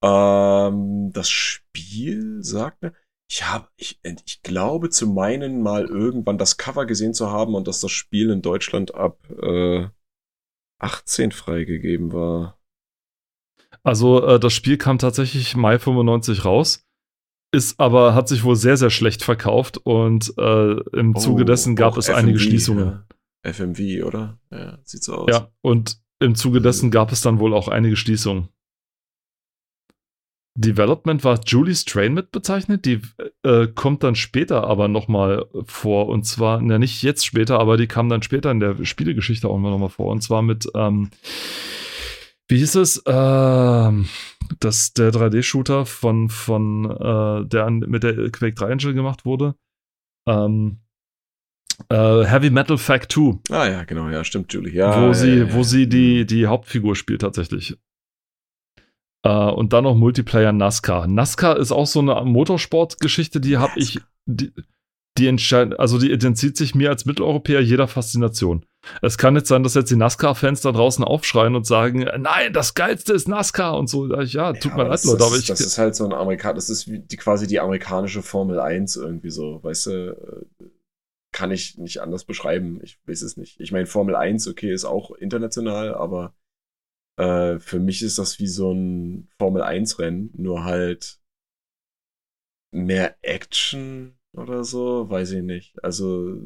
Ähm, 0.03 1.13
das 1.13 1.29
Spiel 1.29 2.43
sagt 2.43 2.83
mir, 2.83 2.93
ich 3.31 3.45
habe, 3.49 3.69
ich, 3.77 4.01
ich 4.27 4.43
glaube 4.43 4.91
zu 4.91 5.07
meinen 5.07 5.63
mal 5.63 5.87
irgendwann 5.87 6.39
das 6.39 6.57
Cover 6.57 6.87
gesehen 6.87 7.15
zu 7.15 7.31
haben 7.31 7.55
und 7.55 7.69
dass 7.69 7.81
das 7.81 7.93
Spiel 7.93 8.31
in 8.31 8.43
Deutschland 8.43 8.95
ab 8.95 9.19
äh, 9.31 9.87
18 10.81 11.31
freigegeben 11.31 12.13
war. 12.13 12.59
Also 13.83 14.27
äh, 14.27 14.41
das 14.41 14.53
Spiel 14.53 14.79
kam 14.79 14.99
tatsächlich 14.99 15.55
Mai 15.57 15.79
95 15.79 16.45
raus, 16.45 16.85
ist 17.53 17.79
aber, 17.79 18.15
hat 18.15 18.29
sich 18.29 18.43
wohl 18.43 18.57
sehr, 18.57 18.77
sehr 18.77 18.91
schlecht 18.91 19.23
verkauft 19.23 19.79
und 19.79 20.35
äh, 20.37 20.73
im 20.97 21.15
oh, 21.15 21.19
Zuge 21.19 21.45
dessen 21.45 21.77
gab 21.77 21.97
es 21.97 22.07
FMV, 22.07 22.17
einige 22.17 22.39
Schließungen. 22.41 23.05
Ja. 23.45 23.53
FMV, 23.53 24.05
oder? 24.05 24.39
Ja, 24.51 24.79
sieht 24.85 25.05
so 25.05 25.15
aus. 25.15 25.31
Ja, 25.31 25.53
und 25.63 26.01
im 26.21 26.35
Zuge 26.35 26.61
dessen 26.61 26.91
gab 26.91 27.13
es 27.13 27.23
dann 27.23 27.41
wohl 27.41 27.55
auch 27.55 27.69
einige 27.69 27.97
Schließungen. 27.97 28.49
Development 30.57 31.25
war 31.25 31.41
Julie 31.47 31.75
Strain 31.75 32.13
mit 32.13 32.33
bezeichnet, 32.33 32.85
die 32.85 33.01
äh, 33.45 33.69
kommt 33.69 34.03
dann 34.03 34.15
später 34.15 34.65
aber 34.65 34.89
nochmal 34.89 35.47
vor 35.65 36.09
und 36.09 36.25
zwar, 36.25 36.61
na 36.61 36.79
nicht 36.79 37.03
jetzt 37.03 37.25
später, 37.25 37.59
aber 37.59 37.77
die 37.77 37.87
kam 37.87 38.09
dann 38.09 38.23
später 38.23 38.51
in 38.51 38.61
der 38.61 38.85
Spielegeschichte 38.85 39.49
auch 39.49 39.59
nochmal 39.59 39.89
vor 39.89 40.09
und 40.09 40.23
zwar 40.23 40.43
mit, 40.43 40.69
ähm, 40.75 41.11
wie 42.49 42.59
hieß 42.59 42.75
es, 42.75 43.03
ähm, 43.07 44.09
das, 44.59 44.93
der 44.93 45.13
3D-Shooter 45.13 45.87
von, 45.87 46.29
von 46.29 46.85
äh, 46.91 47.47
der 47.47 47.71
mit 47.71 48.03
der 48.03 48.31
Quake 48.31 48.55
3 48.55 48.71
Engine 48.71 48.95
gemacht 48.95 49.25
wurde. 49.25 49.55
Ähm, 50.27 50.81
Uh, 51.93 52.25
Heavy 52.25 52.51
Metal 52.51 52.79
Fact 52.79 53.13
2. 53.13 53.39
Ah 53.51 53.67
ja, 53.67 53.85
genau, 53.85 54.09
ja, 54.09 54.25
stimmt, 54.25 54.53
Julie. 54.53 54.73
Ja, 54.73 55.01
wo 55.01 55.07
ja, 55.07 55.15
sie, 55.15 55.39
ja, 55.39 55.55
wo 55.55 55.63
sie 55.63 55.89
die, 55.89 56.27
die 56.27 56.47
Hauptfigur 56.47 56.95
spielt 56.97 57.23
tatsächlich. 57.23 57.77
Uh, 59.27 59.51
und 59.51 59.73
dann 59.73 59.85
noch 59.85 59.95
Multiplayer 59.95 60.53
NASCAR. 60.53 61.07
NASCAR 61.07 61.59
ist 61.59 61.73
auch 61.73 61.87
so 61.87 62.01
eine 62.01 62.25
Motorsportgeschichte, 62.25 63.41
die 63.41 63.59
habe 63.59 63.73
ich, 63.77 64.01
die, 64.27 64.53
die 65.19 65.27
entscheidet, 65.27 65.79
also 65.79 65.99
die 65.99 66.11
entzieht 66.11 66.57
sich 66.57 66.75
mir 66.75 66.89
als 66.89 67.05
Mitteleuropäer 67.05 67.61
jeder 67.61 67.87
Faszination. 67.87 68.65
Es 69.03 69.19
kann 69.19 69.35
nicht 69.35 69.47
sein, 69.47 69.63
dass 69.63 69.75
jetzt 69.75 69.91
die 69.91 69.97
NASCAR-Fans 69.97 70.63
da 70.63 70.73
draußen 70.73 71.05
aufschreien 71.05 71.55
und 71.55 71.67
sagen, 71.67 72.09
nein, 72.19 72.53
das 72.55 72.75
Geilste 72.75 73.13
ist 73.13 73.29
NASCAR 73.29 73.77
und 73.79 73.89
so. 73.89 74.07
Ja, 74.23 74.55
tut 74.55 74.73
ja, 74.73 74.77
mir 74.77 74.85
leid, 74.85 75.05
Leute, 75.05 75.25
aber 75.25 75.37
ich. 75.37 75.47
Das 75.47 75.61
ist 75.61 75.77
halt 75.77 75.95
so 75.95 76.07
ein 76.07 76.15
Amerikaner, 76.15 76.55
das 76.55 76.71
ist 76.71 76.89
wie 76.89 77.01
die, 77.01 77.17
quasi 77.19 77.47
die 77.47 77.61
amerikanische 77.61 78.23
Formel 78.23 78.59
1 78.59 78.97
irgendwie 78.97 79.31
so, 79.31 79.63
weißt 79.63 79.87
du, 79.87 80.47
kann 81.33 81.51
ich 81.51 81.79
nicht 81.79 82.01
anders 82.01 82.25
beschreiben. 82.25 82.81
Ich 82.83 82.99
weiß 83.07 83.23
es 83.23 83.37
nicht. 83.37 83.61
Ich 83.61 83.73
meine, 83.73 83.87
Formel 83.87 84.15
1, 84.15 84.49
okay, 84.49 84.73
ist 84.73 84.85
auch 84.85 85.13
international, 85.13 85.95
aber 85.95 86.35
äh, 87.17 87.59
für 87.59 87.79
mich 87.79 88.03
ist 88.03 88.19
das 88.19 88.39
wie 88.39 88.47
so 88.47 88.73
ein 88.73 89.29
Formel 89.39 89.63
1-Rennen, 89.63 90.31
nur 90.35 90.65
halt 90.65 91.21
mehr 92.73 93.17
Action 93.23 94.17
oder 94.33 94.65
so, 94.65 95.11
weiß 95.11 95.33
ich 95.33 95.43
nicht. 95.43 95.75
Also 95.83 96.37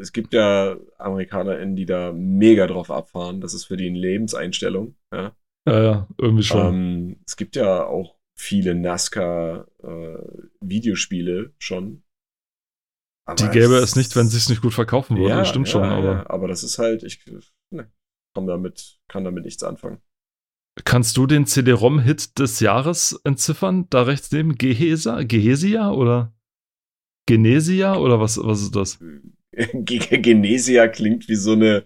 es 0.00 0.12
gibt 0.12 0.32
ja 0.32 0.78
AmerikanerInnen, 0.98 1.76
die 1.76 1.86
da 1.86 2.12
mega 2.12 2.66
drauf 2.66 2.90
abfahren. 2.90 3.40
Das 3.40 3.54
ist 3.54 3.66
für 3.66 3.76
die 3.76 3.86
eine 3.86 3.98
Lebenseinstellung. 3.98 4.96
Ja, 5.12 5.36
ja, 5.66 5.82
ja 5.82 6.08
irgendwie 6.18 6.42
schon. 6.42 6.74
Ähm, 6.74 7.20
es 7.26 7.36
gibt 7.36 7.54
ja 7.56 7.84
auch 7.84 8.16
viele 8.34 8.74
NASCAR-Videospiele 8.74 11.40
äh, 11.40 11.50
schon, 11.58 12.02
aber 13.24 13.36
die 13.36 13.48
gäbe 13.48 13.76
es 13.76 13.96
nicht, 13.96 14.14
wenn 14.16 14.28
sie 14.28 14.36
es 14.36 14.48
nicht 14.48 14.62
gut 14.62 14.74
verkaufen 14.74 15.16
würde. 15.16 15.30
Ja, 15.30 15.44
stimmt 15.44 15.66
ja, 15.68 15.72
schon. 15.72 15.84
Aber, 15.84 16.04
ja, 16.04 16.30
aber 16.30 16.48
das 16.48 16.62
ist 16.62 16.78
halt, 16.78 17.02
ich 17.02 17.24
ne, 17.70 17.90
komm 18.34 18.46
damit, 18.46 18.98
kann 19.08 19.24
damit 19.24 19.44
nichts 19.44 19.62
anfangen. 19.62 20.00
Kannst 20.84 21.16
du 21.16 21.26
den 21.26 21.46
CD-ROM-Hit 21.46 22.38
des 22.38 22.60
Jahres 22.60 23.20
entziffern? 23.24 23.86
Da 23.90 24.02
rechts 24.02 24.32
neben 24.32 24.56
Gehesa? 24.56 25.22
Gehesia 25.22 25.90
oder 25.90 26.34
Genesia 27.26 27.96
oder 27.96 28.20
was, 28.20 28.38
was 28.42 28.60
ist 28.62 28.74
das? 28.74 28.98
Genesia 29.84 30.88
klingt 30.88 31.28
wie 31.28 31.34
so 31.34 31.52
eine 31.52 31.84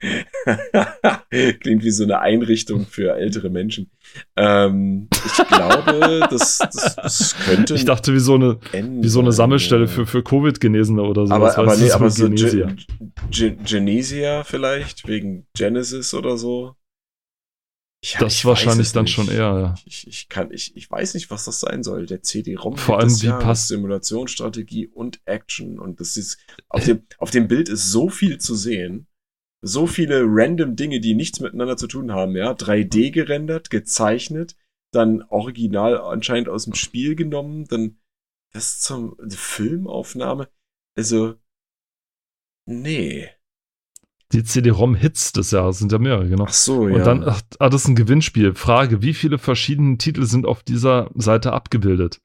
klingt 1.60 1.84
wie 1.84 1.90
so 1.90 2.04
eine 2.04 2.20
Einrichtung 2.20 2.86
für 2.86 3.14
ältere 3.16 3.50
Menschen. 3.50 3.90
Ähm, 4.36 5.08
ich 5.12 5.48
glaube, 5.48 6.26
das, 6.30 6.58
das, 6.58 6.96
das, 6.96 7.36
könnte. 7.44 7.74
Ich 7.74 7.84
dachte, 7.84 8.12
wie 8.12 8.18
so 8.18 8.34
eine, 8.34 8.58
wie 8.72 9.08
so 9.08 9.20
eine 9.20 9.32
Sammelstelle 9.32 9.88
für, 9.88 10.06
für 10.06 10.22
Covid-Genesene 10.22 11.02
oder 11.02 11.26
so. 11.26 11.34
Aber, 11.34 11.56
aber 11.56 11.76
nee, 11.76 11.90
aber 11.90 12.10
so 12.10 12.24
Genesia. 12.24 12.74
Genesia 13.30 14.44
vielleicht, 14.44 15.06
wegen 15.08 15.46
Genesis 15.54 16.14
oder 16.14 16.36
so. 16.36 16.74
Ja, 18.04 18.18
das 18.18 18.44
wahrscheinlich 18.44 18.90
dann 18.92 19.06
schon 19.06 19.28
eher, 19.28 19.36
ja. 19.38 19.74
Ich, 19.84 20.08
ich, 20.08 20.28
kann, 20.28 20.50
ich, 20.50 20.76
ich 20.76 20.90
weiß 20.90 21.14
nicht, 21.14 21.30
was 21.30 21.44
das 21.44 21.60
sein 21.60 21.84
soll. 21.84 22.06
Der 22.06 22.20
CD-ROM 22.20 22.76
Vor 22.76 22.98
allem, 22.98 23.14
ja 23.20 23.38
passt 23.38 23.68
Simulationsstrategie 23.68 24.88
und 24.88 25.20
Action. 25.24 25.78
Und 25.78 26.00
das 26.00 26.16
ist, 26.16 26.38
auf 26.68 26.84
dem, 26.84 27.06
auf 27.18 27.30
dem 27.30 27.46
Bild 27.46 27.68
ist 27.68 27.92
so 27.92 28.08
viel 28.08 28.38
zu 28.38 28.56
sehen. 28.56 29.06
So 29.64 29.86
viele 29.86 30.24
random 30.26 30.74
Dinge, 30.74 30.98
die 30.98 31.14
nichts 31.14 31.38
miteinander 31.38 31.76
zu 31.76 31.86
tun 31.86 32.10
haben, 32.10 32.34
ja. 32.34 32.52
3D 32.52 33.12
gerendert, 33.12 33.70
gezeichnet, 33.70 34.56
dann 34.92 35.22
original 35.22 35.96
anscheinend 35.98 36.48
aus 36.48 36.64
dem 36.64 36.74
Spiel 36.74 37.14
genommen, 37.14 37.66
dann 37.68 38.00
das 38.52 38.80
zum 38.80 39.16
Filmaufnahme. 39.30 40.48
Also, 40.96 41.36
nee. 42.66 43.30
Die 44.32 44.44
CD-ROM-Hits 44.44 45.32
des 45.32 45.50
Jahres 45.50 45.78
sind 45.78 45.92
ja 45.92 45.98
mehrere, 45.98 46.28
genau. 46.28 46.46
Ach 46.48 46.52
so, 46.52 46.88
ja. 46.88 46.96
Und 46.96 47.06
dann, 47.06 47.24
ach, 47.24 47.42
ah, 47.58 47.68
das 47.68 47.82
ist 47.82 47.88
ein 47.88 47.96
Gewinnspiel. 47.96 48.54
Frage, 48.54 49.02
wie 49.02 49.14
viele 49.14 49.38
verschiedene 49.38 49.98
Titel 49.98 50.24
sind 50.24 50.46
auf 50.46 50.62
dieser 50.62 51.10
Seite 51.14 51.52
abgebildet? 51.52 52.20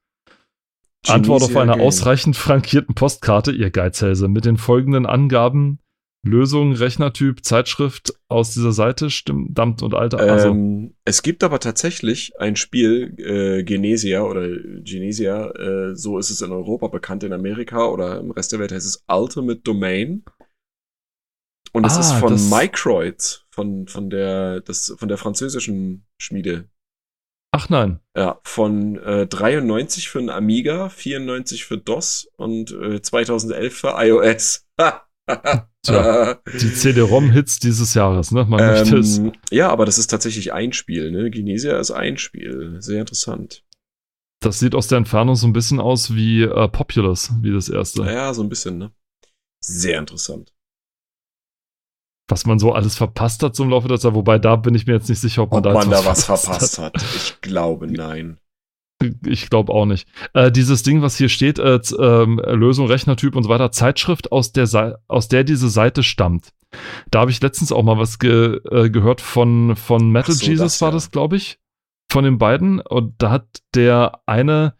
Genesia 1.02 1.14
Antwort 1.14 1.42
auf 1.42 1.56
einer 1.56 1.76
Game. 1.76 1.86
ausreichend 1.86 2.36
frankierten 2.36 2.94
Postkarte, 2.94 3.52
ihr 3.52 3.70
Geizhälse, 3.70 4.28
mit 4.28 4.44
den 4.44 4.56
folgenden 4.56 5.06
Angaben, 5.06 5.78
Lösung, 6.24 6.72
Rechnertyp, 6.72 7.44
Zeitschrift 7.44 8.14
aus 8.28 8.52
dieser 8.52 8.72
Seite, 8.72 9.08
Stimmt 9.08 9.82
und 9.82 9.94
Alter. 9.94 10.18
Also. 10.18 10.48
Ähm, 10.48 10.94
es 11.04 11.22
gibt 11.22 11.44
aber 11.44 11.60
tatsächlich 11.60 12.32
ein 12.38 12.56
Spiel, 12.56 13.14
äh, 13.18 13.62
Genesia 13.62 14.22
oder 14.22 14.48
Genesia, 14.48 15.50
äh, 15.50 15.94
so 15.94 16.18
ist 16.18 16.30
es 16.30 16.42
in 16.42 16.50
Europa 16.50 16.88
bekannt, 16.88 17.22
in 17.22 17.32
Amerika 17.32 17.86
oder 17.86 18.18
im 18.18 18.30
Rest 18.32 18.52
der 18.52 18.58
Welt 18.58 18.72
heißt 18.72 18.86
es 18.86 19.04
Ultimate 19.08 19.60
Domain. 19.60 20.24
Und 21.72 21.86
es 21.86 21.96
ah, 21.96 22.00
ist 22.00 22.12
von 22.12 22.34
Microids, 22.50 23.46
von, 23.50 23.86
von, 23.86 24.10
der, 24.10 24.60
das, 24.60 24.94
von 24.96 25.08
der 25.08 25.18
französischen 25.18 26.06
Schmiede. 26.18 26.68
Ach 27.50 27.68
nein. 27.68 28.00
Ja, 28.16 28.40
von 28.42 28.96
äh, 28.98 29.26
93 29.26 30.08
für 30.08 30.18
ein 30.18 30.30
Amiga, 30.30 30.88
94 30.88 31.64
für 31.64 31.78
DOS 31.78 32.28
und 32.36 32.70
äh, 32.72 33.00
2011 33.00 33.74
für 33.74 33.94
iOS. 33.96 34.66
Tja, 35.84 36.40
die 36.52 36.72
CD-ROM-Hits 36.72 37.58
dieses 37.58 37.94
Jahres, 37.94 38.32
ne? 38.32 38.44
Man 38.44 38.60
ähm, 38.60 38.66
möchte 38.66 38.98
es. 38.98 39.20
Ja, 39.50 39.68
aber 39.68 39.84
das 39.84 39.98
ist 39.98 40.08
tatsächlich 40.08 40.52
ein 40.52 40.72
Spiel, 40.72 41.10
ne? 41.10 41.30
Genesia 41.30 41.78
ist 41.78 41.90
ein 41.90 42.16
Spiel. 42.16 42.76
Sehr 42.80 43.00
interessant. 43.00 43.64
Das 44.40 44.58
sieht 44.58 44.74
aus 44.74 44.88
der 44.88 44.98
Entfernung 44.98 45.34
so 45.34 45.46
ein 45.46 45.52
bisschen 45.52 45.80
aus 45.80 46.14
wie 46.14 46.42
äh, 46.42 46.68
Populous, 46.68 47.32
wie 47.42 47.52
das 47.52 47.68
erste. 47.68 48.04
Ja, 48.04 48.32
so 48.32 48.42
ein 48.42 48.48
bisschen, 48.48 48.78
ne? 48.78 48.92
Sehr 49.60 49.98
interessant 49.98 50.52
was 52.28 52.46
man 52.46 52.58
so 52.58 52.72
alles 52.72 52.96
verpasst 52.96 53.42
hat 53.42 53.56
zum 53.56 53.70
Laufe 53.70 53.88
der 53.88 53.98
Zeit. 53.98 54.14
Wobei 54.14 54.38
da 54.38 54.56
bin 54.56 54.74
ich 54.74 54.86
mir 54.86 54.92
jetzt 54.92 55.08
nicht 55.08 55.20
sicher, 55.20 55.42
ob 55.42 55.50
man, 55.50 55.58
ob 55.58 55.64
da, 55.64 55.72
man 55.72 55.90
da 55.90 56.04
was 56.04 56.24
verpasst 56.24 56.78
hat. 56.78 56.94
hat. 56.94 57.04
Ich 57.16 57.40
glaube, 57.40 57.86
nein. 57.86 58.38
Ich 59.24 59.48
glaube 59.48 59.72
auch 59.72 59.86
nicht. 59.86 60.08
Äh, 60.34 60.50
dieses 60.50 60.82
Ding, 60.82 61.02
was 61.02 61.16
hier 61.16 61.28
steht, 61.28 61.60
äh, 61.60 61.76
äh, 61.76 62.24
Lösung, 62.54 62.88
Rechnertyp 62.88 63.36
und 63.36 63.44
so 63.44 63.48
weiter, 63.48 63.70
Zeitschrift, 63.70 64.32
aus 64.32 64.50
der, 64.50 64.98
aus 65.06 65.28
der 65.28 65.44
diese 65.44 65.68
Seite 65.68 66.02
stammt. 66.02 66.52
Da 67.10 67.20
habe 67.20 67.30
ich 67.30 67.40
letztens 67.40 67.70
auch 67.70 67.82
mal 67.82 67.98
was 67.98 68.18
ge 68.18 68.60
äh, 68.70 68.90
gehört 68.90 69.20
von, 69.20 69.76
von 69.76 70.10
Metal 70.10 70.34
so, 70.34 70.44
Jesus, 70.44 70.72
das, 70.72 70.82
war 70.82 70.88
ja. 70.88 70.94
das, 70.94 71.10
glaube 71.10 71.36
ich, 71.36 71.58
von 72.10 72.24
den 72.24 72.38
beiden. 72.38 72.80
Und 72.80 73.14
da 73.22 73.30
hat 73.30 73.62
der 73.74 74.20
eine, 74.26 74.74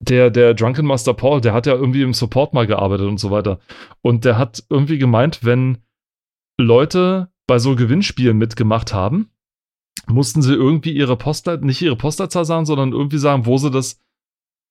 der, 0.00 0.30
der 0.30 0.54
Drunken 0.54 0.86
Master 0.86 1.14
Paul, 1.14 1.40
der 1.40 1.52
hat 1.52 1.66
ja 1.66 1.74
irgendwie 1.74 2.02
im 2.02 2.14
Support 2.14 2.54
mal 2.54 2.66
gearbeitet 2.66 3.06
und 3.06 3.18
so 3.18 3.30
weiter. 3.30 3.58
Und 4.02 4.24
der 4.24 4.38
hat 4.38 4.62
irgendwie 4.68 4.98
gemeint, 4.98 5.44
wenn 5.44 5.78
Leute 6.62 7.30
bei 7.46 7.58
so 7.58 7.74
Gewinnspielen 7.76 8.36
mitgemacht 8.36 8.92
haben, 8.94 9.30
mussten 10.06 10.42
sie 10.42 10.54
irgendwie 10.54 10.92
ihre 10.92 11.16
Postleitzahl, 11.16 11.66
nicht 11.66 11.82
ihre 11.82 11.96
Postleitzahl 11.96 12.44
sagen, 12.44 12.66
sondern 12.66 12.92
irgendwie 12.92 13.18
sagen, 13.18 13.46
wo 13.46 13.58
sie 13.58 13.70
das. 13.70 14.00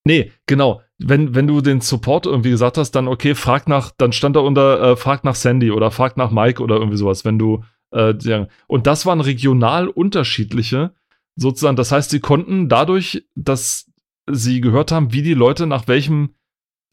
Nee, 0.04 0.32
genau. 0.46 0.80
Wenn, 0.98 1.34
wenn 1.34 1.46
du 1.46 1.60
den 1.60 1.80
Support 1.80 2.26
irgendwie 2.26 2.50
gesagt 2.50 2.78
hast, 2.78 2.92
dann 2.92 3.08
okay, 3.08 3.34
frag 3.34 3.68
nach, 3.68 3.90
dann 3.96 4.12
stand 4.12 4.36
da 4.36 4.40
unter, 4.40 4.80
äh, 4.80 4.96
frag 4.96 5.24
nach 5.24 5.34
Sandy 5.34 5.70
oder 5.70 5.90
frag 5.90 6.16
nach 6.16 6.30
Mike 6.30 6.62
oder 6.62 6.76
irgendwie 6.76 6.96
sowas, 6.96 7.24
wenn 7.24 7.38
du, 7.38 7.64
äh, 7.90 8.14
und 8.66 8.86
das 8.86 9.06
waren 9.06 9.20
regional 9.20 9.88
unterschiedliche, 9.88 10.94
sozusagen. 11.36 11.76
Das 11.76 11.92
heißt, 11.92 12.10
sie 12.10 12.20
konnten 12.20 12.68
dadurch, 12.68 13.26
dass 13.34 13.90
sie 14.30 14.60
gehört 14.60 14.92
haben, 14.92 15.12
wie 15.12 15.22
die 15.22 15.34
Leute 15.34 15.66
nach 15.66 15.88
welchem 15.88 16.34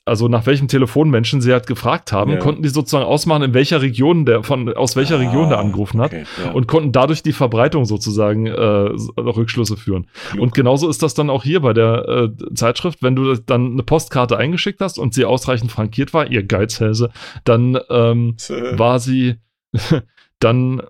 also 0.08 0.28
nach 0.28 0.46
welchem 0.46 0.68
Telefonmenschen 0.68 1.42
sie 1.42 1.52
halt 1.52 1.68
gefragt 1.68 2.12
haben, 2.12 2.32
ja. 2.32 2.38
konnten 2.38 2.64
die 2.64 2.70
sozusagen 2.70 3.06
ausmachen, 3.06 3.44
in 3.44 3.54
welcher 3.54 3.82
Region 3.82 4.26
der 4.26 4.44
von 4.44 4.74
aus 4.74 4.96
welcher 4.96 5.16
ah, 5.16 5.20
Region 5.20 5.50
der 5.50 5.60
angerufen 5.60 6.02
hat 6.02 6.14
okay, 6.14 6.24
ja. 6.44 6.52
und 6.52 6.68
konnten 6.68 6.92
dadurch 6.92 7.24
die 7.24 7.34
Verbreitung 7.34 7.86
sozusagen 7.86 8.48
äh, 8.48 8.52
Rückschlüsse 8.52 9.78
führen. 9.78 10.08
Klug. 10.32 10.42
Und 10.42 10.54
genauso 10.54 10.90
ist 10.90 11.04
das 11.04 11.14
dann 11.14 11.30
auch 11.30 11.44
hier 11.44 11.62
bei 11.62 11.74
der 11.74 12.08
äh, 12.08 12.54
Zeitschrift, 12.54 13.04
wenn 13.04 13.16
du 13.16 13.36
dann 13.36 13.74
eine 13.74 13.84
Postkarte 13.84 14.38
eingeschickt 14.38 14.82
hast 14.82 14.98
und 14.98 15.14
sie 15.14 15.26
ausreichend 15.26 15.72
frankiert 15.72 16.14
war, 16.14 16.30
ihr 16.30 16.44
Geizhälse, 16.44 17.10
dann 17.44 17.78
ähm, 17.90 18.38
war 18.74 19.00
sie 19.00 19.36
dann 20.40 20.82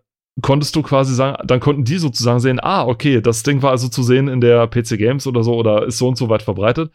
konntest 0.42 0.76
du 0.76 0.82
quasi 0.82 1.14
sagen, 1.14 1.38
dann 1.46 1.60
konnten 1.60 1.84
die 1.84 1.98
sozusagen 1.98 2.40
sehen, 2.40 2.60
ah, 2.62 2.86
okay, 2.86 3.22
das 3.22 3.44
Ding 3.44 3.62
war 3.62 3.72
also 3.72 3.88
zu 3.88 4.04
sehen 4.04 4.28
in 4.28 4.42
der 4.42 4.68
PC 4.68 4.98
Games 4.98 5.26
oder 5.28 5.44
so 5.44 5.56
oder 5.56 5.86
ist 5.86 5.98
so 5.98 6.08
und 6.08 6.18
so 6.18 6.30
weit 6.30 6.44
verbreitet. 6.44 6.92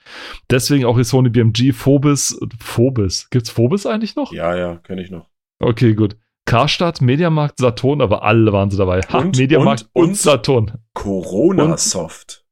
Deswegen 0.50 0.84
auch 0.84 0.96
die 0.96 1.04
Sony 1.04 1.28
BMG 1.28 1.72
Phobis, 1.72 2.38
Phobis. 2.60 3.28
Gibt's 3.30 3.50
Phobis 3.50 3.86
eigentlich 3.86 4.16
noch? 4.16 4.32
Ja, 4.32 4.56
ja, 4.56 4.76
kenne 4.76 5.02
ich 5.02 5.10
noch. 5.10 5.28
Okay, 5.58 5.94
gut. 5.94 6.16
Karstadt, 6.44 7.00
Mediamarkt, 7.00 7.58
Saturn, 7.58 8.00
aber 8.00 8.24
alle 8.24 8.52
waren 8.52 8.70
sie 8.70 8.76
dabei. 8.76 9.00
Ha, 9.00 9.18
und, 9.18 9.36
Mediamarkt 9.36 9.88
und, 9.92 10.02
und, 10.02 10.08
und 10.10 10.16
Saturn. 10.16 10.78
Corona 10.94 11.76
Soft. 11.76 12.44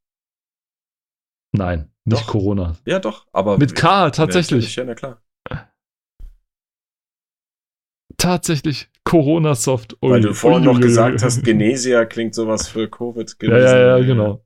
Nein, 1.53 1.91
nicht 2.05 2.23
doch. 2.23 2.27
Corona. 2.27 2.77
Ja, 2.85 2.99
doch, 2.99 3.27
aber. 3.33 3.57
Mit 3.57 3.75
K, 3.75 4.09
tatsächlich. 4.11 4.75
Ja, 4.75 4.85
na 4.85 4.95
klar. 4.95 5.21
Tatsächlich 8.17 8.90
Corona-Soft. 9.03 9.97
Weil 10.01 10.21
du 10.21 10.33
vorhin 10.33 10.63
noch 10.63 10.79
gesagt 10.79 11.23
hast, 11.23 11.43
Genesia 11.43 12.05
klingt 12.05 12.35
sowas 12.35 12.67
für 12.67 12.89
Covid. 12.89 13.35
Ja, 13.41 13.57
ja, 13.57 13.97
ja, 13.97 14.05
genau. 14.05 14.45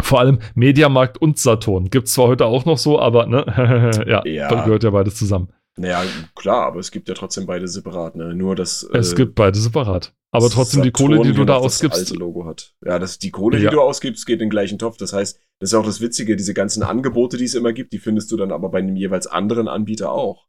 Vor 0.00 0.20
allem 0.20 0.40
Mediamarkt 0.54 1.20
und 1.20 1.38
Saturn. 1.38 1.90
Gibt 1.90 2.08
es 2.08 2.14
zwar 2.14 2.28
heute 2.28 2.46
auch 2.46 2.64
noch 2.64 2.78
so, 2.78 2.98
aber 2.98 3.26
ne, 3.26 3.44
ja, 4.06 4.24
ja, 4.24 4.64
gehört 4.64 4.82
ja 4.82 4.90
beides 4.90 5.16
zusammen. 5.16 5.52
Naja, 5.76 6.02
klar, 6.34 6.66
aber 6.66 6.80
es 6.80 6.90
gibt 6.90 7.08
ja 7.08 7.14
trotzdem 7.14 7.46
beide 7.46 7.68
separat, 7.68 8.16
ne? 8.16 8.34
Nur 8.34 8.56
das. 8.56 8.82
Es 8.92 9.12
äh, 9.12 9.16
gibt 9.16 9.34
beide 9.34 9.58
separat. 9.58 10.14
Aber 10.32 10.48
trotzdem 10.48 10.82
Saturn 10.82 10.84
die 10.84 10.90
Kohle, 10.90 11.22
die 11.22 11.32
du 11.32 11.44
da 11.44 11.56
ausgibst. 11.56 12.00
Das 12.00 12.10
alte 12.10 12.20
Logo 12.20 12.44
hat. 12.44 12.74
Ja, 12.84 12.98
das, 12.98 13.18
die 13.18 13.30
Kohle, 13.30 13.58
ja. 13.58 13.70
die 13.70 13.76
du 13.76 13.80
ausgibst, 13.80 14.26
geht 14.26 14.34
in 14.34 14.46
den 14.46 14.50
gleichen 14.50 14.78
Topf. 14.78 14.96
Das 14.96 15.12
heißt, 15.12 15.40
das 15.58 15.70
ist 15.70 15.74
auch 15.74 15.84
das 15.84 16.00
Witzige, 16.00 16.36
diese 16.36 16.54
ganzen 16.54 16.82
Angebote, 16.82 17.36
die 17.36 17.44
es 17.44 17.54
immer 17.54 17.72
gibt, 17.72 17.92
die 17.92 17.98
findest 17.98 18.30
du 18.30 18.36
dann 18.36 18.52
aber 18.52 18.70
bei 18.70 18.78
einem 18.78 18.96
jeweils 18.96 19.26
anderen 19.26 19.68
Anbieter 19.68 20.12
auch. 20.12 20.46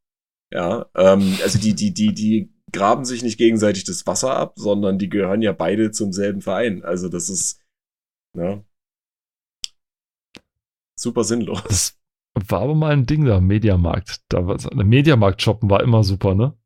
Ja, 0.53 0.87
ähm, 0.95 1.37
also 1.43 1.59
die, 1.59 1.73
die, 1.73 1.93
die, 1.93 2.13
die 2.13 2.53
graben 2.71 3.05
sich 3.05 3.23
nicht 3.23 3.37
gegenseitig 3.37 3.83
das 3.83 4.05
Wasser 4.07 4.35
ab, 4.35 4.53
sondern 4.55 4.97
die 4.97 5.09
gehören 5.09 5.41
ja 5.41 5.51
beide 5.51 5.91
zum 5.91 6.11
selben 6.11 6.41
Verein. 6.41 6.83
Also 6.83 7.09
das 7.09 7.29
ist, 7.29 7.61
ne? 8.35 8.63
Super 10.97 11.23
sinnlos. 11.23 11.97
Das 12.33 12.49
war 12.49 12.61
aber 12.61 12.75
mal 12.75 12.93
ein 12.93 13.05
Ding 13.05 13.25
da, 13.25 13.41
Mediamarkt. 13.41 14.21
Da 14.29 14.47
war 14.47 14.57
Mediamarkt 14.73 15.41
shoppen 15.41 15.69
war 15.69 15.81
immer 15.81 16.03
super, 16.03 16.35
ne? 16.35 16.57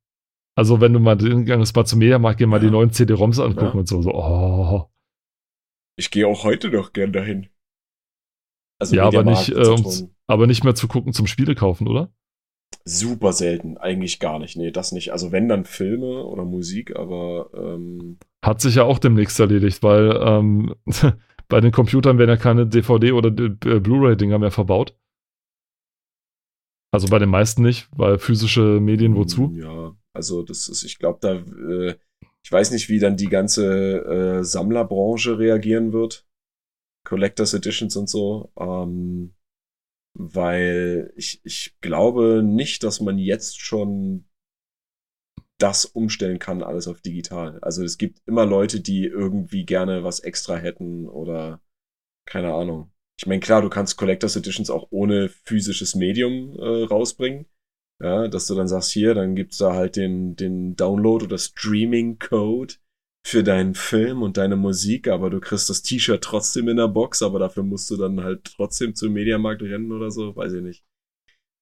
Also 0.58 0.80
wenn 0.80 0.93
du 0.93 0.99
mal 0.99 1.18
hingegangen 1.18 1.62
bist, 1.62 1.76
mal 1.76 1.86
zum 1.86 1.99
Mediamarkt 1.99 2.39
gehen, 2.39 2.49
mal 2.49 2.58
ja. 2.62 2.66
die 2.68 2.72
neuen 2.72 2.91
CD-ROMs 2.91 3.39
angucken 3.39 3.74
ja. 3.74 3.80
und 3.80 3.88
so, 3.88 4.01
so, 4.01 4.14
oh. 4.14 4.89
Ich 5.97 6.12
gehe 6.12 6.28
auch 6.28 6.43
heute 6.43 6.70
noch 6.70 6.93
gern 6.93 7.14
dahin. 7.14 7.49
Also 8.80 8.95
ja, 8.95 9.06
aber 9.06 9.24
nicht, 9.24 9.49
äh, 9.49 10.08
aber 10.28 10.47
nicht 10.47 10.64
mehr 10.64 10.76
zu 10.76 10.88
gucken 10.88 11.14
zum 11.14 11.28
Spiele 11.28 11.56
kaufen, 11.56 11.88
oder? 11.88 12.14
Super 12.84 13.34
selten, 13.34 13.78
eigentlich 13.78 14.19
gar 14.19 14.39
nicht. 14.39 14.57
Nee, 14.57 14.71
das 14.71 14.91
nicht. 14.91 15.11
Also 15.11 15.32
wenn 15.32 15.47
dann 15.47 15.65
Filme 15.65 16.26
oder 16.26 16.45
Musik, 16.45 16.95
aber 16.95 17.49
ähm 17.53 18.17
hat 18.43 18.61
sich 18.61 18.76
ja 18.76 18.84
auch 18.84 18.99
demnächst 18.99 19.39
erledigt, 19.39 19.82
weil 19.82 20.19
ähm, 20.21 20.76
bei 21.47 21.61
den 21.61 21.71
Computern 21.71 22.17
werden 22.17 22.30
ja 22.30 22.38
keine 22.38 22.67
DVD 22.67 23.11
oder 23.11 23.30
äh, 23.30 23.80
Blu-ray-Dinger 23.80 24.39
mehr 24.39 24.51
verbaut. 24.51 24.95
Also 26.91 27.07
bei 27.07 27.19
den 27.19 27.30
meisten 27.30 27.61
nicht, 27.61 27.89
weil 27.91 28.19
physische 28.19 28.80
Medien 28.80 29.15
wozu? 29.15 29.51
Ja, 29.53 29.95
also 30.13 30.43
das 30.43 30.69
ist, 30.69 30.84
ich 30.84 30.97
glaube, 30.97 31.19
da, 31.21 31.34
äh, 31.34 31.95
ich 32.41 32.51
weiß 32.51 32.71
nicht, 32.71 32.88
wie 32.88 32.99
dann 32.99 33.17
die 33.17 33.28
ganze 33.28 34.05
äh, 34.05 34.43
Sammlerbranche 34.43 35.38
reagieren 35.38 35.91
wird. 35.91 36.26
Collectors 37.03 37.53
Editions 37.53 37.97
und 37.97 38.09
so. 38.09 38.51
Ähm, 38.57 39.35
weil 40.16 41.11
ich, 41.16 41.41
ich 41.43 41.76
glaube 41.82 42.41
nicht, 42.41 42.84
dass 42.84 43.01
man 43.01 43.20
jetzt 43.20 43.59
schon 43.59 44.26
das 45.57 45.86
umstellen 45.86 46.39
kann, 46.39 46.63
alles 46.63 46.88
auf 46.88 47.01
digital. 47.01 47.59
Also 47.61 47.84
es 47.84 47.97
gibt 47.97 48.20
immer 48.26 48.45
Leute, 48.45 48.82
die 48.82 49.05
irgendwie 49.05 49.66
gerne 49.66 50.03
was 50.03 50.20
extra 50.22 50.55
hätten 50.55 51.07
oder 51.07 51.61
keine 52.26 52.53
Ahnung. 52.53 52.91
Ich 53.18 53.28
meine, 53.28 53.39
klar, 53.39 53.61
du 53.61 53.70
kannst 53.70 53.97
Collectors 53.97 54.36
Editions 54.36 54.70
auch 54.70 54.88
ohne 54.89 55.30
physisches 55.30 55.95
Medium 55.95 56.57
äh, 56.59 56.86
rausbringen. 56.86 57.45
Ja, 58.01 58.28
dass 58.28 58.47
du 58.47 58.55
dann 58.55 58.68
sagst, 58.68 58.91
hier, 58.91 59.13
dann 59.13 59.36
gibt's 59.36 59.57
da 59.57 59.74
halt 59.74 59.95
den, 59.95 60.36
den 60.36 60.76
Download 60.76 61.24
oder 61.24 61.38
Streaming 61.38 62.20
Code 62.20 62.74
für 63.26 63.43
deinen 63.43 63.73
Film 63.73 64.21
und 64.21 64.38
deine 64.38 64.55
Musik, 64.55 65.07
aber 65.07 65.32
du 65.32 65.39
kriegst 65.39 65.67
das 65.67 65.82
T-Shirt 65.82 66.23
trotzdem 66.23 66.67
in 66.67 66.78
der 66.78 66.88
Box, 66.88 67.23
aber 67.23 67.39
dafür 67.39 67.63
musst 67.63 67.89
du 67.89 67.97
dann 67.97 68.23
halt 68.23 68.43
trotzdem 68.55 68.93
zum 68.93 69.13
Mediamarkt 69.13 69.63
rennen 69.63 69.91
oder 69.91 70.11
so, 70.11 70.36
weiß 70.36 70.53
ich 70.53 70.61
nicht. 70.61 70.86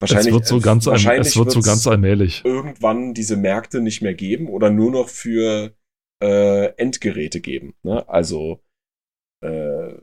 Wahrscheinlich, 0.01 0.27
es 0.27 0.33
wird 0.33 0.45
so 0.45 0.59
ganz, 0.59 0.85
wahrscheinlich 0.87 1.29
es 1.29 1.37
wird 1.37 1.51
so 1.51 1.61
ganz 1.61 1.87
allmählich. 1.87 2.43
Irgendwann 2.43 3.13
diese 3.13 3.37
Märkte 3.37 3.79
nicht 3.79 4.01
mehr 4.01 4.13
geben 4.13 4.49
oder 4.49 4.69
nur 4.71 4.91
noch 4.91 5.07
für 5.07 5.73
äh, 6.21 6.65
Endgeräte 6.75 7.39
geben. 7.39 7.75
Ne? 7.83 8.09
Also 8.09 8.61
äh, 9.41 9.93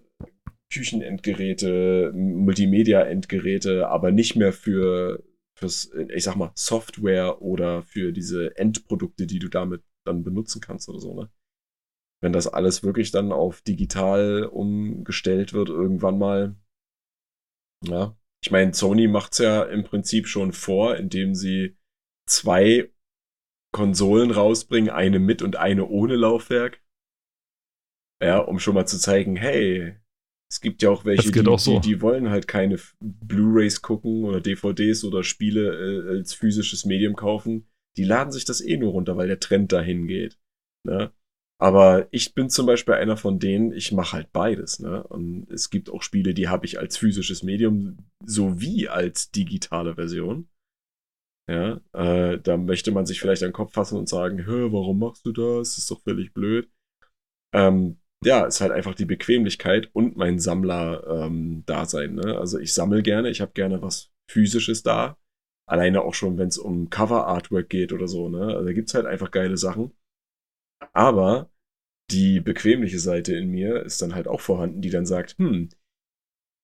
Küchenendgeräte, 0.72 2.12
Multimedia-Endgeräte, 2.14 3.88
aber 3.88 4.12
nicht 4.12 4.34
mehr 4.34 4.54
für 4.54 5.22
fürs, 5.58 5.92
ich 6.08 6.24
sag 6.24 6.36
mal, 6.36 6.52
Software 6.54 7.42
oder 7.42 7.82
für 7.82 8.12
diese 8.12 8.56
Endprodukte, 8.56 9.26
die 9.26 9.38
du 9.40 9.48
damit 9.48 9.82
dann 10.06 10.24
benutzen 10.24 10.62
kannst 10.62 10.88
oder 10.88 11.00
so, 11.00 11.14
ne? 11.14 11.28
Wenn 12.22 12.32
das 12.32 12.46
alles 12.46 12.82
wirklich 12.82 13.10
dann 13.10 13.32
auf 13.32 13.62
digital 13.62 14.44
umgestellt 14.44 15.52
wird, 15.52 15.68
irgendwann 15.68 16.18
mal. 16.18 16.56
Ja, 17.86 18.16
ich 18.42 18.50
meine, 18.50 18.74
Sony 18.74 19.08
macht's 19.08 19.38
ja 19.38 19.62
im 19.64 19.84
Prinzip 19.84 20.26
schon 20.26 20.52
vor, 20.52 20.96
indem 20.96 21.34
sie 21.34 21.76
zwei 22.26 22.90
Konsolen 23.72 24.30
rausbringen, 24.30 24.90
eine 24.90 25.18
mit 25.18 25.42
und 25.42 25.56
eine 25.56 25.86
ohne 25.86 26.16
Laufwerk. 26.16 26.82
Ja, 28.22 28.38
um 28.38 28.58
schon 28.58 28.74
mal 28.74 28.86
zu 28.86 28.98
zeigen, 28.98 29.36
hey, 29.36 29.96
es 30.50 30.60
gibt 30.60 30.82
ja 30.82 30.90
auch 30.90 31.04
welche, 31.04 31.30
die, 31.30 31.46
auch 31.46 31.58
so. 31.58 31.78
die, 31.78 31.88
die, 31.88 32.00
wollen 32.02 32.28
halt 32.28 32.48
keine 32.48 32.78
Blu-rays 33.00 33.82
gucken 33.82 34.24
oder 34.24 34.40
DVDs 34.40 35.04
oder 35.04 35.22
Spiele 35.22 36.08
äh, 36.08 36.16
als 36.16 36.34
physisches 36.34 36.84
Medium 36.84 37.14
kaufen. 37.14 37.68
Die 37.96 38.04
laden 38.04 38.32
sich 38.32 38.44
das 38.44 38.60
eh 38.60 38.76
nur 38.76 38.92
runter, 38.92 39.16
weil 39.16 39.28
der 39.28 39.40
Trend 39.40 39.72
dahin 39.72 40.06
geht. 40.06 40.38
Ne? 40.84 41.12
Aber 41.60 42.08
ich 42.10 42.34
bin 42.34 42.48
zum 42.48 42.64
Beispiel 42.64 42.94
einer 42.94 43.18
von 43.18 43.38
denen, 43.38 43.72
ich 43.72 43.92
mache 43.92 44.16
halt 44.16 44.32
beides. 44.32 44.80
Ne? 44.80 45.02
Und 45.04 45.46
es 45.50 45.68
gibt 45.68 45.90
auch 45.90 46.02
Spiele, 46.02 46.32
die 46.32 46.48
habe 46.48 46.64
ich 46.64 46.78
als 46.78 46.96
physisches 46.96 47.42
Medium 47.42 47.98
sowie 48.24 48.88
als 48.88 49.30
digitale 49.30 49.94
Version. 49.96 50.48
Ja, 51.50 51.80
äh, 51.92 52.38
da 52.40 52.56
möchte 52.56 52.92
man 52.92 53.04
sich 53.04 53.20
vielleicht 53.20 53.42
an 53.42 53.50
den 53.50 53.54
Kopf 53.54 53.74
fassen 53.74 53.98
und 53.98 54.08
sagen, 54.08 54.46
Hör, 54.46 54.72
warum 54.72 55.00
machst 55.00 55.26
du 55.26 55.32
das? 55.32 55.76
Ist 55.76 55.90
doch 55.90 56.00
völlig 56.00 56.32
blöd. 56.32 56.70
Ähm, 57.52 57.98
ja, 58.24 58.46
ist 58.46 58.60
halt 58.62 58.72
einfach 58.72 58.94
die 58.94 59.04
Bequemlichkeit 59.04 59.90
und 59.92 60.16
mein 60.16 60.38
Sammler-Dasein. 60.38 62.10
Ähm, 62.10 62.14
ne? 62.16 62.38
Also 62.38 62.58
ich 62.58 62.72
sammle 62.72 63.02
gerne, 63.02 63.28
ich 63.30 63.40
habe 63.42 63.52
gerne 63.52 63.82
was 63.82 64.10
Physisches 64.30 64.82
da. 64.82 65.18
Alleine 65.66 66.02
auch 66.02 66.14
schon, 66.14 66.38
wenn 66.38 66.48
es 66.48 66.58
um 66.58 66.88
Cover-Artwork 66.90 67.68
geht 67.68 67.92
oder 67.92 68.08
so. 68.08 68.28
Ne? 68.30 68.46
Also 68.46 68.64
da 68.64 68.72
gibt's 68.72 68.94
halt 68.94 69.06
einfach 69.06 69.30
geile 69.30 69.56
Sachen. 69.56 69.92
Aber 70.92 71.50
die 72.10 72.40
bequemliche 72.40 72.98
Seite 72.98 73.36
in 73.36 73.50
mir 73.50 73.82
ist 73.82 74.02
dann 74.02 74.14
halt 74.14 74.28
auch 74.28 74.40
vorhanden, 74.40 74.82
die 74.82 74.90
dann 74.90 75.06
sagt, 75.06 75.36
hm, 75.38 75.70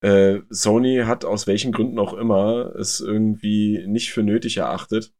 äh, 0.02 0.40
Sony 0.50 1.02
hat 1.04 1.24
aus 1.24 1.46
welchen 1.46 1.72
Gründen 1.72 1.98
auch 1.98 2.14
immer 2.14 2.74
es 2.76 3.00
irgendwie 3.00 3.86
nicht 3.86 4.12
für 4.12 4.22
nötig 4.22 4.58
erachtet, 4.58 5.14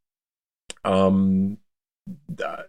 ähm, 0.85 1.59
da, 2.29 2.65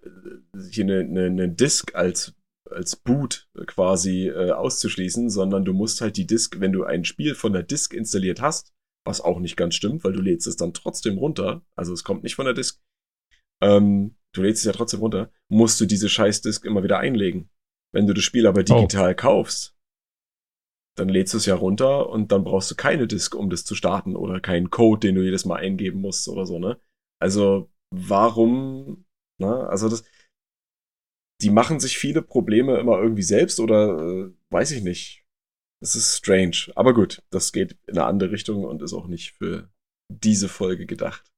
hier 0.69 0.85
eine, 0.85 0.99
eine, 0.99 1.25
eine 1.25 1.49
Disk 1.49 1.95
als, 1.95 2.35
als 2.69 2.95
Boot 2.95 3.49
quasi 3.67 4.27
äh, 4.27 4.51
auszuschließen, 4.51 5.29
sondern 5.29 5.65
du 5.65 5.73
musst 5.73 6.01
halt 6.01 6.17
die 6.17 6.27
Disk, 6.27 6.59
wenn 6.59 6.71
du 6.71 6.83
ein 6.83 7.05
Spiel 7.05 7.35
von 7.35 7.53
der 7.53 7.63
Disk 7.63 7.93
installiert 7.93 8.41
hast, 8.41 8.73
was 9.05 9.21
auch 9.21 9.39
nicht 9.39 9.57
ganz 9.57 9.75
stimmt, 9.75 10.03
weil 10.03 10.13
du 10.13 10.21
lädst 10.21 10.47
es 10.47 10.57
dann 10.57 10.73
trotzdem 10.73 11.17
runter, 11.17 11.63
also 11.75 11.93
es 11.93 12.03
kommt 12.03 12.23
nicht 12.23 12.35
von 12.35 12.45
der 12.45 12.53
Disk, 12.53 12.81
ähm, 13.61 14.16
du 14.37 14.43
lädst 14.43 14.59
es 14.59 14.65
ja 14.65 14.71
trotzdem 14.71 14.99
runter, 14.99 15.31
musst 15.49 15.81
du 15.81 15.85
diese 15.85 16.09
Scheißdisk 16.09 16.65
immer 16.65 16.83
wieder 16.83 16.99
einlegen. 16.99 17.49
Wenn 17.93 18.07
du 18.07 18.13
das 18.13 18.23
Spiel 18.23 18.47
aber 18.47 18.63
digital 18.63 19.13
oh. 19.13 19.15
kaufst, 19.15 19.75
dann 20.97 21.09
lädst 21.09 21.33
du 21.33 21.37
es 21.37 21.45
ja 21.45 21.55
runter 21.55 22.09
und 22.09 22.31
dann 22.31 22.43
brauchst 22.43 22.71
du 22.71 22.75
keine 22.75 23.07
Disk, 23.07 23.35
um 23.35 23.49
das 23.49 23.65
zu 23.65 23.75
starten 23.75 24.15
oder 24.15 24.39
keinen 24.39 24.69
Code, 24.69 25.07
den 25.07 25.15
du 25.15 25.23
jedes 25.23 25.45
Mal 25.45 25.57
eingeben 25.57 26.01
musst 26.01 26.27
oder 26.27 26.45
so, 26.45 26.59
ne? 26.59 26.79
Also, 27.19 27.71
warum, 27.93 29.05
ne? 29.39 29.67
Also 29.69 29.89
das, 29.89 30.03
die 31.41 31.49
machen 31.49 31.79
sich 31.79 31.97
viele 31.97 32.21
Probleme 32.21 32.77
immer 32.77 32.99
irgendwie 32.99 33.23
selbst 33.23 33.59
oder 33.59 33.97
äh, 33.99 34.31
weiß 34.51 34.71
ich 34.71 34.83
nicht. 34.83 35.23
Das 35.81 35.95
ist 35.95 36.17
strange. 36.17 36.71
Aber 36.75 36.93
gut, 36.95 37.23
das 37.29 37.51
geht 37.51 37.77
in 37.87 37.97
eine 37.97 38.05
andere 38.05 38.31
Richtung 38.31 38.65
und 38.65 38.81
ist 38.81 38.93
auch 38.93 39.07
nicht 39.07 39.33
für 39.33 39.71
diese 40.11 40.49
Folge 40.49 40.87
gedacht. 40.87 41.31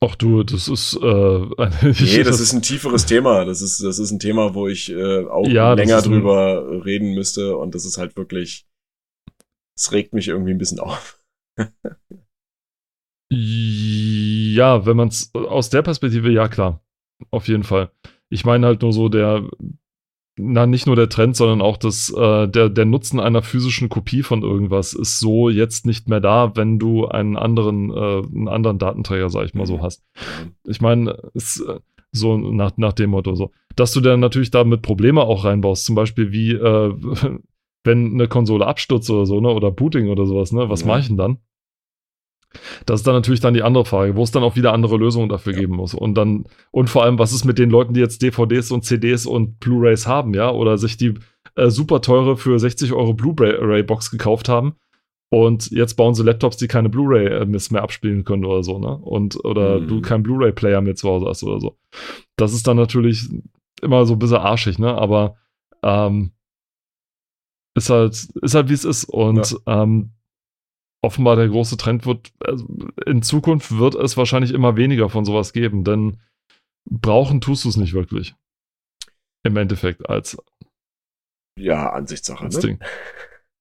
Ach 0.00 0.14
du, 0.14 0.42
das 0.42 0.68
ist 0.68 0.94
äh, 0.94 0.98
Nee, 1.82 2.22
das 2.22 2.40
ist 2.40 2.52
ein 2.52 2.62
tieferes 2.62 3.06
Thema. 3.06 3.44
Das 3.44 3.62
ist, 3.62 3.82
das 3.82 3.98
ist 3.98 4.10
ein 4.10 4.18
Thema, 4.18 4.54
wo 4.54 4.68
ich 4.68 4.90
äh, 4.90 5.24
auch 5.26 5.46
ja, 5.48 5.72
länger 5.72 6.02
drüber 6.02 6.66
ein... 6.70 6.80
reden 6.82 7.14
müsste 7.14 7.56
und 7.56 7.74
das 7.74 7.84
ist 7.86 7.96
halt 7.96 8.16
wirklich. 8.16 8.66
Es 9.76 9.92
regt 9.92 10.14
mich 10.14 10.28
irgendwie 10.28 10.52
ein 10.52 10.58
bisschen 10.58 10.80
auf. 10.80 11.22
ja, 13.30 14.86
wenn 14.86 14.96
man 14.96 15.08
es 15.08 15.34
aus 15.34 15.70
der 15.70 15.82
Perspektive, 15.82 16.30
ja 16.30 16.48
klar. 16.48 16.82
Auf 17.30 17.48
jeden 17.48 17.64
Fall. 17.64 17.90
ich 18.28 18.44
meine 18.44 18.66
halt 18.66 18.82
nur 18.82 18.92
so 18.92 19.08
der, 19.08 19.48
na, 20.38 20.66
nicht 20.66 20.86
nur 20.86 20.96
der 20.96 21.08
Trend, 21.08 21.34
sondern 21.34 21.62
auch 21.62 21.76
das, 21.76 22.12
äh, 22.12 22.48
der, 22.48 22.68
der 22.68 22.84
Nutzen 22.84 23.20
einer 23.20 23.42
physischen 23.42 23.88
Kopie 23.88 24.22
von 24.22 24.42
irgendwas 24.42 24.92
ist 24.92 25.18
so 25.18 25.48
jetzt 25.48 25.86
nicht 25.86 26.08
mehr 26.08 26.20
da, 26.20 26.54
wenn 26.56 26.78
du 26.78 27.06
einen 27.06 27.36
anderen, 27.36 27.90
äh, 27.90 28.22
einen 28.22 28.48
anderen 28.48 28.78
Datenträger, 28.78 29.30
sag 29.30 29.46
ich 29.46 29.54
mal 29.54 29.66
so, 29.66 29.78
mhm. 29.78 29.82
hast. 29.82 30.04
Ich 30.64 30.80
meine, 30.80 31.30
ist 31.32 31.60
äh, 31.60 31.80
so 32.12 32.36
nach, 32.36 32.76
nach 32.76 32.92
dem 32.92 33.10
Motto 33.10 33.34
so. 33.34 33.50
Dass 33.76 33.92
du 33.92 34.00
dann 34.00 34.20
natürlich 34.20 34.50
damit 34.50 34.82
Probleme 34.82 35.22
auch 35.22 35.44
reinbaust, 35.44 35.86
zum 35.86 35.94
Beispiel 35.94 36.32
wie, 36.32 36.52
äh, 36.52 36.94
wenn 37.84 38.12
eine 38.12 38.28
Konsole 38.28 38.66
abstürzt 38.66 39.08
oder 39.10 39.24
so, 39.24 39.40
ne, 39.40 39.48
oder 39.48 39.70
Booting 39.70 40.08
oder 40.08 40.26
sowas, 40.26 40.52
ne, 40.52 40.68
was 40.68 40.82
ja. 40.82 40.88
mache 40.88 41.00
ich 41.00 41.06
denn 41.08 41.16
dann? 41.16 41.38
Das 42.86 43.00
ist 43.00 43.06
dann 43.06 43.14
natürlich 43.14 43.40
dann 43.40 43.54
die 43.54 43.62
andere 43.62 43.84
Frage, 43.84 44.16
wo 44.16 44.22
es 44.22 44.30
dann 44.30 44.42
auch 44.42 44.56
wieder 44.56 44.72
andere 44.72 44.96
Lösungen 44.96 45.28
dafür 45.28 45.52
ja. 45.52 45.60
geben 45.60 45.76
muss. 45.76 45.94
Und 45.94 46.14
dann, 46.14 46.44
und 46.70 46.88
vor 46.88 47.04
allem, 47.04 47.18
was 47.18 47.32
ist 47.32 47.44
mit 47.44 47.58
den 47.58 47.70
Leuten, 47.70 47.94
die 47.94 48.00
jetzt 48.00 48.22
DVDs 48.22 48.70
und 48.70 48.84
CDs 48.84 49.26
und 49.26 49.60
Blu-Rays 49.60 50.06
haben, 50.06 50.32
ja, 50.34 50.50
oder 50.50 50.78
sich 50.78 50.96
die 50.96 51.14
äh, 51.54 51.68
super 51.68 52.00
teure 52.00 52.36
für 52.36 52.58
60 52.58 52.92
Euro 52.92 53.14
Blu-ray-Box 53.14 54.10
gekauft 54.10 54.48
haben 54.48 54.76
und 55.28 55.70
jetzt 55.70 55.94
bauen 55.94 56.14
sie 56.14 56.22
Laptops, 56.22 56.56
die 56.56 56.68
keine 56.68 56.88
Blu-ray 56.88 57.26
äh, 57.26 57.44
mehr 57.44 57.82
abspielen 57.82 58.24
können 58.24 58.44
oder 58.44 58.62
so, 58.62 58.78
ne? 58.78 58.96
Und, 58.96 59.44
oder 59.44 59.80
mhm. 59.80 59.88
du 59.88 60.00
keinen 60.00 60.22
Blu-ray-Player 60.22 60.80
mehr 60.80 60.94
zu 60.94 61.08
Hause 61.08 61.26
hast 61.26 61.42
oder 61.42 61.60
so. 61.60 61.76
Das 62.36 62.52
ist 62.52 62.66
dann 62.66 62.76
natürlich 62.76 63.28
immer 63.82 64.06
so 64.06 64.14
ein 64.14 64.18
bisschen 64.18 64.36
arschig, 64.36 64.78
ne? 64.78 64.94
Aber 64.94 65.36
ähm, 65.82 66.30
ist 67.74 67.90
halt, 67.90 68.28
ist 68.40 68.54
halt 68.54 68.68
wie 68.68 68.74
es 68.74 68.84
ist. 68.84 69.04
Und 69.04 69.56
ja. 69.66 69.82
ähm, 69.82 70.12
offenbar 71.06 71.36
der 71.36 71.48
große 71.48 71.76
Trend 71.76 72.04
wird, 72.04 72.32
also 72.40 72.66
in 73.06 73.22
Zukunft 73.22 73.78
wird 73.78 73.94
es 73.94 74.16
wahrscheinlich 74.16 74.52
immer 74.52 74.76
weniger 74.76 75.08
von 75.08 75.24
sowas 75.24 75.52
geben, 75.52 75.84
denn 75.84 76.18
brauchen 76.90 77.40
tust 77.40 77.64
du 77.64 77.68
es 77.68 77.76
nicht 77.76 77.94
wirklich. 77.94 78.34
Im 79.44 79.56
Endeffekt 79.56 80.08
als. 80.10 80.36
Ja, 81.58 81.90
Ansichtssache. 81.90 82.44
Als 82.44 82.56
ne? 82.56 82.62
Ding. 82.62 82.80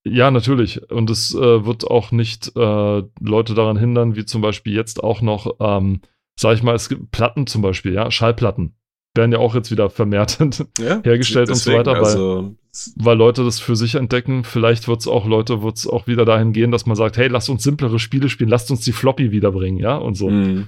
Ja, 0.08 0.32
natürlich. 0.32 0.92
Und 0.92 1.10
es 1.10 1.34
äh, 1.34 1.66
wird 1.66 1.86
auch 1.86 2.12
nicht 2.12 2.56
äh, 2.56 3.04
Leute 3.20 3.54
daran 3.54 3.78
hindern, 3.78 4.16
wie 4.16 4.26
zum 4.26 4.42
Beispiel 4.42 4.74
jetzt 4.74 5.04
auch 5.04 5.22
noch, 5.22 5.56
ähm, 5.60 6.02
sag 6.40 6.56
ich 6.56 6.64
mal, 6.64 6.76
es 6.76 6.90
gibt 6.90 7.12
Platten 7.12 7.48
zum 7.48 7.62
Beispiel, 7.62 7.94
ja, 7.94 8.12
Schallplatten 8.12 8.76
werden 9.16 9.32
ja 9.32 9.40
auch 9.40 9.56
jetzt 9.56 9.72
wieder 9.72 9.90
vermehrt 9.90 10.40
ja, 10.80 11.02
hergestellt 11.04 11.50
deswegen, 11.50 11.80
und 11.80 11.86
so 11.86 11.92
weiter, 11.92 12.02
weil, 12.02 12.06
also, 12.06 12.56
weil 12.98 13.18
Leute 13.18 13.44
das 13.44 13.60
für 13.60 13.76
sich 13.76 13.96
entdecken. 13.96 14.44
Vielleicht 14.44 14.88
wird 14.88 15.02
es 15.02 15.08
auch 15.08 15.26
Leute, 15.26 15.62
wird 15.64 15.78
es 15.78 15.88
auch 15.88 16.08
wieder 16.08 16.26
dahin 16.26 16.54
gehen, 16.54 16.72
dass 16.72 16.86
man 16.86 16.96
sagt, 16.96 17.18
hey, 17.18 17.28
lasst 17.28 17.50
uns 17.50 17.64
simplere 17.64 18.00
Spiele 18.00 18.30
spielen, 18.30 18.50
lasst 18.50 18.72
uns 18.72 18.82
die 18.82 18.92
Floppy 18.92 19.32
wiederbringen, 19.32 19.80
ja, 19.80 19.96
und 19.96 20.16
so. 20.16 20.30
Mhm. 20.30 20.68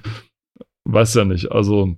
Weiß 0.84 1.14
ja 1.14 1.24
nicht, 1.24 1.52
also 1.52 1.96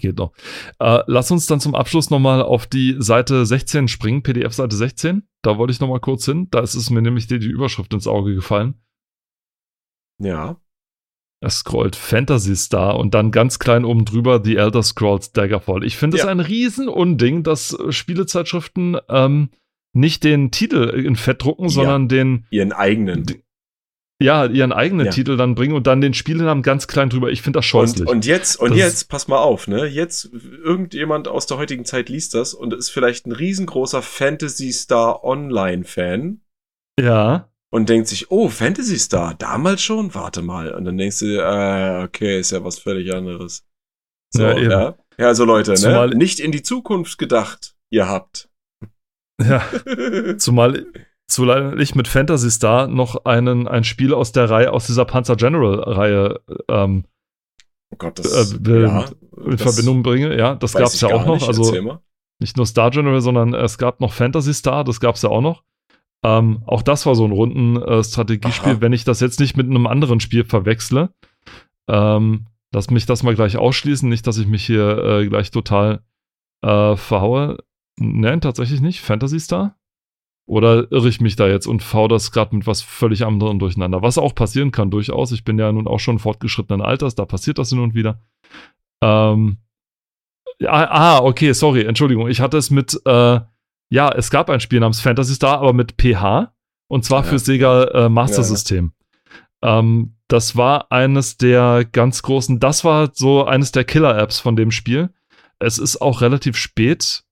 geht 0.00 0.18
noch. 0.18 0.32
Äh, 0.78 1.02
lass 1.06 1.30
uns 1.30 1.46
dann 1.46 1.60
zum 1.60 1.74
Abschluss 1.74 2.10
nochmal 2.10 2.42
auf 2.42 2.66
die 2.66 2.96
Seite 2.98 3.46
16 3.46 3.88
springen, 3.88 4.22
PDF-Seite 4.22 4.76
16. 4.76 5.26
Da 5.42 5.58
wollte 5.58 5.72
ich 5.72 5.80
nochmal 5.80 6.00
kurz 6.00 6.24
hin. 6.24 6.48
Da 6.50 6.60
ist 6.60 6.74
es 6.74 6.90
mir 6.90 7.02
nämlich 7.02 7.26
die, 7.26 7.38
die 7.38 7.46
Überschrift 7.46 7.92
ins 7.94 8.06
Auge 8.06 8.34
gefallen. 8.34 8.74
Ja. 10.18 10.60
Es 11.40 11.58
scrollt 11.58 11.96
Fantasy 11.96 12.56
Star 12.56 12.98
und 12.98 13.12
dann 13.12 13.30
ganz 13.30 13.58
klein 13.58 13.84
oben 13.84 14.04
drüber 14.04 14.40
The 14.42 14.56
Elder 14.56 14.82
Scrolls 14.82 15.32
Daggerfall. 15.32 15.84
Ich 15.84 15.96
finde 15.96 16.16
es 16.16 16.22
ja. 16.22 16.30
ein 16.30 16.40
Riesenunding, 16.40 17.42
dass 17.42 17.76
Spielezeitschriften 17.90 18.96
ähm, 19.08 19.50
nicht 19.92 20.24
den 20.24 20.50
Titel 20.50 20.88
in 20.88 21.16
Fett 21.16 21.42
drucken, 21.42 21.64
ja. 21.64 21.70
sondern 21.70 22.08
den 22.08 22.46
ihren 22.50 22.72
eigenen. 22.72 23.26
Ja, 24.18 24.46
ihren 24.46 24.72
eigenen 24.72 25.06
ja. 25.06 25.12
Titel 25.12 25.36
dann 25.36 25.54
bringen 25.54 25.74
und 25.74 25.86
dann 25.86 26.00
den 26.00 26.14
Spielnamen 26.14 26.62
ganz 26.62 26.88
klein 26.88 27.10
drüber. 27.10 27.30
Ich 27.30 27.42
finde 27.42 27.58
das 27.58 27.66
scheußlich. 27.66 28.08
Und, 28.08 28.08
und 28.08 28.26
jetzt, 28.26 28.58
und 28.58 28.70
das 28.70 28.78
jetzt, 28.78 29.08
pass 29.10 29.28
mal 29.28 29.38
auf, 29.38 29.68
ne? 29.68 29.84
Jetzt, 29.84 30.30
irgendjemand 30.32 31.28
aus 31.28 31.46
der 31.46 31.58
heutigen 31.58 31.84
Zeit 31.84 32.08
liest 32.08 32.32
das 32.32 32.54
und 32.54 32.72
ist 32.72 32.88
vielleicht 32.88 33.26
ein 33.26 33.32
riesengroßer 33.32 34.00
Fantasy 34.00 34.72
Star 34.72 35.22
Online-Fan. 35.22 36.40
Ja 36.98 37.50
und 37.72 37.88
denkt 37.88 38.08
sich, 38.08 38.30
oh, 38.30 38.48
Fantasy 38.48 38.98
Star, 38.98 39.34
damals 39.34 39.82
schon? 39.82 40.14
Warte 40.14 40.42
mal. 40.42 40.74
Und 40.74 40.84
dann 40.84 40.96
denkst 40.96 41.18
du, 41.20 41.40
äh, 41.40 42.04
okay, 42.04 42.40
ist 42.40 42.52
ja 42.52 42.64
was 42.64 42.78
völlig 42.78 43.12
anderes. 43.14 43.66
So, 44.32 44.42
ja, 44.42 44.58
ja. 44.58 44.98
ja 45.18 45.26
also 45.26 45.44
Leute, 45.44 45.72
ne? 45.72 45.76
Zumal 45.76 46.10
ne? 46.10 46.16
nicht 46.16 46.40
in 46.40 46.52
die 46.52 46.62
Zukunft 46.62 47.18
gedacht, 47.18 47.74
ihr 47.90 48.08
habt. 48.08 48.48
Ja, 49.42 49.62
zumal, 50.38 50.86
zumal 51.28 51.80
ich 51.80 51.94
mit 51.94 52.08
Fantasy 52.08 52.50
Star 52.50 52.86
noch 52.88 53.24
einen, 53.24 53.68
ein 53.68 53.84
Spiel 53.84 54.14
aus 54.14 54.32
der 54.32 54.48
Reihe, 54.48 54.72
aus 54.72 54.86
dieser 54.86 55.04
Panzer 55.04 55.36
General 55.36 55.80
Reihe 55.80 56.40
ähm, 56.68 57.04
oh 57.92 57.96
Gott, 57.98 58.18
das, 58.18 58.54
äh, 58.54 58.82
ja, 58.82 59.04
in 59.44 59.58
Verbindung 59.58 60.02
bringe. 60.02 60.36
Ja, 60.36 60.54
das 60.54 60.72
gab 60.72 60.86
es 60.86 61.00
ja 61.00 61.08
auch 61.08 61.26
noch. 61.26 61.34
Nicht, 61.34 61.48
also 61.48 62.00
nicht 62.38 62.56
nur 62.56 62.66
Star 62.66 62.90
General, 62.90 63.20
sondern 63.20 63.54
es 63.54 63.78
gab 63.78 64.00
noch 64.00 64.12
Fantasy 64.12 64.54
Star, 64.54 64.84
das 64.84 65.00
gab 65.00 65.16
es 65.16 65.22
ja 65.22 65.30
auch 65.30 65.40
noch. 65.40 65.62
Ähm, 66.26 66.62
auch 66.66 66.82
das 66.82 67.06
war 67.06 67.14
so 67.14 67.24
ein 67.24 67.30
Runden-Strategiespiel, 67.30 68.72
äh, 68.72 68.80
wenn 68.80 68.92
ich 68.92 69.04
das 69.04 69.20
jetzt 69.20 69.38
nicht 69.38 69.56
mit 69.56 69.70
einem 69.70 69.86
anderen 69.86 70.18
Spiel 70.18 70.44
verwechsle. 70.44 71.10
Ähm, 71.88 72.46
lass 72.74 72.90
mich 72.90 73.06
das 73.06 73.22
mal 73.22 73.36
gleich 73.36 73.56
ausschließen, 73.56 74.08
nicht, 74.08 74.26
dass 74.26 74.36
ich 74.36 74.48
mich 74.48 74.66
hier 74.66 74.98
äh, 74.98 75.28
gleich 75.28 75.52
total 75.52 76.02
äh, 76.62 76.96
verhaue. 76.96 77.58
Nein, 77.96 78.40
tatsächlich 78.40 78.80
nicht. 78.80 79.02
Fantasy 79.02 79.38
Star? 79.38 79.76
Oder 80.48 80.90
irre 80.90 81.08
ich 81.08 81.20
mich 81.20 81.36
da 81.36 81.46
jetzt 81.46 81.66
und 81.66 81.84
fau 81.84 82.08
das 82.08 82.32
gerade 82.32 82.56
mit 82.56 82.66
was 82.66 82.82
völlig 82.82 83.24
anderem 83.24 83.60
durcheinander? 83.60 84.02
Was 84.02 84.18
auch 84.18 84.34
passieren 84.34 84.72
kann, 84.72 84.90
durchaus. 84.90 85.30
Ich 85.30 85.44
bin 85.44 85.60
ja 85.60 85.70
nun 85.70 85.86
auch 85.86 86.00
schon 86.00 86.18
fortgeschrittenen 86.18 86.82
Alters, 86.82 87.14
da 87.14 87.24
passiert 87.24 87.58
das 87.58 87.70
hin 87.70 87.78
und 87.78 87.94
wieder. 87.94 88.20
Ähm, 89.00 89.58
ah, 90.66 91.20
okay, 91.22 91.52
sorry, 91.52 91.82
Entschuldigung. 91.82 92.28
Ich 92.28 92.40
hatte 92.40 92.56
es 92.56 92.70
mit 92.70 93.00
äh, 93.04 93.40
ja, 93.88 94.10
es 94.10 94.30
gab 94.30 94.50
ein 94.50 94.60
Spiel 94.60 94.80
namens 94.80 95.00
Fantasy 95.00 95.34
Star, 95.34 95.58
aber 95.58 95.72
mit 95.72 95.94
PH. 96.00 96.52
Und 96.88 97.04
zwar 97.04 97.24
ja. 97.24 97.30
für 97.30 97.38
Sega 97.38 97.84
äh, 97.84 98.08
Master 98.08 98.38
ja, 98.38 98.44
System. 98.44 98.92
Ähm, 99.62 100.16
das 100.28 100.56
war 100.56 100.90
eines 100.90 101.36
der 101.36 101.84
ganz 101.84 102.22
großen, 102.22 102.60
das 102.60 102.84
war 102.84 103.10
so 103.12 103.44
eines 103.44 103.72
der 103.72 103.84
Killer-Apps 103.84 104.40
von 104.40 104.56
dem 104.56 104.70
Spiel. 104.70 105.10
Es 105.58 105.78
ist 105.78 106.00
auch 106.00 106.20
relativ 106.20 106.56
spät 106.56 107.24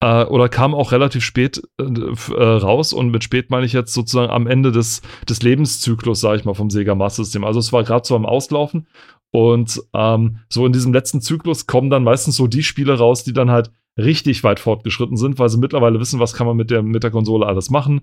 äh, 0.00 0.24
oder 0.24 0.48
kam 0.48 0.74
auch 0.74 0.92
relativ 0.92 1.24
spät 1.24 1.62
äh, 1.78 1.84
äh, 1.84 2.42
raus 2.42 2.92
und 2.92 3.10
mit 3.10 3.24
spät 3.24 3.50
meine 3.50 3.66
ich 3.66 3.72
jetzt 3.72 3.92
sozusagen 3.92 4.30
am 4.30 4.46
Ende 4.46 4.72
des, 4.72 5.02
des 5.28 5.42
Lebenszyklus, 5.42 6.20
sage 6.20 6.38
ich 6.38 6.44
mal, 6.44 6.54
vom 6.54 6.70
Sega 6.70 6.94
Master 6.94 7.24
System. 7.24 7.44
Also 7.44 7.60
es 7.60 7.72
war 7.72 7.82
gerade 7.82 8.06
so 8.06 8.14
am 8.14 8.26
Auslaufen 8.26 8.86
und 9.30 9.80
ähm, 9.94 10.38
so 10.48 10.66
in 10.66 10.72
diesem 10.72 10.92
letzten 10.92 11.20
Zyklus 11.20 11.66
kommen 11.66 11.90
dann 11.90 12.04
meistens 12.04 12.36
so 12.36 12.46
die 12.46 12.62
Spiele 12.62 12.98
raus, 12.98 13.24
die 13.24 13.32
dann 13.32 13.50
halt 13.50 13.70
richtig 13.96 14.44
weit 14.44 14.60
fortgeschritten 14.60 15.16
sind, 15.16 15.38
weil 15.38 15.48
sie 15.48 15.58
mittlerweile 15.58 16.00
wissen, 16.00 16.20
was 16.20 16.34
kann 16.34 16.46
man 16.46 16.56
mit 16.56 16.70
der, 16.70 16.82
mit 16.82 17.02
der 17.02 17.10
Konsole 17.10 17.46
alles 17.46 17.70
machen. 17.70 18.02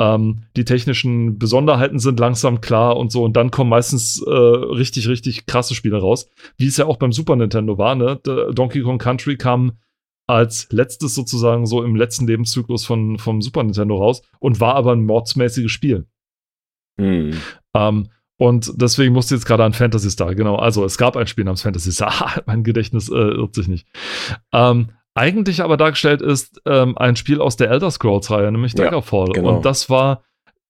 Ähm, 0.00 0.44
die 0.56 0.64
technischen 0.64 1.38
Besonderheiten 1.38 1.98
sind 1.98 2.20
langsam 2.20 2.60
klar 2.60 2.96
und 2.96 3.10
so. 3.10 3.24
Und 3.24 3.36
dann 3.36 3.50
kommen 3.50 3.70
meistens 3.70 4.22
äh, 4.24 4.30
richtig, 4.30 5.08
richtig 5.08 5.46
krasse 5.46 5.74
Spiele 5.74 5.98
raus. 5.98 6.28
Wie 6.56 6.66
es 6.66 6.76
ja 6.76 6.86
auch 6.86 6.98
beim 6.98 7.12
Super 7.12 7.36
Nintendo 7.36 7.78
war, 7.78 7.94
ne? 7.94 8.20
Der 8.24 8.52
Donkey 8.52 8.82
Kong 8.82 8.98
Country 8.98 9.36
kam 9.36 9.72
als 10.28 10.68
letztes 10.70 11.14
sozusagen 11.14 11.66
so 11.66 11.82
im 11.82 11.96
letzten 11.96 12.26
Lebenszyklus 12.26 12.84
von, 12.84 13.18
vom 13.18 13.40
Super 13.40 13.62
Nintendo 13.64 13.96
raus 13.96 14.22
und 14.38 14.60
war 14.60 14.74
aber 14.74 14.92
ein 14.92 15.04
mordsmäßiges 15.04 15.70
Spiel. 15.70 16.06
Mhm. 16.98 17.32
Ähm, 17.74 18.08
und 18.36 18.72
deswegen 18.76 19.14
musste 19.14 19.34
jetzt 19.34 19.46
gerade 19.46 19.64
an 19.64 19.72
Fantasy 19.72 20.10
Star, 20.10 20.34
genau. 20.34 20.56
Also 20.56 20.84
es 20.84 20.96
gab 20.96 21.16
ein 21.16 21.26
Spiel 21.26 21.44
namens 21.44 21.62
Fantasy 21.62 21.90
Star. 21.90 22.42
mein 22.46 22.62
Gedächtnis 22.62 23.08
äh, 23.08 23.14
irrt 23.14 23.54
sich 23.54 23.66
nicht. 23.66 23.88
Ähm, 24.52 24.90
eigentlich 25.18 25.62
aber 25.62 25.76
dargestellt 25.76 26.22
ist 26.22 26.60
ähm, 26.64 26.96
ein 26.96 27.16
Spiel 27.16 27.40
aus 27.40 27.56
der 27.56 27.70
Elder 27.70 27.90
Scrolls-Reihe, 27.90 28.50
nämlich 28.50 28.74
Daggerfall. 28.74 29.28
Ja, 29.28 29.32
genau. 29.34 29.56
Und 29.56 29.64
das 29.64 29.90
war, 29.90 30.22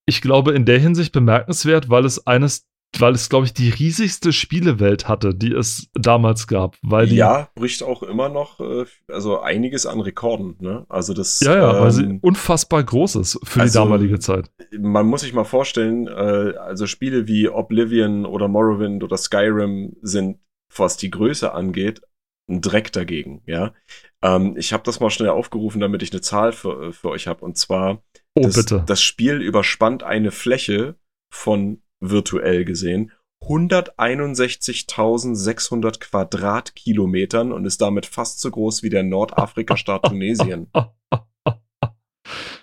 ich 0.05 0.21
glaube, 0.21 0.53
in 0.53 0.65
der 0.65 0.79
Hinsicht 0.79 1.13
bemerkenswert, 1.13 1.89
weil 1.89 2.05
es 2.05 2.25
eines 2.27 2.69
weil 2.97 3.13
es, 3.13 3.29
glaube 3.29 3.45
ich, 3.45 3.53
die 3.53 3.69
riesigste 3.69 4.33
Spielewelt 4.33 5.07
hatte, 5.07 5.35
die 5.35 5.53
es 5.53 5.89
damals 5.93 6.47
gab. 6.47 6.75
Weil 6.81 7.07
die, 7.07 7.17
ja, 7.17 7.49
bricht 7.53 7.83
auch 7.83 8.01
immer 8.01 8.29
noch 8.29 8.59
äh, 8.59 8.85
also 9.07 9.39
einiges 9.41 9.85
an 9.85 10.01
Rekorden. 10.01 10.55
Ne? 10.59 10.85
Also 10.89 11.13
das, 11.13 11.39
ja, 11.41 11.55
ja, 11.55 11.75
ähm, 11.75 11.83
weil 11.83 11.91
sie 11.91 12.03
ähm, 12.03 12.19
unfassbar 12.21 12.83
groß 12.83 13.17
ist 13.17 13.39
für 13.43 13.61
also, 13.61 13.79
die 13.79 13.83
damalige 13.83 14.19
Zeit. 14.19 14.49
Man 14.77 15.05
muss 15.05 15.21
sich 15.21 15.33
mal 15.33 15.43
vorstellen, 15.43 16.07
äh, 16.07 16.57
also 16.57 16.87
Spiele 16.87 17.27
wie 17.27 17.47
Oblivion 17.47 18.25
oder 18.25 18.47
Morrowind 18.47 19.03
oder 19.03 19.17
Skyrim 19.17 19.95
sind, 20.01 20.39
was 20.75 20.97
die 20.97 21.11
Größe 21.11 21.53
angeht, 21.53 22.01
ein 22.49 22.61
Dreck 22.61 22.91
dagegen. 22.91 23.41
Ja, 23.45 23.73
ähm, 24.21 24.55
ich 24.57 24.73
habe 24.73 24.83
das 24.83 24.99
mal 24.99 25.09
schnell 25.09 25.29
aufgerufen, 25.29 25.79
damit 25.79 26.03
ich 26.03 26.11
eine 26.11 26.21
Zahl 26.21 26.51
für, 26.51 26.93
für 26.93 27.09
euch 27.09 27.27
habe. 27.27 27.45
Und 27.45 27.57
zwar, 27.57 28.03
oh, 28.35 28.41
das, 28.41 28.55
bitte. 28.55 28.83
das 28.85 29.01
Spiel 29.01 29.41
überspannt 29.41 30.03
eine 30.03 30.31
Fläche 30.31 30.95
von 31.31 31.81
virtuell 31.99 32.65
gesehen 32.65 33.11
161.600 33.41 35.99
Quadratkilometern 35.99 37.53
und 37.53 37.65
ist 37.65 37.81
damit 37.81 38.05
fast 38.05 38.41
so 38.41 38.51
groß 38.51 38.83
wie 38.83 38.89
der 38.89 39.03
Nordafrika-Staat 39.03 40.03
Tunesien. 40.07 40.67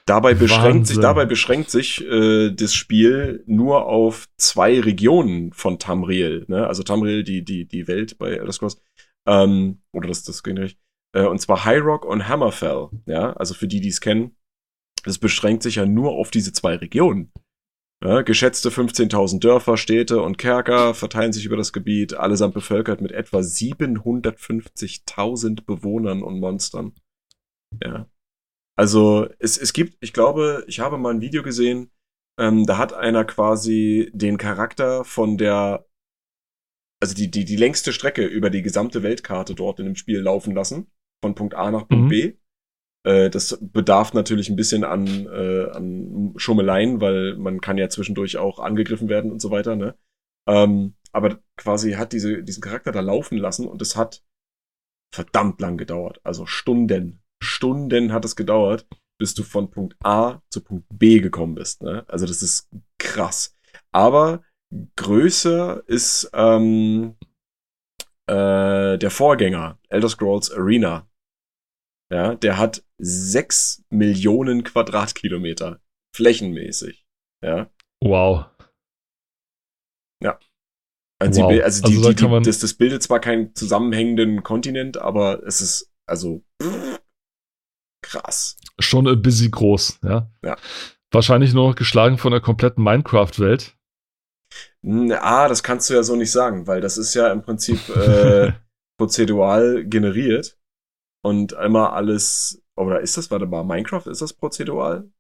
Dabei 0.04 0.34
beschränkt 0.34 0.86
sich, 0.86 1.00
dabei 1.00 1.24
beschränkt 1.24 1.70
sich 1.70 2.06
äh, 2.06 2.52
das 2.52 2.72
Spiel 2.72 3.42
nur 3.46 3.86
auf 3.86 4.28
zwei 4.36 4.78
Regionen 4.78 5.52
von 5.52 5.80
Tamriel. 5.80 6.44
Ne? 6.46 6.64
Also 6.64 6.84
Tamriel, 6.84 7.24
die, 7.24 7.44
die, 7.44 7.66
die 7.66 7.88
Welt 7.88 8.16
bei 8.16 8.34
Elder 8.34 8.52
Scrolls, 8.52 8.80
Ähm, 9.27 9.82
oder 9.93 10.09
das, 10.09 10.24
das 10.24 10.43
ging. 10.43 10.59
Äh, 11.12 11.27
und 11.27 11.40
zwar 11.40 11.65
High 11.65 11.82
Rock 11.82 12.05
und 12.05 12.28
Hammerfell. 12.28 12.89
Ja, 13.07 13.32
also 13.35 13.55
für 13.55 13.69
die, 13.69 13.81
die 13.81 13.89
es 13.89 14.01
kennen. 14.01 14.36
Das 15.05 15.19
beschränkt 15.19 15.62
sich 15.62 15.77
ja 15.77 15.86
nur 15.86 16.12
auf 16.12 16.31
diese 16.31 16.53
zwei 16.53 16.77
Regionen. 16.77 17.32
Ja, 18.05 18.20
geschätzte 18.23 18.69
15.000 18.69 19.40
Dörfer, 19.40 19.78
Städte 19.78 20.20
und 20.20 20.36
Kerker 20.36 20.93
verteilen 20.93 21.32
sich 21.32 21.47
über 21.47 21.57
das 21.57 21.73
Gebiet, 21.73 22.12
allesamt 22.12 22.53
bevölkert 22.53 23.01
mit 23.01 23.12
etwa 23.12 23.39
750.000 23.39 25.65
Bewohnern 25.65 26.23
und 26.23 26.39
Monstern. 26.39 26.93
Ja. 27.82 28.07
Also 28.78 29.27
es, 29.39 29.57
es 29.57 29.73
gibt, 29.73 29.97
ich 30.01 30.12
glaube, 30.12 30.62
ich 30.66 30.81
habe 30.81 30.98
mal 30.98 31.15
ein 31.15 31.23
Video 31.23 31.43
gesehen, 31.43 31.90
ähm, 32.39 32.66
da 32.66 32.77
hat 32.77 32.93
einer 32.93 33.24
quasi 33.24 34.11
den 34.12 34.36
Charakter 34.36 35.03
von 35.05 35.39
der, 35.39 35.86
also 37.01 37.14
die, 37.14 37.31
die, 37.31 37.44
die 37.44 37.56
längste 37.56 37.93
Strecke 37.93 38.24
über 38.24 38.51
die 38.51 38.62
gesamte 38.62 39.02
Weltkarte 39.02 39.55
dort 39.55 39.78
in 39.81 39.86
dem 39.86 39.97
Spiel 39.97 40.20
laufen 40.20 40.55
lassen, 40.55 40.90
von 41.23 41.35
Punkt 41.35 41.55
A 41.55 41.70
nach 41.70 41.89
Punkt 41.89 42.05
mhm. 42.05 42.09
B. 42.09 42.32
Äh, 43.05 43.31
das 43.31 43.59
bedarf 43.60 44.14
natürlich 44.14 44.48
ein 44.48 44.56
bisschen 44.56 44.85
an, 44.85 45.27
äh, 45.27 45.70
an 45.70 46.32
Schummeleien, 46.36 47.01
weil 47.01 47.36
man 47.36 47.60
kann 47.60 47.78
ja 47.78 47.89
zwischendurch 47.89 48.39
auch 48.39 48.59
angegriffen 48.59 49.09
werden 49.09 49.31
und 49.31 49.40
so 49.40 49.51
weiter, 49.51 49.77
ne? 49.77 49.97
Ähm, 50.48 50.94
aber 51.12 51.40
quasi 51.56 51.93
hat 51.93 52.12
diese, 52.12 52.43
diesen 52.43 52.62
Charakter 52.62 52.93
da 52.93 53.01
laufen 53.01 53.39
lassen 53.39 53.66
und 53.66 53.81
es 53.82 53.97
hat 53.97 54.23
verdammt 55.12 55.60
lang 55.60 55.77
gedauert. 55.77 56.20
Also 56.24 56.47
Stunden. 56.47 57.23
Stunden 57.43 58.12
hat 58.12 58.24
es 58.24 58.36
gedauert, 58.36 58.86
bis 59.18 59.35
du 59.35 59.43
von 59.43 59.70
Punkt 59.70 59.97
A 60.05 60.43
zu 60.51 60.62
Punkt 60.62 60.86
B 60.90 61.20
gekommen 61.20 61.55
bist. 61.55 61.82
Ne? 61.82 62.05
Also 62.09 62.27
das 62.27 62.43
ist 62.43 62.68
krass. 62.98 63.56
Aber 63.93 64.43
größer 64.97 65.82
ist 65.88 66.30
ähm, 66.32 67.16
äh, 68.26 68.98
der 68.98 69.10
Vorgänger, 69.10 69.78
Elder 69.88 70.09
Scrolls 70.09 70.51
Arena. 70.51 71.09
Ja, 72.12 72.34
der 72.34 72.56
hat 72.56 72.84
sechs 72.98 73.84
Millionen 73.90 74.62
Quadratkilometer 74.62 75.80
flächenmäßig. 76.14 77.05
Ja. 77.44 77.70
Wow. 78.01 78.47
Ja. 80.22 80.38
Also, 81.18 81.43
wow. 81.43 81.52
die, 81.52 81.62
also, 81.62 81.82
die, 81.82 81.97
also 81.97 82.12
die, 82.12 82.14
die, 82.14 82.43
das, 82.43 82.60
das 82.60 82.74
bildet 82.74 83.02
zwar 83.02 83.20
keinen 83.20 83.55
zusammenhängenden 83.55 84.43
Kontinent, 84.43 84.98
aber 84.98 85.43
es 85.44 85.60
ist 85.60 85.93
also 86.06 86.44
pff, 86.62 87.01
krass. 88.02 88.56
Schon 88.78 89.09
ein 89.09 89.20
busy 89.20 89.51
groß, 89.51 90.01
ja. 90.05 90.30
Ja. 90.44 90.56
Wahrscheinlich 91.10 91.55
nur 91.55 91.68
noch 91.68 91.76
geschlagen 91.76 92.18
von 92.18 92.32
der 92.32 92.40
kompletten 92.40 92.84
Minecraft-Welt. 92.84 93.76
Ah, 94.85 95.49
das 95.49 95.62
kannst 95.62 95.91
du 95.91 95.95
ja 95.95 96.03
so 96.03 96.16
nicht 96.16 96.33
sagen, 96.33 96.66
weil 96.66 96.81
das 96.81 96.99
ist 96.99 97.15
ja 97.15 97.33
im 97.33 97.43
Prinzip 97.43 97.89
äh, 97.97 98.53
prozedural 98.99 99.85
generiert 99.85 100.59
und 101.24 101.55
einmal 101.55 101.91
alles, 101.91 102.62
oder 102.77 103.01
ist 103.01 103.16
das, 103.16 103.31
warte 103.31 103.47
mal, 103.47 103.65
Minecraft, 103.65 104.07
ist 104.07 104.23
das 104.23 104.33
prozedural? 104.33 105.11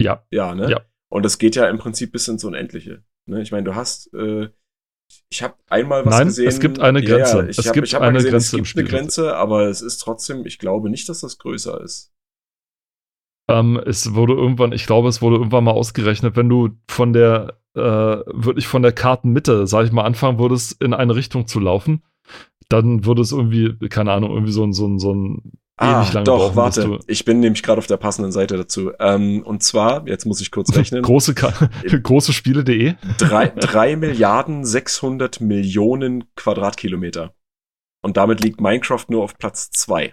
Ja. 0.00 0.24
Ja, 0.30 0.54
ne? 0.54 0.70
Ja. 0.70 0.80
Und 1.12 1.24
das 1.24 1.38
geht 1.38 1.56
ja 1.56 1.68
im 1.68 1.78
Prinzip 1.78 2.12
bis 2.12 2.28
ins 2.28 2.44
Unendliche. 2.44 3.04
Ne? 3.28 3.42
Ich 3.42 3.52
meine, 3.52 3.64
du 3.64 3.74
hast, 3.74 4.12
äh, 4.14 4.48
ich 5.28 5.42
habe 5.42 5.56
einmal 5.68 6.06
was 6.06 6.14
Nein, 6.14 6.28
gesehen. 6.28 6.48
es 6.48 6.60
gibt 6.60 6.78
eine 6.78 7.02
Grenze. 7.02 7.38
Ja, 7.38 7.42
ja, 7.42 7.48
ich 7.48 7.58
es 7.58 7.66
hab, 7.66 7.74
gibt 7.74 7.88
ich 7.88 7.94
hab 7.94 8.02
eine 8.02 8.18
gesehen, 8.18 8.30
Grenze 8.30 8.56
es 8.60 8.64
gibt 8.64 8.78
eine 8.78 8.88
Grenze, 8.88 9.36
aber 9.36 9.68
es 9.68 9.82
ist 9.82 9.98
trotzdem, 9.98 10.46
ich 10.46 10.58
glaube 10.58 10.88
nicht, 10.88 11.08
dass 11.08 11.20
das 11.20 11.38
größer 11.38 11.80
ist. 11.82 12.12
Ähm, 13.50 13.80
es 13.84 14.14
wurde 14.14 14.34
irgendwann, 14.34 14.72
ich 14.72 14.86
glaube, 14.86 15.08
es 15.08 15.20
wurde 15.20 15.36
irgendwann 15.36 15.64
mal 15.64 15.72
ausgerechnet, 15.72 16.36
wenn 16.36 16.48
du 16.48 16.70
von 16.88 17.12
der, 17.12 17.58
äh, 17.74 17.80
wirklich 17.80 18.66
von 18.66 18.82
der 18.82 18.92
Kartenmitte, 18.92 19.66
sag 19.66 19.84
ich 19.86 19.92
mal, 19.92 20.04
anfangen 20.04 20.38
würdest, 20.38 20.80
in 20.82 20.94
eine 20.94 21.14
Richtung 21.14 21.46
zu 21.46 21.60
laufen, 21.60 22.02
dann 22.68 23.04
würde 23.04 23.22
es 23.22 23.32
irgendwie, 23.32 23.76
keine 23.88 24.12
Ahnung, 24.12 24.30
irgendwie 24.30 24.52
so 24.52 24.64
ein, 24.64 24.72
so 24.72 24.86
ein, 24.86 24.98
so 24.98 25.14
ein 25.14 25.52
Ah, 25.80 26.02
ewig 26.02 26.12
lange 26.12 26.24
doch, 26.24 26.38
brauchen, 26.38 26.56
warte. 26.56 26.98
Ich 27.06 27.24
bin 27.24 27.40
nämlich 27.40 27.62
gerade 27.62 27.78
auf 27.78 27.86
der 27.86 27.96
passenden 27.96 28.32
Seite 28.32 28.58
dazu. 28.58 28.92
Ähm, 29.00 29.42
und 29.42 29.62
zwar, 29.62 30.06
jetzt 30.06 30.26
muss 30.26 30.42
ich 30.42 30.50
kurz 30.50 30.76
rechnen. 30.76 31.00
große, 31.02 31.32
große 32.02 32.34
Spiele.de. 32.34 32.96
Drei, 33.16 33.48
drei 33.48 33.96
Milliarden 33.96 34.66
600 34.66 35.40
Millionen 35.40 36.24
Quadratkilometer. 36.36 37.32
Und 38.02 38.18
damit 38.18 38.42
liegt 38.42 38.60
Minecraft 38.60 39.06
nur 39.08 39.24
auf 39.24 39.38
Platz 39.38 39.70
zwei. 39.70 40.12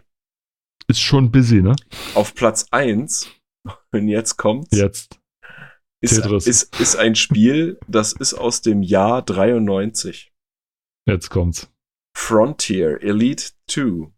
Ist 0.89 1.01
schon 1.01 1.31
busy, 1.31 1.61
ne? 1.61 1.75
Auf 2.15 2.33
Platz 2.33 2.67
eins 2.71 3.29
und 3.91 4.07
jetzt 4.07 4.37
kommt's. 4.37 4.77
Jetzt. 4.77 5.19
Ist, 5.99 6.25
ist, 6.25 6.79
ist 6.79 6.95
ein 6.95 7.15
Spiel, 7.15 7.79
das 7.87 8.13
ist 8.13 8.35
aus 8.35 8.61
dem 8.61 8.83
Jahr 8.83 9.23
93. 9.23 10.31
Jetzt 11.07 11.29
kommt's. 11.29 11.69
Frontier 12.15 13.01
Elite 13.01 13.51
2. 13.67 14.11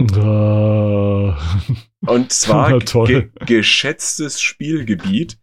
Uh. 0.00 1.34
Und 2.06 2.32
zwar 2.32 2.78
ge 3.06 3.32
geschätztes 3.44 4.40
Spielgebiet 4.40 5.40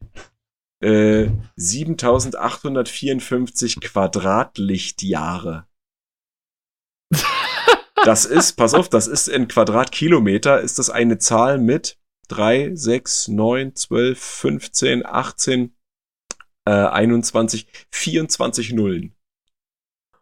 äh, 0.82 1.28
7854 1.58 3.82
Quadratlichtjahre. 3.82 5.68
Das 8.06 8.26
ist, 8.26 8.54
pass 8.54 8.76
auf, 8.76 8.88
das 8.88 9.08
ist 9.08 9.28
in 9.28 9.48
Quadratkilometer, 9.48 10.62
ist 10.62 10.78
das 10.78 10.92
eine 10.92 11.18
Zahl 11.18 11.58
mit 11.58 12.00
3, 12.28 12.76
6, 12.76 13.30
9, 13.30 13.76
12, 13.76 14.20
15, 14.20 15.06
18, 15.06 15.76
äh, 16.66 16.72
21, 16.72 17.68
24 17.92 18.74
Nullen. 18.74 19.16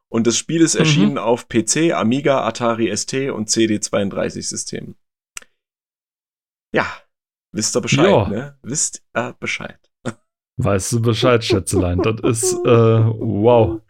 Und 0.07 0.27
das 0.27 0.37
Spiel 0.37 0.61
ist 0.61 0.75
erschienen 0.75 1.13
mhm. 1.13 1.17
auf 1.17 1.49
PC, 1.49 1.91
Amiga, 1.93 2.45
Atari 2.47 2.95
ST 2.95 3.13
und 3.31 3.49
CD32-Systemen. 3.49 4.95
Ja, 6.73 6.85
wisst 7.51 7.75
ihr 7.75 7.81
Bescheid, 7.81 8.09
jo. 8.09 8.27
ne? 8.27 8.57
Wisst 8.61 9.03
ihr 9.13 9.35
Bescheid. 9.39 9.82
Weißt 10.57 10.93
du 10.93 11.01
Bescheid, 11.01 11.43
Schätzelein? 11.43 11.99
Das 11.99 12.19
ist, 12.21 12.53
äh, 12.53 12.67
wow. 12.67 13.81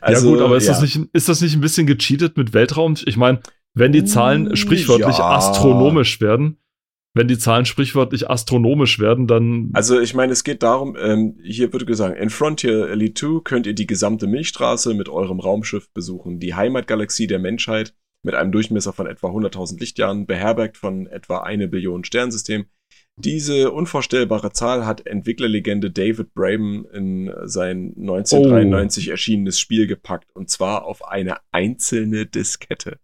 Also, 0.00 0.28
ja 0.28 0.34
gut, 0.34 0.42
aber 0.42 0.56
ist, 0.56 0.66
ja. 0.66 0.72
Das 0.72 0.82
nicht, 0.82 0.98
ist 1.12 1.28
das 1.28 1.40
nicht 1.42 1.54
ein 1.54 1.60
bisschen 1.60 1.86
gecheatet 1.86 2.36
mit 2.36 2.54
Weltraum? 2.54 2.94
Ich 3.04 3.16
meine, 3.16 3.40
wenn 3.74 3.92
die 3.92 4.04
Zahlen 4.04 4.56
sprichwörtlich 4.56 5.18
ja. 5.18 5.30
astronomisch 5.30 6.20
werden, 6.20 6.56
wenn 7.14 7.28
die 7.28 7.38
Zahlen 7.38 7.66
sprichwörtlich 7.66 8.30
astronomisch 8.30 8.98
werden, 8.98 9.26
dann. 9.26 9.70
Also 9.74 10.00
ich 10.00 10.14
meine, 10.14 10.32
es 10.32 10.44
geht 10.44 10.62
darum, 10.62 10.96
ähm, 10.98 11.38
hier 11.42 11.72
würde 11.72 11.84
gesagt, 11.84 12.18
in 12.18 12.30
Frontier 12.30 12.88
Elite 12.88 13.26
2 13.26 13.40
könnt 13.42 13.66
ihr 13.66 13.74
die 13.74 13.86
gesamte 13.86 14.26
Milchstraße 14.26 14.94
mit 14.94 15.08
eurem 15.08 15.40
Raumschiff 15.40 15.92
besuchen. 15.92 16.38
Die 16.38 16.54
Heimatgalaxie 16.54 17.26
der 17.26 17.38
Menschheit 17.38 17.94
mit 18.22 18.34
einem 18.34 18.52
Durchmesser 18.52 18.92
von 18.92 19.06
etwa 19.06 19.28
100.000 19.28 19.78
Lichtjahren, 19.80 20.26
beherbergt 20.26 20.76
von 20.76 21.06
etwa 21.06 21.38
eine 21.38 21.68
Billion 21.68 22.04
Sternsystemen. 22.04 22.66
Diese 23.18 23.72
unvorstellbare 23.72 24.52
Zahl 24.52 24.86
hat 24.86 25.06
Entwicklerlegende 25.06 25.90
David 25.90 26.34
Braben 26.34 26.84
in 26.92 27.32
sein 27.44 27.94
1993 27.98 29.08
oh. 29.08 29.10
erschienenes 29.10 29.58
Spiel 29.58 29.86
gepackt 29.86 30.34
und 30.34 30.50
zwar 30.50 30.84
auf 30.84 31.06
eine 31.06 31.38
einzelne 31.50 32.26
Diskette. 32.26 33.00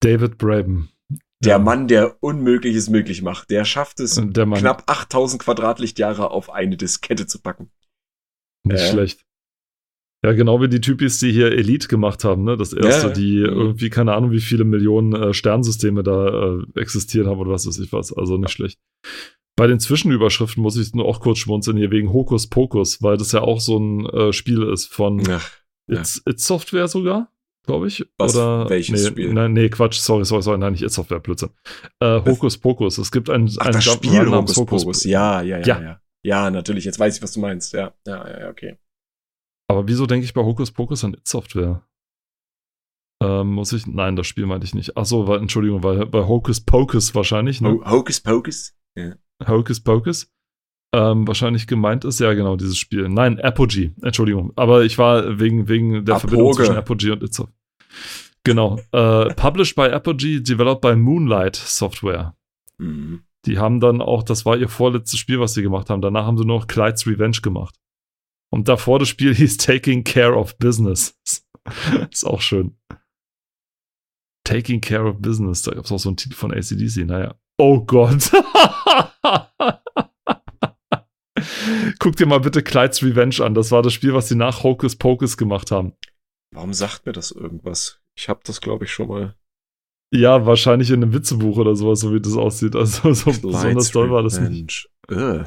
David 0.00 0.38
Braben. 0.38 0.90
Der 1.40 1.52
ja. 1.52 1.58
Mann, 1.58 1.86
der 1.86 2.22
Unmögliches 2.22 2.88
möglich 2.88 3.20
macht, 3.20 3.50
der 3.50 3.66
schafft 3.66 4.00
es, 4.00 4.14
der 4.14 4.46
knapp 4.46 4.84
8000 4.86 5.42
Quadratlichtjahre 5.42 6.30
auf 6.30 6.50
eine 6.50 6.78
Diskette 6.78 7.26
zu 7.26 7.40
packen. 7.40 7.70
Nicht 8.64 8.80
äh. 8.80 8.90
schlecht. 8.90 9.25
Ja, 10.24 10.32
genau 10.32 10.60
wie 10.60 10.68
die 10.68 10.80
Typis, 10.80 11.18
die 11.18 11.30
hier 11.30 11.52
Elite 11.52 11.88
gemacht 11.88 12.24
haben, 12.24 12.44
ne? 12.44 12.56
Das 12.56 12.72
erste, 12.72 13.08
ja, 13.08 13.12
die 13.12 13.36
mhm. 13.38 13.60
irgendwie, 13.60 13.90
keine 13.90 14.14
Ahnung, 14.14 14.32
wie 14.32 14.40
viele 14.40 14.64
Millionen 14.64 15.12
äh, 15.14 15.34
Sternsysteme 15.34 16.02
da 16.02 16.56
äh, 16.58 16.80
existiert 16.80 17.26
haben 17.26 17.38
oder 17.38 17.52
was 17.52 17.66
weiß 17.66 17.78
ich 17.78 17.92
was. 17.92 18.12
Also 18.12 18.36
nicht 18.38 18.50
schlecht. 18.50 18.78
Bei 19.56 19.66
den 19.66 19.78
Zwischenüberschriften 19.78 20.62
muss 20.62 20.76
ich 20.76 20.94
nur 20.94 21.06
auch 21.06 21.20
kurz 21.20 21.38
schmunzeln 21.38 21.76
hier 21.76 21.90
wegen 21.90 22.12
Hokus 22.12 22.48
Pokus, 22.48 23.02
weil 23.02 23.16
das 23.16 23.32
ja 23.32 23.40
auch 23.42 23.60
so 23.60 23.78
ein 23.78 24.06
äh, 24.06 24.32
Spiel 24.32 24.62
ist 24.62 24.86
von 24.86 25.22
Ach, 25.28 25.50
It's, 25.88 26.22
ja. 26.24 26.32
It's 26.32 26.46
Software 26.46 26.88
sogar 26.88 27.30
glaube 27.66 27.88
ich. 27.88 28.06
Was, 28.16 28.34
Oder 28.34 28.70
welches 28.70 29.02
nee, 29.02 29.08
Spiel? 29.08 29.32
Nein, 29.34 29.52
nee, 29.52 29.68
Quatsch, 29.68 29.98
sorry, 29.98 30.24
sorry, 30.24 30.42
sorry, 30.42 30.58
nein, 30.58 30.72
nicht 30.72 30.82
It 30.82 30.92
Software, 30.92 31.20
Blödsinn. 31.20 31.50
Äh, 32.00 32.20
Hokus 32.24 32.56
Pokus. 32.56 32.96
Es 32.96 33.12
gibt 33.12 33.28
ein, 33.28 33.50
Ach, 33.58 33.66
ein 33.66 33.72
das 33.72 33.84
Spiel 33.84 34.30
Hokus 34.30 34.54
Pokus. 34.54 35.04
Ja, 35.04 35.42
ja, 35.42 35.58
ja, 35.58 35.66
ja, 35.66 35.82
ja. 35.82 36.00
Ja, 36.22 36.50
natürlich. 36.50 36.84
Jetzt 36.84 36.98
weiß 36.98 37.16
ich, 37.16 37.22
was 37.22 37.32
du 37.32 37.40
meinst. 37.40 37.72
Ja, 37.72 37.92
ja, 38.06 38.40
ja, 38.40 38.48
okay. 38.48 38.78
Aber 39.68 39.88
wieso 39.88 40.06
denke 40.06 40.24
ich 40.24 40.34
bei 40.34 40.42
Hokus 40.42 40.70
Pokus 40.70 41.04
an 41.04 41.14
It 41.14 41.26
Software? 41.26 41.82
Ähm, 43.22 43.52
muss 43.52 43.72
ich? 43.72 43.86
Nein, 43.86 44.16
das 44.16 44.26
Spiel 44.26 44.46
meinte 44.46 44.66
ich 44.66 44.74
nicht. 44.74 44.96
Achso, 44.96 45.26
weil, 45.26 45.40
Entschuldigung, 45.40 45.82
weil 45.82 46.06
bei 46.06 46.26
Hocus 46.26 46.60
Pocus 46.60 47.14
wahrscheinlich. 47.14 47.60
Ne? 47.60 47.80
Hocus 47.84 48.20
Pocus? 48.20 48.74
Ja. 48.94 49.14
Hocus 49.46 49.80
Pocus 49.80 50.30
ähm, 50.94 51.26
wahrscheinlich 51.26 51.66
gemeint 51.66 52.04
ist. 52.04 52.20
Ja, 52.20 52.32
genau, 52.34 52.56
dieses 52.56 52.78
Spiel. 52.78 53.08
Nein, 53.08 53.40
Apogee, 53.40 53.92
Entschuldigung. 54.02 54.52
Aber 54.56 54.84
ich 54.84 54.98
war 54.98 55.38
wegen, 55.38 55.68
wegen 55.68 56.04
der 56.04 56.16
Apoge. 56.16 56.28
Verbindung 56.28 56.54
zwischen 56.54 56.76
Apogee 56.76 57.10
und 57.10 57.22
Itself. 57.22 57.50
Genau. 58.44 58.78
Äh, 58.92 59.34
published 59.36 59.76
by 59.76 59.88
Apogee, 59.90 60.40
developed 60.40 60.80
by 60.80 60.94
Moonlight 60.94 61.56
Software. 61.56 62.34
Mhm. 62.78 63.22
Die 63.46 63.58
haben 63.58 63.80
dann 63.80 64.00
auch, 64.00 64.22
das 64.22 64.44
war 64.44 64.56
ihr 64.56 64.68
vorletztes 64.68 65.20
Spiel, 65.20 65.40
was 65.40 65.54
sie 65.54 65.62
gemacht 65.62 65.90
haben. 65.90 66.02
Danach 66.02 66.26
haben 66.26 66.36
sie 66.36 66.44
nur 66.44 66.58
noch 66.58 66.66
Clyde's 66.66 67.06
Revenge 67.06 67.38
gemacht. 67.42 67.76
Und 68.50 68.68
davor 68.68 68.98
das 68.98 69.08
Spiel 69.08 69.34
hieß 69.34 69.56
Taking 69.58 70.04
Care 70.04 70.36
of 70.36 70.56
Business. 70.58 71.18
ist 72.10 72.24
auch 72.24 72.40
schön. 72.40 72.78
Taking 74.44 74.80
Care 74.80 75.08
of 75.08 75.18
Business. 75.20 75.62
Da 75.62 75.72
gab 75.72 75.84
es 75.84 75.92
auch 75.92 75.98
so 75.98 76.08
einen 76.08 76.16
Titel 76.16 76.34
von 76.34 76.52
ACDC. 76.52 77.04
Naja. 77.04 77.34
Oh 77.58 77.80
Gott. 77.84 78.30
Guck 81.98 82.16
dir 82.16 82.26
mal 82.26 82.40
bitte 82.40 82.62
Clyde's 82.62 83.02
Revenge 83.02 83.40
an. 83.40 83.54
Das 83.54 83.72
war 83.72 83.82
das 83.82 83.92
Spiel, 83.92 84.14
was 84.14 84.28
sie 84.28 84.36
nach 84.36 84.62
Hocus 84.62 84.96
Pocus 84.96 85.36
gemacht 85.36 85.70
haben. 85.70 85.92
Warum 86.54 86.72
sagt 86.72 87.06
mir 87.06 87.12
das 87.12 87.32
irgendwas? 87.32 88.00
Ich 88.16 88.28
habe 88.28 88.40
das, 88.44 88.60
glaube 88.60 88.84
ich, 88.84 88.92
schon 88.92 89.08
mal. 89.08 89.34
Ja, 90.14 90.46
wahrscheinlich 90.46 90.90
in 90.90 91.02
einem 91.02 91.12
Witzebuch 91.12 91.58
oder 91.58 91.74
sowas, 91.74 92.00
so 92.00 92.14
wie 92.14 92.20
das 92.20 92.36
aussieht. 92.36 92.76
Also 92.76 93.12
so 93.12 93.30
Clyde's 93.30 93.42
besonders 93.42 93.90
toll 93.90 94.10
war 94.10 94.22
das 94.22 94.38
nicht. 94.38 94.88
Äh. 95.08 95.44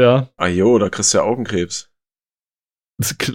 Ja. 0.00 0.30
Ah 0.36 0.48
jo, 0.48 0.78
da 0.78 0.88
kriegst 0.88 1.14
du 1.14 1.18
ja 1.18 1.24
Augenkrebs. 1.24 1.90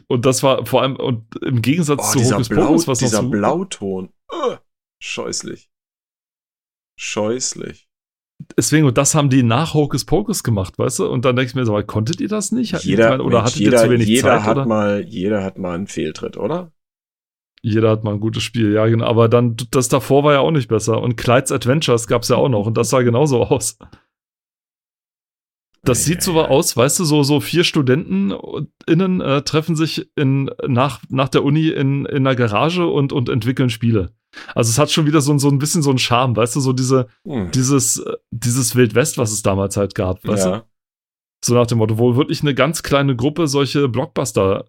Und 0.07 0.25
das 0.25 0.41
war 0.41 0.65
vor 0.65 0.81
allem, 0.81 0.95
und 0.95 1.35
im 1.41 1.61
Gegensatz 1.61 2.15
oh, 2.15 2.19
zu 2.19 2.23
Hocus 2.23 2.49
Blau, 2.49 2.67
Pocus, 2.67 2.87
was 2.87 2.99
Dieser 2.99 3.23
Blauton. 3.23 4.09
Uh, 4.31 4.55
scheußlich. 5.01 5.69
Scheußlich. 6.97 7.89
Deswegen, 8.55 8.85
und 8.85 8.97
das 8.97 9.15
haben 9.15 9.29
die 9.29 9.43
nach 9.43 9.73
Hocus 9.73 10.05
Pocus 10.05 10.43
gemacht, 10.43 10.79
weißt 10.79 10.99
du? 10.99 11.07
Und 11.07 11.25
dann 11.25 11.35
denke 11.35 11.49
ich 11.49 11.55
mir 11.55 11.65
so, 11.65 11.81
konntet 11.83 12.21
ihr 12.21 12.29
das 12.29 12.51
nicht? 12.51 12.73
Jeder, 12.83 13.09
meine, 13.11 13.23
oder 13.23 13.43
hattet 13.43 13.57
jeder, 13.57 13.79
ihr 13.79 13.83
zu 13.83 13.89
wenig 13.91 14.07
jeder 14.07 14.29
Zeit? 14.29 14.43
Hat 14.43 14.57
oder? 14.57 14.65
Mal, 14.65 15.05
jeder 15.05 15.43
hat 15.43 15.57
mal 15.57 15.75
einen 15.75 15.87
Fehltritt, 15.87 16.37
oder? 16.37 16.71
Jeder 17.61 17.89
hat 17.89 18.05
mal 18.05 18.13
ein 18.13 18.21
gutes 18.21 18.43
Spiel, 18.43 18.73
ja, 18.73 18.87
genau. 18.87 19.05
Aber 19.05 19.27
dann, 19.27 19.57
das 19.71 19.89
davor 19.89 20.23
war 20.23 20.33
ja 20.33 20.39
auch 20.39 20.51
nicht 20.51 20.69
besser. 20.69 21.01
Und 21.01 21.17
Clyde's 21.17 21.51
Adventures 21.51 22.07
gab 22.07 22.21
es 22.21 22.29
ja 22.29 22.37
auch 22.37 22.47
noch 22.47 22.65
und 22.65 22.77
das 22.77 22.89
sah 22.89 23.01
genauso 23.01 23.43
aus. 23.43 23.77
Das 25.83 26.03
sieht 26.03 26.21
so 26.21 26.41
aus, 26.41 26.75
weißt 26.75 26.99
du, 26.99 27.05
so, 27.05 27.23
so 27.23 27.39
vier 27.39 27.63
StudentInnen 27.63 29.21
äh, 29.21 29.41
treffen 29.43 29.75
sich 29.75 30.09
in, 30.15 30.51
nach, 30.67 31.01
nach 31.09 31.29
der 31.29 31.43
Uni 31.43 31.69
in, 31.69 32.05
in 32.05 32.27
einer 32.27 32.35
Garage 32.35 32.85
und, 32.85 33.13
und 33.13 33.29
entwickeln 33.29 33.69
Spiele. 33.69 34.13
Also 34.53 34.69
es 34.69 34.77
hat 34.77 34.91
schon 34.91 35.05
wieder 35.05 35.21
so, 35.21 35.37
so 35.37 35.49
ein 35.49 35.57
bisschen 35.57 35.81
so 35.81 35.89
einen 35.89 35.99
Charme, 35.99 36.35
weißt 36.35 36.55
du, 36.55 36.59
so 36.59 36.73
diese, 36.73 37.07
hm. 37.25 37.51
dieses, 37.51 38.03
dieses 38.29 38.75
Wildwest, 38.75 39.17
was 39.17 39.31
es 39.31 39.41
damals 39.41 39.77
halt 39.77 39.95
gab, 39.95 40.25
weißt 40.27 40.45
ja. 40.45 40.57
du? 40.57 40.65
So 41.43 41.55
nach 41.55 41.67
dem 41.67 41.77
Motto, 41.77 41.97
wo 41.97 42.17
wirklich 42.17 42.41
eine 42.41 42.53
ganz 42.53 42.83
kleine 42.83 43.15
Gruppe 43.15 43.47
solche 43.47 43.87
Blockbuster 43.87 44.65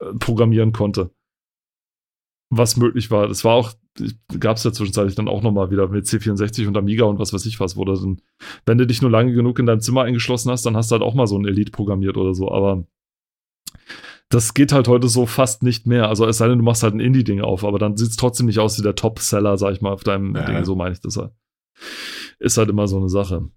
äh, 0.00 0.12
programmieren 0.18 0.72
konnte 0.72 1.10
was 2.50 2.76
möglich 2.76 3.10
war. 3.10 3.28
Das 3.28 3.44
war 3.44 3.54
auch, 3.54 3.72
gab 4.40 4.56
es 4.56 4.64
ja 4.64 4.72
zwischenzeitlich 4.72 5.14
dann 5.14 5.28
auch 5.28 5.42
nochmal 5.42 5.70
wieder 5.70 5.88
mit 5.88 6.06
C64 6.06 6.66
und 6.66 6.76
Amiga 6.76 7.04
und 7.04 7.18
was 7.18 7.32
weiß 7.32 7.46
ich 7.46 7.60
was, 7.60 7.76
wo 7.76 7.84
du 7.84 7.94
dann, 7.94 8.20
wenn 8.66 8.78
du 8.78 8.86
dich 8.86 9.02
nur 9.02 9.10
lange 9.10 9.32
genug 9.32 9.58
in 9.58 9.66
deinem 9.66 9.80
Zimmer 9.80 10.02
eingeschlossen 10.02 10.50
hast, 10.50 10.66
dann 10.66 10.76
hast 10.76 10.90
du 10.90 10.94
halt 10.94 11.02
auch 11.02 11.14
mal 11.14 11.26
so 11.26 11.38
ein 11.38 11.46
Elite 11.46 11.70
programmiert 11.70 12.16
oder 12.16 12.34
so, 12.34 12.50
aber 12.50 12.84
das 14.28 14.54
geht 14.54 14.72
halt 14.72 14.88
heute 14.88 15.08
so 15.08 15.26
fast 15.26 15.62
nicht 15.62 15.86
mehr. 15.86 16.08
Also 16.08 16.26
es 16.26 16.38
sei 16.38 16.48
denn, 16.48 16.58
du 16.58 16.64
machst 16.64 16.82
halt 16.82 16.94
ein 16.94 17.00
Indie-Ding 17.00 17.40
auf, 17.40 17.64
aber 17.64 17.78
dann 17.78 17.96
sieht 17.96 18.10
es 18.10 18.16
trotzdem 18.16 18.46
nicht 18.46 18.58
aus 18.58 18.78
wie 18.78 18.82
der 18.82 18.96
Top-Seller, 18.96 19.56
sag 19.58 19.72
ich 19.72 19.80
mal, 19.80 19.92
auf 19.92 20.02
deinem 20.02 20.34
ja. 20.34 20.44
Ding, 20.44 20.64
so 20.64 20.74
meine 20.74 20.92
ich 20.92 21.00
das 21.00 21.16
halt. 21.16 21.32
Ist 22.40 22.58
halt 22.58 22.68
immer 22.68 22.88
so 22.88 22.96
eine 22.96 23.08
Sache. 23.08 23.48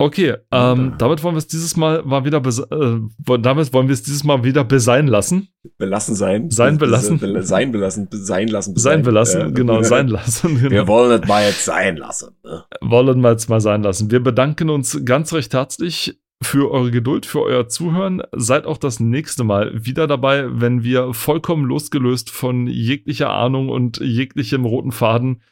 Okay, 0.00 0.36
ähm, 0.52 0.94
damit 0.96 1.24
wollen 1.24 1.34
wir 1.34 1.38
es 1.38 1.48
dieses 1.48 1.76
Mal 1.76 2.04
mal 2.04 2.24
wieder 2.24 2.38
äh, 2.38 3.40
damit 3.40 3.72
wollen 3.72 3.88
wir 3.88 3.92
es 3.92 4.02
dieses 4.04 4.22
Mal 4.22 4.44
wieder 4.44 4.62
besein 4.62 5.08
lassen. 5.08 5.48
Belassen 5.76 6.14
sein. 6.14 6.50
Sein 6.50 6.78
belassen. 6.78 7.18
Be 7.18 7.42
sein 7.42 7.72
belassen. 7.72 8.08
Sein 8.12 8.46
lassen. 8.46 8.76
Sein 8.76 9.02
belassen, 9.02 9.48
äh, 9.48 9.52
genau, 9.52 9.82
sein 9.82 10.06
lassen. 10.06 10.56
Genau. 10.56 10.70
Wir 10.70 10.86
wollen 10.86 11.20
es 11.20 11.28
mal 11.28 11.44
jetzt 11.44 11.64
sein 11.64 11.96
lassen. 11.96 12.36
Ne? 12.44 12.64
Wollen 12.80 13.20
wir 13.20 13.32
jetzt 13.32 13.50
mal 13.50 13.60
sein 13.60 13.82
lassen. 13.82 14.08
Wir 14.12 14.22
bedanken 14.22 14.70
uns 14.70 15.04
ganz 15.04 15.32
recht 15.32 15.52
herzlich 15.52 16.16
für 16.42 16.70
eure 16.70 16.90
Geduld, 16.90 17.26
für 17.26 17.42
euer 17.42 17.68
Zuhören. 17.68 18.22
Seid 18.32 18.66
auch 18.66 18.78
das 18.78 19.00
nächste 19.00 19.44
Mal 19.44 19.84
wieder 19.84 20.06
dabei, 20.06 20.46
wenn 20.48 20.82
wir 20.82 21.12
vollkommen 21.12 21.64
losgelöst 21.64 22.30
von 22.30 22.66
jeglicher 22.66 23.30
Ahnung 23.30 23.68
und 23.68 23.98
jeglichem 23.98 24.64
roten 24.64 24.92
Faden 24.92 25.42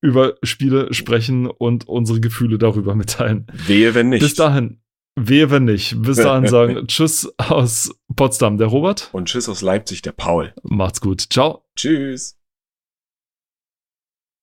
über 0.00 0.34
Spiele 0.42 0.92
sprechen 0.92 1.46
und 1.46 1.88
unsere 1.88 2.20
Gefühle 2.20 2.58
darüber 2.58 2.94
mitteilen. 2.94 3.46
Wehe, 3.66 3.94
wenn 3.94 4.08
nicht. 4.08 4.20
Bis 4.20 4.34
dahin. 4.34 4.80
Wehe, 5.14 5.50
wenn 5.50 5.64
nicht. 5.64 6.00
Bis 6.02 6.16
dahin 6.16 6.46
sagen 6.48 6.86
Tschüss 6.86 7.32
aus 7.38 7.94
Potsdam, 8.16 8.58
der 8.58 8.66
Robert. 8.66 9.10
Und 9.12 9.28
Tschüss 9.28 9.48
aus 9.48 9.62
Leipzig, 9.62 10.02
der 10.02 10.12
Paul. 10.12 10.52
Macht's 10.62 11.00
gut. 11.00 11.20
Ciao. 11.30 11.64
Tschüss. 11.76 12.41